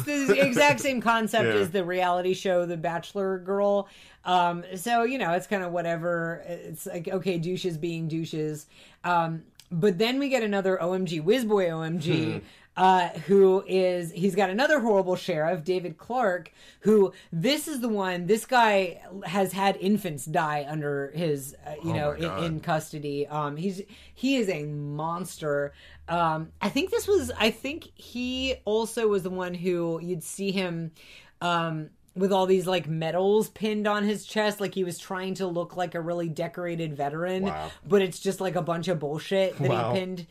it's 0.09 0.28
the 0.28 0.40
exact 0.46 0.80
same 0.80 1.00
concept 1.09 1.44
Yeah. 1.46 1.61
as 1.61 1.70
the 1.70 1.84
reality 1.99 2.34
show, 2.34 2.64
The 2.64 2.76
Bachelor 2.76 3.38
Girl. 3.38 3.88
Um, 4.24 4.64
so 4.76 5.03
you 5.03 5.18
know, 5.18 5.32
it's 5.32 5.46
kind 5.46 5.62
of 5.62 5.72
whatever. 5.72 6.44
It's 6.46 6.86
like 6.86 7.09
okay, 7.09 7.38
douches 7.38 7.76
being 7.76 8.09
douches. 8.09 8.66
Um, 9.05 9.42
but 9.70 9.99
then 9.99 10.18
we 10.18 10.28
get 10.28 10.42
another 10.42 10.78
OMG 10.80 11.22
Whizboy 11.22 11.68
OMG. 11.68 12.42
Uh, 12.76 13.09
who 13.26 13.64
is 13.66 14.12
he's 14.12 14.36
got 14.36 14.51
another 14.51 14.78
horrible 14.78 15.16
sheriff 15.16 15.64
david 15.64 15.99
clarke 15.99 16.53
who 16.78 17.12
this 17.32 17.66
is 17.66 17.80
the 17.80 17.88
one 17.88 18.28
this 18.28 18.46
guy 18.46 19.03
has 19.24 19.51
had 19.51 19.76
infants 19.78 20.24
die 20.24 20.64
under 20.68 21.11
his 21.11 21.57
uh, 21.66 21.72
you 21.82 21.90
Oh 21.90 21.96
know 21.96 22.12
in, 22.12 22.44
in 22.44 22.61
custody 22.61 23.26
um 23.26 23.57
he's 23.57 23.82
he 24.14 24.36
is 24.36 24.49
a 24.49 24.62
monster 24.62 25.72
um 26.09 26.53
i 26.62 26.68
think 26.68 26.92
this 26.92 27.09
was 27.09 27.32
i 27.36 27.51
think 27.51 27.90
he 27.96 28.55
also 28.64 29.09
was 29.09 29.24
the 29.24 29.30
one 29.30 29.55
who 29.55 29.99
you'd 30.01 30.22
see 30.22 30.53
him 30.53 30.92
um 31.41 31.91
with 32.14 32.32
all 32.32 32.47
these 32.47 32.66
like 32.66 32.89
medals 32.89 33.49
pinned 33.51 33.86
on 33.86 34.03
his 34.03 34.24
chest 34.26 34.61
like 34.61 34.74
he 34.74 34.82
was 34.82 34.99
trying 34.99 35.34
to 35.34 35.47
look 35.47 35.76
like 35.76 35.95
a 35.95 36.01
really 36.01 36.28
decorated 36.28 36.97
veteran 36.97 37.45
Wow. 37.45 37.70
but 37.86 38.03
it's 38.03 38.18
just 38.18 38.41
like 38.41 38.57
a 38.57 38.62
bunch 38.62 38.89
of 38.89 38.99
bullshit 38.99 39.57
that 39.59 39.68
Wow. 39.70 39.93
he 39.93 40.01
pinned 40.01 40.26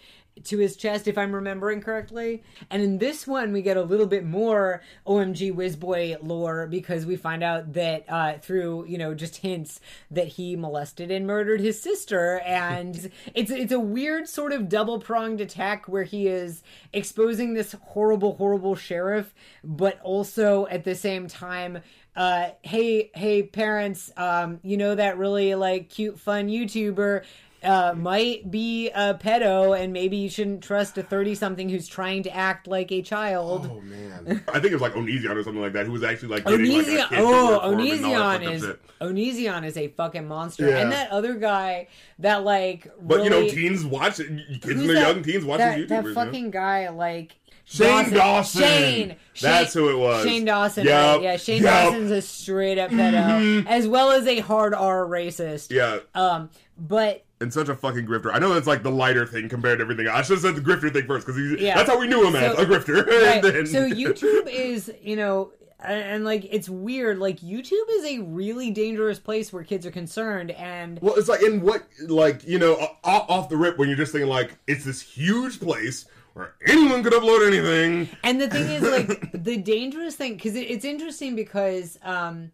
to 0.45 0.57
his 0.57 0.75
chest 0.75 1.07
if 1.07 1.17
i'm 1.17 1.33
remembering 1.33 1.81
correctly. 1.81 2.43
And 2.69 2.81
in 2.81 2.97
this 2.97 3.27
one 3.27 3.51
we 3.53 3.61
get 3.61 3.77
a 3.77 3.81
little 3.81 4.05
bit 4.05 4.25
more 4.25 4.81
omg 5.05 5.53
whizboy 5.53 6.17
lore 6.21 6.67
because 6.67 7.05
we 7.05 7.15
find 7.15 7.43
out 7.43 7.73
that 7.73 8.05
uh, 8.07 8.37
through 8.39 8.85
you 8.87 8.97
know 8.97 9.13
just 9.13 9.37
hints 9.37 9.79
that 10.11 10.27
he 10.27 10.55
molested 10.55 11.11
and 11.11 11.27
murdered 11.27 11.59
his 11.59 11.81
sister. 11.81 12.39
And 12.39 13.11
it's 13.33 13.51
it's 13.51 13.71
a 13.71 13.79
weird 13.79 14.27
sort 14.27 14.53
of 14.53 14.69
double 14.69 14.99
pronged 14.99 15.41
attack 15.41 15.87
where 15.87 16.03
he 16.03 16.27
is 16.27 16.63
exposing 16.93 17.53
this 17.53 17.73
horrible 17.81 18.35
horrible 18.35 18.75
sheriff 18.75 19.33
but 19.63 19.99
also 20.01 20.67
at 20.67 20.83
the 20.83 20.95
same 20.95 21.27
time 21.27 21.79
uh, 22.17 22.49
hey, 22.63 23.11
hey, 23.13 23.43
parents, 23.43 24.11
um, 24.17 24.59
you 24.63 24.75
know 24.75 24.95
that 24.95 25.19
really 25.19 25.53
like 25.53 25.89
cute, 25.89 26.19
fun 26.19 26.47
YouTuber 26.47 27.23
uh, 27.63 27.93
might 27.97 28.49
be 28.51 28.89
a 28.89 29.13
pedo, 29.15 29.77
and 29.77 29.91
maybe 29.91 30.17
you 30.17 30.29
shouldn't 30.29 30.63
trust 30.63 30.97
a 30.97 31.03
thirty-something 31.03 31.69
who's 31.69 31.87
trying 31.87 32.23
to 32.23 32.35
act 32.35 32.67
like 32.67 32.91
a 32.91 33.01
child. 33.01 33.69
Oh 33.71 33.81
man, 33.81 34.43
I 34.53 34.59
think 34.59 34.65
it 34.65 34.73
was 34.73 34.81
like 34.81 34.93
Onision 34.93 35.35
or 35.35 35.43
something 35.43 35.61
like 35.61 35.73
that, 35.73 35.85
who 35.85 35.91
was 35.91 36.03
actually 36.03 36.29
like 36.29 36.45
getting 36.45 36.71
like 36.71 36.85
Onision, 36.85 37.09
kid 37.09 37.19
oh, 37.19 37.51
work 37.51 37.61
for 37.61 37.81
him 37.81 38.05
and 38.05 38.05
all 38.05 38.29
that 38.29 38.41
Onision 38.41 38.51
is 38.53 38.61
shit. 38.63 38.81
Onision 39.01 39.65
is 39.65 39.77
a 39.77 39.87
fucking 39.89 40.27
monster, 40.27 40.67
Yeah. 40.69 40.79
and 40.79 40.91
that 40.91 41.09
other 41.11 41.33
guy 41.35 41.87
that 42.19 42.43
like, 42.43 42.91
But 43.01 43.23
you 43.23 43.29
know, 43.29 43.47
teens 43.47 43.85
watch 43.85 44.19
it. 44.19 44.27
Kids 44.61 44.79
and 44.81 44.89
the 44.89 44.93
young 44.93 45.23
teens 45.23 45.43
watch 45.45 45.59
that, 45.59 45.77
these 45.77 45.87
that 45.89 46.03
YouTubers. 46.03 46.07
you 46.09 46.13
know? 46.13 46.25
fucking 46.25 46.51
guy 46.51 46.89
like. 46.89 47.35
Shane 47.69 48.13
Dawson. 48.13 48.61
Shane. 48.61 49.15
That's 49.41 49.73
Shane- 49.73 49.83
who 49.83 49.89
it 49.89 49.97
was. 49.97 50.23
Shane 50.25 50.45
Dawson. 50.45 50.85
Yup. 50.85 51.15
Right? 51.17 51.23
Yeah, 51.23 51.35
Shane 51.35 51.63
Yup. 51.63 51.83
Dawson's 51.91 52.11
a 52.11 52.21
straight 52.21 52.77
up 52.77 52.91
pedo, 52.91 53.65
as 53.67 53.85
well 53.89 54.11
as 54.11 54.25
a 54.25 54.39
hard 54.39 54.73
R 54.73 55.05
racist. 55.05 55.69
Yeah, 55.75 55.99
Um, 56.15 56.49
but 56.77 57.25
and 57.39 57.53
such 57.53 57.69
a 57.69 57.75
fucking 57.75 58.05
grifter. 58.07 58.33
I 58.33 58.39
know 58.39 58.53
that's 58.53 58.67
like 58.67 58.83
the 58.83 58.91
lighter 58.91 59.25
thing 59.25 59.47
compared 59.49 59.79
to 59.79 59.83
everything. 59.83 60.07
I 60.07 60.21
should 60.21 60.33
have 60.33 60.41
said 60.41 60.55
the 60.55 60.61
grifter 60.61 60.91
thing 60.91 61.05
first 61.05 61.27
because 61.27 61.39
Yeah. 61.61 61.75
that's 61.75 61.89
how 61.89 61.99
we 61.99 62.07
knew 62.07 62.25
him 62.27 62.35
as 62.35 62.57
a 62.57 62.65
grifter. 62.65 63.05
right, 63.25 63.41
then- 63.41 63.65
so 63.67 63.87
YouTube 63.89 64.47
is, 64.51 64.91
you 65.03 65.15
know, 65.15 65.51
and, 65.79 66.01
and 66.01 66.25
like 66.25 66.47
it's 66.49 66.67
weird. 66.67 67.19
Like 67.19 67.39
YouTube 67.41 67.87
is 67.91 68.05
a 68.05 68.19
really 68.23 68.71
dangerous 68.71 69.19
place 69.19 69.53
where 69.53 69.63
kids 69.63 69.85
are 69.85 69.91
concerned, 69.91 70.49
and 70.51 70.99
Well, 71.01 71.13
it's 71.15 71.29
like 71.29 71.43
in 71.43 71.61
what, 71.61 71.83
like 72.07 72.43
you 72.47 72.57
know, 72.57 72.75
o- 73.03 73.25
off 73.29 73.49
the 73.49 73.57
rip 73.57 73.77
when 73.77 73.87
you're 73.87 73.97
just 73.97 74.11
thinking 74.11 74.29
like 74.29 74.57
it's 74.65 74.83
this 74.85 75.01
huge 75.01 75.59
place 75.59 76.05
where 76.33 76.55
anyone 76.65 77.03
could 77.03 77.13
upload 77.13 77.45
anything. 77.47 78.09
And 78.23 78.39
the 78.41 78.47
thing 78.47 78.69
is, 78.69 78.81
like, 78.83 79.31
the 79.43 79.57
dangerous 79.57 80.15
thing, 80.15 80.33
because 80.35 80.55
it, 80.55 80.69
it's 80.69 80.85
interesting 80.85 81.35
because 81.35 81.97
um, 82.03 82.51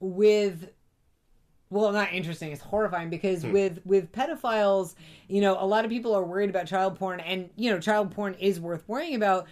with, 0.00 0.70
well, 1.70 1.92
not 1.92 2.12
interesting, 2.12 2.52
it's 2.52 2.62
horrifying 2.62 3.10
because 3.10 3.42
hmm. 3.42 3.52
with 3.52 3.80
with 3.84 4.12
pedophiles, 4.12 4.94
you 5.28 5.40
know, 5.40 5.56
a 5.60 5.66
lot 5.66 5.84
of 5.84 5.90
people 5.90 6.14
are 6.14 6.24
worried 6.24 6.50
about 6.50 6.66
child 6.66 6.98
porn, 6.98 7.20
and 7.20 7.50
you 7.56 7.70
know, 7.70 7.78
child 7.78 8.10
porn 8.10 8.34
is 8.34 8.58
worth 8.60 8.84
worrying 8.88 9.14
about. 9.14 9.46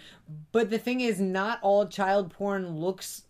But 0.51 0.69
the 0.69 0.79
thing 0.79 1.01
is, 1.01 1.19
not 1.19 1.59
all 1.61 1.87
child 1.87 2.31
porn 2.31 2.77
looks 2.77 3.23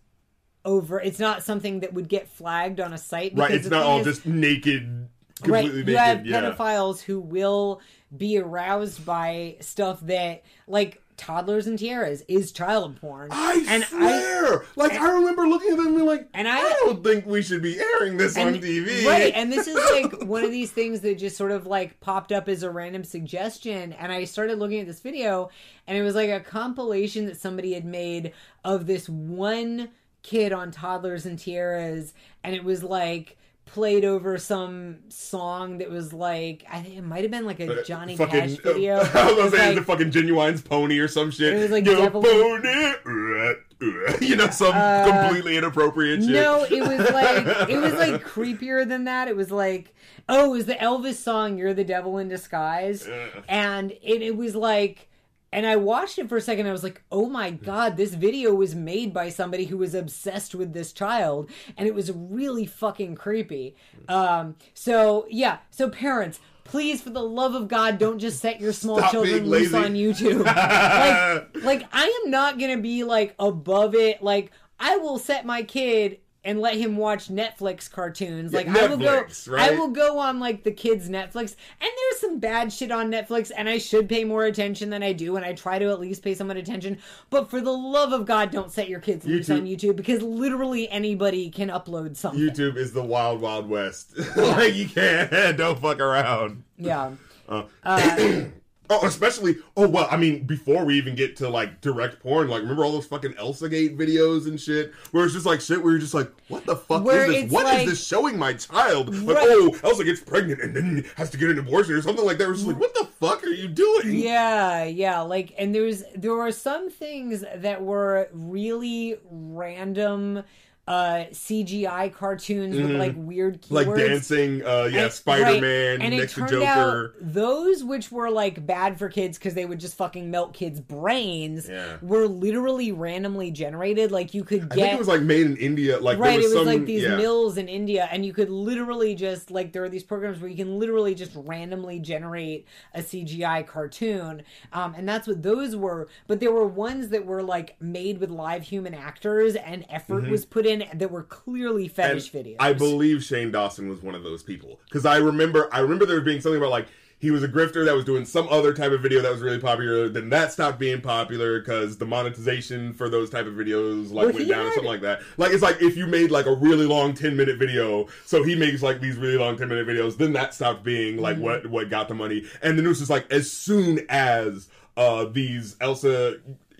over. 0.64 1.00
It's 1.00 1.18
not 1.18 1.42
something 1.42 1.80
that 1.80 1.92
would 1.92 2.08
get 2.08 2.28
flagged 2.28 2.80
on 2.80 2.92
a 2.92 2.98
site. 2.98 3.32
Right? 3.36 3.50
It's 3.50 3.68
not 3.68 3.82
all 3.82 4.00
is- 4.00 4.06
just 4.06 4.26
naked, 4.26 5.08
right 5.46 5.64
completely 5.64 5.92
you 5.92 5.98
have 5.98 6.26
yeah. 6.26 6.40
pedophiles 6.40 7.00
who 7.00 7.20
will 7.20 7.80
be 8.16 8.38
aroused 8.38 9.04
by 9.04 9.56
stuff 9.60 10.00
that 10.00 10.42
like 10.66 11.02
toddlers 11.18 11.66
and 11.66 11.78
tiaras 11.78 12.22
is 12.28 12.52
child 12.52 12.98
porn 13.00 13.28
I 13.30 13.62
and 13.68 13.84
swear, 13.84 14.64
like 14.76 14.92
I 14.92 15.12
remember 15.12 15.46
looking 15.46 15.72
at 15.72 15.76
them 15.76 15.88
and 15.88 15.96
being 15.96 16.06
like, 16.06 16.28
And 16.32 16.48
I, 16.48 16.58
I- 16.60 16.68
don't 16.84 17.04
think 17.04 17.26
we 17.26 17.42
should 17.42 17.60
be 17.60 17.78
airing 17.78 18.16
this 18.16 18.38
on 18.38 18.54
TV. 18.54 19.04
right 19.06 19.32
and 19.34 19.52
this 19.52 19.66
is 19.66 19.74
like 19.74 20.22
one 20.26 20.44
of 20.44 20.50
these 20.50 20.70
things 20.70 21.00
that 21.00 21.18
just 21.18 21.36
sort 21.36 21.50
of 21.50 21.66
like 21.66 21.98
popped 22.00 22.32
up 22.32 22.48
as 22.48 22.62
a 22.62 22.70
random 22.70 23.02
suggestion 23.04 23.92
and 23.94 24.12
i 24.12 24.24
started 24.24 24.58
looking 24.58 24.80
at 24.80 24.86
this 24.86 25.00
video 25.00 25.50
and 25.86 25.98
it 25.98 26.02
was 26.02 26.14
like 26.14 26.30
a 26.30 26.40
compilation 26.40 27.26
that 27.26 27.36
somebody 27.40 27.74
had 27.74 27.84
made 27.84 28.32
of 28.64 28.86
this 28.86 29.08
one 29.08 29.88
kid 30.22 30.52
on 30.52 30.70
toddlers 30.70 31.26
and 31.26 31.38
tiaras 31.38 32.12
and 32.44 32.54
it 32.54 32.62
was 32.64 32.82
like 32.82 33.36
played 33.72 34.04
over 34.04 34.38
some 34.38 34.98
song 35.08 35.78
that 35.78 35.90
was 35.90 36.12
like 36.12 36.64
I 36.70 36.80
think 36.82 36.96
it 36.96 37.02
might 37.02 37.22
have 37.22 37.30
been 37.30 37.44
like 37.46 37.60
a 37.60 37.80
uh, 37.80 37.84
Johnny 37.84 38.16
fucking, 38.16 38.40
Cash 38.40 38.58
uh, 38.58 38.72
video. 38.72 38.94
I 39.14 39.26
was 39.26 39.36
gonna 39.36 39.50
say 39.50 39.66
like- 39.68 39.74
the 39.76 39.84
fucking 39.84 40.10
Ginuwine's 40.10 40.62
pony 40.62 40.98
or 40.98 41.08
some 41.08 41.30
shit. 41.30 41.54
It 41.54 41.58
was 41.62 41.70
like 41.70 41.84
Your 41.86 41.96
Devil- 41.96 42.22
pony. 42.22 42.68
Uh, 43.06 43.54
you 44.20 44.34
know, 44.34 44.48
some 44.50 44.72
completely 45.08 45.56
inappropriate 45.56 46.22
shit. 46.22 46.34
Uh, 46.34 46.42
No, 46.42 46.64
it 46.64 46.80
was 46.80 47.10
like 47.10 47.46
it 47.68 47.78
was 47.78 47.94
like 47.94 48.24
creepier 48.24 48.86
than 48.88 49.04
that. 49.04 49.28
It 49.28 49.36
was 49.36 49.50
like 49.50 49.94
oh, 50.28 50.46
it 50.46 50.56
was 50.56 50.66
the 50.66 50.74
Elvis 50.74 51.14
song 51.14 51.56
"You're 51.58 51.74
the 51.74 51.84
Devil 51.84 52.18
in 52.18 52.28
Disguise," 52.28 53.08
and 53.48 53.92
it, 53.92 54.22
it 54.22 54.36
was 54.36 54.54
like. 54.54 55.04
And 55.50 55.66
I 55.66 55.76
watched 55.76 56.18
it 56.18 56.28
for 56.28 56.36
a 56.36 56.40
second. 56.40 56.66
I 56.66 56.72
was 56.72 56.82
like, 56.82 57.02
"Oh 57.10 57.26
my 57.28 57.50
god, 57.50 57.96
this 57.96 58.14
video 58.14 58.54
was 58.54 58.74
made 58.74 59.14
by 59.14 59.30
somebody 59.30 59.64
who 59.64 59.78
was 59.78 59.94
obsessed 59.94 60.54
with 60.54 60.72
this 60.72 60.92
child, 60.92 61.50
and 61.76 61.88
it 61.88 61.94
was 61.94 62.12
really 62.12 62.66
fucking 62.66 63.14
creepy." 63.14 63.74
Um, 64.08 64.56
so 64.74 65.26
yeah, 65.30 65.58
so 65.70 65.88
parents, 65.88 66.40
please, 66.64 67.00
for 67.00 67.10
the 67.10 67.22
love 67.22 67.54
of 67.54 67.68
God, 67.68 67.98
don't 67.98 68.18
just 68.18 68.40
set 68.40 68.60
your 68.60 68.72
small 68.72 68.98
Stop 68.98 69.10
children 69.10 69.48
loose 69.48 69.72
on 69.72 69.94
YouTube. 69.94 70.44
like, 71.54 71.64
like 71.64 71.88
I 71.92 72.22
am 72.24 72.30
not 72.30 72.58
gonna 72.58 72.78
be 72.78 73.04
like 73.04 73.34
above 73.38 73.94
it. 73.94 74.22
Like 74.22 74.52
I 74.78 74.98
will 74.98 75.18
set 75.18 75.46
my 75.46 75.62
kid 75.62 76.18
and 76.44 76.60
let 76.60 76.76
him 76.76 76.96
watch 76.96 77.28
Netflix 77.28 77.90
cartoons. 77.90 78.52
Like 78.52 78.68
I 78.68 78.86
will 78.86 78.96
go, 78.96 79.26
right? 79.48 79.72
I 79.72 79.74
will 79.74 79.88
go 79.88 80.18
on 80.18 80.38
like 80.40 80.62
the 80.62 80.70
kids' 80.70 81.08
Netflix, 81.08 81.56
and 81.80 81.90
there's 81.90 82.20
some 82.20 82.38
bad 82.38 82.72
shit 82.72 82.90
on 82.90 83.10
Netflix, 83.10 83.50
and 83.56 83.68
I 83.68 83.78
should 83.78 84.08
pay 84.08 84.24
more 84.24 84.44
attention 84.44 84.90
than 84.90 85.02
I 85.02 85.12
do, 85.12 85.36
and 85.36 85.44
I 85.44 85.52
try 85.52 85.78
to 85.78 85.86
at 85.86 86.00
least 86.00 86.22
pay 86.22 86.34
someone 86.34 86.56
attention. 86.56 86.98
But 87.30 87.50
for 87.50 87.60
the 87.60 87.72
love 87.72 88.12
of 88.12 88.24
God, 88.26 88.50
don't 88.50 88.72
set 88.72 88.88
your 88.88 89.00
kids 89.00 89.26
loose 89.26 89.50
on 89.50 89.66
YouTube 89.66 89.96
because 89.96 90.22
literally 90.22 90.88
anybody 90.90 91.50
can 91.50 91.68
upload 91.68 92.16
something. 92.16 92.40
YouTube 92.40 92.76
is 92.76 92.92
the 92.92 93.02
wild, 93.04 93.40
wild 93.40 93.68
west. 93.68 94.16
like 94.36 94.74
you 94.74 94.88
can't, 94.88 95.30
don't 95.56 95.78
fuck 95.80 96.00
around. 96.00 96.62
Yeah. 96.76 97.12
Uh, 97.48 97.64
Uh, 97.82 98.44
oh, 98.90 99.06
especially. 99.06 99.56
Oh 99.76 99.88
well, 99.88 100.08
I 100.10 100.16
mean, 100.16 100.44
before 100.44 100.84
we 100.84 100.96
even 100.98 101.14
get 101.14 101.36
to 101.36 101.48
like 101.48 101.80
direct 101.80 102.20
porn, 102.20 102.48
like 102.48 102.62
remember 102.62 102.84
all 102.84 102.92
those 102.92 103.06
fucking 103.06 103.34
Elsa 103.38 103.68
Gate 103.68 103.96
videos 103.98 104.46
and 104.46 104.60
shit, 104.60 104.92
where 105.12 105.24
it's 105.24 105.34
just 105.34 105.46
like 105.46 105.60
shit, 105.60 105.82
where 105.82 105.92
you're 105.92 106.00
just 106.00 106.14
like, 106.14 106.30
what 106.48 106.64
the 106.66 106.76
fuck 106.76 107.04
Where 107.04 107.30
is 107.30 107.44
this? 107.44 107.52
What 107.52 107.66
is 107.66 107.72
like- 107.72 107.88
this 107.88 108.06
showing 108.06 108.38
my 108.38 108.54
child? 108.54 109.14
Like, 109.24 109.36
Right. 109.36 109.46
oh, 109.50 109.76
Elsa 109.84 110.04
gets 110.04 110.20
pregnant 110.20 110.60
and 110.62 110.74
then 110.74 111.04
has 111.16 111.30
to 111.30 111.36
get 111.38 111.50
an 111.50 111.58
abortion 111.58 111.94
or 111.94 112.02
something 112.02 112.24
like 112.24 112.38
that. 112.38 112.48
We're 112.48 112.54
just 112.54 112.66
like, 112.66 112.78
what 112.80 112.94
the 112.94 113.04
fuck 113.20 113.44
are 113.44 113.48
you 113.50 113.68
doing? 113.68 114.14
Yeah, 114.14 114.84
yeah, 114.84 115.20
like 115.20 115.54
and 115.58 115.74
there's 115.74 116.02
there 116.14 116.34
were 116.34 116.52
some 116.52 116.90
things 116.90 117.44
that 117.56 117.82
were 117.82 118.28
really 118.32 119.16
random 119.30 120.42
uh 120.88 121.26
CGI 121.30 122.12
cartoons 122.12 122.76
with 122.76 122.90
like 122.92 123.14
weird 123.16 123.62
keywords. 123.62 123.84
Mm-hmm. 123.84 123.90
Like 123.90 123.98
dancing, 123.98 124.64
uh, 124.64 124.88
yeah, 124.90 125.08
Spider 125.08 125.60
Man 125.60 126.00
right, 126.00 126.10
next 126.10 126.34
to 126.34 126.46
Joker. 126.46 127.14
those 127.20 127.84
which 127.84 128.10
were 128.10 128.30
like 128.30 128.66
bad 128.66 128.98
for 128.98 129.08
kids 129.08 129.38
because 129.38 129.54
they 129.54 129.66
would 129.66 129.78
just 129.78 129.96
fucking 129.96 130.30
melt 130.30 130.54
kids' 130.54 130.80
brains 130.80 131.68
Yeah. 131.68 131.98
were 132.02 132.26
literally 132.26 132.92
randomly 132.92 133.50
generated. 133.50 134.10
Like 134.10 134.34
you 134.34 134.44
could 134.44 134.62
I 134.64 134.74
get 134.74 134.74
think 134.74 134.92
it 134.94 134.98
was 134.98 135.08
like 135.08 135.22
made 135.22 135.46
in 135.46 135.56
India. 135.58 135.98
Like 135.98 136.18
right 136.18 136.30
there 136.30 136.38
was 136.38 136.46
it 136.46 136.48
was 136.48 136.66
some, 136.66 136.66
like 136.66 136.86
these 136.86 137.02
yeah. 137.02 137.16
mills 137.16 137.58
in 137.58 137.68
india 137.68 138.08
and 138.10 138.24
you 138.24 138.32
could 138.32 138.48
literally 138.48 139.14
just 139.14 139.50
like 139.50 139.72
there 139.72 139.84
are 139.84 139.88
these 139.88 140.02
programs 140.02 140.40
where 140.40 140.48
you 140.50 140.56
can 140.56 140.78
literally 140.78 141.14
just 141.14 141.32
randomly 141.34 141.98
generate 141.98 142.66
a 142.94 143.00
cgi 143.00 143.66
cartoon 143.66 144.42
um, 144.72 144.94
and 144.94 145.08
that's 145.08 145.26
what 145.26 145.42
those 145.42 145.76
were 145.76 146.08
but 146.26 146.40
there 146.40 146.52
were 146.52 146.66
ones 146.66 147.08
that 147.10 147.24
were 147.24 147.42
like 147.42 147.76
made 147.80 148.18
with 148.18 148.30
live 148.30 148.62
human 148.62 148.94
actors 148.94 149.54
and 149.56 149.84
effort 149.90 150.28
was 150.28 150.44
put 150.44 150.66
in 150.66 150.77
that 150.94 151.10
were 151.10 151.22
clearly 151.24 151.88
Mm-hmm. 151.88 152.00
And 152.00 152.22
fetish 152.22 152.32
videos 152.32 152.56
I 152.60 152.72
believe 152.72 153.22
Shane 153.24 153.50
Dawson 153.50 153.88
was 153.88 154.02
one 154.02 154.14
of 154.14 154.22
those 154.22 154.42
people 154.42 154.80
because 154.84 155.04
I 155.06 155.16
remember 155.18 155.68
I 155.72 155.80
remember 155.80 156.06
there 156.06 156.20
being 156.20 156.40
something 156.40 156.58
about 156.58 156.70
like 156.70 156.88
he 157.20 157.32
was 157.32 157.42
a 157.42 157.48
grifter 157.48 157.84
that 157.84 157.96
was 157.96 158.04
doing 158.04 158.24
some 158.24 158.46
other 158.48 158.72
type 158.72 158.92
of 158.92 159.00
video 159.00 159.20
that 159.20 159.32
was 159.32 159.40
really 159.40 159.58
popular. 159.58 160.08
Then 160.08 160.28
that 160.30 160.52
stopped 160.52 160.78
being 160.78 161.00
popular 161.00 161.58
because 161.58 161.98
the 161.98 162.06
monetization 162.06 162.92
for 162.92 163.08
those 163.08 163.28
type 163.28 163.46
of 163.46 163.54
videos 163.54 164.12
like 164.12 164.26
Well, 164.26 164.34
went 164.34 164.48
down 164.48 164.66
or 164.66 164.70
something 164.70 164.84
like 164.84 165.00
that. 165.00 165.22
Like 165.36 165.50
it's 165.52 165.62
like 165.62 165.82
if 165.82 165.96
you 165.96 166.06
made 166.06 166.30
like 166.30 166.46
a 166.46 166.54
really 166.54 166.86
long 166.86 167.14
ten 167.14 167.36
minute 167.36 167.58
video, 167.58 168.06
so 168.24 168.44
he 168.44 168.54
makes 168.54 168.82
like 168.82 169.00
these 169.00 169.16
really 169.16 169.36
long 169.36 169.56
ten 169.56 169.68
minute 169.68 169.86
videos, 169.86 170.16
then 170.16 170.32
that 170.34 170.54
stopped 170.54 170.84
being 170.84 171.16
like 171.16 171.36
Mm-hmm. 171.36 171.44
what 171.44 171.66
what 171.66 171.90
got 171.90 172.06
the 172.08 172.14
money. 172.14 172.44
And 172.62 172.78
then 172.78 172.84
it 172.84 172.88
was 172.88 172.98
just 172.98 173.10
like 173.10 173.30
as 173.32 173.50
soon 173.50 174.06
as 174.08 174.68
uh 174.96 175.24
these 175.24 175.76
Elsa 175.80 176.36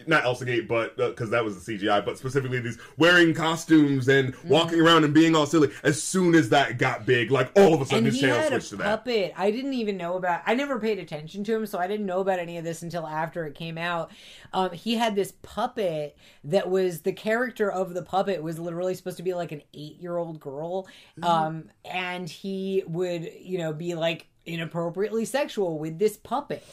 not 0.08 0.24
Elsa 0.24 0.44
Gate, 0.44 0.66
but 0.66 0.96
because 0.96 1.30
that 1.30 1.44
was 1.44 1.62
the 1.64 1.78
CGI, 1.78 2.04
but 2.04 2.18
specifically 2.18 2.58
these 2.60 2.78
wearing 2.96 3.34
costumes 3.34 4.08
and 4.08 4.34
Mm-hmm. 4.34 4.48
walking 4.48 4.80
around 4.80 5.04
and 5.04 5.12
being 5.14 5.34
all 5.36 5.46
silly. 5.46 5.70
As 5.82 6.02
soon 6.02 6.34
as 6.34 6.48
that 6.50 6.78
got 6.78 7.04
big, 7.06 7.30
like 7.30 7.50
all 7.56 7.74
of 7.74 7.80
a 7.80 7.84
sudden 7.84 7.98
and 7.98 8.06
his 8.06 8.14
he 8.16 8.20
channel 8.22 8.36
had 8.38 8.46
a 8.52 8.60
switched 8.60 8.70
to 8.70 8.76
that. 8.76 8.84
puppet. 8.84 9.32
I 9.36 9.50
didn't 9.50 9.74
even 9.74 9.96
know 9.96 10.16
about. 10.16 10.42
I 10.46 10.54
never 10.54 10.78
paid 10.78 10.98
attention 10.98 11.44
to 11.44 11.54
him, 11.54 11.66
so 11.66 11.78
I 11.78 11.86
didn't 11.86 12.06
know 12.06 12.20
about 12.20 12.38
any 12.38 12.56
of 12.58 12.64
this 12.64 12.82
until 12.82 13.06
after 13.06 13.46
it 13.46 13.54
came 13.54 13.76
out. 13.78 14.10
Um, 14.52 14.72
he 14.72 14.94
had 14.94 15.14
this 15.14 15.32
puppet 15.42 16.16
that 16.44 16.70
was 16.70 17.02
the 17.02 17.12
character 17.12 17.70
of 17.70 17.94
the 17.94 18.02
puppet 18.02 18.42
was 18.42 18.58
literally 18.58 18.94
supposed 18.94 19.16
to 19.18 19.22
be 19.22 19.34
like 19.34 19.52
an 19.52 19.62
eight-year-old 19.74 20.40
girl, 20.40 20.86
Mm-hmm. 21.18 21.24
um, 21.24 21.64
and 21.84 22.28
he 22.28 22.82
would, 22.86 23.30
you 23.40 23.58
know, 23.58 23.72
be 23.72 23.94
like 23.94 24.26
inappropriately 24.46 25.24
sexual 25.24 25.78
with 25.78 25.98
this 25.98 26.16
puppet. 26.16 26.64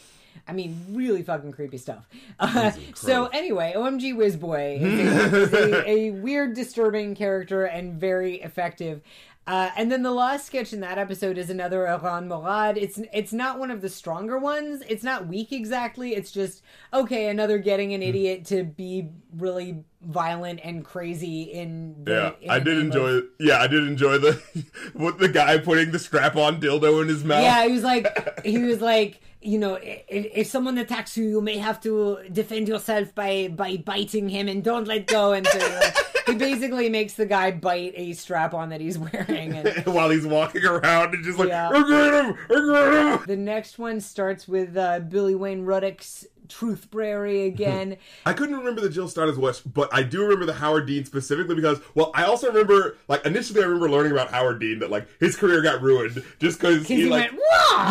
I 0.48 0.54
mean, 0.54 0.86
really 0.92 1.24
fucking 1.24 1.52
creepy 1.54 1.78
stuff. 1.78 2.08
Uh, 2.40 2.72
so 2.94 3.28
anyway, 3.28 3.74
OMG 3.76 4.14
Whizboy 4.16 4.82
is, 4.82 5.34
a, 5.34 5.42
is 5.42 5.54
a, 5.54 5.90
a 5.90 6.10
weird, 6.12 6.54
disturbing 6.56 7.16
character 7.16 7.66
and 7.66 8.00
very 8.00 8.36
effective. 8.42 9.02
Uh, 9.48 9.70
and 9.78 9.92
then 9.92 10.02
the 10.02 10.12
last 10.12 10.48
sketch 10.48 10.74
in 10.74 10.80
that 10.80 10.98
episode 10.98 11.38
is 11.38 11.52
another 11.52 11.82
Erran 11.86 12.26
Morad. 12.26 12.80
It's 12.80 13.00
it's 13.14 13.32
not 13.32 13.60
one 13.60 13.70
of 13.70 13.80
the 13.82 13.90
stronger 13.90 14.40
ones. 14.40 14.82
It's 14.90 15.04
not 15.04 15.28
weak 15.28 15.52
exactly. 15.52 16.16
It's 16.16 16.32
just 16.32 16.64
okay, 16.92 17.30
another 17.30 17.60
getting 17.60 17.90
Hmm. 17.90 17.96
an 17.96 18.02
idiot 18.02 18.46
to 18.46 18.64
be 18.64 19.10
really 19.38 19.84
violent 20.02 20.62
and 20.64 20.84
crazy 20.84 21.44
in. 21.44 22.06
The, 22.06 22.12
Yeah, 22.12 22.32
in 22.42 22.50
I 22.50 22.58
did 22.58 22.80
enjoy. 22.80 23.08
of- 23.10 23.24
Yeah, 23.40 23.60
I 23.60 23.68
did 23.68 23.84
enjoy 23.88 24.18
the 24.18 24.42
with 24.96 25.20
the 25.20 25.30
guy 25.30 25.60
putting 25.60 25.92
the 25.92 26.00
strap-on 26.00 26.60
dildo 26.60 27.04
in 27.04 27.08
his 27.08 27.24
mouth. 27.24 27.44
Yeah, 27.44 27.68
he 27.68 27.72
was 27.72 27.84
like, 27.84 28.44
he 28.44 28.58
was 28.58 28.82
like, 28.82 29.22
you 29.46 29.60
know, 29.60 29.76
if, 29.76 30.04
if 30.10 30.48
someone 30.48 30.78
attacks 30.78 31.16
you, 31.16 31.26
you 31.26 31.42
may 31.42 31.58
have 31.58 31.80
to 31.82 32.20
defend 32.32 32.68
yourself 32.68 33.14
by 33.14 33.48
by 33.50 33.78
biting 33.78 34.30
him 34.30 34.48
and 34.48 34.64
don't 34.64 34.88
let 34.88 35.08
go. 35.08 35.34
And 35.34 35.46
so 35.48 35.60
like, 35.60 35.96
he 36.26 36.34
basically 36.36 36.90
makes 36.90 37.14
the 37.14 37.26
guy 37.26 37.52
bite 37.52 37.94
a 37.96 38.14
strap 38.14 38.54
on 38.54 38.70
that 38.70 38.82
he's 38.82 38.98
wearing. 38.98 39.54
And 39.54 39.86
While 39.94 40.10
he's 40.10 40.26
walking 40.26 40.66
around 40.66 41.14
and 41.14 41.24
just 41.24 41.38
like, 41.38 41.50
Yeah. 41.50 41.70
Him, 41.70 42.36
him. 42.50 43.24
the 43.28 43.36
next 43.38 43.78
one 43.78 44.02
starts 44.02 44.48
with 44.48 44.76
uh, 44.76 45.00
Billy 45.02 45.36
Wayne 45.36 45.64
Ruddick's 45.66 46.26
Truth 46.50 46.92
Barrier 46.92 47.46
again. 47.46 47.98
I 48.26 48.34
couldn't 48.34 48.58
remember 48.58 48.82
the 48.82 48.90
Jill 48.90 49.08
Stardust 49.08 49.40
West, 49.40 49.74
but 49.74 49.90
I 49.94 50.04
do 50.04 50.22
remember 50.22 50.46
the 50.46 50.54
Howard 50.54 50.88
Dean 50.88 51.06
specifically 51.06 51.56
because, 51.56 51.80
well, 51.94 52.12
I 52.14 52.24
also 52.24 52.48
remember, 52.48 52.98
like, 53.08 53.26
initially 53.26 53.62
I 53.62 53.66
remember 53.66 53.90
learning 53.90 54.12
about 54.12 54.32
Howard 54.32 54.60
Dean 54.60 54.80
that, 54.80 54.90
like, 54.90 55.08
his 55.20 55.36
career 55.36 55.62
got 55.62 55.82
ruined 55.82 56.24
just 56.40 56.60
because 56.60 56.88
he, 56.88 56.96
he, 56.96 57.06
like, 57.10 57.32
went, 57.32 57.42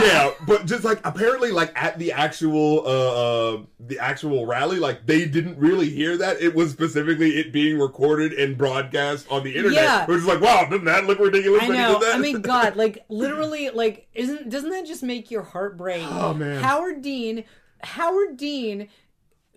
yeah, 0.02 0.30
but 0.46 0.66
just 0.66 0.84
like 0.84 1.00
apparently, 1.04 1.50
like 1.50 1.72
at 1.74 1.98
the 1.98 2.12
actual, 2.12 2.80
uh, 2.86 3.54
uh, 3.54 3.62
the 3.80 3.98
actual 3.98 4.46
rally, 4.46 4.78
like 4.78 5.06
they 5.06 5.24
didn't 5.26 5.58
really 5.58 5.90
hear 5.90 6.16
that. 6.16 6.40
It 6.40 6.54
was 6.54 6.70
specifically 6.70 7.38
it 7.38 7.52
being 7.52 7.78
recorded 7.78 8.32
and 8.32 8.56
broadcast 8.56 9.30
on 9.30 9.44
the 9.44 9.54
internet. 9.54 9.82
Yeah. 9.82 10.06
Was 10.06 10.24
just 10.24 10.28
like, 10.28 10.40
wow, 10.40 10.64
doesn't 10.64 10.84
that 10.84 11.06
look 11.06 11.18
ridiculous? 11.18 11.62
I 11.62 11.68
know. 11.68 11.98
that? 12.00 12.14
I 12.14 12.18
mean, 12.18 12.40
God, 12.42 12.76
like 12.76 13.04
literally, 13.08 13.70
like 13.70 14.08
isn't 14.14 14.48
doesn't 14.48 14.70
that 14.70 14.86
just 14.86 15.02
make 15.02 15.30
your 15.30 15.42
heart 15.42 15.76
break? 15.76 16.06
Oh, 16.08 16.34
man. 16.34 16.62
Howard 16.62 17.02
Dean, 17.02 17.44
Howard 17.84 18.36
Dean 18.36 18.88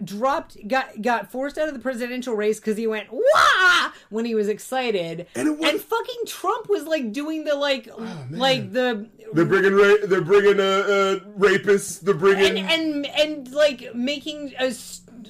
dropped 0.03 0.55
got 0.67 1.01
got 1.01 1.31
forced 1.31 1.57
out 1.57 1.67
of 1.67 1.73
the 1.73 1.79
presidential 1.79 2.35
race 2.35 2.59
because 2.59 2.77
he 2.77 2.85
went 2.85 3.07
wah 3.11 3.91
when 4.11 4.25
he 4.25 4.35
was 4.35 4.47
excited 4.47 5.25
And 5.33 5.47
it 5.47 5.57
was- 5.57 5.73
Oh, 5.73 5.77
fucking 5.79 6.21
trump 6.27 6.69
was 6.69 6.83
like 6.83 7.11
doing 7.11 7.45
the 7.45 7.55
like 7.55 7.89
like 8.29 8.73
the 8.73 9.07
they're 9.33 9.43
bringing, 9.45 9.73
ra- 9.73 10.05
they're 10.07 10.21
bringing 10.21 10.59
uh, 10.59 10.63
uh, 10.63 11.19
rapists. 11.37 11.99
They're 11.99 12.13
bringing. 12.13 12.59
and 12.59 12.71
and 12.71 13.05
and 13.07 13.51
like 13.51 13.93
making 13.95 14.53
a 14.59 14.71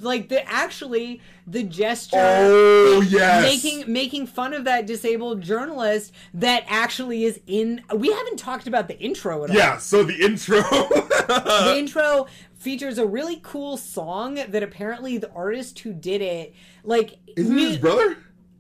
like 0.02 0.28
the 0.30 0.48
actually 0.48 1.22
the 1.48 1.64
gesture 1.64 2.18
oh 2.22 3.02
yes, 3.02 3.42
making 3.42 3.92
making 3.92 4.28
fun 4.28 4.54
of 4.54 4.66
that 4.66 4.86
disabled 4.86 5.42
journalist 5.42 6.12
that 6.34 6.64
actually 6.68 7.24
is 7.24 7.40
in 7.48 7.82
we 7.96 8.12
haven't 8.12 8.38
talked 8.38 8.68
about 8.68 8.88
the 8.90 9.00
intro 9.00 9.46
at 9.46 9.50
all 9.50 9.56
yeah. 9.56 9.78
So 9.78 10.04
the 10.04 10.24
intro. 10.24 10.58
the 10.62 11.76
intro 11.78 12.28
features 12.68 12.98
a 12.98 13.06
really 13.06 13.40
cool 13.44 13.78
song 13.78 14.36
that 14.36 14.62
apparently 14.62 15.18
the 15.18 15.32
artist 15.32 15.80
who 15.80 15.94
did 15.94 16.22
it 16.22 16.54
like 16.84 17.18
Isn't 17.38 17.58
it 17.58 17.62
his 17.62 17.78
brother? 17.78 18.18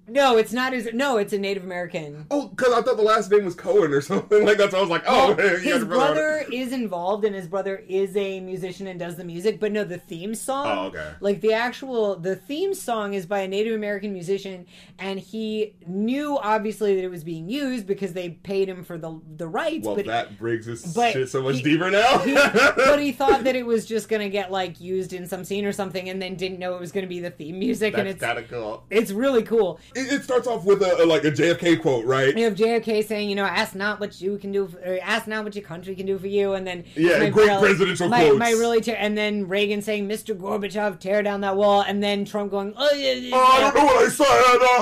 No, 0.07 0.37
it's 0.37 0.53
not 0.53 0.73
his. 0.73 0.89
No, 0.93 1.17
it's 1.17 1.33
a 1.33 1.37
Native 1.37 1.63
American. 1.63 2.25
Oh, 2.31 2.47
because 2.47 2.73
I 2.73 2.81
thought 2.81 2.97
the 2.97 3.03
last 3.03 3.29
name 3.29 3.45
was 3.45 3.55
Cohen 3.55 3.91
or 3.93 4.01
something 4.01 4.45
like 4.45 4.57
that. 4.57 4.71
So 4.71 4.77
I 4.77 4.81
was 4.81 4.89
like, 4.89 5.03
oh, 5.07 5.33
Well, 5.35 5.57
his 5.59 5.83
brother. 5.83 6.45
is 6.51 6.71
involved, 6.71 7.25
and 7.25 7.35
his 7.35 7.47
brother 7.47 7.83
is 7.87 8.15
a 8.15 8.39
musician 8.39 8.87
and 8.87 8.99
does 8.99 9.17
the 9.17 9.23
music. 9.25 9.59
But 9.59 9.71
no, 9.71 9.83
the 9.83 9.97
theme 9.97 10.33
song. 10.35 10.67
Oh, 10.67 10.85
okay. 10.87 11.11
Like 11.19 11.41
the 11.41 11.53
actual 11.53 12.15
the 12.15 12.35
theme 12.35 12.73
song 12.73 13.13
is 13.13 13.25
by 13.25 13.39
a 13.39 13.47
Native 13.47 13.75
American 13.75 14.13
musician, 14.13 14.65
and 14.99 15.19
he 15.19 15.73
knew 15.85 16.37
obviously 16.37 16.95
that 16.95 17.03
it 17.03 17.09
was 17.11 17.23
being 17.23 17.49
used 17.49 17.85
because 17.85 18.13
they 18.13 18.29
paid 18.29 18.69
him 18.69 18.83
for 18.83 18.97
the 18.97 19.19
the 19.35 19.47
rights. 19.47 19.85
Well, 19.85 19.95
but 19.95 20.05
that 20.05 20.37
brings 20.37 20.65
this 20.65 20.93
shit 21.11 21.29
so 21.29 21.41
much 21.41 21.57
he- 21.57 21.63
deeper 21.63 21.91
now. 21.91 22.19
he, 22.19 22.33
but 22.33 22.99
he 22.99 23.11
thought 23.11 23.43
that 23.43 23.55
it 23.57 23.65
was 23.65 23.85
just 23.85 24.07
gonna 24.09 24.29
get 24.29 24.51
like 24.51 24.79
used 24.79 25.11
in 25.13 25.27
some 25.27 25.43
scene 25.43 25.65
or 25.65 25.71
something, 25.73 26.07
and 26.09 26.21
then 26.21 26.35
didn't 26.35 26.59
know 26.59 26.75
it 26.75 26.79
was 26.79 26.91
gonna 26.91 27.07
be 27.07 27.19
the 27.19 27.29
theme 27.31 27.59
music, 27.59 27.95
and 27.97 28.07
That's 28.07 28.15
it's 28.15 28.23
kind 28.23 28.39
of 28.39 28.47
cool. 28.49 28.83
it's 28.89 29.11
really 29.11 29.43
cool. 29.43 29.79
It, 29.97 30.13
it 30.13 30.23
starts 30.23 30.47
off 30.47 30.63
with 30.63 30.81
a, 30.83 31.03
a 31.03 31.05
like 31.05 31.23
a 31.23 31.31
JFK 31.31 31.81
quote, 31.81 32.05
right? 32.05 32.37
You 32.37 32.43
have 32.45 32.55
JFK 32.55 33.05
saying, 33.05 33.29
you 33.29 33.35
know, 33.35 33.45
ask 33.45 33.73
not 33.73 33.99
what 33.99 34.21
you 34.21 34.37
can 34.37 34.51
do, 34.51 34.67
for, 34.67 34.77
or 34.79 34.99
ask 35.01 35.27
not 35.27 35.43
what 35.43 35.55
your 35.55 35.63
country 35.63 35.95
can 35.95 36.05
do 36.05 36.17
for 36.19 36.27
you, 36.27 36.53
and 36.53 36.67
then 36.67 36.83
Yeah, 36.95 37.19
my 37.19 37.29
great 37.29 37.47
really- 37.47 37.61
presidential 37.61 38.09
my, 38.09 38.25
quotes. 38.25 38.39
my 38.39 38.51
really, 38.51 38.81
ter- 38.81 38.93
and 38.93 39.17
then 39.17 39.47
Reagan 39.47 39.81
saying, 39.81 40.07
"Mr. 40.07 40.37
Gorbachev, 40.37 40.99
tear 40.99 41.23
down 41.23 41.41
that 41.41 41.55
wall," 41.55 41.81
and 41.81 42.03
then 42.03 42.25
Trump 42.25 42.51
going, 42.51 42.73
"Oh 42.77 42.93
yeah, 42.93 43.13
yeah, 43.13 43.35
Oh, 43.35 43.39
I 43.43 43.59
don't 43.59 43.75
know 43.75 43.85
what 43.85 44.05
I 44.05 44.09
said. 44.09 44.25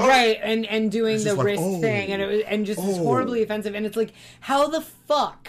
uh, 0.03 0.07
right," 0.07 0.39
and 0.43 0.65
and 0.65 0.91
doing 0.91 1.23
the 1.23 1.33
like, 1.33 1.45
wrist 1.45 1.63
oh, 1.63 1.79
thing, 1.79 2.11
and 2.11 2.21
it 2.21 2.27
was 2.27 2.41
and 2.47 2.65
just 2.65 2.79
oh. 2.81 2.93
horribly 2.97 3.41
offensive, 3.41 3.73
and 3.73 3.85
it's 3.85 3.97
like, 3.97 4.11
how 4.41 4.67
the 4.67 4.81
fuck 4.81 5.47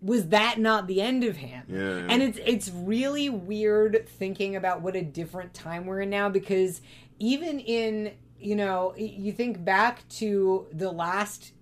was 0.00 0.28
that 0.28 0.58
not 0.58 0.86
the 0.86 1.00
end 1.00 1.24
of 1.24 1.36
him? 1.36 1.64
Yeah, 1.68 1.78
yeah. 1.78 2.06
And 2.08 2.22
it's 2.22 2.38
it's 2.44 2.70
really 2.70 3.28
weird 3.28 4.08
thinking 4.08 4.56
about 4.56 4.80
what 4.80 4.96
a 4.96 5.02
different 5.02 5.54
time 5.54 5.86
we're 5.86 6.00
in 6.02 6.10
now 6.10 6.28
because 6.28 6.80
even 7.18 7.58
in 7.58 8.12
you 8.40 8.54
know 8.56 8.94
you 8.96 9.32
think 9.32 9.64
back 9.64 10.06
to 10.08 10.66
the 10.72 10.90
last 10.90 11.52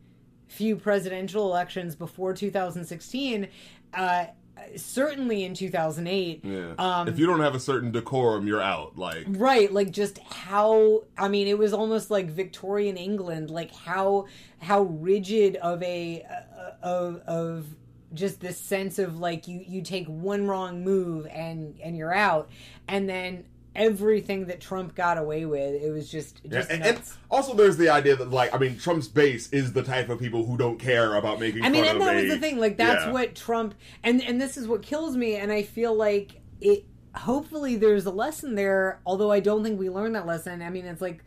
few 0.48 0.76
presidential 0.76 1.46
elections 1.46 1.94
before 1.94 2.32
2016 2.32 3.48
uh 3.94 4.26
certainly 4.74 5.44
in 5.44 5.54
2008 5.54 6.40
Yeah. 6.44 6.72
um 6.78 7.08
if 7.08 7.18
you 7.18 7.26
don't 7.26 7.40
have 7.40 7.54
a 7.54 7.60
certain 7.60 7.90
decorum, 7.92 8.46
you're 8.46 8.62
out. 8.62 8.96
Like, 8.98 9.24
right 9.28 9.72
like 9.72 9.90
just 9.90 10.18
how 10.18 11.04
i 11.18 11.28
mean 11.28 11.46
it 11.46 11.58
was 11.58 11.72
almost 11.72 12.10
like 12.10 12.30
victorian 12.30 12.96
england 12.96 13.50
like 13.50 13.74
how 13.74 14.26
how 14.58 14.82
rigid 14.82 15.56
of 15.56 15.82
a 15.82 16.24
uh, 16.24 16.70
of 16.86 17.20
of 17.26 17.66
just 18.14 18.40
this 18.40 18.56
sense 18.58 18.98
of 18.98 19.18
like 19.18 19.46
you 19.46 19.62
you 19.66 19.82
take 19.82 20.06
one 20.06 20.46
wrong 20.46 20.82
move 20.82 21.26
and 21.26 21.78
and 21.82 21.96
you're 21.96 22.14
out 22.14 22.48
and 22.88 23.08
then 23.08 23.44
everything 23.76 24.46
that 24.46 24.60
trump 24.60 24.94
got 24.94 25.18
away 25.18 25.44
with 25.44 25.74
it 25.82 25.90
was 25.92 26.10
just 26.10 26.40
Yeah, 26.44 26.50
just 26.58 26.70
and, 26.70 26.82
and 26.82 26.96
nuts. 26.96 27.16
also 27.30 27.54
there's 27.54 27.76
the 27.76 27.88
idea 27.90 28.16
that 28.16 28.30
like 28.30 28.54
I 28.54 28.58
mean 28.58 28.78
Trump's 28.78 29.08
base 29.08 29.48
is 29.52 29.72
the 29.72 29.82
type 29.82 30.08
of 30.08 30.18
people 30.18 30.44
who 30.44 30.56
don't 30.56 30.78
care 30.78 31.14
about 31.14 31.38
making. 31.40 31.62
I 31.64 31.68
mean, 31.68 31.84
and 31.84 32.00
that 32.00 32.16
a- 32.16 32.22
was 32.22 32.28
the 32.28 32.38
thing. 32.38 32.58
Like 32.58 32.76
that's 32.76 33.04
yeah. 33.04 33.12
what 33.12 33.34
Trump 33.34 33.74
and 34.02 34.22
and 34.22 34.40
this 34.40 34.56
is 34.56 34.66
what 34.66 34.82
kills 34.82 35.16
me. 35.16 35.36
And 35.36 35.52
I 35.52 35.62
feel 35.62 35.94
like 35.94 36.40
it. 36.60 36.84
Hopefully, 37.14 37.76
there's 37.76 38.04
a 38.06 38.10
lesson 38.10 38.54
there. 38.54 39.00
Although 39.06 39.32
I 39.32 39.40
don't 39.40 39.62
think 39.64 39.78
we 39.80 39.88
learned 39.88 40.14
that 40.16 40.26
lesson. 40.26 40.60
I 40.62 40.68
mean, 40.70 40.84
it's 40.84 41.00
like, 41.00 41.24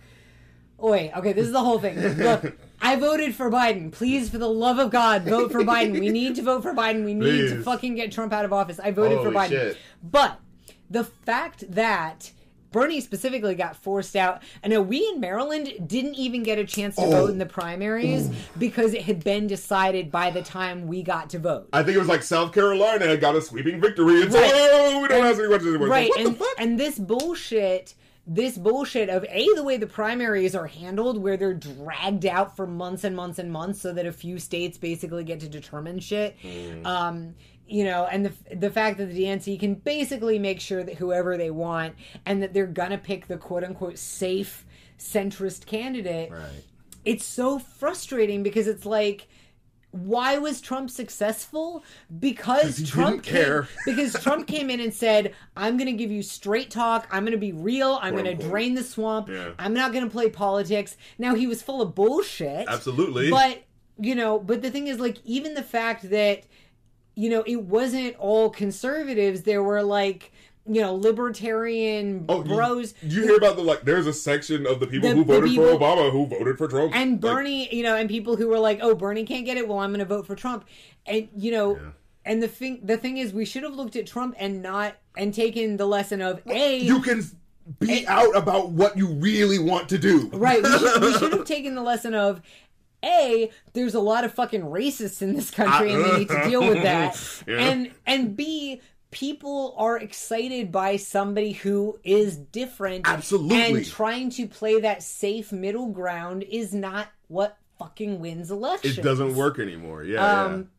oh 0.78 0.92
wait, 0.92 1.12
okay, 1.16 1.34
this 1.34 1.48
is 1.48 1.52
the 1.54 1.64
whole 1.64 1.80
thing. 1.80 2.00
Look, 2.18 2.58
I 2.82 2.96
voted 2.96 3.34
for 3.36 3.50
Biden. 3.50 3.92
Please, 3.92 4.30
for 4.30 4.38
the 4.38 4.50
love 4.50 4.78
of 4.80 4.92
God, 4.92 5.24
vote 5.24 5.52
for 5.52 5.62
Biden. 5.62 6.00
We 6.00 6.10
need 6.10 6.36
to 6.36 6.42
vote 6.44 6.62
for 6.64 6.74
Biden. 6.74 7.04
We 7.06 7.14
need 7.14 7.50
to 7.50 7.64
fucking 7.64 7.96
get 7.96 8.12
Trump 8.12 8.34
out 8.34 8.46
of 8.46 8.54
office. 8.54 8.80
I 8.80 8.92
voted 8.92 9.20
for 9.22 9.32
Biden. 9.32 9.50
shit. 9.50 9.78
But 10.04 10.40
the 10.90 11.04
fact 11.04 11.64
that 11.74 12.32
Bernie 12.72 13.02
specifically 13.02 13.56
got 13.56 13.76
forced 13.76 14.16
out. 14.16 14.41
I 14.64 14.68
know 14.68 14.82
we 14.82 15.08
in 15.14 15.20
Maryland 15.20 15.72
didn't 15.88 16.16
even 16.16 16.44
get 16.44 16.58
a 16.60 16.66
chance 16.66 16.96
to 16.98 17.02
Oh. 17.04 17.10
vote 17.10 17.30
in 17.32 17.38
the 17.40 17.46
primaries 17.46 18.30
because 18.58 18.94
it 18.94 19.04
had 19.04 19.24
been 19.24 19.48
decided 19.48 20.12
by 20.12 20.30
the 20.32 20.41
time 20.41 20.88
we 20.88 21.02
got 21.04 21.30
to 21.32 21.40
vote. 21.40 21.70
I 21.74 21.84
think 21.84 21.96
it 21.96 22.00
was 22.00 22.08
like 22.08 22.24
South 22.24 22.52
Carolina 22.54 23.08
had 23.08 23.22
got 23.22 23.36
a 23.36 23.41
sweeping 23.41 23.82
victory. 23.82 24.16
It's 24.22 24.34
Right. 24.36 24.52
oh, 24.54 25.02
we 25.02 25.08
don't 25.08 25.26
ask 25.26 25.40
any 25.40 25.48
questions 25.48 25.70
anymore. 25.76 25.88
right, 25.90 26.12
and 26.18 26.40
and 26.58 26.80
this 26.80 27.00
bullshit. 27.00 27.94
This 28.32 28.60
bullshit 28.60 29.10
of 29.10 29.26
a 29.28 29.48
the 29.56 29.64
way 29.64 29.78
the 29.78 29.88
primaries 29.88 30.54
are 30.54 30.68
handled, 30.68 31.18
where 31.18 31.36
they're 31.36 31.56
dragged 31.56 32.28
out 32.28 32.56
for 32.56 32.68
months 32.68 33.04
and 33.04 33.16
months 33.16 33.40
and 33.40 33.52
months, 33.52 33.82
so 33.82 33.91
that 33.91 34.06
a 34.06 34.12
few 34.12 34.38
states 34.38 34.78
basically 34.78 35.24
get 35.24 35.40
to 35.40 35.50
determine 35.50 35.98
shit. 35.98 36.36
Mm. 36.44 36.86
Um, 36.86 37.36
you 37.70 37.84
know, 37.84 38.06
and 38.06 38.26
the 38.26 38.56
the 38.56 38.70
fact 38.70 38.98
that 38.98 39.14
the 39.14 39.24
DNC 39.24 39.60
can 39.60 39.76
basically 39.76 40.40
make 40.40 40.60
sure 40.60 40.84
that 40.84 40.96
whoever 40.96 41.38
they 41.38 41.52
want, 41.52 41.96
and 42.26 42.41
that 42.41 42.54
they're 42.54 42.68
gonna 42.68 42.98
pick 42.98 43.28
the 43.28 43.38
quote 43.38 43.64
unquote 43.64 43.98
safe 43.98 44.66
centrist 44.98 45.66
candidate. 45.66 46.32
Right. 46.32 46.64
It's 47.06 47.26
so 47.26 47.60
frustrating 47.60 48.44
because 48.44 48.68
it's 48.68 48.86
like. 48.86 49.28
Why 49.91 50.38
was 50.38 50.62
Trump 50.62 50.91
successful? 50.91 51.84
Because 52.20 52.88
Trump. 52.88 53.24
Came, 53.24 53.64
because 53.88 54.14
Trump 54.22 54.46
came 54.46 54.70
in 54.70 54.80
and 54.80 54.94
said, 54.94 55.34
"I'm 55.58 55.78
going 55.78 55.88
to 55.88 55.94
give 55.98 56.12
you 56.12 56.22
straight 56.22 56.70
talk. 56.70 57.08
I'm 57.10 57.24
going 57.24 57.32
to 57.32 57.40
be 57.40 57.54
real. 57.54 57.98
I'm 58.00 58.14
going 58.14 58.26
to 58.26 58.36
drain 58.36 58.76
the 58.76 58.84
swamp. 58.84 59.30
Yeah. 59.30 59.54
I'm 59.58 59.74
not 59.74 59.91
going 59.91 60.04
to 60.04 60.10
play 60.12 60.30
politics." 60.30 60.96
Now 61.18 61.34
he 61.34 61.48
was 61.48 61.64
full 61.64 61.82
of 61.82 61.96
bullshit. 61.96 62.68
Absolutely. 62.68 63.32
But 63.32 63.64
you 64.00 64.14
know, 64.14 64.38
but 64.38 64.62
the 64.62 64.70
thing 64.70 64.86
is, 64.86 65.00
like, 65.00 65.18
even 65.26 65.56
the 65.56 65.64
fact 65.64 66.08
that 66.12 66.44
you 67.15 67.30
know 67.30 67.44
it 67.45 67.64
wasn't 67.64 68.15
all 68.18 68.49
conservatives. 68.49 69.44
There 69.44 69.64
were 69.64 69.84
like 69.84 70.31
you 70.68 70.81
know 70.81 70.94
libertarian 70.95 72.26
Oh, 72.30 72.44
bros. 72.44 72.94
Did 72.94 73.14
you 73.14 73.23
hear 73.23 73.36
about 73.38 73.56
the 73.56 73.64
like? 73.64 73.81
There's 73.84 74.07
a 74.07 74.14
section 74.14 74.65
of 74.68 74.80
the 74.80 74.88
people 74.88 75.10
The- 75.10 75.15
who 75.15 75.23
voted 75.23 75.49
people- 75.49 75.68
for 75.68 75.80
Obama 75.84 76.11
who 76.11 76.26
voted 76.27 76.57
for 76.57 76.68
Trump. 76.68 76.95
and 76.95 77.11
Like, 77.14 77.22
Bernie, 77.22 77.76
you 77.76 77.84
know, 77.84 77.95
and 77.95 78.10
people 78.10 78.36
who 78.36 78.48
were 78.48 78.60
like, 78.60 78.80
"Oh, 78.81 78.94
Bernie 78.95 79.26
can't 79.26 79.45
get 79.45 79.57
it. 79.57 79.68
Well, 79.68 79.80
I'm 79.80 79.90
going 79.91 79.99
to 79.99 80.06
vote 80.06 80.26
for 80.27 80.36
Trump." 80.36 80.65
And 81.06 81.27
you 81.36 81.52
know, 81.52 81.76
Yeah. 81.76 81.81
and 82.26 82.44
the 82.44 82.48
thing, 82.48 82.81
the 82.84 82.98
thing 82.98 83.18
is, 83.18 83.34
we 83.34 83.45
should 83.45 83.64
have 83.64 83.73
looked 83.73 83.95
at 83.95 84.06
Trump 84.06 84.36
and 84.38 84.61
not 84.61 84.95
and 85.18 85.34
taken 85.34 85.77
the 85.77 85.86
lesson 85.88 86.22
of 86.22 86.41
a 86.48 86.77
you 86.80 87.02
can 87.02 87.23
be 87.80 88.06
out 88.07 88.36
about 88.36 88.72
what 88.72 88.98
you 88.98 89.07
really 89.07 89.60
want 89.60 89.90
to 89.90 89.98
do. 89.98 90.30
right. 90.34 90.61
We 90.64 90.69
should, 90.77 91.02
we 91.02 91.14
should 91.14 91.34
have 91.38 91.45
taken 91.45 91.76
the 91.76 91.81
lesson 91.84 92.14
of. 92.14 92.41
A, 93.04 93.52
there's 93.74 93.96
a 93.96 94.00
lot 94.00 94.24
of 94.24 94.34
fucking 94.34 94.62
racists 94.62 95.22
in 95.22 95.34
this 95.36 95.52
country, 95.52 95.94
and 95.94 96.04
we 96.04 96.18
need 96.20 96.30
to 96.30 96.44
deal 96.50 96.62
with 96.68 96.84
that. 96.84 97.18
Yeah. 97.48 97.58
And 97.60 97.92
and 98.06 98.36
B, 98.36 98.82
people 99.12 99.74
are 99.78 99.98
excited 99.98 100.72
by 100.72 100.98
somebody 100.98 101.54
who 101.54 102.00
is 102.04 102.38
different. 102.38 103.08
Absolutely. 103.08 103.78
And 103.80 103.86
trying 103.86 104.30
to 104.32 104.48
play 104.48 104.80
that 104.82 105.02
safe 105.04 105.52
middle 105.52 105.88
ground 105.88 106.44
is 106.44 106.74
not 106.74 107.08
what 107.28 107.58
fucking 107.80 108.20
wins 108.20 108.52
elections. 108.52 108.98
It 108.98 109.02
doesn't 109.02 109.36
work 109.36 109.58
anymore. 109.60 110.04
Yeah. 110.04 110.44
Um, 110.44 110.70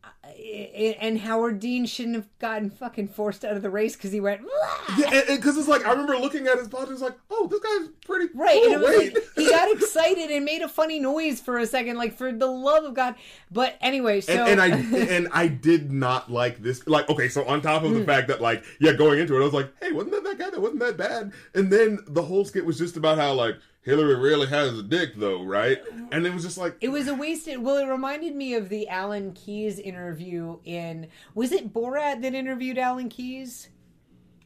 and 0.99 1.19
Howard 1.19 1.59
Dean 1.59 1.85
shouldn't 1.85 2.15
have 2.15 2.27
gotten 2.39 2.69
fucking 2.69 3.07
forced 3.09 3.43
out 3.45 3.55
of 3.55 3.61
the 3.61 3.69
race 3.69 3.95
because 3.95 4.11
he 4.11 4.19
went 4.19 4.41
"Wah!" 4.41 4.95
yeah. 4.97 5.21
Because 5.29 5.57
it's 5.57 5.67
like 5.67 5.85
I 5.85 5.91
remember 5.91 6.17
looking 6.17 6.47
at 6.47 6.57
his 6.57 6.67
politics 6.67 7.01
like, 7.01 7.15
oh, 7.29 7.47
this 7.47 7.59
guy's 7.59 7.89
pretty 8.05 8.29
right. 8.35 8.61
Cool. 8.63 8.81
like, 8.81 9.17
he 9.35 9.49
got 9.49 9.71
excited 9.75 10.29
and 10.31 10.45
made 10.45 10.61
a 10.61 10.67
funny 10.69 10.99
noise 10.99 11.39
for 11.41 11.57
a 11.57 11.65
second, 11.67 11.97
like 11.97 12.17
for 12.17 12.31
the 12.31 12.47
love 12.47 12.83
of 12.83 12.93
God. 12.93 13.15
But 13.51 13.75
anyway, 13.81 14.21
so 14.21 14.33
and, 14.33 14.59
and 14.59 14.61
I 14.61 14.97
and 15.15 15.27
I 15.31 15.47
did 15.47 15.91
not 15.91 16.31
like 16.31 16.61
this. 16.61 16.85
Like, 16.87 17.09
okay, 17.09 17.29
so 17.29 17.45
on 17.45 17.61
top 17.61 17.81
Hmm. 17.81 17.87
of 17.87 17.93
the 17.95 18.03
fact 18.05 18.27
that, 18.27 18.41
like, 18.41 18.63
yeah, 18.79 18.93
going 18.93 19.19
into 19.19 19.35
it, 19.35 19.41
I 19.41 19.43
was 19.43 19.53
like, 19.53 19.71
hey, 19.81 19.91
wasn't 19.91 20.13
that 20.13 20.23
that 20.23 20.37
guy? 20.37 20.49
That 20.49 20.61
wasn't 20.61 20.79
that 20.81 20.97
bad. 20.97 21.31
And 21.55 21.71
then 21.71 21.99
the 22.07 22.21
whole 22.21 22.45
skit 22.45 22.65
was 22.65 22.77
just 22.77 22.97
about 22.97 23.17
how 23.17 23.33
like 23.33 23.55
Hillary 23.83 24.15
really 24.15 24.47
has 24.47 24.77
a 24.77 24.83
dick, 24.83 25.15
though, 25.15 25.43
right? 25.43 25.79
And 26.11 26.25
it 26.25 26.33
was 26.33 26.43
just 26.43 26.57
like, 26.57 26.77
It 26.81 26.89
was 26.89 27.07
a 27.07 27.15
wasted. 27.15 27.57
Well, 27.63 27.77
it 27.77 27.87
reminded 27.87 28.35
me 28.35 28.53
of 28.53 28.69
the 28.69 28.87
Alan 28.87 29.33
Keyes 29.33 29.79
interview 29.79 30.59
in. 30.63 31.07
Was 31.33 31.51
it 31.51 31.73
Borat 31.73 32.21
that 32.21 32.33
interviewed 32.35 32.77
Alan 32.77 33.09
Keyes 33.09 33.69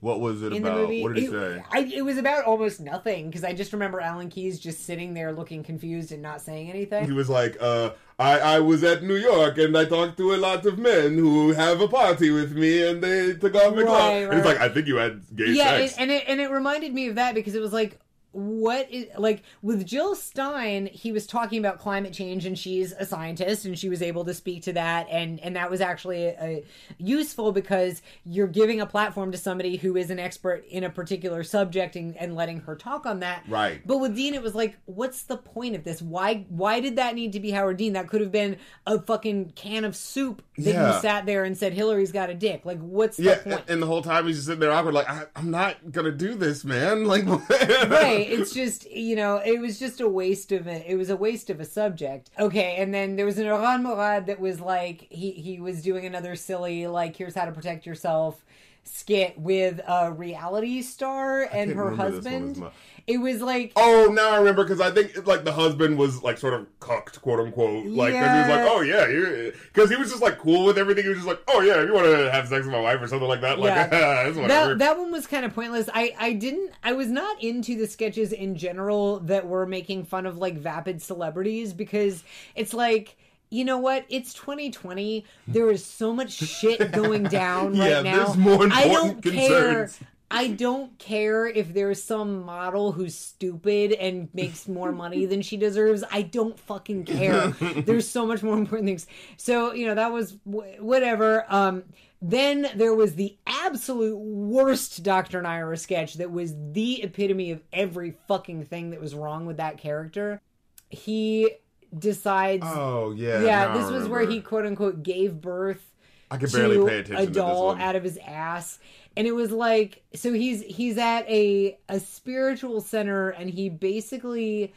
what 0.06 0.20
was 0.20 0.44
it 0.44 0.54
in 0.54 0.62
the 0.62 0.70
about? 0.70 0.82
movie? 0.82 1.02
What 1.02 1.16
did 1.16 1.22
he 1.22 1.30
it, 1.30 1.32
say? 1.32 1.64
I, 1.72 1.80
it 1.80 2.06
was 2.06 2.20
about 2.20 2.44
almost 2.46 2.80
nothing 2.80 3.26
because 3.26 3.44
I 3.44 3.54
just 3.54 3.74
remember 3.74 4.00
Alan 4.00 4.30
Keyes 4.30 4.60
just 4.60 4.86
sitting 4.86 5.16
there 5.16 5.32
looking 5.34 5.64
confused 5.64 6.12
and 6.12 6.22
not 6.22 6.42
saying 6.42 6.70
anything. 6.70 7.06
He 7.06 7.12
was 7.12 7.28
like, 7.28 7.58
uh, 7.60 7.90
I, 8.20 8.40
I 8.40 8.60
was 8.60 8.84
at 8.84 9.02
New 9.02 9.16
York 9.16 9.58
and 9.58 9.76
I 9.76 9.86
talked 9.86 10.18
to 10.18 10.36
a 10.36 10.38
lot 10.38 10.64
of 10.68 10.78
men 10.78 11.18
who 11.18 11.54
have 11.54 11.82
a 11.82 11.88
party 11.88 12.30
with 12.30 12.56
me 12.56 12.88
and 12.88 13.02
they 13.04 13.34
took 13.34 13.56
off 13.56 13.74
my 13.74 13.82
Right, 13.82 13.88
clothes. 13.88 14.24
And 14.26 14.34
he's 14.36 14.44
right. 14.44 14.46
like, 14.46 14.60
I 14.60 14.72
think 14.72 14.86
you 14.86 14.98
had 14.98 15.24
gay 15.36 15.54
yeah, 15.54 15.78
sex. 15.80 15.94
it, 15.94 16.00
and 16.00 16.12
it 16.12 16.24
and 16.28 16.40
it 16.40 16.52
reminded 16.52 16.94
me 16.94 17.08
of 17.08 17.16
that 17.16 17.34
because 17.34 17.56
it 17.56 17.62
was 17.62 17.74
like 17.74 18.00
what 18.36 18.92
is 18.92 19.08
like 19.18 19.44
with 19.62 19.86
Jill 19.86 20.14
Stein, 20.14 20.88
he 20.88 21.12
was 21.14 21.26
talking 21.26 21.58
about 21.60 21.80
climate 21.80 22.12
change, 22.12 22.46
and 22.46 22.60
she's 22.60 22.92
a 22.92 23.06
scientist, 23.06 23.64
and 23.66 23.80
she 23.80 23.88
was 23.88 24.02
able 24.02 24.26
to 24.26 24.34
speak 24.34 24.64
to 24.64 24.74
that, 24.74 25.08
and 25.10 25.40
and 25.40 25.56
that 25.56 25.72
was 25.72 25.80
actually 25.80 26.36
uh 26.36 26.60
useful 26.98 27.54
because 27.54 28.02
you're 28.26 28.48
giving 28.48 28.82
a 28.82 28.86
platform 28.86 29.32
to 29.32 29.38
somebody 29.38 29.78
who 29.78 29.96
is 29.96 30.10
an 30.10 30.20
expert 30.20 30.66
in 30.70 30.84
a 30.84 30.90
particular 30.90 31.44
subject 31.44 31.96
and, 31.96 32.18
and 32.18 32.36
letting 32.36 32.60
her 32.60 32.76
talk 32.76 33.06
on 33.06 33.22
that. 33.22 33.44
Right. 33.48 33.82
But 33.86 34.00
with 34.00 34.16
Dean, 34.16 34.34
it 34.34 34.42
was 34.42 34.54
like, 34.54 34.76
what's 34.86 35.24
the 35.24 35.38
point 35.38 35.76
of 35.76 35.84
this? 35.86 36.02
Why 36.02 36.46
why 36.50 36.82
did 36.82 36.98
that 36.98 37.16
need 37.16 37.32
to 37.34 37.40
be 37.40 37.52
Howard 37.52 37.78
Dean? 37.78 37.94
That 37.94 38.10
could 38.10 38.20
have 38.22 38.32
been 38.34 38.58
a 38.86 39.00
fucking 39.02 39.52
can 39.56 39.86
of 39.86 39.96
soup 39.96 40.44
that 40.58 40.74
Yeah. 40.74 40.96
you 40.96 41.02
sat 41.02 41.26
there 41.26 41.46
and 41.46 41.58
said 41.58 41.72
Hillary's 41.74 42.12
got 42.12 42.30
a 42.30 42.34
dick. 42.34 42.66
Like, 42.66 42.80
what's 42.80 43.18
yeah, 43.18 43.36
the 43.36 43.50
point? 43.52 43.64
and 43.70 43.82
the 43.82 43.88
whole 43.88 44.02
time 44.02 44.28
he's 44.28 44.36
just 44.36 44.48
sitting 44.48 44.60
there 44.60 44.72
awkward, 44.74 44.94
like, 44.94 45.10
I, 45.10 45.24
I'm 45.36 45.52
not 45.52 45.92
gonna 45.92 46.12
do 46.12 46.36
this, 46.36 46.66
man. 46.66 47.06
Like, 47.16 47.26
right 47.28 48.25
It's 48.26 48.54
just 48.54 48.90
you 48.92 49.16
know, 49.16 49.38
it 49.38 49.60
was 49.60 49.80
just 49.80 50.02
a 50.02 50.08
waste 50.08 50.52
of 50.52 50.68
it. 50.68 50.86
It 50.88 50.96
was 50.96 51.10
a 51.10 51.18
waste 51.18 51.50
of 51.50 51.60
a 51.60 51.66
subject. 51.66 52.30
Okay, 52.40 52.76
and 52.78 52.94
then 52.94 53.16
there 53.16 53.26
was 53.26 53.38
an 53.38 53.46
Erran 53.46 53.82
Morad 53.82 54.26
that 54.28 54.40
was 54.40 54.60
like 54.60 55.08
he 55.10 55.32
he 55.32 55.60
was 55.60 55.82
doing 55.82 56.06
another 56.06 56.36
silly 56.36 56.88
like 56.88 57.16
here's 57.16 57.36
how 57.36 57.46
to 57.46 57.52
protect 57.52 57.86
yourself 57.86 58.44
skit 58.86 59.38
with 59.38 59.82
a 59.88 60.12
reality 60.12 60.82
star 60.82 61.42
and 61.42 61.72
her 61.72 61.86
remember 61.86 62.12
this 62.12 62.26
one 62.26 62.44
husband. 62.48 62.72
It 63.08 63.18
was 63.20 63.40
like 63.40 63.72
Oh, 63.76 64.12
now 64.12 64.32
I 64.32 64.38
remember 64.38 64.64
because 64.64 64.82
I 64.82 64.90
think 64.90 65.28
like 65.28 65.44
the 65.44 65.52
husband 65.52 65.98
was 65.98 66.24
like 66.24 66.40
sort 66.40 66.56
of 66.56 66.66
cucked, 66.80 67.22
quote 67.22 67.40
unquote. 67.40 67.86
Like 67.86 68.14
'cause 68.14 68.32
he 68.32 68.40
was 68.40 68.50
like, 68.50 68.68
"Oh 68.68 68.82
yeah," 68.82 69.52
because 69.74 69.92
he 69.92 69.96
was 69.96 70.10
just 70.10 70.24
like 70.24 70.40
cool 70.40 70.66
with 70.66 70.78
everything. 70.80 71.04
He 71.04 71.10
was 71.10 71.20
just 71.20 71.28
like, 71.28 71.40
"Oh 71.48 71.62
yeah, 71.62 71.82
if 71.82 71.88
you 71.88 71.94
want 71.94 72.08
to 72.08 72.32
have 72.32 72.48
sex 72.48 72.66
with 72.66 72.72
my 72.74 72.80
wife 72.80 73.00
or 73.02 73.08
something 73.08 73.28
like 73.28 73.42
that, 73.42 73.60
like 73.60 73.76
Yeah. 73.76 73.88
that 74.48 74.80
that 74.80 74.98
one 74.98 75.12
was 75.12 75.28
kind 75.28 75.46
of 75.46 75.54
pointless. 75.54 75.88
I 75.94 76.16
I 76.18 76.34
didn't 76.34 76.72
I 76.84 76.94
was 76.94 77.10
not 77.10 77.44
into 77.44 77.76
the 77.78 77.86
sketches 77.86 78.32
in 78.34 78.56
general 78.56 79.20
that 79.22 79.46
were 79.46 79.68
making 79.68 80.06
fun 80.06 80.26
of 80.26 80.38
like 80.38 80.58
vapid 80.58 81.02
celebrities 81.02 81.74
because 81.74 82.24
it's 82.56 82.74
like 82.74 83.18
you 83.56 83.64
know 83.66 83.78
what? 83.78 84.06
It's 84.10 84.34
2020. 84.34 85.26
There 85.48 85.72
is 85.72 85.86
so 85.86 86.14
much 86.14 86.32
shit 86.32 86.92
going 86.92 87.24
down 87.44 87.78
right 87.78 87.90
Yeah, 87.90 88.02
now. 88.02 88.26
there's 88.26 88.38
more 88.38 88.64
important 88.66 88.74
I 88.76 88.88
don't 88.88 89.10
important 89.26 89.36
care. 89.36 89.90
I 90.32 90.48
don't 90.48 90.98
care 90.98 91.46
if 91.46 91.74
there's 91.74 92.02
some 92.04 92.44
model 92.44 92.92
who's 92.92 93.16
stupid 93.16 93.94
and 93.94 94.28
makes 94.34 94.68
more 94.68 94.92
money 94.92 95.26
than 95.26 95.42
she 95.44 95.56
deserves. 95.56 96.04
I 96.12 96.24
don't 96.24 96.60
fucking 96.60 97.06
care. 97.06 97.48
there's 97.86 98.08
so 98.10 98.26
much 98.26 98.42
more 98.42 98.58
important 98.58 98.88
things. 98.88 99.08
So, 99.38 99.72
you 99.74 99.88
know, 99.88 99.96
that 99.96 100.12
was 100.12 100.32
wh- 100.44 100.82
whatever. 100.82 101.46
Um 101.48 101.84
then 102.22 102.68
there 102.76 102.96
was 102.96 103.14
the 103.16 103.38
absolute 103.46 104.18
worst 104.18 105.04
Dr. 105.04 105.44
Nira 105.44 105.78
sketch 105.78 106.16
that 106.16 106.32
was 106.32 106.56
the 106.72 107.04
epitome 107.04 107.52
of 107.52 107.62
every 107.72 108.16
fucking 108.28 108.66
thing 108.66 108.90
that 108.90 109.00
was 109.00 109.14
wrong 109.14 109.46
with 109.46 109.58
that 109.58 109.78
character. 109.78 110.42
He 110.90 111.52
decides 111.98 112.66
oh 112.66 113.14
yeah, 113.16 113.42
yeah, 113.42 113.66
now 113.66 113.74
I 113.74 113.78
this 113.78 113.92
was 113.92 114.08
where 114.08 114.26
he 114.26 114.42
quote 114.42 114.66
unquote 114.66 115.04
gave 115.04 115.42
birth 115.42 115.92
I 116.32 116.38
could 116.38 116.52
barely 116.52 116.78
to 116.78 116.86
pay 116.86 117.00
attention 117.00 117.16
a 117.16 117.20
to 117.22 117.26
this 117.28 117.36
doll 117.36 117.76
out 117.76 117.96
of 117.96 118.04
his 118.04 118.18
ass. 118.26 118.80
And 119.16 119.28
it 119.28 119.34
was 119.34 119.52
like 119.52 120.04
so 120.14 120.34
he's 120.34 120.62
he's 120.64 120.98
at 120.98 121.30
a 121.30 121.78
a 121.88 122.00
spiritual 122.00 122.82
center 122.82 123.30
and 123.30 123.50
he 123.50 123.70
basically 123.70 124.74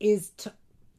is 0.00 0.30
t- 0.30 0.50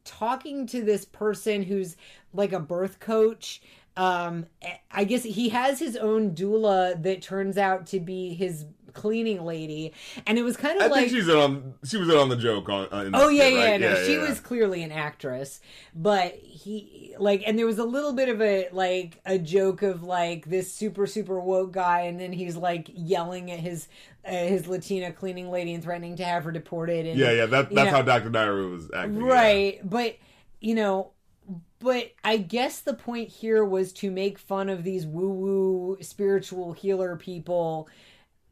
talking 0.04 0.66
to 0.68 0.82
this 0.82 1.04
person 1.04 1.62
who's 1.62 1.96
like 2.32 2.52
a 2.52 2.60
birth 2.60 3.00
coach. 3.00 3.60
Um 3.96 4.46
i 4.92 5.04
guess 5.04 5.24
he 5.24 5.48
has 5.48 5.78
his 5.80 5.96
own 5.96 6.30
doula 6.30 7.02
that 7.02 7.20
turns 7.20 7.58
out 7.58 7.86
to 7.88 8.00
be 8.00 8.32
his 8.32 8.64
cleaning 8.98 9.44
lady 9.44 9.92
and 10.26 10.38
it 10.38 10.42
was 10.42 10.56
kind 10.56 10.76
of 10.76 10.84
I 10.84 10.86
like 10.88 11.08
think 11.08 11.12
she's 11.12 11.28
on. 11.28 11.74
She 11.84 11.96
was 11.96 12.10
on 12.10 12.28
the 12.28 12.36
joke 12.36 12.68
on. 12.68 12.88
Uh, 12.92 13.04
in 13.04 13.14
Oh 13.14 13.28
yeah, 13.28 13.48
yeah, 13.48 13.70
right? 13.70 13.80
no, 13.80 13.94
she 14.04 14.14
yeah. 14.14 14.28
was 14.28 14.40
clearly 14.40 14.82
an 14.82 14.92
actress, 14.92 15.60
but 15.94 16.34
he 16.34 17.14
like, 17.18 17.42
and 17.46 17.58
there 17.58 17.66
was 17.66 17.78
a 17.78 17.84
little 17.84 18.12
bit 18.12 18.28
of 18.28 18.40
a 18.40 18.68
like 18.72 19.20
a 19.24 19.38
joke 19.38 19.82
of 19.82 20.02
like 20.02 20.46
this 20.46 20.72
super 20.72 21.06
super 21.06 21.40
woke 21.40 21.72
guy, 21.72 22.00
and 22.02 22.18
then 22.18 22.32
he's 22.32 22.56
like 22.56 22.90
yelling 22.92 23.50
at 23.50 23.60
his 23.60 23.88
uh, 24.24 24.30
his 24.30 24.66
Latina 24.66 25.12
cleaning 25.12 25.50
lady 25.50 25.74
and 25.74 25.82
threatening 25.82 26.16
to 26.16 26.24
have 26.24 26.44
her 26.44 26.52
deported. 26.52 27.06
And, 27.06 27.18
Yeah, 27.18 27.30
yeah. 27.32 27.46
That, 27.46 27.70
that's 27.70 27.90
know, 27.90 27.96
how 27.96 28.02
Doctor 28.02 28.30
Nira 28.30 28.70
was 28.70 28.90
acting. 28.94 29.20
yeah. 29.20 29.32
right, 29.32 29.80
but 29.88 30.16
you 30.60 30.74
know. 30.74 31.12
But 31.80 32.10
I 32.24 32.38
guess 32.38 32.80
the 32.80 32.92
point 32.92 33.28
here 33.28 33.64
was 33.64 33.92
to 33.94 34.10
make 34.10 34.36
fun 34.36 34.68
of 34.68 34.82
these 34.82 35.06
woo 35.06 35.30
woo 35.30 35.98
spiritual 36.00 36.72
healer 36.72 37.14
people 37.14 37.88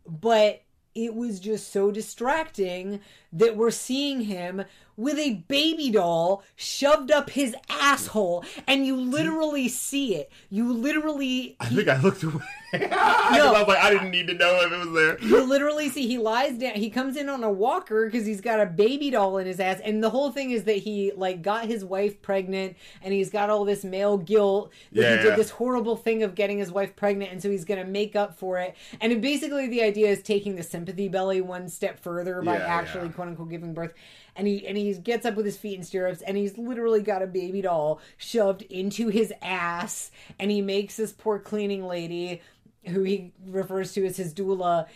but 0.08 0.62
it 0.94 1.14
was 1.14 1.40
just 1.40 1.72
so 1.72 1.90
distracting 1.90 3.00
that 3.36 3.56
we're 3.56 3.70
seeing 3.70 4.22
him 4.22 4.64
with 4.98 5.18
a 5.18 5.34
baby 5.46 5.90
doll 5.90 6.42
shoved 6.54 7.10
up 7.10 7.28
his 7.30 7.54
asshole 7.68 8.42
and 8.66 8.86
you 8.86 8.96
literally 8.96 9.68
see 9.68 10.14
it 10.14 10.30
you 10.48 10.72
literally 10.72 11.54
I 11.60 11.66
think 11.66 11.86
I 11.88 12.00
looked 12.00 12.22
away. 12.22 12.42
'Cause 12.72 12.82
I 12.90 13.52
was 13.52 13.68
like, 13.68 13.78
I 13.78 13.90
didn't 13.90 14.10
need 14.10 14.26
to 14.26 14.34
know 14.34 14.58
if 14.62 14.72
it 14.72 14.78
was 14.86 14.92
there. 14.94 15.18
you 15.28 15.42
literally 15.46 15.88
see 15.90 16.06
he 16.06 16.16
lies 16.18 16.56
down 16.58 16.74
he 16.76 16.88
comes 16.88 17.16
in 17.16 17.28
on 17.28 17.44
a 17.44 17.50
walker 17.50 18.06
because 18.06 18.24
he's 18.26 18.40
got 18.40 18.58
a 18.58 18.64
baby 18.66 19.10
doll 19.10 19.36
in 19.36 19.46
his 19.46 19.60
ass 19.60 19.80
and 19.84 20.02
the 20.02 20.08
whole 20.10 20.30
thing 20.32 20.50
is 20.50 20.64
that 20.64 20.78
he 20.78 21.12
like 21.14 21.42
got 21.42 21.66
his 21.66 21.84
wife 21.84 22.20
pregnant 22.22 22.74
and 23.02 23.12
he's 23.12 23.28
got 23.30 23.50
all 23.50 23.66
this 23.66 23.84
male 23.84 24.16
guilt 24.16 24.72
that 24.92 25.02
Yeah, 25.02 25.10
he 25.10 25.16
did 25.18 25.24
yeah. 25.26 25.36
this 25.36 25.50
horrible 25.50 25.96
thing 25.96 26.22
of 26.22 26.34
getting 26.34 26.58
his 26.58 26.72
wife 26.72 26.96
pregnant 26.96 27.32
and 27.32 27.42
so 27.42 27.50
he's 27.50 27.66
gonna 27.66 27.84
make 27.84 28.16
up 28.16 28.38
for 28.38 28.58
it 28.58 28.74
and 29.00 29.12
it, 29.12 29.20
basically 29.20 29.68
the 29.68 29.82
idea 29.82 30.08
is 30.08 30.22
taking 30.22 30.56
the 30.56 30.62
sympathy 30.62 31.08
belly 31.08 31.42
one 31.42 31.68
step 31.68 32.00
further 32.00 32.40
by 32.40 32.56
Yeah, 32.56 32.64
actually 32.64 33.08
yeah. 33.08 33.12
Quote 33.26 33.32
unquote 33.32 33.50
giving 33.50 33.74
birth 33.74 33.92
and 34.36 34.46
he 34.46 34.66
and 34.66 34.76
he 34.76 34.92
gets 34.94 35.26
up 35.26 35.34
with 35.34 35.44
his 35.46 35.56
feet 35.56 35.76
in 35.76 35.82
stirrups 35.84 36.22
and 36.22 36.36
he's 36.36 36.56
literally 36.56 37.02
got 37.02 37.22
a 37.22 37.26
baby 37.26 37.60
doll 37.62 38.00
shoved 38.16 38.62
into 38.62 39.08
his 39.08 39.32
ass 39.42 40.10
and 40.38 40.50
he 40.50 40.60
makes 40.62 40.96
this 40.96 41.12
poor 41.12 41.38
cleaning 41.38 41.84
lady 41.86 42.40
who 42.86 43.02
he 43.02 43.32
refers 43.48 43.92
to 43.92 44.06
as 44.06 44.16
his 44.16 44.32
doula 44.32 44.86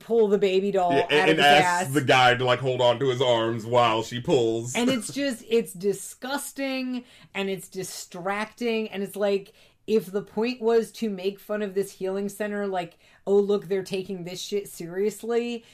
pull 0.00 0.26
the 0.26 0.38
baby 0.38 0.72
doll 0.72 0.92
Yeah, 0.92 1.02
out 1.04 1.12
and, 1.12 1.30
of 1.30 1.38
and 1.38 1.38
his 1.38 1.46
asks 1.46 1.88
ass 1.88 1.94
the 1.94 2.00
guy 2.00 2.34
to 2.34 2.44
like 2.44 2.58
hold 2.58 2.80
on 2.80 2.98
to 2.98 3.08
his 3.08 3.22
arms 3.22 3.64
while 3.64 4.02
she 4.02 4.20
pulls. 4.20 4.74
and 4.74 4.90
it's 4.90 5.12
just 5.14 5.44
it's 5.48 5.72
disgusting 5.72 7.04
and 7.34 7.48
it's 7.48 7.68
distracting 7.68 8.88
and 8.88 9.02
it's 9.02 9.14
like 9.16 9.52
if 9.86 10.06
the 10.10 10.22
point 10.22 10.60
was 10.60 10.90
to 10.92 11.08
make 11.08 11.38
fun 11.38 11.62
of 11.62 11.74
this 11.74 11.92
healing 11.92 12.28
center 12.28 12.66
like 12.66 12.98
oh 13.26 13.36
look 13.38 13.68
they're 13.68 13.82
taking 13.84 14.24
this 14.24 14.40
shit 14.42 14.66
seriously 14.68 15.64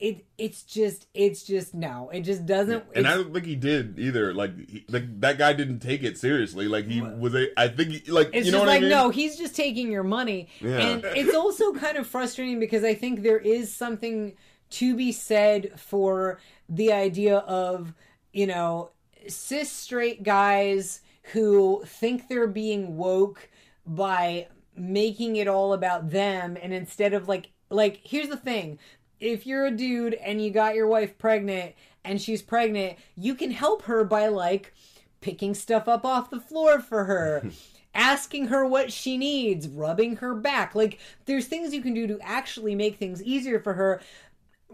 it 0.00 0.24
it's 0.38 0.62
just 0.64 1.06
it's 1.14 1.44
just 1.44 1.72
no 1.72 2.10
it 2.12 2.22
just 2.22 2.44
doesn't 2.44 2.82
and 2.96 3.06
I 3.06 3.14
don't 3.14 3.32
think 3.32 3.46
he 3.46 3.54
did 3.54 3.98
either. 3.98 4.34
Like, 4.34 4.68
he, 4.68 4.84
like 4.88 5.20
that 5.20 5.38
guy 5.38 5.52
didn't 5.52 5.78
take 5.78 6.02
it 6.02 6.18
seriously. 6.18 6.66
Like 6.66 6.86
he 6.86 7.00
was 7.00 7.34
a. 7.34 7.48
I 7.58 7.68
think 7.68 7.90
he, 7.90 8.10
like 8.10 8.30
It's 8.32 8.46
you 8.46 8.52
know 8.52 8.58
just 8.58 8.66
what 8.66 8.68
like 8.68 8.78
I 8.78 8.80
mean. 8.80 8.90
no, 8.90 9.10
he's 9.10 9.36
just 9.36 9.54
taking 9.54 9.90
your 9.92 10.02
money, 10.02 10.48
Yeah. 10.60 10.78
and 10.78 11.04
it's 11.04 11.34
also 11.34 11.72
kind 11.72 11.96
of 11.96 12.06
frustrating 12.06 12.58
because 12.58 12.82
I 12.82 12.94
think 12.94 13.22
there 13.22 13.38
is 13.38 13.72
something 13.72 14.34
to 14.70 14.96
be 14.96 15.12
said 15.12 15.78
for 15.78 16.40
the 16.68 16.92
idea 16.92 17.38
of 17.38 17.94
you 18.32 18.46
know 18.48 18.90
cis 19.28 19.70
straight 19.70 20.22
guys 20.24 21.00
who 21.32 21.82
think 21.86 22.28
they're 22.28 22.46
being 22.48 22.96
woke 22.96 23.48
by 23.86 24.48
making 24.76 25.36
it 25.36 25.46
all 25.46 25.72
about 25.72 26.10
them, 26.10 26.58
and 26.60 26.74
instead 26.74 27.14
of 27.14 27.28
like 27.28 27.50
like 27.70 28.00
here's 28.02 28.28
the 28.28 28.36
thing. 28.36 28.78
If 29.20 29.46
you're 29.46 29.66
a 29.66 29.70
dude 29.70 30.14
and 30.14 30.42
you 30.42 30.50
got 30.50 30.74
your 30.74 30.86
wife 30.86 31.16
pregnant 31.18 31.74
and 32.04 32.20
she's 32.20 32.42
pregnant, 32.42 32.98
you 33.16 33.34
can 33.34 33.50
help 33.50 33.82
her 33.82 34.04
by 34.04 34.28
like 34.28 34.72
picking 35.20 35.54
stuff 35.54 35.88
up 35.88 36.04
off 36.04 36.30
the 36.30 36.40
floor 36.40 36.80
for 36.80 37.04
her, 37.04 37.48
asking 37.94 38.48
her 38.48 38.66
what 38.66 38.92
she 38.92 39.16
needs, 39.16 39.68
rubbing 39.68 40.16
her 40.16 40.34
back. 40.34 40.74
Like 40.74 40.98
there's 41.24 41.46
things 41.46 41.72
you 41.72 41.82
can 41.82 41.94
do 41.94 42.06
to 42.06 42.18
actually 42.20 42.74
make 42.74 42.96
things 42.96 43.22
easier 43.22 43.58
for 43.58 43.74
her. 43.74 44.00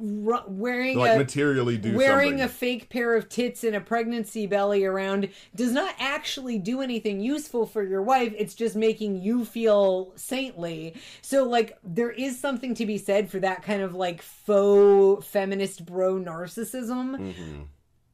Wearing 0.01 0.98
like 0.98 1.16
a 1.16 1.18
materially 1.18 1.77
do 1.78 1.97
wearing 1.97 2.31
something. 2.39 2.44
a 2.44 2.48
fake 2.48 2.89
pair 2.89 3.14
of 3.16 3.28
tits 3.28 3.64
and 3.64 3.77
a 3.77 3.81
pregnancy 3.81 4.47
belly 4.47 4.85
around 4.85 5.28
does 5.55 5.72
not 5.72 5.94
actually 5.98 6.59
do 6.59 6.81
anything 6.81 7.20
useful 7.20 7.66
for 7.66 7.82
your 7.82 8.02
wife 8.02 8.32
it's 8.36 8.55
just 8.55 8.77
making 8.77 9.20
you 9.20 9.44
feel 9.44 10.12
saintly 10.16 10.94
so 11.22 11.44
like 11.44 11.78
there 11.85 12.10
is 12.10 12.39
something 12.39 12.74
to 12.74 12.86
be 12.86 12.98
said 12.98 13.31
for 13.31 13.39
that 13.40 13.62
kind 13.62 13.82
of 13.82 13.94
like 13.94 14.22
faux 14.22 15.27
feminist 15.27 15.85
bro 15.85 16.14
narcissism 16.16 17.16
Mm-hmm. 17.16 17.62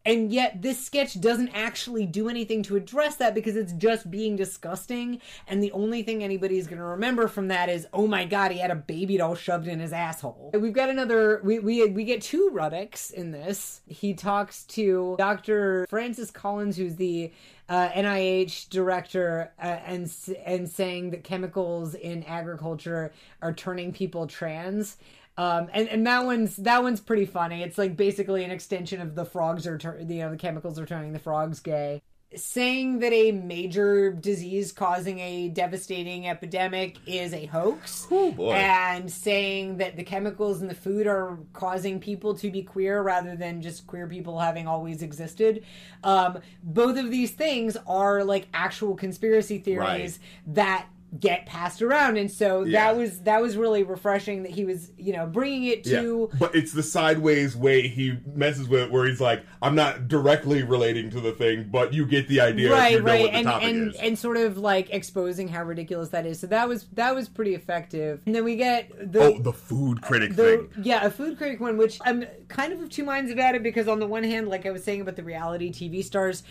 And 0.06 0.32
yet 0.32 0.62
this 0.62 0.82
sketch 0.84 1.20
doesn't 1.20 1.48
actually 1.48 2.06
do 2.06 2.28
anything 2.28 2.62
to 2.64 2.76
address 2.76 3.16
that 3.16 3.34
because 3.34 3.56
it's 3.56 3.72
just 3.72 4.10
being 4.10 4.36
disgusting. 4.36 5.20
And 5.48 5.62
the 5.62 5.72
only 5.72 6.02
thing 6.02 6.22
anybody's 6.22 6.66
going 6.66 6.78
to 6.78 6.84
remember 6.84 7.28
from 7.28 7.48
that 7.48 7.68
is 7.68 7.86
oh 7.92 8.06
my 8.06 8.24
god 8.24 8.52
he 8.52 8.58
had 8.58 8.70
a 8.70 8.76
baby 8.76 9.18
doll 9.18 9.34
shoved 9.34 9.66
in 9.66 9.80
his 9.80 9.92
asshole. 9.92 10.52
We've 10.54 10.72
got 10.72 10.88
another 10.88 11.40
we 11.44 11.58
we, 11.58 11.84
we 11.86 12.04
get 12.04 12.22
two 12.22 12.50
ruddicks 12.54 13.10
in 13.10 13.32
this. 13.32 13.80
He 13.88 14.14
talks 14.14 14.64
to 14.64 15.16
dr 15.18 15.86
francis 15.88 16.30
collins 16.30 16.76
who's 16.76 16.96
the 16.96 17.32
uh, 17.68 17.88
NIH 17.88 18.68
director 18.68 19.52
uh, 19.60 19.66
and 19.66 20.12
and 20.44 20.68
saying 20.68 21.10
that 21.10 21.24
chemicals 21.24 21.94
in 21.94 22.22
agriculture 22.24 23.12
are 23.42 23.52
turning 23.52 23.92
people 23.92 24.26
trans. 24.26 24.96
Um, 25.38 25.68
and, 25.72 25.88
and 25.88 26.06
that 26.06 26.24
one's 26.24 26.56
that 26.56 26.82
one's 26.82 27.00
pretty 27.00 27.26
funny. 27.26 27.62
It's 27.62 27.76
like 27.78 27.96
basically 27.96 28.42
an 28.44 28.50
extension 28.50 29.00
of 29.00 29.14
the 29.14 29.24
frogs 29.24 29.66
are 29.66 29.76
tur- 29.78 29.98
you 30.00 30.20
know 30.20 30.30
the 30.30 30.36
chemicals 30.36 30.78
are 30.78 30.86
turning 30.86 31.12
the 31.12 31.18
frogs 31.18 31.60
gay. 31.60 32.00
Saying 32.34 32.98
that 32.98 33.12
a 33.12 33.30
major 33.30 34.10
disease 34.12 34.72
causing 34.72 35.20
a 35.20 35.48
devastating 35.48 36.26
epidemic 36.28 36.96
is 37.06 37.32
a 37.32 37.46
hoax, 37.46 38.08
Oh, 38.10 38.50
and 38.50 39.10
saying 39.10 39.76
that 39.76 39.96
the 39.96 40.02
chemicals 40.02 40.60
in 40.60 40.66
the 40.66 40.74
food 40.74 41.06
are 41.06 41.38
causing 41.52 42.00
people 42.00 42.34
to 42.38 42.50
be 42.50 42.62
queer 42.64 43.00
rather 43.00 43.36
than 43.36 43.62
just 43.62 43.86
queer 43.86 44.08
people 44.08 44.40
having 44.40 44.66
always 44.66 45.02
existed. 45.02 45.64
Um, 46.02 46.40
both 46.64 46.98
of 46.98 47.10
these 47.12 47.30
things 47.30 47.76
are 47.86 48.24
like 48.24 48.48
actual 48.52 48.96
conspiracy 48.96 49.58
theories 49.58 50.18
Right. 50.18 50.54
that 50.56 50.86
get 51.20 51.46
passed 51.46 51.80
around 51.82 52.16
and 52.16 52.30
so 52.30 52.62
Yeah. 52.64 52.84
that 52.92 52.98
was 52.98 53.20
that 53.20 53.40
was 53.40 53.56
really 53.56 53.84
refreshing 53.84 54.42
that 54.42 54.52
he 54.52 54.64
was 54.64 54.90
you 54.98 55.12
know 55.12 55.24
bringing 55.26 55.64
it 55.64 55.84
to 55.84 56.28
But 56.38 56.54
it's 56.54 56.72
the 56.72 56.82
sideways 56.82 57.56
way 57.56 57.86
he 57.88 58.18
messes 58.34 58.68
with 58.68 58.80
it, 58.82 58.90
where 58.90 59.06
he's 59.06 59.20
like, 59.20 59.44
"I'm 59.62 59.74
not 59.74 60.08
directly 60.08 60.62
relating 60.64 61.08
to 61.10 61.20
the 61.20 61.32
thing, 61.32 61.68
but 61.70 61.92
you 61.94 62.04
get 62.06 62.28
the 62.28 62.40
idea. 62.40 62.70
right 62.72 63.02
right 63.02 63.30
and 63.32 63.48
and 63.48 63.94
is." 63.94 63.96
and 64.00 64.18
sort 64.18 64.36
of 64.36 64.58
like 64.58 64.90
exposing 64.90 65.48
how 65.48 65.62
ridiculous 65.64 66.08
that 66.10 66.26
is 66.26 66.40
so 66.40 66.48
that 66.48 66.68
was 66.68 66.86
that 66.94 67.14
was 67.14 67.28
pretty 67.28 67.54
effective 67.54 68.20
and 68.26 68.34
then 68.34 68.44
we 68.44 68.56
get 68.56 68.90
the 69.12 69.20
oh, 69.20 69.38
the 69.38 69.52
food 69.52 70.02
critic 70.02 70.34
the, 70.34 70.68
thing. 70.74 70.84
yeah, 70.84 71.04
a 71.06 71.10
food 71.10 71.38
critic 71.38 71.60
one, 71.60 71.76
which 71.76 71.98
I'm 72.04 72.24
kind 72.48 72.72
of 72.72 72.80
of 72.82 72.90
two 72.90 73.04
minds 73.04 73.30
about 73.30 73.54
it 73.54 73.62
because 73.62 73.88
on 73.88 74.00
the 74.00 74.06
one 74.06 74.24
hand, 74.24 74.48
like 74.48 74.66
I 74.66 74.70
was 74.70 74.84
saying 74.84 75.00
about 75.00 75.16
the 75.16 75.22
reality 75.24 75.70
TV 75.72 76.04
stars, 76.04 76.42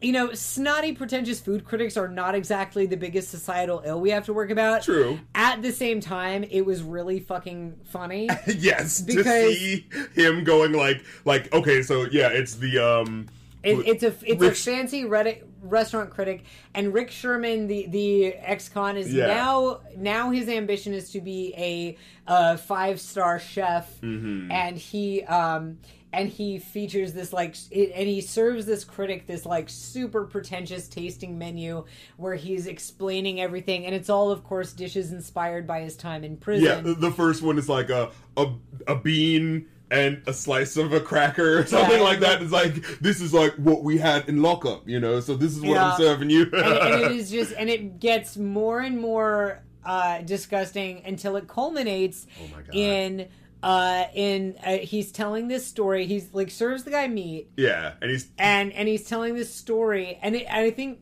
you 0.00 0.12
know, 0.12 0.32
snotty, 0.32 0.92
pretentious 0.92 1.40
food 1.40 1.64
critics 1.64 1.96
are 1.96 2.08
not 2.08 2.34
exactly 2.34 2.86
the 2.86 2.96
biggest 2.96 3.30
societal 3.30 3.82
ill 3.84 4.00
we 4.00 4.10
have 4.10 4.24
to 4.26 4.32
work 4.32 4.50
about. 4.50 4.82
True. 4.82 5.18
At 5.34 5.60
the 5.62 5.72
same 5.72 6.00
time, 6.00 6.44
it 6.44 6.64
was 6.64 6.82
really 6.82 7.18
fucking 7.20 7.80
funny. 7.84 8.28
yes, 8.46 9.00
to 9.00 9.16
Because- 9.16 9.58
see 9.58 9.86
him 10.14 10.44
going 10.44 10.72
like, 10.72 11.02
like, 11.24 11.52
okay, 11.52 11.82
so 11.82 12.06
yeah, 12.12 12.28
it's 12.28 12.54
the 12.54 12.78
um. 12.78 13.26
It, 13.64 13.76
it's 13.88 14.02
a 14.04 14.14
it's 14.22 14.40
Rick- 14.40 14.52
a 14.52 14.54
fancy 14.54 15.02
Reddit 15.02 15.42
restaurant 15.62 16.10
critic, 16.10 16.44
and 16.74 16.94
Rick 16.94 17.10
Sherman, 17.10 17.66
the 17.66 17.86
the 17.88 18.26
ex-con, 18.34 18.96
is 18.96 19.12
Yeah. 19.12 19.26
now 19.26 19.80
now 19.96 20.30
his 20.30 20.48
ambition 20.48 20.94
is 20.94 21.10
to 21.10 21.20
be 21.20 21.52
a, 21.58 21.96
uh 22.30 22.56
five 22.56 23.00
star 23.00 23.40
chef, 23.40 24.00
Mm-hmm. 24.00 24.52
and 24.52 24.78
he 24.78 25.24
um 25.24 25.78
and 26.12 26.28
he 26.28 26.58
features 26.58 27.12
this 27.12 27.32
like 27.32 27.54
it, 27.70 27.92
and 27.94 28.08
he 28.08 28.20
serves 28.20 28.64
this 28.66 28.84
critic 28.84 29.26
this 29.26 29.44
like 29.44 29.68
super 29.68 30.24
pretentious 30.24 30.88
tasting 30.88 31.38
menu 31.38 31.84
where 32.16 32.34
he's 32.34 32.66
explaining 32.66 33.40
everything, 33.40 33.84
and 33.86 33.94
it's 33.94 34.08
all 34.08 34.30
of 34.30 34.42
course 34.44 34.72
dishes 34.72 35.12
inspired 35.12 35.66
by 35.66 35.80
his 35.80 35.96
time 35.96 36.24
in 36.24 36.36
prison. 36.36 36.64
Yeah, 36.86 36.94
the, 36.94 37.10
first 37.10 37.42
one 37.42 37.58
is 37.58 37.68
like 37.68 37.90
a 37.90 38.10
a 38.36 38.52
a 38.86 38.94
bean 38.96 39.68
and 39.90 40.22
a 40.26 40.32
slice 40.34 40.76
of 40.76 40.92
a 40.92 41.00
cracker 41.00 41.58
or 41.60 41.66
something 41.66 41.98
Yeah, 41.98 42.02
like 42.04 42.20
that. 42.20 42.42
It's 42.42 42.52
like 42.52 42.74
this 43.00 43.20
is 43.20 43.32
like 43.34 43.54
what 43.54 43.82
we 43.82 43.98
had 43.98 44.28
in 44.28 44.42
lockup, 44.42 44.88
you 44.88 45.00
know. 45.00 45.20
So 45.20 45.34
this 45.34 45.52
is 45.56 45.60
what 45.62 45.70
Yeah. 45.70 45.92
I'm 45.92 45.98
serving 45.98 46.30
you. 46.30 46.42
and, 46.42 46.54
and 46.54 47.02
it 47.04 47.12
is 47.16 47.30
just 47.30 47.52
and 47.52 47.68
it 47.70 47.98
gets 48.00 48.36
more 48.36 48.80
and 48.80 48.98
more 49.00 49.62
uh, 49.84 50.20
disgusting 50.22 51.02
until 51.06 51.36
it 51.36 51.48
culminates 51.48 52.26
Oh 52.40 52.72
in 52.72 53.28
uh 53.62 54.04
in 54.14 54.56
uh, 54.64 54.78
he's 54.78 55.12
telling 55.12 55.48
this 55.48 55.66
story. 55.66 56.06
He's 56.06 56.32
like 56.32 56.50
serves 56.50 56.84
the 56.84 56.90
guy 56.90 57.08
meat. 57.08 57.50
Yeah, 57.56 57.94
and 58.00 58.10
he's 58.10 58.30
and 58.38 58.72
and 58.72 58.88
he's 58.88 59.04
telling 59.04 59.34
this 59.34 59.52
story. 59.52 60.18
And, 60.22 60.36
it, 60.36 60.46
and 60.48 60.64
i 60.64 60.70
think 60.70 61.00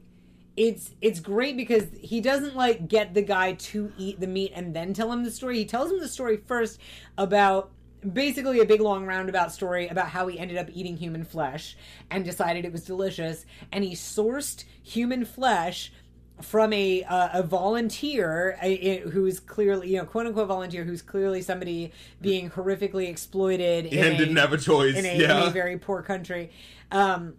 it's 0.56 0.94
it's 1.02 1.20
great 1.20 1.56
because 1.56 1.84
he 2.00 2.20
doesn't 2.20 2.56
like 2.56 2.88
get 2.88 3.12
the 3.12 3.22
guy 3.22 3.52
to 3.52 3.92
eat 3.98 4.20
the 4.20 4.26
meat 4.26 4.52
and 4.54 4.74
then 4.74 4.94
tell 4.94 5.12
him 5.12 5.22
the 5.22 5.30
story. 5.30 5.58
He 5.58 5.66
tells 5.66 5.90
him 5.90 5.98
the 5.98 6.08
story 6.08 6.38
first 6.46 6.80
about 7.18 7.72
basically 8.12 8.60
a 8.60 8.64
big 8.64 8.80
long 8.80 9.04
roundabout 9.06 9.52
story 9.52 9.88
about 9.88 10.08
how 10.08 10.26
he 10.26 10.38
ended 10.38 10.56
up 10.56 10.68
eating 10.72 10.96
human 10.96 11.24
flesh 11.24 11.76
and 12.10 12.24
decided 12.24 12.64
it 12.64 12.72
was 12.72 12.84
delicious. 12.84 13.44
And 13.72 13.84
he 13.84 13.94
sourced 13.94 14.64
human 14.82 15.24
flesh 15.24 15.92
from 16.42 16.72
a 16.72 17.02
uh, 17.04 17.40
a 17.40 17.42
volunteer 17.42 18.58
a, 18.62 18.66
a- 18.66 19.00
who's 19.10 19.40
clearly 19.40 19.90
you 19.90 19.98
know 19.98 20.04
quote 20.04 20.26
unquote 20.26 20.48
volunteer 20.48 20.84
who's 20.84 21.02
clearly 21.02 21.40
somebody 21.42 21.92
being 22.20 22.50
horrifically 22.50 23.08
exploited 23.08 23.86
and 23.86 24.18
didn't 24.18 24.36
have 24.36 24.52
a 24.52 24.58
choice. 24.58 24.96
in 24.96 25.06
a, 25.06 25.18
yeah, 25.18 25.40
in 25.42 25.48
a 25.48 25.50
very 25.50 25.78
poor 25.78 26.02
country 26.02 26.50
um 26.92 27.34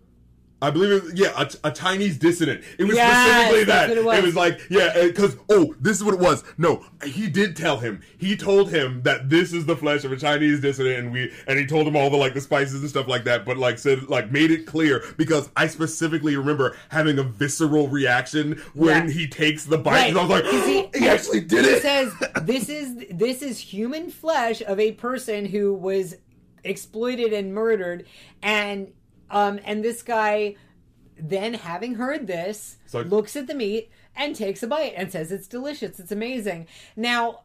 I 0.59 0.71
believe 0.71 0.91
it. 0.91 1.03
Was, 1.03 1.13
yeah, 1.13 1.33
a, 1.63 1.67
a 1.67 1.71
Chinese 1.71 2.17
dissident. 2.17 2.63
It 2.79 2.85
was 2.85 2.95
Yes, 2.95 3.27
specifically 3.27 3.63
that. 3.65 4.03
what 4.03 4.17
it 4.17 4.23
was. 4.23 4.35
like 4.35 4.59
yeah, 4.71 4.91
uh, 4.95 5.03
because 5.07 5.37
oh, 5.49 5.75
this 5.79 5.95
is 5.97 6.03
what 6.03 6.15
it 6.15 6.19
was. 6.19 6.43
No, 6.57 6.83
he 7.05 7.27
did 7.29 7.55
tell 7.55 7.77
him. 7.77 8.01
He 8.17 8.35
told 8.35 8.71
him 8.71 9.03
that 9.03 9.29
this 9.29 9.53
is 9.53 9.67
the 9.67 9.75
flesh 9.75 10.03
of 10.03 10.11
a 10.11 10.17
Chinese 10.17 10.59
dissident, 10.59 10.97
and 10.97 11.11
we 11.11 11.31
and 11.47 11.59
he 11.59 11.67
told 11.67 11.85
him 11.87 11.95
all 11.95 12.09
the 12.09 12.17
like 12.17 12.33
the 12.33 12.41
spices 12.41 12.81
and 12.81 12.89
stuff 12.89 13.07
like 13.07 13.23
that. 13.25 13.45
But 13.45 13.57
like 13.57 13.77
said 13.77 14.09
like 14.09 14.31
made 14.31 14.49
it 14.49 14.65
clear 14.65 15.03
because 15.15 15.49
I 15.55 15.67
specifically 15.67 16.35
remember 16.35 16.75
having 16.89 17.19
a 17.19 17.23
visceral 17.23 17.87
reaction 17.87 18.59
when 18.73 19.07
Yeah. 19.09 19.13
he 19.13 19.27
takes 19.27 19.63
the 19.65 19.77
bite. 19.77 19.91
Right. 19.91 20.09
And 20.09 20.17
I 20.17 20.21
was 20.25 20.29
like, 20.31 20.45
he- 20.45 20.89
he, 20.99 21.07
actually 21.07 21.41
did 21.41 21.65
he 21.65 21.71
it. 21.71 21.81
says 21.83 22.11
this 22.41 22.67
is 22.67 22.95
this 23.11 23.43
is 23.43 23.59
human 23.59 24.09
flesh 24.09 24.63
of 24.63 24.79
a 24.79 24.93
person 24.93 25.45
who 25.45 25.75
was 25.75 26.15
exploited 26.63 27.31
and 27.31 27.53
murdered 27.53 28.05
and 28.41 28.91
um 29.29 29.59
and 29.65 29.83
this 29.83 30.01
guy 30.03 30.55
then 31.19 31.53
having 31.55 31.95
heard 31.95 32.27
this 32.27 32.77
So- 32.85 33.01
looks 33.01 33.35
at 33.35 33.47
the 33.47 33.55
meat 33.55 33.89
and 34.15 34.35
takes 34.35 34.61
a 34.63 34.67
bite 34.67 34.93
and 34.95 35.11
says 35.11 35.31
it's 35.31 35.47
delicious 35.47 35.99
it's 35.99 36.11
amazing 36.11 36.67
now 36.95 37.41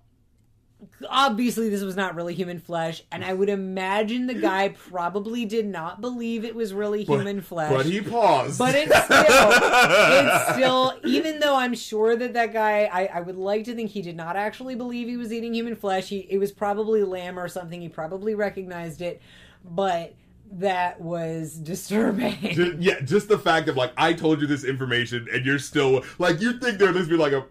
obviously 1.08 1.68
this 1.68 1.82
was 1.82 1.94
not 1.94 2.16
really 2.16 2.34
human 2.34 2.58
flesh 2.58 3.04
and 3.12 3.24
i 3.24 3.32
would 3.32 3.48
imagine 3.48 4.26
the 4.26 4.34
guy 4.34 4.68
probably 4.90 5.44
did 5.44 5.64
not 5.64 6.00
believe 6.00 6.44
it 6.44 6.56
was 6.56 6.74
really 6.74 7.04
human 7.04 7.40
flesh 7.40 7.72
But 7.72 7.86
he 7.86 8.00
paused. 8.00 8.58
but 8.58 8.74
it's 8.74 8.92
still, 9.04 9.52
it's 9.52 10.52
still, 10.54 10.98
even 11.04 11.38
though 11.38 11.54
I'm 11.54 11.74
sure 11.74 12.16
that 12.16 12.32
that 12.32 12.52
guy, 12.52 12.84
I, 12.92 13.04
I 13.06 13.20
would 13.20 13.36
like 13.36 13.64
to 13.66 13.74
think 13.76 13.90
he 13.92 14.02
did 14.02 14.16
not 14.16 14.34
actually 14.36 14.74
believe 14.74 15.06
he 15.06 15.16
was 15.16 15.32
eating 15.32 15.54
human 15.54 15.76
flesh. 15.76 16.08
He, 16.08 16.26
it 16.28 16.38
was 16.38 16.50
probably 16.50 17.02
lamb 17.04 17.38
or 17.38 17.46
something. 17.48 17.80
He 17.80 17.88
probably 17.88 18.34
recognized 18.34 19.00
it, 19.02 19.22
but 19.64 20.14
that 20.58 21.00
was 21.00 21.54
disturbing. 21.54 22.36
Ju- 22.40 22.76
yeah, 22.78 23.00
just 23.00 23.28
the 23.28 23.38
fact 23.38 23.68
of 23.68 23.76
like 23.76 23.92
I 23.96 24.12
told 24.12 24.40
you 24.40 24.46
this 24.46 24.64
information 24.64 25.26
and 25.32 25.44
you're 25.46 25.58
still 25.58 26.04
like 26.18 26.40
you 26.40 26.58
think 26.58 26.78
there'd 26.78 26.94
just 26.94 27.08
be 27.10 27.16
like 27.16 27.32
a 27.32 27.44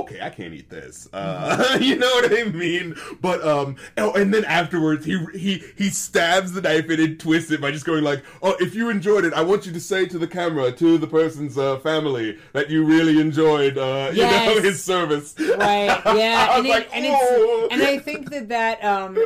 okay, 0.00 0.20
I 0.20 0.30
can't 0.30 0.54
eat 0.54 0.70
this. 0.70 1.08
Uh, 1.12 1.78
you 1.80 1.96
know 1.96 2.10
what 2.10 2.32
I 2.32 2.44
mean? 2.44 2.96
But 3.20 3.44
um, 3.46 3.76
oh, 3.96 4.12
and 4.12 4.32
then 4.32 4.44
afterwards 4.44 5.04
he 5.04 5.18
he 5.34 5.64
he 5.76 5.90
stabs 5.90 6.52
the 6.52 6.60
knife 6.60 6.88
in 6.90 7.00
and 7.00 7.20
twists 7.20 7.50
it 7.50 7.60
by 7.60 7.70
just 7.70 7.84
going 7.84 8.04
like, 8.04 8.24
oh, 8.42 8.56
if 8.60 8.74
you 8.74 8.90
enjoyed 8.90 9.24
it, 9.24 9.32
I 9.32 9.42
want 9.42 9.66
you 9.66 9.72
to 9.72 9.80
say 9.80 10.06
to 10.06 10.18
the 10.18 10.26
camera 10.26 10.72
to 10.72 10.98
the 10.98 11.06
person's 11.06 11.58
uh, 11.58 11.78
family 11.78 12.38
that 12.52 12.70
you 12.70 12.84
really 12.84 13.20
enjoyed 13.20 13.78
uh, 13.78 14.10
you 14.12 14.22
know 14.22 14.60
his 14.62 14.82
service. 14.82 15.34
right 15.38 16.00
yeah 16.16 16.56
and, 16.56 16.66
it, 16.66 16.70
like, 16.70 16.88
and 16.92 17.04
it's 17.06 17.72
and 17.72 17.82
i 17.82 17.98
think 17.98 18.30
that 18.30 18.48
that 18.48 18.82
um 18.84 19.16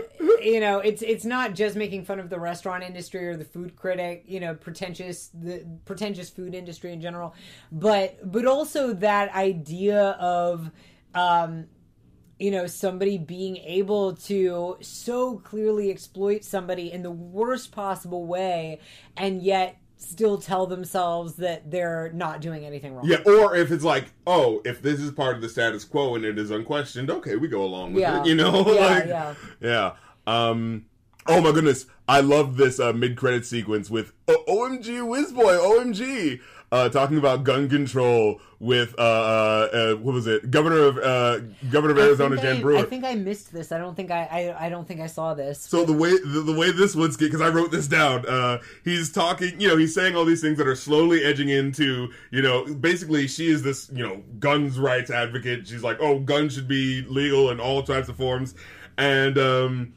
you 0.42 0.60
know 0.60 0.78
it's 0.78 1.02
it's 1.02 1.24
not 1.24 1.54
just 1.54 1.76
making 1.76 2.04
fun 2.04 2.18
of 2.18 2.30
the 2.30 2.38
restaurant 2.38 2.82
industry 2.82 3.26
or 3.26 3.36
the 3.36 3.44
food 3.44 3.76
critic 3.76 4.24
you 4.26 4.40
know 4.40 4.54
pretentious 4.54 5.30
the 5.34 5.64
pretentious 5.84 6.30
food 6.30 6.54
industry 6.54 6.92
in 6.92 7.00
general 7.00 7.34
but 7.70 8.18
but 8.30 8.46
also 8.46 8.92
that 8.92 9.32
idea 9.34 10.10
of 10.12 10.61
um 11.14 11.66
you 12.38 12.50
know 12.50 12.66
somebody 12.66 13.18
being 13.18 13.56
able 13.58 14.14
to 14.14 14.76
so 14.80 15.36
clearly 15.38 15.90
exploit 15.90 16.42
somebody 16.44 16.90
in 16.90 17.02
the 17.02 17.10
worst 17.10 17.70
possible 17.72 18.26
way 18.26 18.80
and 19.16 19.42
yet 19.42 19.76
still 19.96 20.36
tell 20.36 20.66
themselves 20.66 21.34
that 21.34 21.70
they're 21.70 22.10
not 22.12 22.40
doing 22.40 22.64
anything 22.66 22.92
wrong 22.94 23.04
Yeah, 23.06 23.18
or 23.24 23.54
if 23.54 23.70
it's 23.70 23.84
like, 23.84 24.06
oh, 24.26 24.60
if 24.64 24.82
this 24.82 24.98
is 24.98 25.12
part 25.12 25.36
of 25.36 25.42
the 25.42 25.48
status 25.48 25.84
quo 25.84 26.16
and 26.16 26.24
it 26.24 26.40
is 26.40 26.50
unquestioned, 26.50 27.08
okay, 27.08 27.36
we 27.36 27.46
go 27.46 27.62
along 27.62 27.92
with 27.92 28.00
Yeah. 28.00 28.20
it. 28.20 28.26
You 28.26 28.34
know, 28.34 28.64
Yeah, 28.74 28.80
like, 28.86 29.06
yeah. 29.06 29.34
yeah. 29.60 29.92
Um, 30.26 30.86
oh 31.28 31.40
my 31.40 31.52
goodness, 31.52 31.86
I 32.08 32.20
love 32.20 32.56
this 32.56 32.80
uh, 32.80 32.92
mid-credit 32.92 33.46
sequence 33.46 33.90
with 33.90 34.12
oh, 34.26 34.42
OMG 34.48 34.86
Whizboy, 35.06 35.56
OMG, 35.60 36.40
uh, 36.72 36.88
talking 36.88 37.18
about 37.18 37.44
gun 37.44 37.68
control 37.68 38.40
with 38.58 38.94
uh, 38.98 39.02
uh, 39.02 39.68
uh, 39.72 39.94
what 39.96 40.14
was 40.14 40.26
it, 40.26 40.50
Governor 40.50 40.78
of 40.84 40.98
uh, 40.98 41.40
Governor 41.70 41.92
of 41.92 41.98
Arizona 41.98 42.40
Jan 42.40 42.56
I, 42.56 42.60
Brewer. 42.62 42.78
I 42.78 42.82
think 42.84 43.04
I 43.04 43.14
missed 43.14 43.52
this. 43.52 43.72
I 43.72 43.78
don't 43.78 43.94
think 43.94 44.10
I. 44.10 44.24
I, 44.24 44.66
I 44.66 44.68
don't 44.70 44.88
think 44.88 45.00
I 45.00 45.06
saw 45.06 45.34
this. 45.34 45.60
So 45.60 45.84
the 45.84 45.92
way 45.92 46.12
the, 46.12 46.40
the 46.40 46.54
way 46.54 46.72
this 46.72 46.96
one's 46.96 47.18
because 47.18 47.42
I 47.42 47.50
wrote 47.50 47.70
this 47.70 47.86
down. 47.86 48.24
Uh, 48.26 48.58
he's 48.84 49.12
talking, 49.12 49.60
you 49.60 49.68
know, 49.68 49.76
he's 49.76 49.94
saying 49.94 50.16
all 50.16 50.24
these 50.24 50.40
things 50.40 50.56
that 50.56 50.66
are 50.66 50.74
slowly 50.74 51.22
edging 51.22 51.50
into, 51.50 52.08
you 52.30 52.40
know, 52.40 52.64
basically 52.64 53.28
she 53.28 53.48
is 53.48 53.62
this, 53.62 53.90
you 53.92 54.06
know, 54.06 54.22
guns 54.38 54.78
rights 54.78 55.10
advocate. 55.10 55.68
She's 55.68 55.82
like, 55.82 55.98
oh, 56.00 56.20
guns 56.20 56.54
should 56.54 56.68
be 56.68 57.02
legal 57.02 57.50
in 57.50 57.60
all 57.60 57.82
types 57.82 58.08
of 58.08 58.16
forms, 58.16 58.54
and 58.96 59.36
um, 59.36 59.92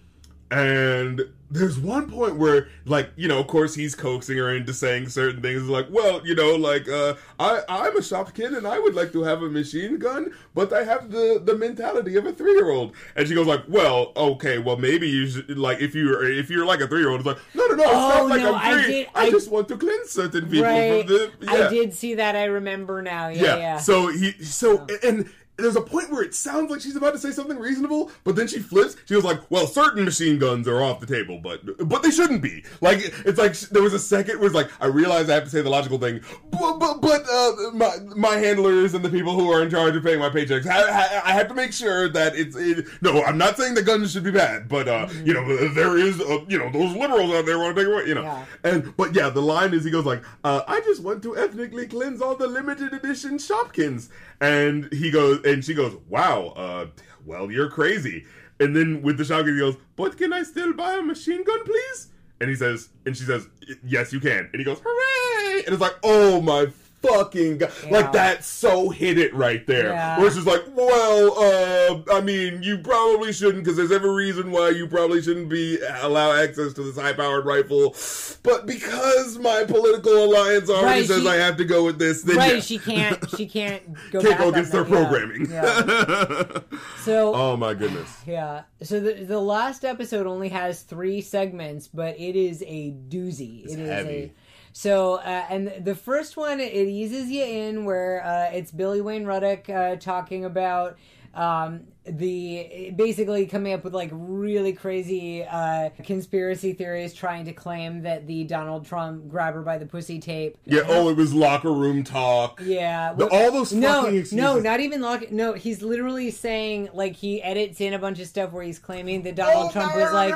and 0.52 1.22
there's 1.56 1.80
one 1.80 2.10
point 2.10 2.36
where, 2.36 2.68
like, 2.86 3.10
you 3.16 3.28
know, 3.28 3.40
of 3.40 3.48
course 3.48 3.76
he's 3.76 3.96
coaxing 3.96 4.38
her 4.38 4.56
into 4.56 4.74
saying 4.74 5.10
certain 5.10 5.42
things, 5.42 5.64
like, 5.64 5.88
well, 5.90 6.26
you 6.26 6.36
know, 6.36 6.56
like, 6.56 6.88
uh, 6.88 7.16
I 7.40 7.62
I'm 7.70 7.98
a 7.98 8.04
shop 8.04 8.34
kid 8.34 8.54
and 8.54 8.68
I 8.68 8.78
would 8.80 8.94
like 8.96 9.12
to 9.14 9.24
have 9.24 9.42
a 9.42 9.50
machine 9.50 9.98
gun, 9.98 10.32
but 10.54 10.72
I 10.74 10.84
have 10.84 11.12
the 11.12 11.42
the 11.44 11.56
mentality 11.56 12.16
of 12.18 12.26
a 12.26 12.34
three 12.34 12.54
year 12.54 12.70
old, 12.70 12.94
and 13.16 13.28
she 13.28 13.34
goes 13.36 13.48
like, 13.48 13.64
well, 13.68 14.12
okay, 14.16 14.58
well 14.60 14.78
maybe 14.78 15.08
you 15.10 15.28
should 15.28 15.58
like 15.58 15.80
if 15.82 15.96
you're 15.96 16.24
if 16.30 16.50
you're 16.50 16.66
like 16.66 16.82
a 16.82 16.88
three 16.88 17.00
year 17.00 17.10
old, 17.10 17.20
it's 17.22 17.28
like, 17.28 17.40
no, 17.54 17.66
no, 17.68 17.76
no, 17.76 17.84
it's 17.84 17.92
Oh, 17.94 18.10
not 18.10 18.28
like 18.28 18.42
no, 18.42 18.54
I'm 18.56 18.80
I 18.80 18.88
did- 18.88 19.08
I, 19.16 19.22
I- 19.26 19.30
just 19.32 19.50
want 19.52 19.68
to 19.70 19.78
cleanse 19.78 20.10
certain 20.12 20.46
people 20.50 20.66
right. 20.66 21.06
from 21.06 21.08
the. 21.14 21.32
Yeah. 21.42 21.52
I 21.52 21.70
did 21.70 21.94
see 21.94 22.16
that. 22.16 22.36
I 22.36 22.46
remember 22.46 23.02
now. 23.02 23.30
Yeah, 23.30 23.42
Yeah. 23.44 23.58
yeah. 23.58 23.78
So 23.78 24.08
he 24.08 24.32
so 24.44 24.86
and 25.04 25.30
there's 25.58 25.76
a 25.76 25.82
point 25.82 26.12
where 26.12 26.22
it 26.22 26.34
sounds 26.34 26.70
like 26.70 26.82
she's 26.82 26.96
about 26.96 27.12
to 27.14 27.20
say 27.20 27.32
something 27.32 27.58
reasonable, 27.58 28.12
but 28.24 28.36
then 28.36 28.48
she 28.48 28.60
flips. 28.60 28.96
She 29.06 29.16
was 29.16 29.24
like, 29.24 29.40
"Well, 29.50 29.68
certain 29.68 30.06
machine 30.06 30.38
guns 30.38 30.68
are 30.68 30.82
off 30.82 31.00
the 31.00 31.06
table, 31.06 31.40
but 31.42 31.88
but 31.88 32.04
they 32.04 32.12
shouldn't 32.12 32.42
be." 32.42 32.64
Like 32.82 33.00
it's 33.26 33.38
like 33.38 33.58
there 33.72 33.84
was 33.84 33.94
a 33.94 34.00
second 34.00 34.40
where 34.40 34.48
it's 34.48 34.56
like 34.56 34.70
I 34.80 34.88
realize 34.88 35.30
I 35.30 35.36
have 35.36 35.46
to 35.46 35.50
say 35.50 35.62
the 35.62 35.70
logical 35.70 35.98
thing, 35.98 36.22
but 36.52 36.80
but, 36.80 37.02
but 37.02 37.24
uh, 37.30 37.72
my 37.74 37.98
my 38.16 38.36
handlers 38.36 38.94
and 38.94 39.04
the 39.04 39.10
people 39.10 39.34
who 39.34 39.52
are 39.52 39.62
in 39.62 39.70
charge 39.70 39.96
of 39.96 40.04
paying 40.04 40.20
my 40.20 40.30
paychecks. 40.30 40.68
I, 40.68 40.82
I, 40.82 41.30
I 41.30 41.34
have 41.34 41.48
to 41.48 41.54
make 41.54 41.74
sure 41.74 42.10
that 42.10 42.36
it's. 42.36 42.56
It, 42.56 42.88
no, 43.02 43.24
I'm 43.24 43.38
not 43.38 43.58
saying 43.58 43.76
the 43.76 43.84
guns 43.84 44.12
should 44.12 44.24
be 44.24 44.32
bad, 44.32 44.68
but 44.68 44.88
uh, 44.88 45.08
you 45.24 45.34
know, 45.34 45.68
there 45.68 45.98
is, 45.98 46.20
uh, 46.22 46.44
you 46.48 46.58
know, 46.58 46.70
those 46.70 46.96
liberals 46.96 47.32
out 47.32 47.46
there 47.46 47.60
want 47.60 47.76
to 47.76 47.82
take 47.82 47.92
away, 47.92 48.08
you 48.08 48.16
know. 48.16 48.24
Yeah. 48.24 48.46
And 48.64 48.98
but 48.98 49.16
yeah, 49.16 49.30
the 49.30 49.42
line 49.42 49.74
is 49.74 49.84
he 49.84 49.92
goes 49.92 50.06
like, 50.06 50.24
uh, 50.44 50.64
"I 50.68 50.82
just 50.82 51.02
want 51.02 51.24
to 51.24 51.38
ethnically 51.38 51.88
cleanse 51.88 52.22
all 52.22 52.36
the 52.36 52.48
limited 52.48 52.94
edition 52.94 53.38
Shopkins," 53.38 54.10
and 54.46 54.94
he 54.94 55.10
goes, 55.12 55.44
and 55.46 55.64
she 55.64 55.74
goes, 55.74 55.98
"Wow, 56.10 56.54
uh, 56.56 56.88
well, 57.26 57.52
you're 57.52 57.70
crazy." 57.70 58.26
And 58.60 58.76
then 58.76 59.02
with 59.02 59.18
the 59.18 59.24
Shopkins, 59.24 59.54
he 59.54 59.60
goes, 59.60 59.78
"But 59.96 60.18
can 60.18 60.32
I 60.34 60.44
still 60.44 60.74
buy 60.74 60.94
a 60.96 61.02
machine 61.02 61.44
gun, 61.44 61.64
please?" 61.64 62.08
And 62.40 62.50
he 62.50 62.56
says, 62.56 62.90
and 63.06 63.16
she 63.16 63.24
says, 63.24 63.48
"Yes, 63.84 64.12
you 64.14 64.20
can." 64.20 64.50
And 64.52 64.56
he 64.60 64.64
goes, 64.64 64.80
"Hooray!" 64.86 65.64
And 65.66 65.74
it's 65.74 65.82
like, 65.82 65.96
"Oh 66.04 66.42
my." 66.42 66.68
Fucking 67.08 67.58
god. 67.60 67.72
Yeah. 67.86 67.92
like 67.92 68.12
that 68.14 68.44
so 68.44 68.90
hit 68.90 69.18
it 69.18 69.34
right 69.34 69.66
there. 69.68 69.90
Yeah. 69.90 70.18
Where 70.18 70.28
it's 70.28 70.36
just 70.36 70.48
like, 70.48 70.64
well, 70.74 71.34
uh, 71.38 72.14
I 72.16 72.22
mean, 72.22 72.64
you 72.64 72.78
probably 72.78 73.34
shouldn't 73.34 73.64
because 73.64 73.78
there's 73.78 73.92
every 73.92 74.10
reason 74.14 74.52
why 74.52 74.70
you 74.70 74.88
probably 74.88 75.22
shouldn't 75.22 75.50
be 75.50 75.78
allow 76.02 76.32
access 76.34 76.74
to 76.74 76.84
this 76.84 76.98
high-powered 76.98 77.46
rifle, 77.46 77.96
but 78.44 78.66
because 78.66 79.38
my 79.38 79.66
political 79.66 80.24
alliance 80.24 80.70
already 80.70 80.86
Right, 81.02 81.06
says 81.06 81.22
she- 81.24 81.28
I 81.30 81.36
have 81.36 81.58
to 81.58 81.66
go 81.66 81.84
with 81.84 82.00
this, 82.00 82.22
then 82.24 82.38
right, 82.38 82.56
yeah, 82.56 82.60
she 82.62 82.78
can't. 82.80 83.30
She 83.36 83.46
can't 83.58 83.84
go. 84.12 84.22
can't 84.22 84.38
go 84.40 84.50
against 84.50 84.72
their. 84.72 84.86
Programming. 84.86 85.50
yeah. 85.50 86.46
So 87.04 87.36
oh 87.36 87.56
my 87.58 87.74
goodness. 87.74 88.10
Yeah. 88.26 88.64
So 88.82 89.00
the 89.00 89.14
the 89.26 89.40
last 89.40 89.84
episode 89.86 90.26
only 90.28 90.50
has 90.50 90.82
three 90.82 91.22
segments, 91.22 91.88
but 91.88 92.20
it 92.20 92.36
is 92.36 92.64
a 92.66 92.92
doozy. 93.10 93.64
It's 93.66 93.76
heavy. 93.76 94.10
a 94.10 94.34
so 94.78 95.14
uh, 95.16 95.46
and 95.50 95.86
the 95.86 95.96
first 95.96 96.36
one 96.36 96.60
it 96.60 96.74
eases 96.74 97.32
you 97.32 97.46
in 97.46 97.86
where 97.86 98.22
uh, 98.26 98.52
it's 98.52 98.72
Billy 98.72 99.00
Wayne 99.00 99.24
Ruddick 99.24 99.70
uh, 99.70 99.96
talking 99.96 100.44
about 100.44 100.98
um, 101.34 101.88
the 102.08 102.92
basically 102.96 103.46
coming 103.48 103.74
up 103.74 103.84
with 103.84 103.94
like 103.94 104.10
really 104.14 104.74
crazy 104.74 105.44
uh, 105.44 105.90
conspiracy 106.04 106.74
theories, 106.74 107.14
trying 107.14 107.46
to 107.46 107.54
claim 107.54 108.02
that 108.04 108.28
the 108.28 108.44
Donald 108.44 108.86
Trump 108.86 109.28
grab 109.28 109.54
her 109.56 109.62
by 109.62 109.78
the 109.78 109.86
pussy 109.86 110.20
tape. 110.20 110.58
Yeah. 110.66 110.82
Oh, 110.88 111.10
it 111.10 111.18
was 111.18 111.34
locker 111.34 111.72
room 111.74 112.04
talk. 112.04 112.62
Yeah, 112.64 113.14
The- 113.14 113.28
all 113.30 113.52
those 113.52 113.74
no, 113.74 114.04
fucking 114.04 114.18
excuses. 114.20 114.34
no, 114.38 114.60
not 114.60 114.80
even 114.80 115.02
lock. 115.02 115.32
No, 115.32 115.54
he's 115.54 115.82
literally 115.82 116.32
saying 116.32 116.90
like 116.94 117.16
he 117.16 117.42
edits 117.42 117.82
in 117.82 117.94
a 117.94 118.00
bunch 118.00 118.20
of 118.20 118.28
stuff 118.28 118.52
where 118.52 118.64
he's 118.64 118.80
claiming 118.80 119.24
that 119.24 119.34
Oh, 119.40 119.46
Donald 119.46 119.72
Trump 119.72 119.96
was 119.96 120.12
like 120.14 120.36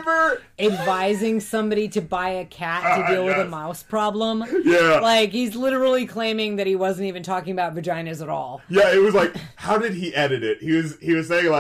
advising 0.58 1.40
somebody 1.40 1.88
to 1.90 2.02
buy 2.02 2.30
a 2.30 2.46
cat 2.46 2.82
to 2.84 3.04
Ah, 3.06 3.08
deal 3.10 3.26
with 3.26 3.38
a 3.38 3.46
mouse 3.46 3.84
problem. 3.84 4.44
Yeah. 4.64 5.00
like 5.02 5.32
he's 5.32 5.56
literally 5.56 6.06
claiming 6.06 6.56
that 6.58 6.68
he 6.68 6.76
wasn't 6.76 7.08
even 7.08 7.24
talking 7.24 7.54
about 7.54 7.76
vaginas 7.76 8.22
at 8.22 8.30
all. 8.30 8.62
Yeah, 8.70 8.94
it 8.94 9.02
was 9.02 9.14
like, 9.14 9.36
how 9.56 9.78
did 9.78 9.94
he 9.94 10.14
edit 10.16 10.44
it? 10.44 10.62
He 10.62 10.72
was 10.74 10.98
he 11.00 11.14
was 11.14 11.28
saying 11.28 11.46
like, 11.50 11.59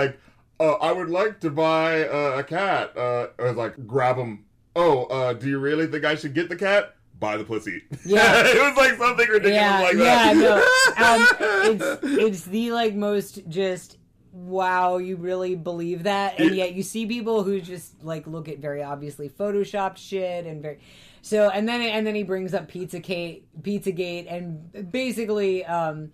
uh, 0.59 0.73
I 0.73 0.91
would 0.91 1.09
like 1.09 1.39
to 1.41 1.49
buy 1.49 2.07
uh, 2.07 2.37
a 2.39 2.43
cat. 2.43 2.95
Uh, 2.97 3.27
I 3.39 3.43
was 3.43 3.55
like, 3.55 3.87
grab 3.87 4.17
him. 4.17 4.45
Oh, 4.75 5.05
uh, 5.05 5.33
do 5.33 5.47
you 5.47 5.59
really 5.59 5.87
think 5.87 6.05
I 6.05 6.15
should 6.15 6.33
get 6.33 6.49
the 6.49 6.55
cat? 6.55 6.95
Buy 7.19 7.37
the 7.37 7.43
pussy. 7.43 7.83
Yeah. 8.05 8.43
it 8.45 8.55
was 8.61 8.77
like 8.77 8.97
something 8.97 9.27
ridiculous 9.27 9.53
Yeah, 9.55 9.79
like 9.81 9.95
yeah, 9.95 10.33
that. 10.33 11.37
no, 11.37 11.65
um, 11.65 11.71
it's 11.75 11.99
it's 12.03 12.43
the 12.45 12.71
like 12.71 12.95
most 12.95 13.47
just 13.49 13.97
wow 14.31 14.97
you 14.97 15.15
really 15.17 15.55
believe 15.55 16.03
that 16.03 16.39
and 16.39 16.55
yet 16.55 16.73
you 16.73 16.83
see 16.83 17.05
people 17.07 17.43
who 17.43 17.59
just 17.59 18.01
like 18.03 18.27
look 18.27 18.47
at 18.47 18.59
very 18.59 18.81
obviously 18.83 19.27
photoshopped 19.27 19.97
shit 19.97 20.45
and 20.45 20.61
very 20.61 20.79
so 21.23 21.49
and 21.49 21.67
then 21.67 21.81
and 21.81 22.05
then 22.05 22.13
he 22.15 22.21
brings 22.23 22.53
up 22.53 22.67
Pizza 22.67 22.99
Gate, 22.99 23.47
Pizza 23.63 23.91
Gate, 23.91 24.27
and 24.29 24.91
basically 24.91 25.65
um 25.65 26.11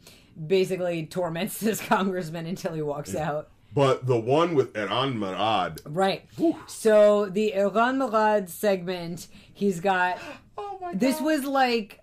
basically 0.48 1.06
torments 1.06 1.60
this 1.60 1.82
congressman 1.82 2.46
until 2.48 2.74
he 2.74 2.82
walks 2.82 3.16
out 3.16 3.50
but 3.76 4.08
the 4.08 4.18
one 4.18 4.56
with 4.56 4.74
Erran 4.74 5.16
Morad. 5.16 5.82
right 5.86 6.24
so 6.66 7.28
the 7.28 7.54
Erran 7.56 7.98
Morad 7.98 8.50
segment 8.50 9.28
he's 9.54 9.80
got 9.80 10.18
Oh 10.58 10.78
my 10.82 10.92
God. 10.94 11.00
this 11.00 11.20
was 11.22 11.44
like 11.46 12.00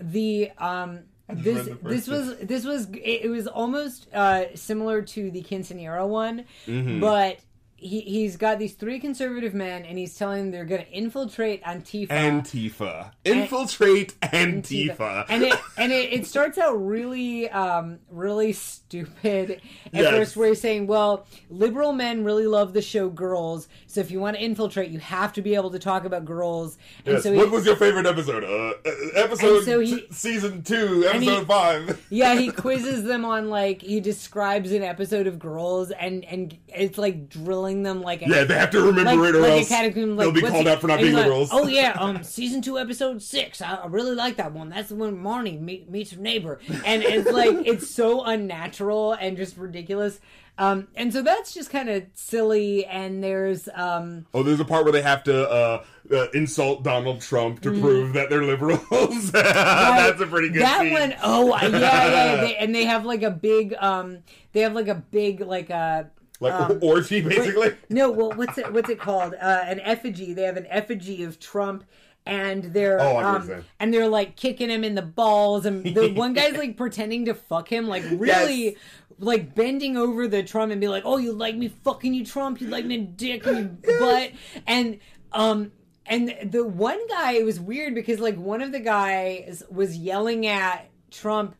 the 0.00 0.50
um 0.58 1.00
this 1.28 1.68
this 1.82 2.06
was 2.06 2.36
this 2.38 2.64
was 2.64 2.88
it, 2.90 3.24
it 3.24 3.28
was 3.30 3.46
almost 3.48 4.06
uh 4.14 4.44
similar 4.54 5.02
to 5.02 5.30
the 5.30 5.42
quinceanera 5.42 6.06
one 6.06 6.44
Mm-hmm. 6.66 7.00
but 7.00 7.40
he 7.86 8.00
he's 8.02 8.36
got 8.36 8.58
these 8.58 8.74
three 8.74 8.98
conservative 9.00 9.54
men 9.54 9.84
and 9.84 9.96
he's 9.98 10.14
telling 10.16 10.42
them 10.44 10.50
they're 10.50 10.64
going 10.64 10.84
to 10.84 10.90
infiltrate 10.92 11.62
Antifa 11.64 12.08
Antifa. 12.08 13.10
Infiltrate 13.24 14.18
Antifa. 14.20 15.24
and 15.28 15.42
it 15.44 15.54
and 15.78 15.92
it, 15.92 16.12
it 16.12 16.26
starts 16.26 16.58
out 16.58 16.72
really 16.74 17.48
um 17.50 17.98
really 18.10 18.52
stupid 18.52 19.50
at 19.50 19.60
Yes. 19.92 20.10
first 20.10 20.36
where 20.36 20.48
he's 20.50 20.60
saying 20.60 20.86
well 20.86 21.26
liberal 21.50 21.92
men 21.92 22.24
really 22.24 22.46
love 22.46 22.72
the 22.72 22.82
show 22.82 23.08
girls 23.08 23.68
so 23.86 24.00
if 24.00 24.10
you 24.10 24.20
want 24.20 24.36
to 24.36 24.42
infiltrate 24.42 24.90
you 24.90 24.98
have 24.98 25.32
to 25.34 25.42
be 25.42 25.54
able 25.54 25.70
to 25.70 25.78
talk 25.78 26.04
about 26.04 26.24
girls 26.24 26.78
and 27.04 27.14
Yes. 27.14 27.22
so 27.22 27.32
he, 27.32 27.38
what 27.38 27.50
was 27.50 27.66
your 27.66 27.76
favorite 27.76 28.06
episode? 28.06 28.44
Uh, 28.44 28.74
uh, 28.88 28.92
episode 29.14 29.64
so 29.64 29.80
he- 29.80 30.00
t- 30.02 30.06
season 30.10 30.62
two, 30.62 31.08
and 31.12 31.22
he- 31.22 31.28
episode 31.30 31.46
five. 31.46 32.06
Yeah, 32.10 32.34
he 32.36 32.50
quizzes 32.52 33.04
them 33.04 33.24
on 33.24 33.48
like 33.50 33.82
he 33.82 34.00
describes 34.00 34.72
an 34.72 34.82
episode 34.82 35.26
of 35.26 35.38
Girls, 35.38 35.90
and 35.92 36.24
and 36.24 36.56
it's 36.68 36.98
like 36.98 37.28
drilling 37.28 37.75
them 37.82 38.02
like 38.02 38.22
a, 38.22 38.28
Yeah, 38.28 38.44
they 38.44 38.54
have 38.54 38.70
to 38.70 38.82
remember 38.82 39.22
like, 39.22 39.28
it 39.28 39.34
or 39.36 39.40
like 39.40 39.50
else 39.52 39.66
a 39.66 39.68
catacomb. 39.68 40.16
Like, 40.16 40.24
they'll 40.24 40.32
be 40.32 40.42
called 40.42 40.68
out 40.68 40.80
for 40.80 40.86
not 40.86 41.00
being 41.00 41.14
like, 41.14 41.24
liberals. 41.24 41.50
Oh 41.52 41.66
yeah, 41.66 41.92
um, 41.98 42.22
season 42.22 42.62
two, 42.62 42.78
episode 42.78 43.22
six. 43.22 43.60
I, 43.60 43.74
I 43.74 43.86
really 43.86 44.14
like 44.14 44.36
that 44.36 44.52
one. 44.52 44.68
That's 44.70 44.88
the 44.88 44.96
one 44.96 45.16
Marnie 45.16 45.60
meet, 45.60 45.90
meets 45.90 46.12
her 46.12 46.20
neighbor, 46.20 46.60
and 46.84 47.02
it's 47.02 47.30
like 47.30 47.50
it's 47.66 47.90
so 47.90 48.24
unnatural 48.24 49.12
and 49.14 49.36
just 49.36 49.56
ridiculous. 49.56 50.20
Um, 50.58 50.88
and 50.96 51.12
so 51.12 51.20
that's 51.22 51.52
just 51.52 51.70
kind 51.70 51.88
of 51.88 52.04
silly. 52.14 52.86
And 52.86 53.22
there's 53.22 53.68
um, 53.74 54.26
Oh, 54.32 54.42
there's 54.42 54.60
a 54.60 54.64
part 54.64 54.84
where 54.84 54.92
they 54.92 55.02
have 55.02 55.22
to 55.24 55.50
uh, 55.50 55.84
uh, 56.10 56.26
insult 56.32 56.82
Donald 56.82 57.20
Trump 57.20 57.60
to 57.62 57.78
prove 57.78 58.14
that 58.14 58.30
they're 58.30 58.42
liberals. 58.42 59.30
That's 59.32 60.20
a 60.20 60.26
pretty 60.26 60.48
good 60.48 60.62
that 60.62 60.80
scene. 60.80 60.92
one 60.92 61.14
oh 61.22 61.48
yeah 61.48 61.68
yeah, 61.68 61.78
yeah. 61.78 62.36
They, 62.36 62.56
and 62.58 62.74
they 62.74 62.84
have 62.84 63.04
like 63.04 63.22
a 63.22 63.30
big 63.30 63.74
um, 63.78 64.18
they 64.52 64.60
have 64.60 64.72
like 64.72 64.88
a 64.88 64.94
big 64.94 65.40
like 65.40 65.70
a 65.70 66.10
like 66.40 66.52
um, 66.52 66.78
orgy, 66.82 67.20
basically. 67.20 67.74
No, 67.88 68.10
well, 68.10 68.32
what's 68.32 68.58
it? 68.58 68.72
What's 68.72 68.90
it 68.90 68.98
called? 68.98 69.34
Uh, 69.34 69.64
an 69.66 69.80
effigy. 69.80 70.32
They 70.32 70.42
have 70.42 70.56
an 70.56 70.66
effigy 70.68 71.22
of 71.22 71.38
Trump, 71.38 71.84
and 72.24 72.64
they're 72.64 73.00
Oh, 73.00 73.18
um, 73.18 73.64
and 73.80 73.92
they're 73.92 74.08
like 74.08 74.36
kicking 74.36 74.68
him 74.68 74.84
in 74.84 74.94
the 74.94 75.02
balls, 75.02 75.66
and 75.66 75.84
the 75.84 76.12
one 76.14 76.32
guy's 76.34 76.56
like 76.56 76.76
pretending 76.76 77.24
to 77.26 77.34
fuck 77.34 77.70
him, 77.70 77.88
like 77.88 78.04
really. 78.12 78.64
Yes. 78.64 78.74
Like 79.18 79.54
bending 79.54 79.96
over 79.96 80.28
the 80.28 80.42
Trump 80.42 80.72
and 80.72 80.78
be 80.78 80.88
like, 80.88 81.04
"Oh, 81.06 81.16
you 81.16 81.32
like 81.32 81.56
me 81.56 81.68
fucking 81.68 82.12
you, 82.12 82.22
Trump? 82.22 82.60
You 82.60 82.66
like 82.66 82.84
me, 82.84 82.98
dick 82.98 83.46
and 83.46 83.78
you 83.82 83.96
butt?" 83.98 84.32
And 84.66 84.98
um, 85.32 85.72
and 86.04 86.34
the 86.44 86.66
one 86.66 86.98
guy, 87.08 87.32
it 87.32 87.44
was 87.46 87.58
weird 87.58 87.94
because 87.94 88.20
like 88.20 88.36
one 88.36 88.60
of 88.60 88.72
the 88.72 88.80
guys 88.80 89.62
was 89.70 89.96
yelling 89.96 90.46
at 90.46 90.90
Trump 91.10 91.56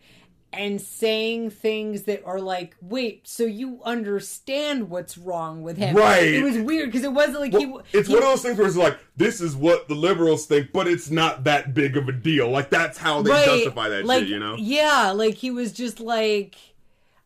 and 0.57 0.81
saying 0.81 1.51
things 1.51 2.03
that 2.03 2.25
are 2.25 2.41
like, 2.41 2.77
wait, 2.81 3.27
so 3.29 3.45
you 3.45 3.81
understand 3.85 4.91
what's 4.91 5.19
wrong 5.19 5.63
with 5.63 5.77
him? 5.77 5.95
Right. 5.95 6.25
It 6.25 6.43
was 6.43 6.59
weird 6.59 6.91
because 6.91 7.05
it 7.05 7.13
wasn't 7.13 7.41
like 7.41 7.53
he. 7.53 7.73
It's 7.93 8.09
he- 8.09 8.15
one 8.15 8.23
of 8.23 8.29
those 8.29 8.43
things 8.43 8.59
where 8.59 8.67
it's 8.67 8.77
like, 8.77 8.99
this 9.17 9.41
is 9.41 9.55
what 9.55 9.89
the 9.89 9.95
liberals 9.95 10.47
think, 10.47 10.73
but 10.73 10.87
it's 10.87 11.11
not 11.11 11.45
that 11.45 11.75
big 11.75 11.97
of 11.97 12.09
a 12.09 12.13
deal. 12.13 12.51
Like, 12.51 12.71
that's 12.71 12.99
how 12.99 13.23
they 13.23 13.31
right, 13.31 13.45
justify 13.45 13.89
that 13.89 14.05
like, 14.05 14.21
shit, 14.21 14.29
you 14.29 14.39
know? 14.39 14.57
Yeah, 14.59 15.13
like 15.13 15.35
he 15.35 15.51
was 15.51 15.73
just 15.73 16.01
like. 16.01 16.57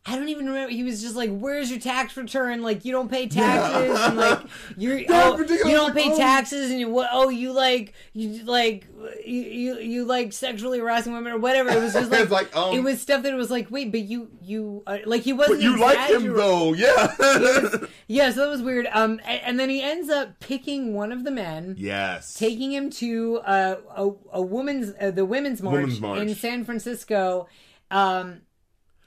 I 0.03 0.15
don't 0.15 0.29
even 0.29 0.47
remember. 0.47 0.71
He 0.73 0.83
was 0.83 0.99
just 0.99 1.15
like, 1.15 1.29
"Where's 1.29 1.69
your 1.69 1.79
tax 1.79 2.17
return? 2.17 2.63
Like, 2.63 2.85
you 2.85 2.91
don't 2.91 3.07
pay 3.11 3.27
taxes, 3.27 3.99
and 4.01 4.17
like, 4.17 4.39
you're 4.75 4.99
oh, 5.09 5.37
you 5.37 5.75
don't 5.75 5.93
pay 5.95 6.11
Oh. 6.11 6.17
taxes, 6.17 6.71
and 6.71 6.79
you 6.79 6.89
what? 6.89 7.07
Oh, 7.11 7.29
you 7.29 7.51
like 7.53 7.93
you 8.13 8.43
like 8.45 8.87
you 9.23 9.41
you, 9.43 9.77
you 9.77 10.05
like 10.05 10.33
sexually 10.33 10.79
harassing 10.79 11.13
women 11.13 11.31
or 11.33 11.37
whatever." 11.37 11.69
It 11.69 11.79
was 11.83 11.93
just 11.93 12.09
like, 12.11 12.31
like, 12.31 12.55
um, 12.57 12.73
it 12.75 12.81
was 12.81 12.99
stuff 12.99 13.21
that 13.21 13.35
was 13.35 13.51
like, 13.51 13.69
"Wait, 13.69 13.91
but 13.91 13.99
you 14.01 14.31
you 14.41 14.81
uh, 14.87 14.97
like 15.05 15.21
he 15.21 15.33
wasn't 15.33 15.57
But 15.59 15.63
you 15.63 15.79
like 15.79 16.09
him, 16.09 16.33
though, 16.33 16.73
yeah. 16.73 17.15
Yeah, 18.07 18.31
so 18.31 18.41
that 18.41 18.49
was 18.49 18.63
weird. 18.63 18.87
Um, 18.91 19.19
a- 19.23 19.27
and 19.47 19.59
then 19.59 19.69
he 19.69 19.83
ends 19.83 20.09
up 20.09 20.39
picking 20.39 20.95
one 20.95 21.11
of 21.11 21.23
the 21.23 21.31
men, 21.31 21.75
yes. 21.77 22.33
taking 22.33 22.71
him 22.73 22.89
to 22.89 23.37
uh, 23.45 23.75
a 23.95 24.09
a 24.33 24.41
woman's 24.41 24.93
uh, 24.99 25.11
the 25.11 25.25
women's 25.25 25.61
march, 25.61 25.75
Women's 25.75 26.01
march. 26.01 26.19
in 26.21 26.33
San 26.33 26.65
Francisco, 26.65 27.47
um, 27.91 28.41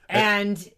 and 0.08 0.68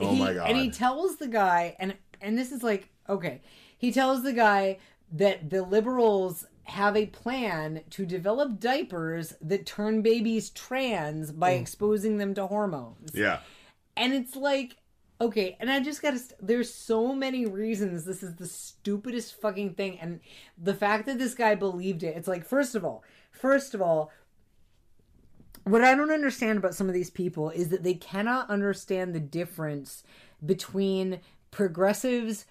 Oh 0.00 0.12
he, 0.12 0.18
my 0.18 0.34
God. 0.34 0.48
and 0.50 0.58
he 0.58 0.70
tells 0.70 1.16
the 1.16 1.28
guy, 1.28 1.76
and 1.78 1.94
and 2.20 2.36
this 2.36 2.52
is 2.52 2.62
like 2.62 2.88
okay, 3.08 3.40
he 3.76 3.92
tells 3.92 4.22
the 4.22 4.32
guy 4.32 4.78
that 5.12 5.50
the 5.50 5.62
liberals 5.62 6.46
have 6.64 6.96
a 6.96 7.06
plan 7.06 7.82
to 7.90 8.06
develop 8.06 8.60
diapers 8.60 9.34
that 9.40 9.66
turn 9.66 10.02
babies 10.02 10.50
trans 10.50 11.32
by 11.32 11.52
mm. 11.52 11.60
exposing 11.60 12.18
them 12.18 12.32
to 12.32 12.46
hormones 12.46 13.10
yeah. 13.12 13.40
and 13.96 14.14
it's 14.14 14.36
like 14.36 14.76
okay 15.20 15.56
and 15.58 15.68
i 15.68 15.80
just 15.80 16.00
gotta 16.00 16.18
st- 16.18 16.38
there's 16.40 16.72
so 16.72 17.12
many 17.12 17.44
reasons 17.44 18.04
this 18.04 18.22
is 18.22 18.36
the 18.36 18.46
stupidest 18.46 19.40
fucking 19.40 19.74
thing 19.74 19.98
and 19.98 20.20
the 20.56 20.74
fact 20.74 21.06
that 21.06 21.18
this 21.18 21.34
guy 21.34 21.56
believed 21.56 22.04
it 22.04 22.16
it's 22.16 22.28
like 22.28 22.44
first 22.44 22.76
of 22.76 22.84
all 22.84 23.02
first 23.32 23.74
of 23.74 23.82
all 23.82 24.12
what 25.64 25.82
I 25.84 25.94
don't 25.94 26.10
understand 26.10 26.58
about 26.58 26.74
some 26.74 26.88
of 26.88 26.94
these 26.94 27.10
people 27.10 27.50
is 27.50 27.68
that 27.68 27.82
they 27.82 27.94
cannot 27.94 28.48
understand 28.50 29.14
the 29.14 29.20
difference 29.20 30.02
between 30.44 31.20
progressives 31.50 32.46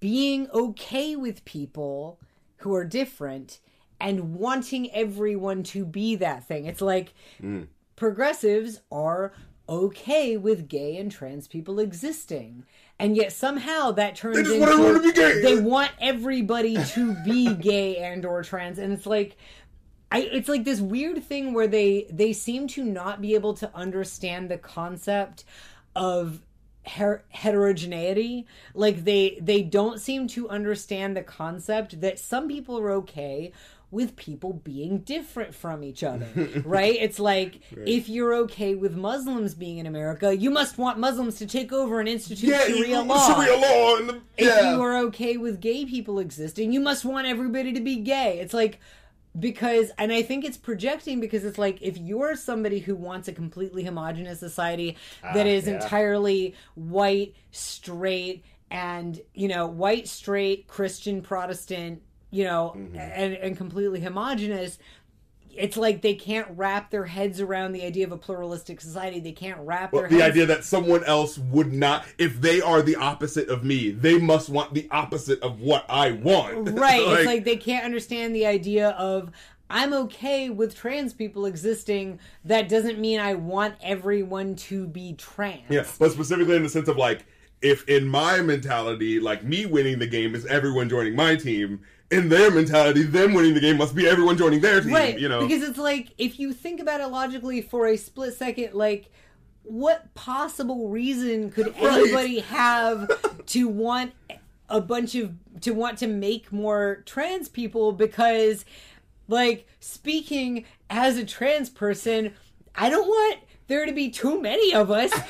being 0.00 0.48
okay 0.50 1.16
with 1.16 1.44
people 1.44 2.18
who 2.58 2.74
are 2.74 2.84
different 2.84 3.60
and 4.00 4.34
wanting 4.34 4.92
everyone 4.92 5.62
to 5.62 5.84
be 5.84 6.16
that 6.16 6.46
thing. 6.46 6.66
It's 6.66 6.80
like 6.80 7.14
Mm. 7.40 7.68
progressives 7.96 8.80
are 8.90 9.32
okay 9.68 10.36
with 10.36 10.68
gay 10.68 10.96
and 10.96 11.10
trans 11.10 11.46
people 11.46 11.78
existing. 11.78 12.64
And 12.98 13.16
yet 13.16 13.32
somehow 13.32 13.92
that 13.92 14.16
turns 14.16 14.38
just 14.38 14.50
into 14.54 14.66
want 14.82 14.96
to 14.96 15.02
be 15.02 15.12
gay. 15.12 15.40
they 15.40 15.60
want 15.60 15.92
everybody 16.00 16.76
to 16.84 17.14
be 17.24 17.54
gay 17.54 17.96
and 17.98 18.24
or 18.24 18.42
trans 18.42 18.78
and 18.78 18.92
it's 18.92 19.06
like 19.06 19.36
I, 20.12 20.18
it's 20.32 20.48
like 20.48 20.64
this 20.64 20.80
weird 20.80 21.22
thing 21.24 21.54
where 21.54 21.66
they 21.66 22.06
they 22.10 22.32
seem 22.32 22.68
to 22.68 22.84
not 22.84 23.20
be 23.20 23.34
able 23.34 23.54
to 23.54 23.70
understand 23.74 24.50
the 24.50 24.58
concept 24.58 25.44
of 25.96 26.40
her- 26.86 27.24
heterogeneity 27.28 28.46
like 28.74 29.04
they 29.04 29.38
they 29.40 29.62
don't 29.62 30.00
seem 30.00 30.26
to 30.28 30.48
understand 30.48 31.16
the 31.16 31.22
concept 31.22 32.00
that 32.00 32.18
some 32.18 32.48
people 32.48 32.78
are 32.78 32.90
okay 32.90 33.52
with 33.92 34.16
people 34.16 34.54
being 34.54 34.98
different 34.98 35.54
from 35.54 35.84
each 35.84 36.02
other 36.02 36.26
right 36.64 36.96
it's 36.98 37.18
like 37.20 37.60
if 37.86 38.08
you're 38.08 38.34
okay 38.34 38.74
with 38.74 38.96
muslims 38.96 39.54
being 39.54 39.78
in 39.78 39.86
america 39.86 40.34
you 40.36 40.50
must 40.50 40.76
want 40.76 40.98
muslims 40.98 41.36
to 41.36 41.46
take 41.46 41.72
over 41.72 42.00
and 42.00 42.08
institute 42.08 42.48
Yeah, 42.50 42.64
sharia 42.66 43.00
you- 43.00 43.02
law 43.02 43.28
Sharia 43.34 43.56
law. 43.56 43.96
The, 44.06 44.20
if 44.38 44.64
you 44.64 44.82
are 44.82 44.96
okay 45.06 45.36
with 45.36 45.60
gay 45.60 45.84
people 45.84 46.18
existing, 46.18 46.72
you 46.72 46.80
must 46.80 47.04
want 47.04 47.26
everybody 47.26 47.72
to 47.74 47.80
be 47.80 47.96
gay. 47.96 48.38
It's 48.40 48.54
like 48.54 48.80
because 49.38 49.90
and 49.98 50.12
I 50.12 50.22
think 50.22 50.44
it's 50.44 50.56
projecting 50.56 51.20
because 51.20 51.44
it's 51.44 51.58
like 51.58 51.80
if 51.80 51.96
you're 51.96 52.36
somebody 52.36 52.80
who 52.80 52.94
wants 52.94 53.28
a 53.28 53.32
completely 53.32 53.84
homogenous 53.84 54.38
society 54.38 54.96
that 55.22 55.46
ah, 55.46 55.50
is 55.50 55.66
yeah. 55.66 55.74
entirely 55.74 56.54
white, 56.74 57.34
straight, 57.50 58.44
and 58.70 59.20
you 59.34 59.48
know, 59.48 59.66
white, 59.66 60.08
straight, 60.08 60.66
Christian, 60.66 61.22
Protestant, 61.22 62.02
you 62.30 62.44
know, 62.44 62.74
mm-hmm. 62.76 62.96
and, 62.96 63.34
and 63.34 63.56
completely 63.56 64.00
homogenous, 64.00 64.78
it's 65.56 65.76
like 65.76 66.02
they 66.02 66.14
can't 66.14 66.48
wrap 66.56 66.90
their 66.90 67.04
heads 67.04 67.40
around 67.40 67.72
the 67.72 67.84
idea 67.84 68.06
of 68.06 68.12
a 68.12 68.16
pluralistic 68.16 68.80
society. 68.80 69.20
They 69.20 69.32
can't 69.32 69.60
wrap 69.60 69.92
Well, 69.92 70.02
their 70.02 70.10
the 70.10 70.18
heads 70.20 70.32
idea 70.32 70.46
that 70.46 70.64
someone 70.64 71.04
else 71.04 71.38
would 71.38 71.72
not, 71.72 72.06
if 72.18 72.40
they 72.40 72.60
are 72.60 72.82
the 72.82 72.96
opposite 72.96 73.48
of 73.48 73.64
me, 73.64 73.90
they 73.90 74.18
must 74.18 74.48
want 74.48 74.74
the 74.74 74.88
opposite 74.90 75.40
of 75.40 75.60
what 75.60 75.84
I 75.88 76.12
want. 76.12 76.70
Right. 76.82 77.02
it's 77.02 77.26
like 77.26 77.44
they 77.44 77.56
can't 77.56 77.84
understand 77.84 78.34
the 78.34 78.46
idea 78.46 78.90
of 78.90 79.30
I'm 79.70 79.94
okay 79.94 80.50
with 80.50 80.74
trans 80.74 81.12
people 81.12 81.46
existing. 81.46 82.18
That 82.44 82.68
doesn't 82.68 82.98
mean 82.98 83.20
I 83.20 83.34
want 83.34 83.74
everyone 83.82 84.54
to 84.56 84.86
be 84.86 85.14
trans. 85.14 85.62
Yeah, 85.68 85.84
but 85.98 86.12
specifically 86.12 86.56
in 86.56 86.62
the 86.62 86.68
sense 86.68 86.88
of 86.88 86.96
like, 86.96 87.24
if 87.62 87.88
in 87.88 88.06
my 88.06 88.40
mentality, 88.40 89.20
like 89.20 89.44
me 89.44 89.66
winning 89.66 89.98
the 89.98 90.06
game 90.06 90.34
is 90.34 90.44
everyone 90.46 90.88
joining 90.88 91.14
my 91.14 91.36
team, 91.36 91.80
in 92.12 92.28
their 92.28 92.50
mentality, 92.50 93.02
them 93.02 93.32
winning 93.32 93.54
the 93.54 93.60
game 93.60 93.76
must 93.78 93.94
be 93.94 94.06
everyone 94.06 94.36
joining 94.36 94.60
their 94.60 94.80
team. 94.80 94.92
Right. 94.92 95.18
You 95.18 95.28
know, 95.28 95.40
Because 95.46 95.62
it's 95.62 95.78
like 95.78 96.08
if 96.18 96.38
you 96.38 96.52
think 96.52 96.78
about 96.80 97.00
it 97.00 97.06
logically 97.08 97.62
for 97.62 97.86
a 97.86 97.96
split 97.96 98.34
second, 98.34 98.74
like 98.74 99.10
what 99.62 100.12
possible 100.14 100.88
reason 100.88 101.50
could 101.50 101.68
Right. 101.80 102.02
anybody 102.02 102.40
have 102.40 103.10
to 103.46 103.68
want 103.68 104.12
a 104.68 104.80
bunch 104.80 105.14
of 105.14 105.32
to 105.62 105.72
want 105.72 105.98
to 105.98 106.06
make 106.06 106.52
more 106.52 107.02
trans 107.06 107.48
people 107.48 107.92
because 107.92 108.64
like 109.28 109.66
speaking 109.80 110.64
as 110.90 111.16
a 111.16 111.24
trans 111.24 111.70
person, 111.70 112.32
I 112.74 112.90
don't 112.90 113.06
want 113.06 113.38
there 113.68 113.86
to 113.86 113.92
be 113.92 114.10
too 114.10 114.40
many 114.40 114.74
of 114.74 114.90
us. 114.90 115.12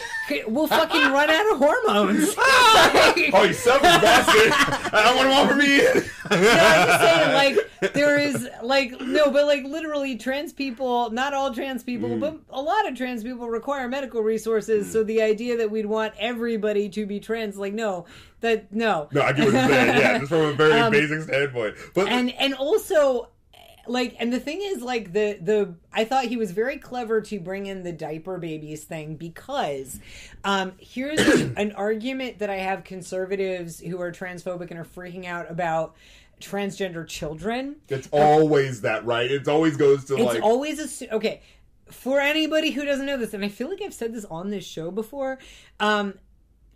We'll 0.46 0.66
fucking 0.66 1.10
run 1.12 1.28
out 1.28 1.52
of 1.52 1.58
hormones. 1.58 2.34
oh, 2.38 3.44
you 3.46 3.52
selfish 3.52 3.82
bastard! 4.00 4.50
I 4.94 5.02
don't 5.04 5.16
want 5.16 5.28
to 5.28 5.34
offer 5.34 5.54
me. 5.56 5.80
in. 5.80 5.94
No, 6.30 6.50
I'm 6.52 6.86
just 6.88 7.00
saying, 7.00 7.32
like, 7.34 7.92
there 7.92 8.18
is, 8.18 8.48
like, 8.62 8.98
no, 8.98 9.30
but, 9.30 9.44
like, 9.44 9.64
literally, 9.64 10.16
trans 10.16 10.54
people, 10.54 11.10
not 11.10 11.34
all 11.34 11.52
trans 11.52 11.82
people, 11.82 12.08
Mm. 12.08 12.20
but 12.20 12.38
a 12.50 12.62
lot 12.62 12.88
of 12.88 12.96
trans 12.96 13.22
people 13.22 13.50
require 13.50 13.88
medical 13.88 14.22
resources. 14.22 14.90
So 14.90 15.04
the 15.04 15.20
idea 15.20 15.58
that 15.58 15.70
we'd 15.70 15.84
want 15.86 16.14
everybody 16.18 16.88
to 16.90 17.04
be 17.04 17.20
trans, 17.20 17.58
like, 17.58 17.74
no, 17.74 18.06
that, 18.40 18.72
no. 18.72 19.08
No, 19.12 19.20
I 19.22 19.32
get 19.32 19.44
what 19.46 19.52
you're 19.54 19.68
saying. 19.68 19.96
Yeah, 19.98 20.18
just 20.18 20.30
from 20.30 20.40
a 20.40 20.52
very 20.54 20.90
basic 20.90 21.22
standpoint. 21.22 21.74
But 21.94 22.06
Um, 22.06 22.12
and 22.12 22.32
and 22.38 22.54
also 22.54 23.28
like 23.86 24.14
and 24.18 24.32
the 24.32 24.40
thing 24.40 24.60
is 24.62 24.82
like 24.82 25.12
the 25.12 25.38
the 25.40 25.74
i 25.92 26.04
thought 26.04 26.24
he 26.24 26.36
was 26.36 26.52
very 26.52 26.76
clever 26.76 27.20
to 27.20 27.40
bring 27.40 27.66
in 27.66 27.82
the 27.82 27.92
diaper 27.92 28.38
babies 28.38 28.84
thing 28.84 29.16
because 29.16 29.98
um 30.44 30.72
here's 30.78 31.20
an 31.56 31.72
argument 31.72 32.38
that 32.38 32.50
i 32.50 32.56
have 32.56 32.84
conservatives 32.84 33.80
who 33.80 34.00
are 34.00 34.12
transphobic 34.12 34.70
and 34.70 34.78
are 34.78 34.84
freaking 34.84 35.24
out 35.24 35.50
about 35.50 35.96
transgender 36.40 37.06
children 37.06 37.76
it's 37.88 38.08
always 38.10 38.80
that, 38.80 39.04
right? 39.06 39.30
It 39.30 39.46
always 39.46 39.76
goes 39.76 40.04
to 40.06 40.16
it's 40.16 40.24
like. 40.24 40.42
always 40.42 41.02
a 41.02 41.14
okay 41.14 41.40
for 41.88 42.20
anybody 42.20 42.70
who 42.70 42.84
doesn't 42.84 43.06
know 43.06 43.16
this 43.16 43.34
and 43.34 43.44
i 43.44 43.48
feel 43.48 43.68
like 43.68 43.80
i've 43.82 43.94
said 43.94 44.12
this 44.12 44.24
on 44.24 44.50
this 44.50 44.64
show 44.64 44.90
before 44.90 45.38
um 45.78 46.14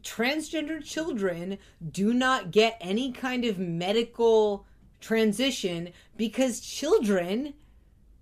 transgender 0.04 0.82
children 0.84 1.58
do 1.90 2.14
not 2.14 2.52
get 2.52 2.76
any 2.80 3.10
kind 3.10 3.44
of 3.44 3.58
medical 3.58 4.64
transition 5.00 5.90
because 6.16 6.60
children 6.60 7.54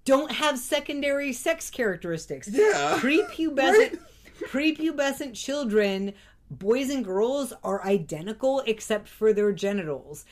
don't 0.05 0.33
have 0.33 0.59
secondary 0.59 1.33
sex 1.33 1.71
characteristics 1.71 2.49
Yeah. 2.51 2.99
prepubescent 3.01 3.99
Right? 4.43 4.51
prepubescent 4.51 5.35
children 5.35 6.13
boys 6.51 6.91
and 6.91 7.05
girls 7.05 7.53
are 7.63 7.85
identical 7.87 8.63
except 8.67 9.09
for 9.09 9.33
their 9.33 9.53
genitals 9.53 10.25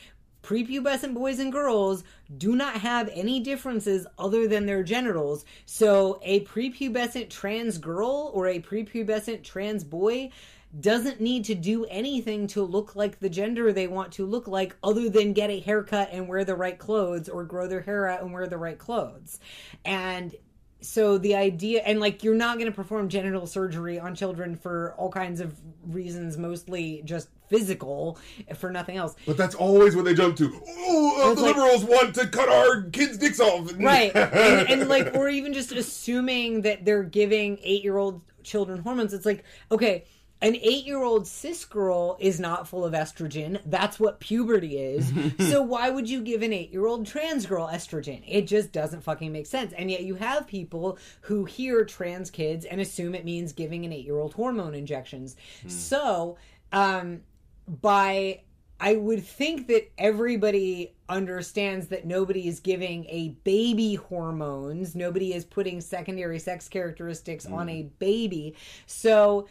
prepubescent 0.43 1.13
boys 1.13 1.39
and 1.39 1.51
girls 1.51 2.03
do 2.37 2.55
not 2.55 2.75
have 2.75 3.09
any 3.13 3.39
differences 3.39 4.05
other 4.19 4.45
than 4.47 4.65
their 4.65 4.83
genitals 4.83 5.45
so 5.65 6.19
a 6.21 6.41
prepubescent 6.45 7.29
trans 7.29 7.77
girl 7.77 8.29
or 8.33 8.47
a 8.47 8.59
prepubescent 8.59 9.41
trans 9.41 9.83
boy 9.85 10.29
doesn't 10.79 11.21
need 11.21 11.45
to 11.45 11.55
do 11.55 11.85
anything 11.85 12.47
to 12.47 12.63
look 12.63 12.95
like 12.95 13.19
the 13.19 13.29
gender 13.29 13.71
they 13.71 13.87
want 13.87 14.11
to 14.13 14.25
look 14.25 14.47
like 14.47 14.75
other 14.83 15.09
than 15.09 15.33
get 15.33 15.49
a 15.49 15.59
haircut 15.59 16.09
and 16.11 16.27
wear 16.27 16.43
the 16.43 16.55
right 16.55 16.79
clothes 16.79 17.29
or 17.29 17.43
grow 17.43 17.67
their 17.67 17.81
hair 17.81 18.07
out 18.07 18.21
and 18.23 18.33
wear 18.33 18.47
the 18.47 18.57
right 18.57 18.79
clothes 18.79 19.39
and 19.85 20.35
so 20.81 21.17
the 21.17 21.33
idea 21.35 21.81
and 21.85 21.99
like 21.99 22.23
you're 22.23 22.35
not 22.35 22.57
going 22.57 22.69
to 22.69 22.75
perform 22.75 23.07
genital 23.07 23.45
surgery 23.47 23.99
on 23.99 24.15
children 24.15 24.55
for 24.55 24.93
all 24.97 25.09
kinds 25.09 25.39
of 25.39 25.55
reasons 25.85 26.37
mostly 26.37 27.01
just 27.05 27.29
physical 27.49 28.17
for 28.57 28.71
nothing 28.71 28.97
else 28.97 29.15
But 29.27 29.37
that's 29.37 29.55
always 29.55 29.95
what 29.95 30.05
they 30.05 30.13
jump 30.15 30.35
to. 30.37 30.51
Oh, 30.67 31.31
uh, 31.31 31.35
the 31.35 31.41
like- 31.41 31.55
liberals 31.55 31.83
want 31.85 32.15
to 32.15 32.27
cut 32.27 32.49
our 32.49 32.81
kids' 32.89 33.17
dicks 33.17 33.39
off. 33.39 33.71
right 33.77 34.13
and, 34.15 34.69
and 34.69 34.89
like 34.89 35.13
or 35.13 35.29
even 35.29 35.53
just 35.53 35.71
assuming 35.71 36.63
that 36.63 36.83
they're 36.83 37.03
giving 37.03 37.59
eight 37.63 37.83
year 37.83 37.97
old 37.97 38.21
children 38.41 38.79
hormones 38.81 39.13
it's 39.13 39.25
like 39.25 39.43
okay 39.71 40.03
an 40.43 40.57
eight 40.57 40.85
year 40.85 41.01
old 41.01 41.25
cis 41.25 41.63
girl 41.63 42.17
is 42.19 42.37
not 42.39 42.67
full 42.67 42.83
of 42.83 42.93
estrogen. 42.93 43.61
That's 43.65 43.99
what 43.99 44.19
puberty 44.19 44.77
is. 44.77 45.11
So 45.53 45.61
why 45.61 45.89
would 45.89 46.09
you 46.09 46.21
give 46.21 46.41
an 46.41 46.51
eight 46.51 46.71
year 46.71 46.85
old 46.85 47.05
trans 47.05 47.45
girl 47.45 47.67
estrogen? 47.67 48.23
It 48.27 48.45
just 48.47 48.71
doesn't 48.71 49.01
fucking 49.01 49.31
make 49.31 49.45
sense. 49.45 49.71
And 49.73 49.89
yet 49.89 50.03
you 50.03 50.15
have 50.15 50.47
people 50.47 50.97
who 51.21 51.45
hear 51.45 51.85
trans 51.85 52.29
kids 52.29 52.65
and 52.65 52.81
assume 52.81 53.15
it 53.15 53.23
means 53.23 53.53
giving 53.53 53.85
an 53.85 53.93
eight 53.93 54.05
year 54.05 54.17
old 54.17 54.33
hormone 54.33 54.75
injections. 54.75 55.35
So 55.67 56.37
um 56.71 57.21
by 57.67 58.41
I 58.79 58.95
would 58.95 59.23
think 59.23 59.67
that 59.67 59.91
everybody 59.97 60.93
understands 61.07 61.87
that 61.87 62.05
nobody 62.05 62.49
is 62.49 62.59
giving 62.59 63.05
a 63.05 63.29
baby 63.45 63.95
hormones. 63.95 64.93
Nobody 64.93 65.33
is 65.33 65.45
putting 65.45 65.79
secondary 65.79 66.37
sex 66.37 66.67
characteristics 66.67 67.45
on 67.45 67.69
a 67.69 67.83
baby. 67.99 68.55
So 68.85 69.47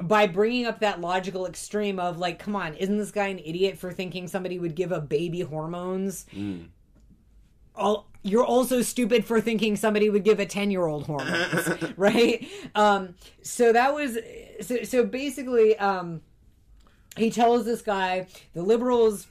by 0.00 0.26
bringing 0.26 0.66
up 0.66 0.80
that 0.80 1.00
logical 1.00 1.46
extreme 1.46 1.98
of 1.98 2.18
like, 2.18 2.38
come 2.38 2.56
on, 2.56 2.74
isn't 2.74 2.98
this 2.98 3.10
guy 3.10 3.28
an 3.28 3.38
idiot 3.38 3.78
for 3.78 3.92
thinking 3.92 4.28
somebody 4.28 4.58
would 4.58 4.74
give 4.74 4.92
a 4.92 5.00
baby 5.00 5.40
hormones? 5.40 6.26
All, 7.74 8.08
you're 8.22 8.44
also 8.44 8.82
stupid 8.82 9.24
for 9.24 9.40
thinking 9.40 9.76
somebody 9.76 10.10
would 10.10 10.24
give 10.24 10.40
a 10.40 10.46
10 10.46 10.70
year 10.70 10.86
old 10.86 11.06
hormones, 11.06 11.92
right? 11.96 12.46
Um, 12.74 13.14
so 13.42 13.72
that 13.72 13.94
was, 13.94 14.18
so, 14.60 14.82
so 14.82 15.04
basically, 15.04 15.76
um, 15.78 16.22
he 17.16 17.30
tells 17.30 17.64
this 17.64 17.82
guy 17.82 18.26
the 18.54 18.62
liberals 18.62 19.26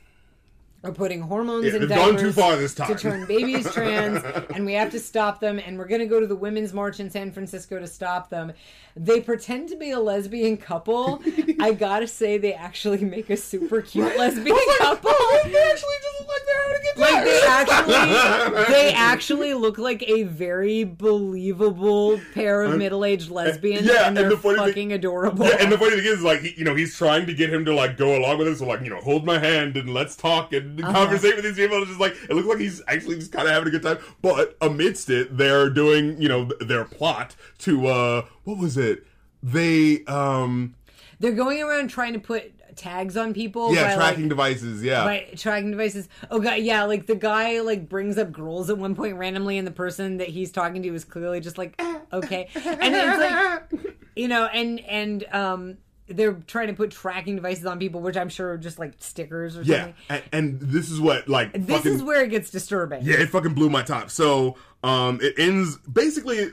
are 0.84 0.92
putting 0.94 1.20
hormones 1.22 1.66
Yeah, 1.66 1.74
in 1.74 1.80
they've 1.82 1.90
gone 1.90 2.14
diapers 2.14 2.22
too 2.22 2.32
far 2.32 2.56
this 2.56 2.74
to 2.76 2.96
turn 2.96 3.26
babies 3.26 3.70
trans, 3.74 4.24
and 4.56 4.66
we 4.66 4.74
have 4.74 4.92
to 4.92 5.00
stop 5.00 5.40
them. 5.42 5.60
And 5.60 5.78
we're 5.78 5.88
going 5.88 6.00
to 6.02 6.08
go 6.08 6.20
to 6.22 6.28
the 6.28 6.36
Women's 6.38 6.72
March 6.74 7.00
in 7.02 7.10
San 7.10 7.32
Francisco 7.32 7.80
to 7.80 7.88
stop 7.88 8.30
them. 8.30 8.54
They 8.96 9.20
pretend 9.22 9.70
to 9.70 9.76
be 9.76 9.92
a 9.92 10.00
lesbian 10.00 10.58
couple. 10.58 11.22
I 11.60 11.74
gotta 11.74 12.08
say, 12.08 12.38
they 12.38 12.54
actually 12.54 13.04
make 13.04 13.30
a 13.30 13.38
super 13.38 13.82
cute 13.82 14.18
lesbian 14.18 14.58
couple. 14.80 15.12
Oh, 15.14 15.42
they 15.46 15.50
actually 15.58 15.96
just 16.02 16.20
look 16.20 16.28
like 16.28 16.42
they're 16.46 16.64
having 16.64 17.16
Like 17.16 17.24
they 17.26 17.42
actually, 17.48 18.64
they 18.74 18.94
actually 18.94 19.54
look 19.54 19.78
like 19.78 20.04
a 20.10 20.24
very 20.24 20.84
believable 20.86 22.20
pair 22.34 22.64
of 22.64 22.78
middle-aged 22.78 23.30
lesbians, 23.30 23.86
yeah, 23.86 24.08
and 24.08 24.18
they're 24.18 24.26
and 24.26 24.34
the 24.34 24.38
funny 24.38 24.58
thing- 24.58 24.68
fucking 24.68 24.94
adorable. 24.94 25.46
Yeah, 25.46 25.58
and 25.60 25.72
the 25.72 25.78
funny 25.78 25.96
thing 25.98 26.06
is, 26.06 26.22
like, 26.24 26.42
he, 26.42 26.54
you 26.58 26.66
know, 26.66 26.76
he's 26.76 26.96
trying 26.98 27.26
to 27.28 27.34
get 27.34 27.52
him 27.54 27.64
to 27.66 27.74
like 27.74 27.98
go 27.98 28.18
along 28.18 28.40
with 28.40 28.48
it. 28.48 28.58
So, 28.58 28.66
like, 28.66 28.82
you 28.82 28.90
know, 28.90 29.00
hold 29.02 29.26
my 29.26 29.40
hand 29.40 29.78
and 29.78 29.94
let's 29.94 30.16
talk 30.16 30.52
and 30.54 30.69
Uh-huh. 30.78 30.94
conversate 30.94 31.36
with 31.36 31.46
these 31.46 31.56
people. 31.56 31.78
It's 31.78 31.88
just 31.88 32.00
like 32.00 32.16
it 32.30 32.34
looks 32.34 32.48
like 32.48 32.60
he's 32.60 32.82
actually 32.88 33.16
just 33.16 33.32
kind 33.32 33.48
of 33.48 33.54
having 33.54 33.68
a 33.68 33.72
good 33.72 33.84
time. 33.84 33.98
But 34.22 34.58
amidst 34.62 35.10
it, 35.10 35.38
they're 35.38 35.70
doing, 35.70 36.22
you 36.22 36.30
know, 36.30 36.50
their 36.60 36.86
plot 36.86 37.36
to 37.60 37.88
uh, 37.88 38.26
what 38.44 38.58
was 38.58 38.78
it? 38.78 39.06
They 39.42 40.04
um, 40.06 40.76
They're 41.20 41.32
going 41.32 41.62
around 41.62 41.90
trying 41.90 42.14
to 42.14 42.20
put 42.20 42.54
tags 42.76 43.18
on 43.18 43.34
people. 43.34 43.74
yeah, 43.74 43.90
by, 43.90 43.96
tracking 43.96 44.24
like, 44.24 44.30
devices. 44.30 44.84
Yeah, 44.84 45.04
by 45.04 45.28
tracking 45.36 45.72
devices. 45.72 46.08
Oh 46.32 46.40
god, 46.40 46.60
yeah, 46.60 46.84
like 46.84 47.06
the 47.06 47.16
guy 47.16 47.60
like 47.62 47.90
brings 47.90 48.18
up 48.18 48.32
girls 48.32 48.70
at 48.70 48.78
one 48.78 48.96
point 48.96 49.16
randomly, 49.18 49.58
and 49.58 49.68
the 49.68 49.72
person 49.72 50.18
that 50.18 50.30
he's 50.30 50.52
talking 50.52 50.82
to 50.84 50.94
is 50.94 51.04
clearly 51.04 51.40
just 51.40 51.58
like, 51.58 51.80
okay, 52.12 52.50
and 52.56 52.96
it's 52.96 53.20
like, 53.20 53.96
you 54.16 54.28
know, 54.28 54.46
and 54.46 54.80
and 54.82 55.26
um, 55.32 55.78
they're 56.10 56.34
trying 56.34 56.68
to 56.68 56.74
put 56.74 56.92
tracking 56.92 57.36
devices 57.36 57.66
on 57.66 57.80
people, 57.80 58.02
which 58.02 58.18
I'm 58.18 58.30
sure 58.30 58.52
are 58.52 58.58
just 58.58 58.80
like 58.80 58.94
stickers 59.00 59.58
or 59.58 59.62
yeah, 59.62 59.84
something. 59.84 59.96
and, 60.10 60.24
and 60.32 60.60
this 60.60 60.90
is 60.90 61.00
what 61.00 61.28
like 61.28 61.54
This 61.54 61.78
fucking, 61.78 61.94
is 61.94 62.04
where 62.04 62.24
it 62.24 62.30
gets 62.30 62.50
disturbing. 62.50 63.04
Yeah, 63.04 63.16
it 63.16 63.30
fucking 63.30 63.54
blew 63.54 63.70
my 63.70 63.84
top. 63.84 64.10
So, 64.10 64.56
um, 64.84 65.20
it 65.22 65.36
ends 65.38 65.78
basically 65.78 66.52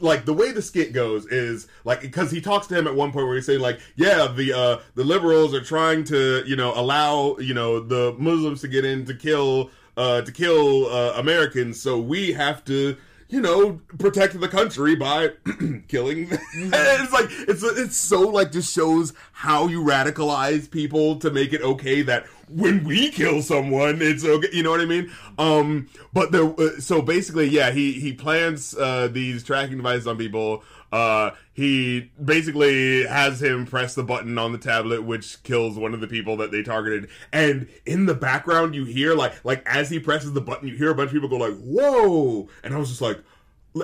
like 0.00 0.24
the 0.24 0.32
way 0.32 0.52
the 0.52 0.62
skit 0.62 0.92
goes 0.92 1.26
is 1.26 1.68
like 1.84 2.00
because 2.00 2.30
he 2.30 2.40
talks 2.40 2.66
to 2.68 2.76
him 2.76 2.86
at 2.86 2.94
one 2.94 3.12
point 3.12 3.26
where 3.26 3.36
he's 3.36 3.46
saying 3.46 3.60
like, 3.60 3.80
yeah, 3.96 4.26
the 4.26 4.52
uh 4.52 4.78
the 4.94 5.04
liberals 5.04 5.54
are 5.54 5.62
trying 5.62 6.04
to 6.04 6.42
you 6.46 6.56
know 6.56 6.72
allow 6.74 7.36
you 7.38 7.54
know 7.54 7.80
the 7.80 8.14
Muslims 8.18 8.60
to 8.62 8.68
get 8.68 8.84
in 8.84 9.04
to 9.06 9.14
kill 9.14 9.70
uh 9.96 10.22
to 10.22 10.32
kill 10.32 10.86
uh, 10.86 11.14
Americans, 11.16 11.80
so 11.80 11.98
we 11.98 12.32
have 12.32 12.64
to. 12.64 12.96
You 13.28 13.40
know, 13.40 13.80
protect 13.98 14.38
the 14.38 14.48
country 14.48 14.94
by 14.94 15.30
killing. 15.88 16.28
it's 16.54 17.12
like 17.12 17.26
it's 17.30 17.62
it's 17.62 17.96
so 17.96 18.20
like 18.20 18.52
just 18.52 18.72
shows 18.72 19.12
how 19.32 19.66
you 19.66 19.82
radicalize 19.82 20.70
people 20.70 21.16
to 21.20 21.30
make 21.30 21.52
it 21.52 21.62
okay 21.62 22.02
that 22.02 22.26
when 22.48 22.84
we 22.84 23.10
kill 23.10 23.42
someone, 23.42 24.00
it's 24.02 24.24
okay. 24.24 24.48
You 24.52 24.62
know 24.62 24.70
what 24.70 24.80
I 24.80 24.86
mean? 24.86 25.10
Um, 25.38 25.88
but 26.12 26.32
there. 26.32 26.44
Uh, 26.44 26.78
so 26.78 27.02
basically, 27.02 27.48
yeah, 27.48 27.70
he 27.70 27.92
he 27.92 28.12
plants 28.12 28.76
uh, 28.76 29.08
these 29.08 29.42
tracking 29.42 29.78
devices 29.78 30.06
on 30.06 30.18
people. 30.18 30.62
Uh, 30.94 31.34
he 31.54 32.12
basically 32.24 33.04
has 33.04 33.42
him 33.42 33.66
press 33.66 33.96
the 33.96 34.04
button 34.04 34.38
on 34.38 34.52
the 34.52 34.58
tablet, 34.58 35.02
which 35.02 35.42
kills 35.42 35.76
one 35.76 35.92
of 35.92 36.00
the 36.00 36.06
people 36.06 36.36
that 36.36 36.52
they 36.52 36.62
targeted. 36.62 37.08
And 37.32 37.66
in 37.84 38.06
the 38.06 38.14
background, 38.14 38.76
you 38.76 38.84
hear 38.84 39.14
like 39.14 39.44
like 39.44 39.62
as 39.66 39.90
he 39.90 39.98
presses 39.98 40.32
the 40.34 40.40
button, 40.40 40.68
you 40.68 40.76
hear 40.76 40.90
a 40.90 40.94
bunch 40.94 41.08
of 41.08 41.14
people 41.14 41.28
go 41.28 41.36
like, 41.36 41.56
"Whoa!" 41.58 42.48
And 42.62 42.72
I 42.74 42.78
was 42.78 42.88
just 42.90 43.00
like. 43.02 43.18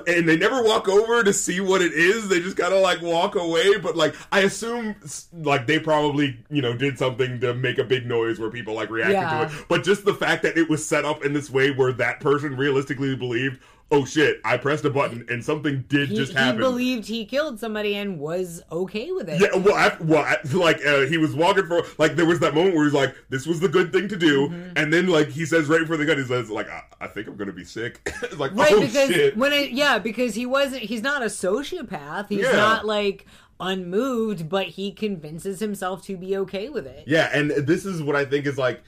And 0.06 0.28
they 0.28 0.36
never 0.36 0.62
walk 0.62 0.88
over 0.88 1.24
to 1.24 1.32
see 1.32 1.58
what 1.58 1.82
it 1.82 1.92
is. 1.92 2.28
They 2.28 2.38
just 2.38 2.56
kind 2.56 2.72
of 2.72 2.80
like 2.80 3.02
walk 3.02 3.34
away. 3.34 3.76
But 3.78 3.96
like, 3.96 4.14
I 4.30 4.42
assume 4.42 4.94
like 5.32 5.66
they 5.66 5.80
probably 5.80 6.38
you 6.48 6.62
know 6.62 6.76
did 6.76 6.96
something 6.96 7.40
to 7.40 7.54
make 7.54 7.78
a 7.78 7.82
big 7.82 8.06
noise 8.06 8.38
where 8.38 8.50
people 8.50 8.74
like 8.74 8.88
reacted 8.88 9.14
Yeah. 9.16 9.46
to 9.48 9.52
it. 9.58 9.64
But 9.68 9.82
just 9.82 10.04
the 10.04 10.14
fact 10.14 10.44
that 10.44 10.56
it 10.56 10.70
was 10.70 10.86
set 10.86 11.04
up 11.04 11.24
in 11.24 11.32
this 11.32 11.50
way 11.50 11.72
where 11.72 11.90
that 11.94 12.20
person 12.20 12.56
realistically 12.56 13.16
believed, 13.16 13.58
oh 13.92 14.04
shit, 14.04 14.40
I 14.44 14.56
pressed 14.56 14.84
a 14.84 14.90
button 14.90 15.26
and 15.28 15.44
something 15.44 15.84
did 15.88 16.08
He, 16.10 16.16
just 16.16 16.32
happen. 16.32 16.54
he 16.56 16.60
believed 16.60 17.06
he 17.08 17.24
killed 17.24 17.58
somebody 17.58 17.96
and 17.96 18.18
was 18.20 18.62
okay 18.70 19.10
with 19.10 19.28
it. 19.28 19.40
yeah, 19.40 19.56
well, 19.56 19.74
I, 19.74 19.96
well, 20.00 20.22
I, 20.24 20.36
like 20.54 20.84
uh, 20.86 21.00
he 21.06 21.18
was 21.18 21.34
walking 21.34 21.66
for 21.66 21.82
like 21.98 22.16
there 22.16 22.26
was 22.26 22.38
that 22.40 22.54
moment 22.54 22.74
where 22.76 22.84
he's 22.84 22.94
like, 22.94 23.14
"This 23.30 23.46
was 23.46 23.58
the 23.60 23.68
good 23.68 23.92
thing 23.92 24.06
to 24.08 24.16
do," 24.16 24.48
Mm-hmm. 24.48 24.72
and 24.76 24.92
then 24.92 25.08
like 25.08 25.28
he 25.28 25.44
says 25.44 25.66
right 25.68 25.80
before 25.80 25.96
the 25.96 26.06
gun, 26.06 26.18
he 26.18 26.24
says 26.24 26.50
like, 26.50 26.68
"I, 26.70 26.82
I 27.00 27.06
think 27.08 27.26
I'm 27.28 27.36
gonna 27.36 27.52
be 27.52 27.64
sick." 27.64 28.00
it's 28.22 28.38
like, 28.38 28.54
Right, 28.54 28.72
oh 28.72 28.80
because 28.80 29.08
shit. 29.10 29.36
when 29.36 29.52
it 29.52 29.70
yeah, 29.72 29.98
because 29.98 30.34
he 30.34 30.46
wasn't 30.46 30.82
he's 30.82 31.02
not 31.02 31.22
a 31.22 31.26
sociopath. 31.26 32.28
He's 32.28 32.42
Yeah. 32.42 32.52
not 32.52 32.86
like 32.86 33.26
unmoved, 33.58 34.48
but 34.48 34.66
he 34.66 34.92
convinces 34.92 35.60
himself 35.60 36.02
to 36.06 36.16
be 36.16 36.36
okay 36.36 36.68
with 36.68 36.86
it. 36.86 37.04
Yeah, 37.06 37.28
and 37.32 37.50
this 37.50 37.84
is 37.84 38.02
what 38.02 38.16
I 38.16 38.24
think 38.24 38.46
is 38.46 38.58
like. 38.58 38.82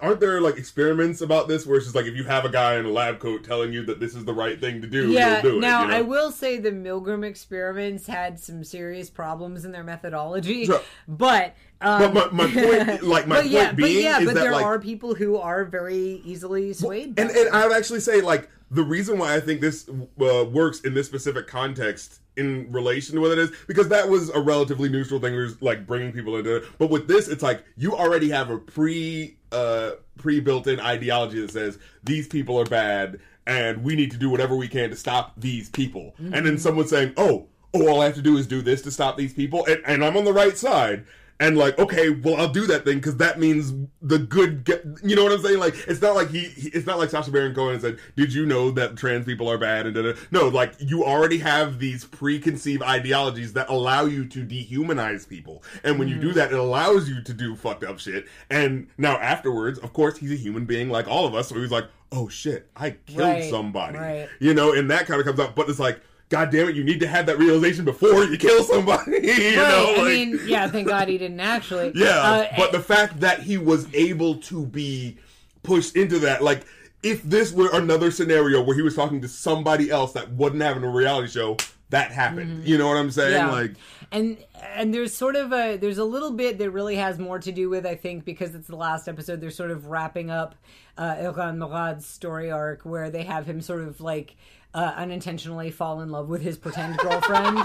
Aren't 0.00 0.20
there 0.20 0.40
like 0.40 0.56
experiments 0.56 1.20
about 1.20 1.48
this 1.48 1.64
where 1.66 1.76
it's 1.76 1.86
just 1.86 1.94
like 1.96 2.06
if 2.06 2.14
you 2.16 2.24
have 2.24 2.44
a 2.44 2.48
guy 2.48 2.76
in 2.76 2.84
a 2.84 2.90
lab 2.90 3.18
coat 3.20 3.44
telling 3.44 3.72
you 3.72 3.84
that 3.86 4.00
this 4.00 4.14
is 4.14 4.24
the 4.24 4.32
right 4.34 4.60
thing 4.60 4.82
to 4.82 4.88
do, 4.88 5.10
Yeah. 5.10 5.40
do 5.40 5.60
Now 5.60 5.82
it. 5.82 5.84
you 5.86 5.90
know? 5.90 5.96
I 5.96 6.00
will 6.02 6.30
say 6.30 6.58
the 6.58 6.70
Milgram 6.70 7.24
experiments 7.24 8.06
had 8.06 8.38
some 8.38 8.64
serious 8.64 9.08
problems 9.10 9.64
in 9.64 9.72
their 9.72 9.84
methodology, 9.84 10.68
but 11.08 11.54
um, 11.80 12.12
But 12.14 12.32
my- 12.34 12.46
my 12.46 12.52
point- 12.52 13.02
like, 13.06 13.26
my 13.26 13.36
but 13.36 13.48
yeah, 13.48 13.66
point 13.66 13.76
but 13.76 13.84
being 13.84 14.04
yeah, 14.04 14.18
is 14.20 14.24
but 14.26 14.34
that, 14.34 14.40
there 14.42 14.52
like- 14.52 14.64
are 14.64 14.78
people 14.78 15.14
who 15.14 15.36
are 15.36 15.64
very 15.64 16.20
easily 16.24 16.72
swayed. 16.72 17.14
by 17.14 17.22
and 17.22 17.30
and 17.30 17.48
I 17.50 17.66
would 17.66 17.76
actually 17.76 18.00
say 18.00 18.20
like 18.20 18.48
the 18.70 18.82
reason 18.82 19.18
why 19.18 19.34
I 19.34 19.40
think 19.40 19.60
this 19.60 19.88
uh, 19.88 20.44
works 20.44 20.80
in 20.80 20.94
this 20.94 21.06
specific 21.06 21.46
context 21.46 22.20
in 22.36 22.70
relation 22.72 23.14
to 23.14 23.20
what 23.20 23.30
it 23.32 23.38
is 23.38 23.52
because 23.66 23.88
that 23.88 24.08
was 24.08 24.30
a 24.30 24.40
relatively 24.40 24.88
neutral 24.88 25.20
thing. 25.20 25.34
Was 25.36 25.60
like 25.62 25.86
bringing 25.86 26.12
people 26.12 26.36
into 26.36 26.56
it, 26.56 26.64
but 26.78 26.88
with 26.90 27.06
this, 27.08 27.28
it's 27.28 27.42
like 27.42 27.64
you 27.76 27.94
already 27.94 28.30
have 28.30 28.50
a 28.50 28.58
pre 28.58 29.36
uh 29.52 29.92
pre 30.18 30.40
built 30.40 30.66
in 30.66 30.80
ideology 30.80 31.40
that 31.40 31.50
says 31.50 31.78
these 32.04 32.26
people 32.28 32.58
are 32.58 32.64
bad 32.64 33.20
and 33.46 33.82
we 33.82 33.96
need 33.96 34.10
to 34.12 34.16
do 34.16 34.30
whatever 34.30 34.54
we 34.56 34.68
can 34.68 34.88
to 34.90 34.96
stop 34.96 35.32
these 35.36 35.68
people. 35.68 36.14
And 36.18 36.32
Mm-hmm. 36.32 36.44
then 36.44 36.58
someone 36.58 36.86
saying, 36.86 37.12
"Oh, 37.16 37.48
oh, 37.74 37.88
all 37.88 38.00
I 38.00 38.06
have 38.06 38.14
to 38.14 38.22
do 38.22 38.36
is 38.36 38.46
do 38.46 38.62
this 38.62 38.82
to 38.82 38.90
stop 38.90 39.16
these 39.16 39.32
people," 39.34 39.64
and, 39.66 39.82
and 39.84 40.04
I'm 40.04 40.16
on 40.16 40.24
the 40.24 40.32
right 40.32 40.56
side 40.56 41.04
and 41.40 41.56
like 41.56 41.78
okay 41.78 42.10
well 42.10 42.36
i'll 42.36 42.48
do 42.48 42.66
that 42.66 42.84
thing 42.84 42.96
because 42.98 43.16
that 43.16 43.38
means 43.40 43.72
the 44.02 44.18
good 44.18 44.64
ge- 44.66 45.02
you 45.02 45.16
know 45.16 45.24
what 45.24 45.32
i'm 45.32 45.40
saying 45.42 45.58
like 45.58 45.74
it's 45.88 46.00
not 46.00 46.14
like 46.14 46.28
he, 46.30 46.40
he- 46.40 46.68
it's 46.70 46.86
not 46.86 46.98
like 46.98 47.10
Sacha 47.10 47.30
Baron 47.30 47.54
Cohen 47.54 47.80
said 47.80 47.98
did 48.16 48.32
you 48.32 48.44
know 48.46 48.70
that 48.72 48.96
trans 48.96 49.24
people 49.26 49.48
are 49.50 49.58
bad 49.58 49.86
and 49.86 49.94
da-da. 49.94 50.12
no 50.30 50.48
like 50.48 50.74
you 50.78 51.04
already 51.04 51.38
have 51.38 51.78
these 51.78 52.04
preconceived 52.04 52.82
ideologies 52.82 53.52
that 53.54 53.68
allow 53.70 54.04
you 54.04 54.24
to 54.26 54.44
dehumanize 54.44 55.28
people 55.28 55.62
and 55.84 55.98
when 55.98 56.08
you 56.08 56.16
Mm-hmm. 56.16 56.28
do 56.28 56.32
that 56.34 56.52
it 56.52 56.58
allows 56.58 57.08
you 57.08 57.22
to 57.22 57.32
do 57.32 57.56
fucked 57.56 57.82
up 57.84 57.98
shit 57.98 58.26
and 58.50 58.88
now 58.98 59.16
afterwards 59.18 59.78
of 59.78 59.92
course 59.92 60.18
he's 60.18 60.32
a 60.32 60.36
human 60.36 60.64
being 60.66 60.90
like 60.90 61.08
all 61.08 61.26
of 61.26 61.34
us 61.34 61.48
so 61.48 61.54
he's 61.56 61.70
like 61.70 61.86
oh 62.12 62.28
shit 62.28 62.68
i 62.76 62.90
killed 62.90 63.18
Right, 63.20 63.50
somebody 63.50 63.98
right. 63.98 64.28
you 64.38 64.52
know 64.54 64.72
and 64.72 64.90
that 64.90 65.06
kind 65.06 65.18
of 65.20 65.26
comes 65.26 65.40
up 65.40 65.54
but 65.56 65.68
it's 65.70 65.78
like 65.78 66.00
God 66.32 66.50
damn 66.50 66.66
it! 66.70 66.74
You 66.74 66.82
need 66.82 66.98
to 67.00 67.06
have 67.06 67.26
that 67.26 67.38
realization 67.38 67.84
before 67.84 68.24
you 68.24 68.38
kill 68.38 68.64
somebody. 68.64 69.12
You 69.22 69.56
know, 69.56 69.94
Right, 69.98 69.98
I 69.98 70.04
mean, 70.04 70.40
yeah, 70.46 70.66
thank 70.66 70.88
God 70.96 71.06
he 71.08 71.18
didn't 71.18 71.40
actually. 71.40 71.92
yeah, 71.94 72.20
Uh, 72.20 72.46
but 72.56 72.72
the 72.72 72.80
fact 72.80 73.20
that 73.20 73.40
he 73.40 73.58
was 73.58 73.86
able 73.94 74.36
to 74.36 74.64
be 74.64 75.18
pushed 75.62 75.94
into 75.94 76.18
that, 76.20 76.42
like, 76.42 76.62
if 77.02 77.22
this 77.22 77.52
were 77.52 77.68
another 77.74 78.10
scenario 78.10 78.62
where 78.62 78.74
he 78.74 78.80
was 78.80 78.96
talking 78.96 79.20
to 79.20 79.28
somebody 79.28 79.90
else 79.90 80.12
that 80.14 80.30
wasn't 80.30 80.62
having 80.62 80.84
a 80.84 80.88
reality 80.88 81.28
show, 81.28 81.58
that 81.90 82.10
happened. 82.12 82.66
You 82.66 82.78
know 82.78 82.88
what 82.88 82.96
I'm 82.96 83.10
saying? 83.10 83.34
Mm-hmm. 83.34 83.48
Yeah. 83.48 83.52
Like, 83.52 83.74
and 84.10 84.38
and 84.74 84.94
there's 84.94 85.12
sort 85.12 85.36
of 85.36 85.52
a 85.52 85.76
there's 85.76 85.98
a 85.98 86.04
little 86.04 86.30
bit 86.30 86.56
that 86.58 86.70
really 86.70 86.96
has 86.96 87.18
more 87.18 87.38
to 87.40 87.52
do 87.52 87.68
with 87.68 87.84
I 87.84 87.94
think 87.94 88.24
because 88.24 88.54
it's 88.54 88.68
the 88.68 88.76
last 88.76 89.06
episode 89.06 89.42
they're 89.42 89.50
sort 89.50 89.70
of 89.70 89.88
wrapping 89.88 90.30
up 90.30 90.54
uh, 90.96 91.14
Erran 91.16 91.58
Morad's 91.58 92.06
story 92.06 92.50
arc 92.50 92.86
where 92.86 93.10
they 93.10 93.24
have 93.24 93.46
him 93.46 93.60
sort 93.60 93.82
of 93.82 94.00
like 94.00 94.36
uh, 94.74 94.92
unintentionally 94.96 95.70
fall 95.70 96.00
in 96.00 96.10
love 96.10 96.28
with 96.28 96.42
his 96.42 96.56
pretend 96.56 96.96
girlfriend 96.98 97.58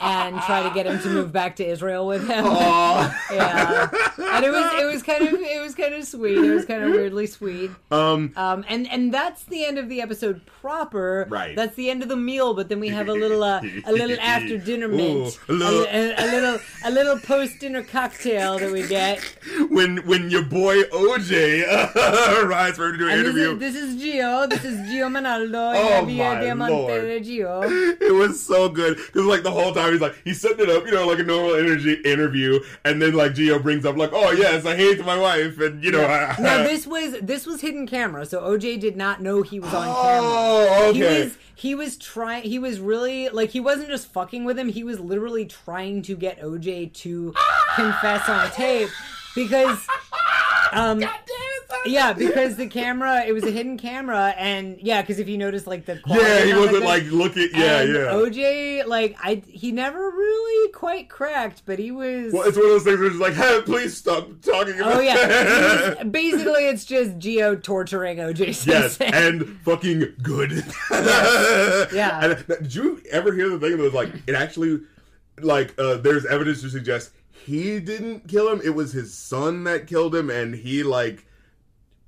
and 0.00 0.40
try 0.42 0.62
to 0.62 0.70
get 0.74 0.86
him 0.86 0.98
to 1.00 1.08
move 1.08 1.32
back 1.32 1.56
to 1.56 1.66
Israel 1.66 2.06
with 2.06 2.22
him. 2.28 2.44
yeah, 3.32 3.88
and 4.18 4.44
it 4.44 4.50
was 4.50 4.72
it 4.80 4.84
was 4.86 5.02
kind 5.02 5.26
of 5.26 5.34
it 5.34 5.60
was 5.62 5.74
kind 5.74 5.94
of 5.94 6.04
sweet. 6.04 6.38
It 6.38 6.50
was 6.54 6.64
kind 6.64 6.82
of 6.82 6.90
weirdly 6.92 7.26
sweet. 7.26 7.70
um, 7.90 8.32
Um, 8.36 8.64
and 8.68 8.90
and 8.90 9.12
that's 9.12 9.44
the 9.44 9.64
end 9.64 9.78
of 9.78 9.88
the 9.88 10.00
episode 10.00 10.40
proper. 10.60 11.26
Right. 11.28 11.54
That's 11.56 11.74
the 11.76 11.90
end 11.90 12.02
of 12.02 12.08
the 12.08 12.16
meal. 12.16 12.54
But 12.54 12.68
then 12.68 12.80
we 12.80 12.88
have 12.88 13.08
a 13.08 13.12
little 13.12 13.42
uh, 13.42 13.60
a 13.84 13.92
little 13.92 14.16
after 14.20 14.58
dinner 14.58 14.88
mint, 14.88 15.38
Ooh, 15.48 15.52
a 15.52 15.54
little- 15.54 15.84
a, 15.84 16.14
a- 16.16 16.26
little 16.30 16.58
a 16.84 16.90
little 16.90 17.18
post 17.18 17.58
dinner 17.60 17.82
cocktail 17.82 18.58
that 18.58 18.72
we 18.72 18.86
get. 18.86 19.20
when 19.70 19.98
when 20.06 20.30
your 20.30 20.42
boy 20.44 20.82
OJ 20.84 21.64
arrives 22.44 22.76
for 22.76 22.86
him 22.86 22.92
to 22.92 22.98
do 22.98 23.08
an 23.08 23.18
And 23.18 23.20
this 23.26 23.34
interview, 23.36 23.52
is, 23.54 23.58
this 23.58 23.76
is 23.76 24.02
Gio. 24.02 24.48
This 24.48 24.64
is 24.64 24.78
Gio 24.88 25.08
Monaldo. 25.10 25.74
Oh, 25.76 26.02
my 26.04 26.45
Diamante 26.46 27.20
de 27.20 27.20
Gio. 27.20 28.00
it 28.00 28.12
was 28.12 28.44
so 28.44 28.68
good 28.68 28.96
because 28.96 29.24
like 29.24 29.42
the 29.42 29.50
whole 29.50 29.72
time 29.72 29.92
he's 29.92 30.00
like 30.00 30.14
he's 30.24 30.40
setting 30.40 30.60
it 30.60 30.70
up, 30.70 30.84
you 30.86 30.92
know, 30.92 31.06
like 31.06 31.18
a 31.18 31.22
normal 31.22 31.54
energy 31.54 31.94
interview, 32.04 32.60
and 32.84 33.00
then 33.00 33.14
like 33.14 33.32
Gio 33.32 33.62
brings 33.62 33.84
up 33.84 33.96
like, 33.96 34.10
oh 34.12 34.30
yes, 34.32 34.64
I 34.64 34.76
hate 34.76 35.04
my 35.04 35.18
wife, 35.18 35.58
and 35.60 35.82
you 35.82 35.92
know, 35.92 36.04
I, 36.04 36.36
Now 36.38 36.62
this 36.62 36.86
was 36.86 37.16
this 37.20 37.46
was 37.46 37.60
hidden 37.60 37.86
camera, 37.86 38.26
so 38.26 38.40
OJ 38.42 38.80
did 38.80 38.96
not 38.96 39.20
know 39.22 39.42
he 39.42 39.60
was 39.60 39.72
on 39.72 39.84
camera. 39.84 40.20
oh 40.22 40.92
He 40.92 41.04
okay. 41.04 41.24
was 41.24 41.38
he 41.54 41.74
was 41.74 41.96
trying 41.96 42.42
he 42.42 42.58
was 42.58 42.78
really 42.78 43.28
like 43.30 43.50
he 43.50 43.60
wasn't 43.60 43.88
just 43.88 44.12
fucking 44.12 44.44
with 44.44 44.58
him, 44.58 44.68
he 44.68 44.84
was 44.84 45.00
literally 45.00 45.46
trying 45.46 46.02
to 46.02 46.14
get 46.16 46.40
OJ 46.40 46.92
to 46.92 47.34
confess 47.74 48.28
on 48.28 48.50
tape 48.50 48.90
because 49.34 49.86
um 50.72 51.00
yeah, 51.84 52.12
because 52.12 52.56
the 52.56 52.66
camera, 52.68 53.24
it 53.26 53.32
was 53.32 53.44
a 53.44 53.50
hidden 53.50 53.76
camera, 53.78 54.34
and 54.36 54.78
yeah, 54.80 55.00
because 55.00 55.18
if 55.18 55.28
you 55.28 55.36
notice, 55.38 55.66
like 55.66 55.84
the 55.86 55.98
quality 55.98 56.24
Yeah, 56.26 56.44
he 56.44 56.54
wasn't 56.54 56.80
the- 56.80 56.84
like 56.86 57.04
looking. 57.04 57.48
Yeah, 57.54 57.80
and 57.80 57.92
yeah. 57.94 58.00
OJ, 58.12 58.86
like 58.86 59.16
I, 59.22 59.42
he 59.48 59.72
never 59.72 59.98
really 59.98 60.72
quite 60.72 61.08
cracked, 61.08 61.62
but 61.66 61.78
he 61.78 61.90
was. 61.90 62.32
well, 62.32 62.46
it's 62.48 62.56
one 62.56 62.66
of 62.66 62.72
those 62.72 62.84
things 62.84 62.98
where 62.98 63.08
it's 63.08 63.16
like, 63.18 63.34
hey, 63.34 63.60
please 63.64 63.96
stop 63.96 64.28
talking 64.42 64.78
about 64.80 64.96
oh 64.96 65.00
yeah, 65.00 65.14
that. 65.26 65.98
Was- 65.98 66.06
basically 66.12 66.66
it's 66.68 66.84
just 66.84 67.18
Gio 67.18 67.60
torturing 67.62 68.18
OJ 68.18 68.66
Yes, 68.66 68.98
and 69.00 69.46
fucking 69.60 70.14
good. 70.22 70.64
Yeah. 70.90 72.20
And, 72.22 72.32
uh, 72.32 72.56
did 72.56 72.74
you 72.74 73.00
ever 73.10 73.32
hear 73.32 73.48
the 73.48 73.58
thing 73.58 73.76
that 73.76 73.82
was 73.82 73.92
like 73.94 74.10
it 74.26 74.34
actually 74.34 74.80
like 75.40 75.74
uh, 75.78 75.96
there's 75.96 76.24
evidence 76.26 76.60
to 76.62 76.70
suggest 76.70 77.12
he 77.44 77.78
didn't 77.80 78.26
kill 78.28 78.50
him. 78.50 78.60
It 78.64 78.74
was 78.74 78.92
his 78.92 79.14
son 79.14 79.64
that 79.64 79.86
killed 79.86 80.14
him, 80.14 80.30
and 80.30 80.54
he 80.54 80.82
like 80.82 81.24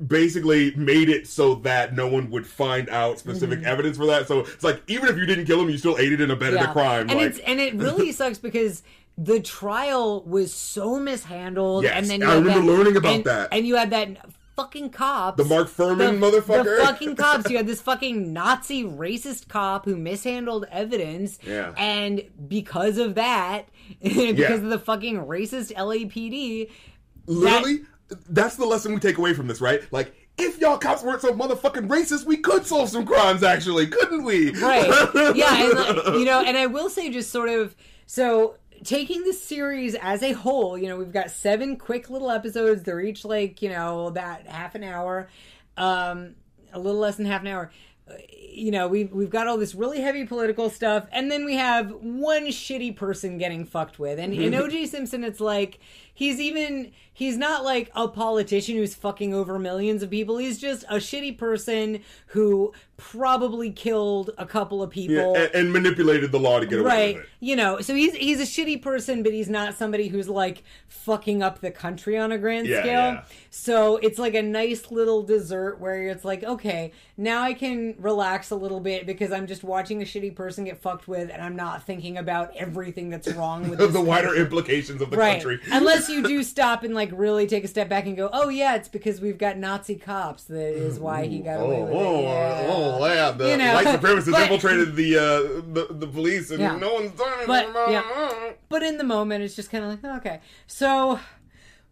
basically 0.07 0.75
made 0.77 1.09
it 1.09 1.27
so 1.27 1.57
that 1.57 1.95
no 1.95 2.07
one 2.07 2.31
would 2.31 2.47
find 2.47 2.89
out 2.89 3.19
specific 3.19 3.59
mm-hmm. 3.61 3.69
evidence 3.69 3.97
for 3.97 4.07
that. 4.07 4.29
So 4.29 4.41
it's 4.41 4.63
like 4.65 4.83
even 4.87 5.09
if 5.09 5.17
you 5.17 5.27
didn't 5.27 5.47
kill 5.47 5.61
him, 5.61 5.71
you 5.71 5.79
still 5.79 5.99
aided 5.99 6.21
and 6.21 6.31
abetted 6.33 6.61
Yeah. 6.61 6.71
a 6.71 6.73
crime. 6.73 7.09
and 7.11 7.19
like, 7.19 7.31
it's 7.31 7.39
and 7.41 7.61
it 7.61 7.75
really 7.75 8.13
sucks 8.21 8.39
because 8.39 8.83
the 9.17 9.41
trial 9.41 10.23
was 10.23 10.55
so 10.55 11.01
mishandled, 11.01 11.83
Yes, 11.83 11.95
and 11.97 12.07
then 12.07 12.21
you 12.21 12.29
I 12.29 12.35
remember 12.37 12.61
that- 12.61 12.67
learning 12.79 12.97
about 12.97 13.15
and- 13.17 13.25
that. 13.25 13.49
and 13.51 13.67
you 13.67 13.75
had 13.75 13.91
that 13.91 14.17
fucking 14.55 14.91
cops. 14.91 15.37
the 15.37 15.45
Mark 15.45 15.69
Fuhrman 15.69 16.19
motherfucker. 16.19 16.79
The 16.79 16.85
fucking 16.85 17.17
cops. 17.25 17.51
You 17.51 17.57
had 17.57 17.67
this 17.67 17.81
fucking 17.81 18.33
Nazi 18.33 18.85
racist 18.85 19.49
cop 19.49 19.85
who 19.85 19.97
mishandled 19.97 20.67
evidence. 20.71 21.39
Yeah. 21.45 21.75
And 21.77 22.23
because 22.49 22.99
of 22.99 23.15
that, 23.17 23.69
because 24.03 24.37
Yeah. 24.39 24.53
of 24.55 24.63
the 24.65 24.79
fucking 24.79 25.17
racist 25.27 25.73
LAPD, 25.75 26.71
Literally, 27.27 27.81
that's 28.29 28.57
the 28.57 28.67
lesson 28.67 28.95
we 28.95 29.01
take 29.01 29.19
away 29.19 29.35
from 29.35 29.47
this, 29.47 29.61
right? 29.61 29.83
Like, 29.93 30.15
if 30.39 30.59
y'all 30.59 30.79
cops 30.79 31.03
weren't 31.03 31.21
so 31.21 31.33
motherfucking 31.33 31.89
racist, 31.89 32.25
we 32.25 32.37
could 32.37 32.65
solve 32.65 32.89
some 32.89 33.05
crimes, 33.05 33.43
actually, 33.43 33.89
couldn't 33.89 34.23
we? 34.23 34.51
right 34.61 34.87
yeah 35.35 35.55
and 35.55 36.19
you 36.19 36.25
know 36.25 36.43
and 36.45 36.57
i 36.57 36.67
will 36.67 36.89
say 36.89 37.11
just 37.11 37.31
sort 37.31 37.49
of 37.49 37.75
so 38.07 38.57
taking 38.85 39.25
the 39.25 39.33
series 39.33 39.95
as 39.97 40.23
a 40.23 40.33
whole 40.33 40.79
you 40.79 40.87
know 40.87 40.97
we've 40.97 41.13
got 41.13 41.31
seven 41.31 41.77
quick 41.77 42.09
little 42.11 42.31
episodes 42.31 42.83
they're 42.83 43.01
each 43.01 43.25
like 43.25 43.61
you 43.63 43.69
know 43.69 44.07
about 44.07 44.47
half 44.47 44.75
an 44.75 44.85
hour 44.85 45.29
um 45.77 46.35
a 46.73 46.79
little 46.79 47.01
less 47.01 47.17
than 47.17 47.27
half 47.27 47.41
an 47.41 47.49
hour 47.49 47.71
you 48.31 48.71
know 48.71 48.89
we've, 48.89 49.13
we've 49.13 49.31
got 49.31 49.47
all 49.47 49.59
this 49.59 49.75
really 49.75 50.01
heavy 50.01 50.25
political 50.25 50.71
stuff 50.71 51.07
and 51.13 51.31
then 51.31 51.45
we 51.45 51.55
have 51.55 51.91
one 51.91 52.47
shitty 52.47 52.95
person 52.95 53.39
getting 53.39 53.65
fucked 53.65 53.99
with 53.99 54.19
and 54.19 54.33
in 54.33 54.53
oj 54.53 54.87
simpson 54.89 55.25
it's 55.25 55.41
like 55.41 55.79
he's 56.15 56.41
even 56.41 56.91
he's 57.19 57.37
not 57.37 57.65
like 57.65 57.91
a 57.97 58.07
politician 58.07 58.77
who's 58.77 58.95
fucking 58.95 59.35
over 59.35 59.59
millions 59.59 60.05
of 60.05 60.09
people 60.11 60.39
he's 60.39 60.57
just 60.59 60.85
a 60.85 60.97
shitty 60.99 61.37
person 61.37 62.01
who 62.29 62.73
probably 62.97 63.71
killed 63.71 64.31
a 64.39 64.45
couple 64.47 64.83
of 64.83 64.91
people 64.91 65.15
Yeah, 65.35 65.43
and, 65.45 65.55
and 65.55 65.73
manipulated 65.73 66.31
the 66.33 66.39
law 66.41 66.61
to 66.61 66.67
get 66.67 66.81
away 66.81 66.89
right 66.89 67.15
with 67.17 67.25
it. 67.25 67.31
you 67.41 67.57
know 67.57 67.81
so 67.81 67.95
he's 67.95 68.15
he's 68.15 68.41
a 68.41 68.43
shitty 68.45 68.81
person 68.83 69.23
but 69.23 69.33
he's 69.33 69.49
not 69.49 69.75
somebody 69.75 70.09
who's 70.09 70.29
like 70.29 70.63
fucking 70.89 71.43
up 71.43 71.61
the 71.61 71.71
country 71.71 72.19
on 72.19 72.33
a 72.33 72.39
grand 72.39 72.67
Yeah, 72.67 72.81
scale 72.81 72.93
yeah. 73.13 73.25
so 73.51 73.97
it's 73.97 74.19
like 74.19 74.35
a 74.35 74.43
nice 74.43 74.91
little 74.91 75.23
dessert 75.23 75.79
where 75.81 76.09
it's 76.09 76.25
like 76.25 76.43
okay 76.45 76.93
now 77.17 77.43
i 77.43 77.53
can 77.55 77.95
relax 77.99 78.51
a 78.51 78.57
little 78.57 78.81
bit 78.81 79.07
because 79.07 79.31
i'm 79.33 79.47
just 79.47 79.63
watching 79.65 80.03
a 80.03 80.05
shitty 80.05 80.35
person 80.35 80.65
get 80.65 80.79
fucked 80.79 81.07
with 81.09 81.31
and 81.31 81.41
i'm 81.43 81.57
not 81.57 81.85
thinking 81.85 82.19
about 82.19 82.55
everything 82.57 83.11
that's 83.11 83.29
wrong 83.35 83.69
with 83.71 83.79
the 83.93 84.01
wider 84.01 84.29
country. 84.29 84.43
implications 84.43 85.01
of 85.03 85.11
the 85.11 85.17
Right. 85.17 85.33
country. 85.43 85.59
Unless 85.73 86.09
you 86.09 86.23
do 86.29 86.43
stop 86.45 86.83
and 86.85 86.95
like 86.95 87.08
really 87.13 87.47
take 87.47 87.65
a 87.65 87.69
step 87.69 87.89
back 87.89 88.07
and 88.07 88.17
go, 88.17 88.29
oh 88.33 88.49
yeah, 88.49 88.75
it's 88.77 88.89
because 88.89 89.21
we've 89.21 89.39
got 89.39 89.57
Nazi 89.59 89.97
cops. 89.97 90.45
That 90.45 90.75
is 90.75 90.99
why 91.07 91.27
he 91.27 91.41
got 91.41 91.61
away 91.61 91.77
Oh, 91.77 91.85
with 91.85 91.95
oh, 91.95 92.19
it. 92.19 92.23
Yeah. 92.23 92.67
oh, 92.71 93.07
yeah! 93.07 93.31
The 93.33 93.49
You 93.51 93.57
know, 93.57 93.75
white 93.75 93.87
supremacists 93.87 94.31
but- 94.33 94.43
infiltrated 94.43 94.97
the, 94.97 95.17
uh, 95.17 95.23
the 95.73 95.87
the 95.91 96.07
police, 96.07 96.51
and 96.51 96.61
Yeah. 96.61 96.77
no 96.77 96.95
one's 96.95 97.13
done 97.13 97.29
anything 97.29 97.47
But, 97.47 97.71
about 97.71 97.91
yeah. 97.91 98.47
it. 98.49 98.61
But 98.69 98.83
in 98.83 98.99
the 98.99 99.05
moment, 99.05 99.43
it's 99.45 99.57
just 99.57 99.71
kind 99.71 99.85
of 99.85 99.91
like, 99.91 99.99
oh, 100.05 100.17
okay. 100.17 100.41
So, 100.67 101.19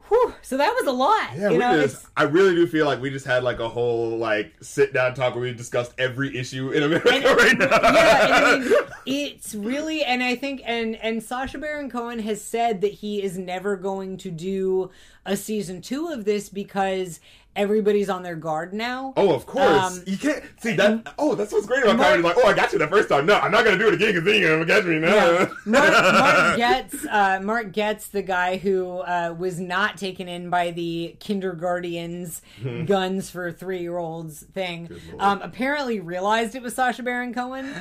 whew, 0.09 0.35
so 0.43 0.57
that 0.57 0.73
was 0.75 0.87
a 0.87 0.93
lot. 0.93 1.31
Yeah, 1.37 1.51
you 1.51 1.59
know, 1.59 1.81
just. 1.81 2.07
I 2.17 2.25
really 2.25 2.55
do 2.55 2.67
feel 2.67 2.87
like 2.87 3.01
we 3.01 3.11
just 3.11 3.27
had 3.27 3.43
like 3.43 3.59
a 3.59 3.69
whole 3.69 4.17
like 4.17 4.55
sit 4.61 4.93
down 4.93 5.15
talk 5.15 5.35
where 5.35 5.43
we 5.43 5.53
discussed 5.53 5.93
every 5.99 6.37
issue 6.37 6.71
in 6.71 6.83
America 6.83 7.35
right 7.37 7.59
now. 7.59 7.67
yeah, 7.67 8.25
and 8.25 8.35
I 8.35 8.59
mean, 8.59 8.75
it's 9.07 9.55
really, 9.55 10.05
and 10.05 10.23
I 10.23 10.35
think, 10.35 10.63
and 10.65 10.97
and 10.97 11.23
Sacha 11.23 11.59
Baron 11.59 11.91
Cohen 11.91 12.19
has 12.21 12.43
said 12.43 12.81
that 12.81 12.93
he 12.93 13.23
is 13.23 13.39
never 13.39 13.77
going 13.77 14.17
to 14.19 14.31
do 14.31 14.91
a 15.25 15.37
season 15.37 15.83
two 15.83 16.09
of 16.09 16.25
this 16.25 16.49
because 16.49 17.21
everybody's 17.57 18.09
on 18.09 18.23
their 18.23 18.37
guard 18.37 18.73
now. 18.73 19.13
Oh, 19.17 19.35
of 19.35 19.47
course. 19.47 19.67
Um, 19.99 20.03
you 20.07 20.17
can't 20.17 20.45
see 20.61 20.75
that. 20.77 21.15
Oh, 21.19 21.35
that's 21.35 21.53
what's 21.53 21.67
great 21.67 21.83
about 21.83 21.97
Mark- 21.97 22.09
comedy. 22.11 22.23
Like, 22.29 22.37
oh, 22.39 22.49
I 22.49 22.55
got 22.55 22.73
you 22.73 22.79
the 22.79 22.87
first 22.89 23.09
time. 23.09 23.27
No, 23.27 23.35
I'm 23.39 23.51
not 23.51 23.65
gonna 23.65 23.79
do 23.79 23.89
it 23.89 23.95
again 23.95 24.09
because 24.15 24.25
then 24.25 24.41
you're 24.41 24.59
gonna 24.59 24.67
catch 24.67 24.85
me 24.85 24.99
now. 24.99 25.15
Yeah. 25.15 25.49
Mark, 25.65 25.93
Mark 25.93 26.57
gets 26.57 27.07
uh, 27.07 27.41
Mark 27.43 27.73
gets 27.73 28.09
the 28.09 28.23
guy 28.23 28.57
who 28.59 28.99
uh, 28.99 29.35
was 29.37 29.59
not 29.59 29.97
taken 29.97 30.29
in 30.29 30.51
by 30.51 30.71
the 30.71 31.17
kindergartens 31.21 32.43
guns 32.87 33.31
for 33.31 33.53
three 33.53 33.81
year 33.81 33.97
olds 33.99 34.43
thing. 34.55 34.91
Um, 35.19 35.41
apparently 35.43 36.01
realized 36.01 36.55
it 36.55 36.63
was 36.63 36.75
Sacha 36.75 37.03
Baron 37.03 37.33
Cohen, 37.35 37.73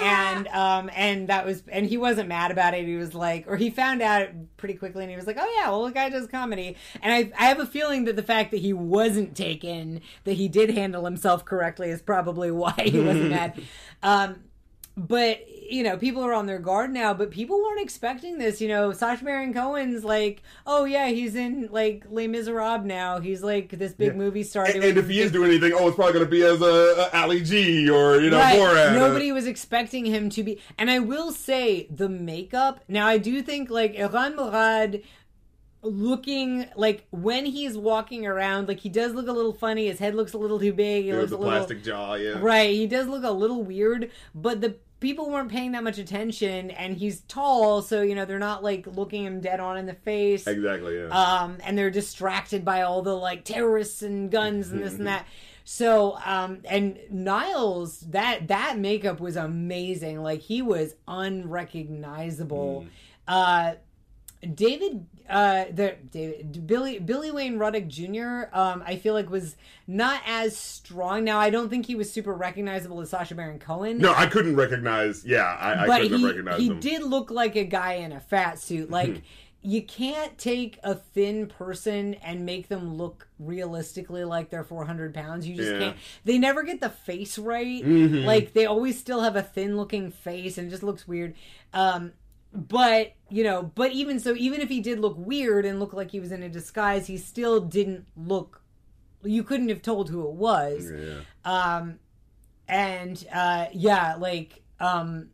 and 0.00 0.48
um, 0.48 0.90
and 0.94 1.28
that 1.28 1.44
was 1.46 1.62
and 1.70 1.86
he 1.86 1.96
wasn't 1.96 2.28
mad 2.28 2.50
about 2.50 2.74
it. 2.74 2.86
He 2.86 2.96
was 2.96 3.14
like, 3.14 3.46
or 3.48 3.56
he 3.56 3.70
found 3.70 4.02
out 4.02 4.28
pretty 4.56 4.74
quickly, 4.74 5.02
and 5.04 5.10
he 5.10 5.16
was 5.16 5.26
like, 5.26 5.36
oh 5.38 5.54
yeah, 5.58 5.68
well 5.70 5.84
the 5.84 5.92
guy 5.92 6.08
does 6.08 6.26
comedy, 6.26 6.76
and 7.02 7.12
I 7.12 7.30
I 7.38 7.46
have 7.48 7.60
a 7.60 7.66
feeling 7.66 8.04
that 8.04 8.16
the 8.16 8.22
fact 8.22 8.50
that 8.52 8.58
he 8.60 8.72
wasn't 8.72 9.23
taken, 9.32 10.00
that 10.24 10.34
he 10.34 10.48
did 10.48 10.70
handle 10.70 11.04
himself 11.04 11.44
correctly, 11.44 11.90
is 11.90 12.02
probably 12.02 12.50
why 12.62 12.74
he 12.76 13.00
wasn't 13.00 13.30
mad. 13.30 13.62
Um, 14.02 14.44
but 14.96 15.40
you 15.70 15.82
know 15.82 15.96
people 15.96 16.22
are 16.22 16.32
on 16.32 16.46
their 16.46 16.58
guard 16.58 16.92
now 16.92 17.12
but 17.12 17.30
people 17.30 17.60
weren't 17.60 17.80
expecting 17.80 18.38
this 18.38 18.60
you 18.60 18.68
know 18.68 18.92
Sacha 18.92 19.24
Baron 19.24 19.52
Cohen's 19.52 20.04
like 20.04 20.42
oh 20.66 20.84
yeah 20.84 21.08
he's 21.08 21.34
in 21.34 21.68
like 21.72 22.04
Les 22.10 22.28
Miserables 22.28 22.84
now 22.84 23.18
he's 23.18 23.42
like 23.42 23.70
this 23.70 23.92
big 23.92 24.14
movie 24.14 24.44
star 24.44 24.66
And, 24.66 24.84
and 24.84 24.98
if 24.98 25.08
he 25.08 25.20
is 25.20 25.32
doing 25.32 25.50
anything, 25.50 25.72
oh, 25.74 25.88
it's 25.88 25.96
probably 25.96 26.12
gonna 26.12 26.26
be 26.26 26.42
as 26.42 26.60
a, 26.60 27.08
a 27.12 27.16
Ali 27.18 27.40
G 27.42 27.88
or 27.90 28.20
you 28.20 28.30
know 28.30 28.38
Right. 28.38 28.58
Borat. 28.58 28.94
Nobody 28.94 29.32
was 29.32 29.46
expecting 29.46 30.04
him 30.04 30.28
to 30.30 30.42
be. 30.42 30.60
And 30.78 30.90
I 30.90 30.98
will 30.98 31.32
say 31.32 31.86
the 31.90 32.08
makeup. 32.08 32.84
Now 32.86 33.06
I 33.06 33.18
do 33.18 33.42
think 33.42 33.70
like 33.70 33.94
Erran 33.94 34.36
Morad 34.36 35.02
looking 35.84 36.66
like 36.76 37.06
when 37.10 37.46
he's 37.46 37.76
walking 37.76 38.26
around, 38.26 38.68
like 38.68 38.80
he 38.80 38.88
does 38.88 39.12
look 39.14 39.28
a 39.28 39.32
little 39.32 39.52
funny. 39.52 39.86
His 39.86 39.98
head 39.98 40.14
looks 40.14 40.32
a 40.32 40.38
little 40.38 40.58
too 40.58 40.72
big. 40.72 41.04
He 41.04 41.10
It 41.10 41.16
looks 41.16 41.32
a 41.32 41.36
a 41.36 41.38
little 41.38 41.52
plastic 41.52 41.82
jaw, 41.82 42.14
yeah. 42.14 42.38
right. 42.40 42.70
He 42.70 42.86
does 42.86 43.06
look 43.06 43.24
a 43.24 43.30
little 43.30 43.62
weird, 43.62 44.10
but 44.34 44.60
the 44.60 44.76
people 45.00 45.30
weren't 45.30 45.50
paying 45.50 45.72
that 45.72 45.84
much 45.84 45.98
attention. 45.98 46.70
And 46.70 46.96
he's 46.96 47.20
tall, 47.22 47.82
so 47.82 48.02
you 48.02 48.14
know 48.14 48.24
they're 48.24 48.38
not 48.38 48.64
like 48.64 48.86
looking 48.86 49.24
him 49.24 49.40
dead 49.40 49.60
on 49.60 49.76
in 49.76 49.86
the 49.86 49.94
face 49.94 50.46
Exactly, 50.46 50.98
yeah. 50.98 51.08
um, 51.08 51.58
and 51.64 51.76
they're 51.76 51.90
distracted 51.90 52.64
by 52.64 52.82
all 52.82 53.02
the 53.02 53.14
like 53.14 53.44
terrorists 53.44 54.02
and 54.02 54.30
guns 54.30 54.70
and 54.70 54.82
this 54.82 54.94
and 54.94 55.06
that. 55.06 55.26
So, 55.66 56.18
um, 56.22 56.60
and 56.66 56.98
Niles, 57.10 58.00
that 58.10 58.48
that 58.48 58.78
makeup 58.78 59.18
was 59.18 59.36
amazing. 59.36 60.22
Like 60.22 60.40
he 60.40 60.60
was 60.60 60.94
unrecognizable. 61.08 62.84
Uh, 63.26 63.76
David, 64.54 65.06
uh, 65.28 65.64
the 65.72 65.96
David 66.10 66.66
Billy 66.66 66.98
Billy 66.98 67.30
Wayne 67.30 67.56
Ruddick 67.58 67.88
Jr. 67.88 68.54
Um, 68.56 68.82
I 68.86 68.96
feel 68.96 69.14
like 69.14 69.30
was 69.30 69.56
not 69.86 70.20
as 70.26 70.56
strong. 70.56 71.24
Now 71.24 71.38
I 71.38 71.50
don't 71.50 71.68
think 71.70 71.86
he 71.86 71.94
was 71.94 72.12
super 72.12 72.34
recognizable 72.34 73.00
as 73.00 73.10
Sacha 73.10 73.34
Baron 73.34 73.58
Cohen 73.58 73.98
no, 73.98 74.12
I 74.14 74.26
couldn't 74.26 74.56
recognize. 74.56 75.24
Yeah, 75.24 75.42
I, 75.44 75.84
I 75.84 75.86
but 75.86 76.02
couldn't 76.02 76.18
he, 76.18 76.24
have 76.24 76.30
recognized 76.32 76.60
he 76.60 76.68
him. 76.68 76.80
did 76.80 77.02
look 77.02 77.30
like 77.30 77.56
a 77.56 77.64
guy 77.64 77.94
in 77.94 78.12
a 78.12 78.20
fat 78.20 78.58
suit 78.58 78.90
like 78.98 79.22
you 79.66 79.80
can't 79.82 80.36
take 80.36 80.78
a 80.84 80.94
thin 80.94 81.46
person 81.46 82.12
and 82.22 82.44
make 82.44 82.68
them 82.68 82.98
look 82.98 83.26
realistically 83.38 84.24
like 84.24 84.50
they're 84.50 84.62
400 84.62 85.14
pounds 85.14 85.48
you 85.48 85.56
just 85.56 85.72
Yeah. 85.72 85.78
can't 85.78 85.96
they 86.24 86.36
never 86.38 86.62
get 86.64 86.82
the 86.82 86.90
face 86.90 87.38
right 87.38 87.82
Mhm. 87.82 88.24
like 88.26 88.52
they 88.52 88.66
always 88.66 88.98
still 88.98 89.22
have 89.22 89.36
a 89.36 89.42
thin 89.42 89.78
looking 89.78 90.10
face 90.10 90.58
and 90.58 90.68
it 90.68 90.70
just 90.70 90.82
looks 90.82 91.08
weird 91.08 91.34
um 91.72 92.12
but 92.54 93.12
you 93.30 93.42
know 93.42 93.62
but 93.74 93.90
even 93.92 94.20
so 94.20 94.34
even 94.36 94.60
if 94.60 94.68
he 94.68 94.80
did 94.80 95.00
look 95.00 95.16
weird 95.18 95.64
and 95.66 95.80
look 95.80 95.92
like 95.92 96.10
he 96.12 96.20
was 96.20 96.30
in 96.32 96.42
a 96.42 96.48
disguise 96.48 97.06
he 97.08 97.16
still 97.16 97.60
didn't 97.60 98.06
look 98.16 98.62
you 99.24 99.42
couldn't 99.42 99.68
have 99.70 99.80
told 99.82 100.08
who 100.10 100.28
it 100.28 100.34
was. 100.34 100.92
Yeah. 100.94 101.20
um 101.44 101.98
and 102.68 103.26
uh 103.32 103.66
yeah 103.72 104.14
like 104.16 104.62
um 104.80 105.28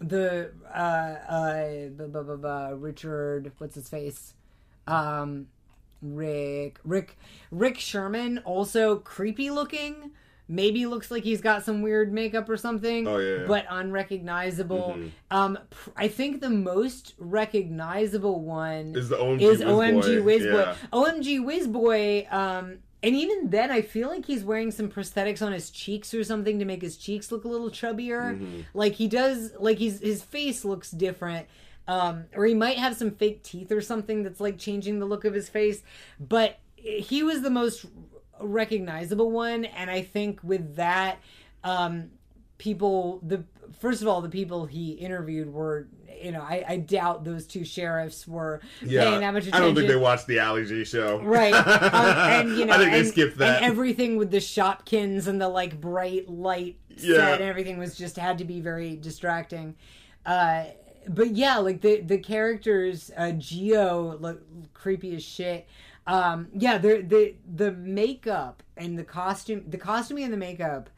the 0.00 0.50
uh 0.74 0.76
uh 0.76 1.88
bu- 1.96 2.08
bu- 2.08 2.24
bu- 2.24 2.36
bu- 2.36 2.74
richard 2.76 3.52
what's 3.58 3.74
his 3.76 3.88
face? 3.88 4.34
Um 4.86 5.46
rick 6.02 6.78
rick 6.84 7.16
rick 7.50 7.78
sherman 7.78 8.38
also 8.44 8.96
creepy 8.96 9.50
looking 9.50 10.10
maybe 10.48 10.86
looks 10.86 11.10
like 11.10 11.24
he's 11.24 11.40
got 11.40 11.64
some 11.64 11.82
weird 11.82 12.12
makeup 12.12 12.48
or 12.48 12.56
something 12.56 13.06
Oh, 13.08 13.18
yeah. 13.18 13.44
but 13.48 13.66
unrecognizable 13.68 14.94
Mhm. 14.96 15.10
um 15.30 15.58
pr- 15.70 15.90
i 15.96 16.08
think 16.08 16.40
the 16.40 16.50
most 16.50 17.14
recognizable 17.18 18.40
one 18.40 18.94
Is 18.96 19.08
the 19.08 19.16
OMG 19.16 19.42
is 19.42 19.60
OMG 19.60 20.18
Boy. 20.18 20.22
Whiz 20.22 20.42
Boy. 20.44 20.50
Yeah. 20.58 20.74
OMG 20.92 21.44
Whiz 21.44 21.66
Boy, 21.68 22.26
um, 22.30 22.78
And 23.02 23.14
even 23.14 23.50
then, 23.50 23.70
I 23.70 23.82
feel 23.82 24.08
like 24.08 24.24
he's 24.26 24.42
wearing 24.42 24.70
some 24.72 24.88
prosthetics 24.88 25.40
on 25.44 25.52
his 25.52 25.70
cheeks 25.70 26.12
or 26.14 26.24
something 26.24 26.58
to 26.58 26.64
make 26.64 26.82
his 26.82 26.96
cheeks 26.96 27.30
look 27.30 27.44
a 27.44 27.48
little 27.48 27.70
chubbier. 27.70 28.34
Mm-hmm. 28.34 28.60
Like 28.74 28.94
he 28.94 29.06
does, 29.06 29.52
like 29.60 29.78
he's 29.78 30.00
his 30.00 30.22
face 30.24 30.64
looks 30.64 30.90
different. 30.90 31.46
Um, 31.86 32.24
or 32.34 32.46
he 32.46 32.54
might 32.54 32.78
have 32.78 32.96
some 32.96 33.10
fake 33.12 33.44
teeth 33.44 33.70
or 33.70 33.80
something 33.80 34.24
that's 34.24 34.40
like 34.40 34.58
changing 34.58 34.98
the 34.98 35.06
look 35.06 35.24
of 35.24 35.34
his 35.34 35.48
face. 35.48 35.82
But 36.18 36.58
he 36.74 37.22
was 37.22 37.42
the 37.42 37.50
most 37.50 37.84
recognizable 38.40 39.30
one, 39.30 39.64
and 39.64 39.90
I 39.90 40.02
think 40.02 40.40
with 40.42 40.76
that, 40.76 41.18
um, 41.64 42.10
people 42.58 43.20
the 43.22 43.44
first 43.80 44.00
of 44.02 44.08
all 44.08 44.20
the 44.20 44.28
people 44.28 44.64
he 44.66 44.92
interviewed 44.92 45.52
were 45.52 45.88
you 46.22 46.32
know 46.32 46.40
I, 46.40 46.64
I 46.66 46.76
doubt 46.78 47.24
those 47.24 47.46
two 47.46 47.64
sheriffs 47.64 48.26
were 48.26 48.60
Yeah, 48.82 49.04
paying 49.04 49.20
that 49.20 49.32
much 49.34 49.42
attention. 49.46 49.62
I 49.62 49.66
don't 49.66 49.74
think 49.74 49.88
they 49.88 49.96
watched 49.96 50.26
the 50.26 50.40
Ali 50.40 50.64
G 50.64 50.84
show. 50.84 51.20
Right, 51.20 51.52
um, 51.52 52.02
and 52.48 52.56
you 52.56 52.64
know, 52.66 52.74
I 52.74 52.78
think 52.78 52.92
and, 52.92 53.04
they 53.04 53.08
skipped 53.10 53.38
that. 53.38 53.62
and 53.62 53.70
everything 53.70 54.16
with 54.16 54.30
the 54.30 54.38
Shopkins 54.38 55.26
and 55.26 55.40
the 55.40 55.48
like 55.48 55.80
bright 55.80 56.28
light 56.30 56.78
Yeah. 56.96 57.16
set 57.16 57.40
and 57.40 57.50
everything 57.50 57.78
was 57.78 57.96
just 57.96 58.16
had 58.16 58.38
to 58.38 58.44
be 58.44 58.60
very 58.60 58.96
distracting. 58.96 59.74
Uh, 60.24 60.64
but 61.08 61.32
yeah, 61.36 61.58
like 61.58 61.82
the 61.82 62.00
the 62.00 62.18
characters, 62.18 63.10
uh, 63.16 63.32
Gio 63.36 64.20
look 64.20 64.40
creepy 64.74 65.14
as 65.14 65.22
shit. 65.22 65.68
Um, 66.06 66.48
yeah, 66.54 66.78
the 66.78 67.02
the 67.02 67.34
the 67.52 67.72
makeup 67.72 68.62
and 68.76 68.98
the 68.98 69.04
costume, 69.04 69.64
the 69.68 69.78
costuming 69.78 70.24
and 70.24 70.32
the 70.32 70.36
makeup 70.38 70.90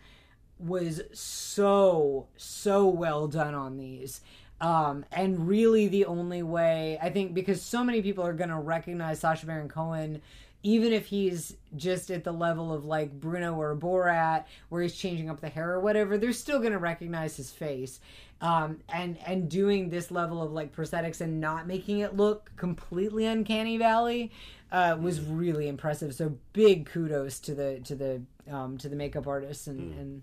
was 0.59 1.01
so 1.13 2.27
so 2.37 2.87
well 2.89 3.29
done 3.29 3.55
on 3.55 3.77
these. 3.77 4.21
Um 4.61 5.05
and 5.13 5.47
really 5.47 5.87
the 5.87 6.05
only 6.07 6.43
way 6.43 6.99
i 7.01 7.11
think 7.11 7.33
because 7.33 7.63
so 7.63 7.85
many 7.85 8.03
people 8.03 8.27
are 8.27 8.33
going 8.33 8.51
to 8.51 8.57
recognize 8.57 9.21
sacha 9.21 9.47
baron 9.47 9.69
cohen 9.69 10.21
even 10.65 10.93
if 10.93 11.07
he's 11.07 11.57
just 11.77 12.11
at 12.11 12.25
the 12.25 12.33
level 12.33 12.73
of 12.73 12.85
like 12.85 13.13
bruno 13.21 13.55
or 13.55 13.77
borat 13.77 14.47
where 14.69 14.83
he's 14.83 14.97
changing 14.97 15.31
up 15.31 15.41
the 15.41 15.49
hair 15.49 15.71
or 15.71 15.81
whatever 15.81 16.19
they're 16.19 16.33
still 16.33 16.59
going 16.59 16.73
to 16.73 16.79
recognize 16.79 17.37
his 17.37 17.53
face. 17.53 18.01
Um 18.41 18.81
and 18.93 19.17
and 19.25 19.49
doing 19.49 19.91
this 19.91 20.11
level 20.11 20.43
of 20.43 20.51
like 20.51 20.75
prosthetics 20.75 21.21
and 21.21 21.41
not 21.41 21.69
making 21.69 22.01
it 22.01 22.17
look 22.17 22.51
completely 22.57 23.27
uncanny 23.27 23.79
valley 23.79 24.33
uh 24.73 24.97
was 25.01 25.21
really 25.21 25.67
impressive 25.69 26.15
so 26.15 26.37
big 26.53 26.87
kudos 26.87 27.39
to 27.41 27.55
the 27.55 27.81
to 27.85 27.95
the 27.95 28.23
um 28.51 28.77
to 28.79 28.89
the 28.89 28.97
makeup 28.97 29.27
artists 29.27 29.67
and 29.67 29.93
and 29.99 30.23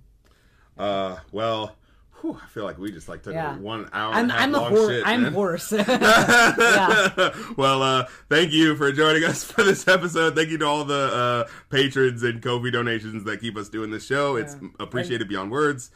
Uh, 0.77 1.17
well, 1.31 1.73
whew, 2.21 2.37
I 2.43 2.47
feel 2.47 2.65
like 2.65 2.77
we 2.77 2.91
just 2.91 3.07
like 3.07 3.23
took 3.23 3.33
Yeah. 3.33 3.55
a 3.55 3.59
one 3.59 3.89
hour. 3.93 4.13
I'm 4.13 4.23
and 4.23 4.31
a 4.31 4.33
half 4.33 4.43
I'm 4.43 4.55
a 4.55 4.59
long 4.59 4.71
horse. 4.75 4.89
shit, 4.91 5.07
I'm 5.07 5.25
yeah. 5.71 7.33
well, 7.57 7.81
uh, 7.81 8.07
thank 8.29 8.51
you 8.51 8.75
for 8.75 8.91
joining 8.91 9.23
us 9.23 9.43
for 9.51 9.63
this 9.63 9.87
episode. 9.87 10.35
Thank 10.35 10.49
you 10.49 10.57
to 10.57 10.65
all 10.65 10.83
the 10.83 11.45
uh, 11.47 11.49
patrons 11.69 12.23
and 12.23 12.41
Ko-fi 12.41 12.71
donations 12.71 13.23
that 13.23 13.39
keep 13.41 13.55
us 13.57 13.69
doing 13.69 13.89
this 13.91 14.05
show. 14.05 14.35
It's 14.35 14.55
Yeah. 14.61 14.67
appreciated 14.79 15.27
beyond 15.29 15.51
words. 15.51 15.91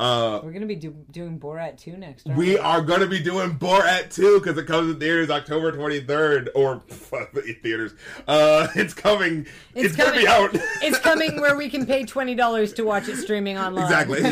Uh, 0.00 0.40
We're 0.42 0.50
gonna 0.52 0.66
be 0.66 0.74
do, 0.74 0.96
doing 1.12 1.38
Borat 1.38 1.76
2 1.78 1.96
next. 1.96 2.26
aren't 2.26 2.38
we 2.38 2.58
are 2.58 2.80
going 2.82 3.00
to 3.00 3.06
be 3.06 3.20
doing 3.22 3.56
Borat 3.56 4.12
2 4.12 4.40
because 4.40 4.58
it 4.58 4.66
comes 4.66 4.92
in 4.92 4.98
theaters 4.98 5.30
October 5.30 5.70
23rd, 5.70 6.48
or 6.56 6.82
theaters. 7.62 7.92
Uh, 8.26 8.66
it's 8.74 8.94
coming. 8.94 9.46
It's, 9.74 9.88
It's 9.88 9.96
going 9.96 10.12
to 10.12 10.18
be 10.18 10.24
coming. 10.26 10.56
out. 10.60 10.64
It's 10.82 10.98
coming 10.98 11.40
where 11.40 11.56
we 11.56 11.68
can 11.70 11.86
pay 11.86 12.04
twenty 12.16 12.34
dollars 12.34 12.72
to 12.74 12.82
watch 12.84 13.06
it 13.08 13.16
streaming 13.18 13.58
online. 13.58 13.84
Exactly. 13.84 14.22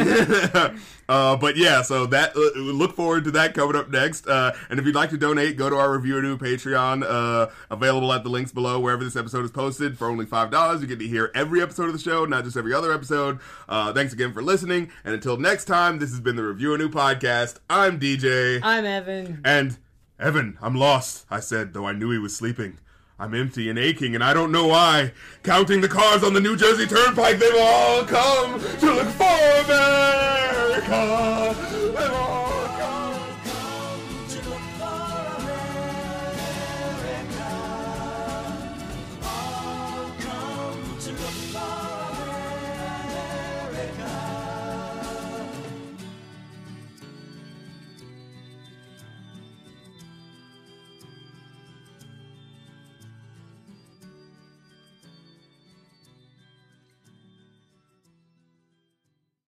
Uh, 1.11 1.37
but 1.37 1.57
yeah, 1.57 1.83
so 1.83 2.07
that 2.07 2.37
uh, 2.37 2.59
look 2.59 2.95
forward 2.95 3.25
to 3.25 3.31
that 3.33 3.53
coming 3.53 3.75
up 3.75 3.91
next. 3.91 4.27
Uh, 4.29 4.53
and 4.71 4.79
if 4.79 4.87
you'd 4.87 4.95
like 4.95 5.11
to 5.11 5.19
donate, 5.19 5.57
go 5.57 5.69
to 5.69 5.75
our 5.77 5.93
review 5.93 6.19
and 6.19 6.25
new 6.27 6.39
Patreon, 6.39 7.03
uh, 7.05 7.51
available 7.71 8.13
at 8.13 8.23
the 8.23 8.31
links 8.31 8.53
below 8.53 8.79
wherever 8.79 9.03
this 9.03 9.17
episode 9.17 9.45
is 9.45 9.51
posted 9.51 9.99
for 9.99 10.07
only 10.09 10.25
five 10.25 10.51
dollars. 10.51 10.81
You 10.81 10.87
get 10.87 11.01
to 11.01 11.09
hear 11.09 11.33
every 11.35 11.61
episode 11.61 11.87
of 11.87 11.93
the 11.93 11.99
show, 11.99 12.25
not 12.25 12.45
just 12.45 12.57
every 12.57 12.73
other 12.73 12.93
episode. 12.93 13.41
Uh, 13.69 13.93
thanks 13.93 14.13
again 14.13 14.33
for 14.33 14.41
listening, 14.43 14.91
and 15.05 15.13
until 15.13 15.37
next 15.37 15.65
time, 15.65 15.99
this 15.99 16.11
has 16.11 16.21
been 16.21 16.37
the 16.37 16.45
Review 16.45 16.75
a 16.75 16.79
New 16.79 16.89
podcast. 16.89 17.59
I'm 17.69 17.99
DJ, 17.99 18.61
I'm 18.63 18.85
Evan. 18.85 19.41
and 19.45 19.79
Evan. 20.21 20.59
I'm 20.63 20.77
lost. 20.77 21.27
I 21.29 21.41
said, 21.41 21.73
though 21.73 21.87
I 21.87 21.93
knew 21.93 22.11
he 22.13 22.19
was 22.19 22.37
sleeping. 22.37 22.79
I'm 23.19 23.35
empty 23.35 23.69
and 23.69 23.79
aching, 23.79 24.15
and 24.15 24.25
I 24.25 24.33
don't 24.33 24.51
know 24.53 24.67
why. 24.69 25.13
Counting 25.43 25.83
the 25.83 25.89
cars 25.89 26.23
on 26.23 26.33
the 26.35 26.41
New 26.41 26.57
Jersey 26.57 26.87
Turnpike, 26.87 27.39
they've 27.39 27.53
all 27.59 28.05
come 28.05 28.61
to 28.61 28.95
look 28.95 29.09
for 29.09 29.67
America. 30.71 31.80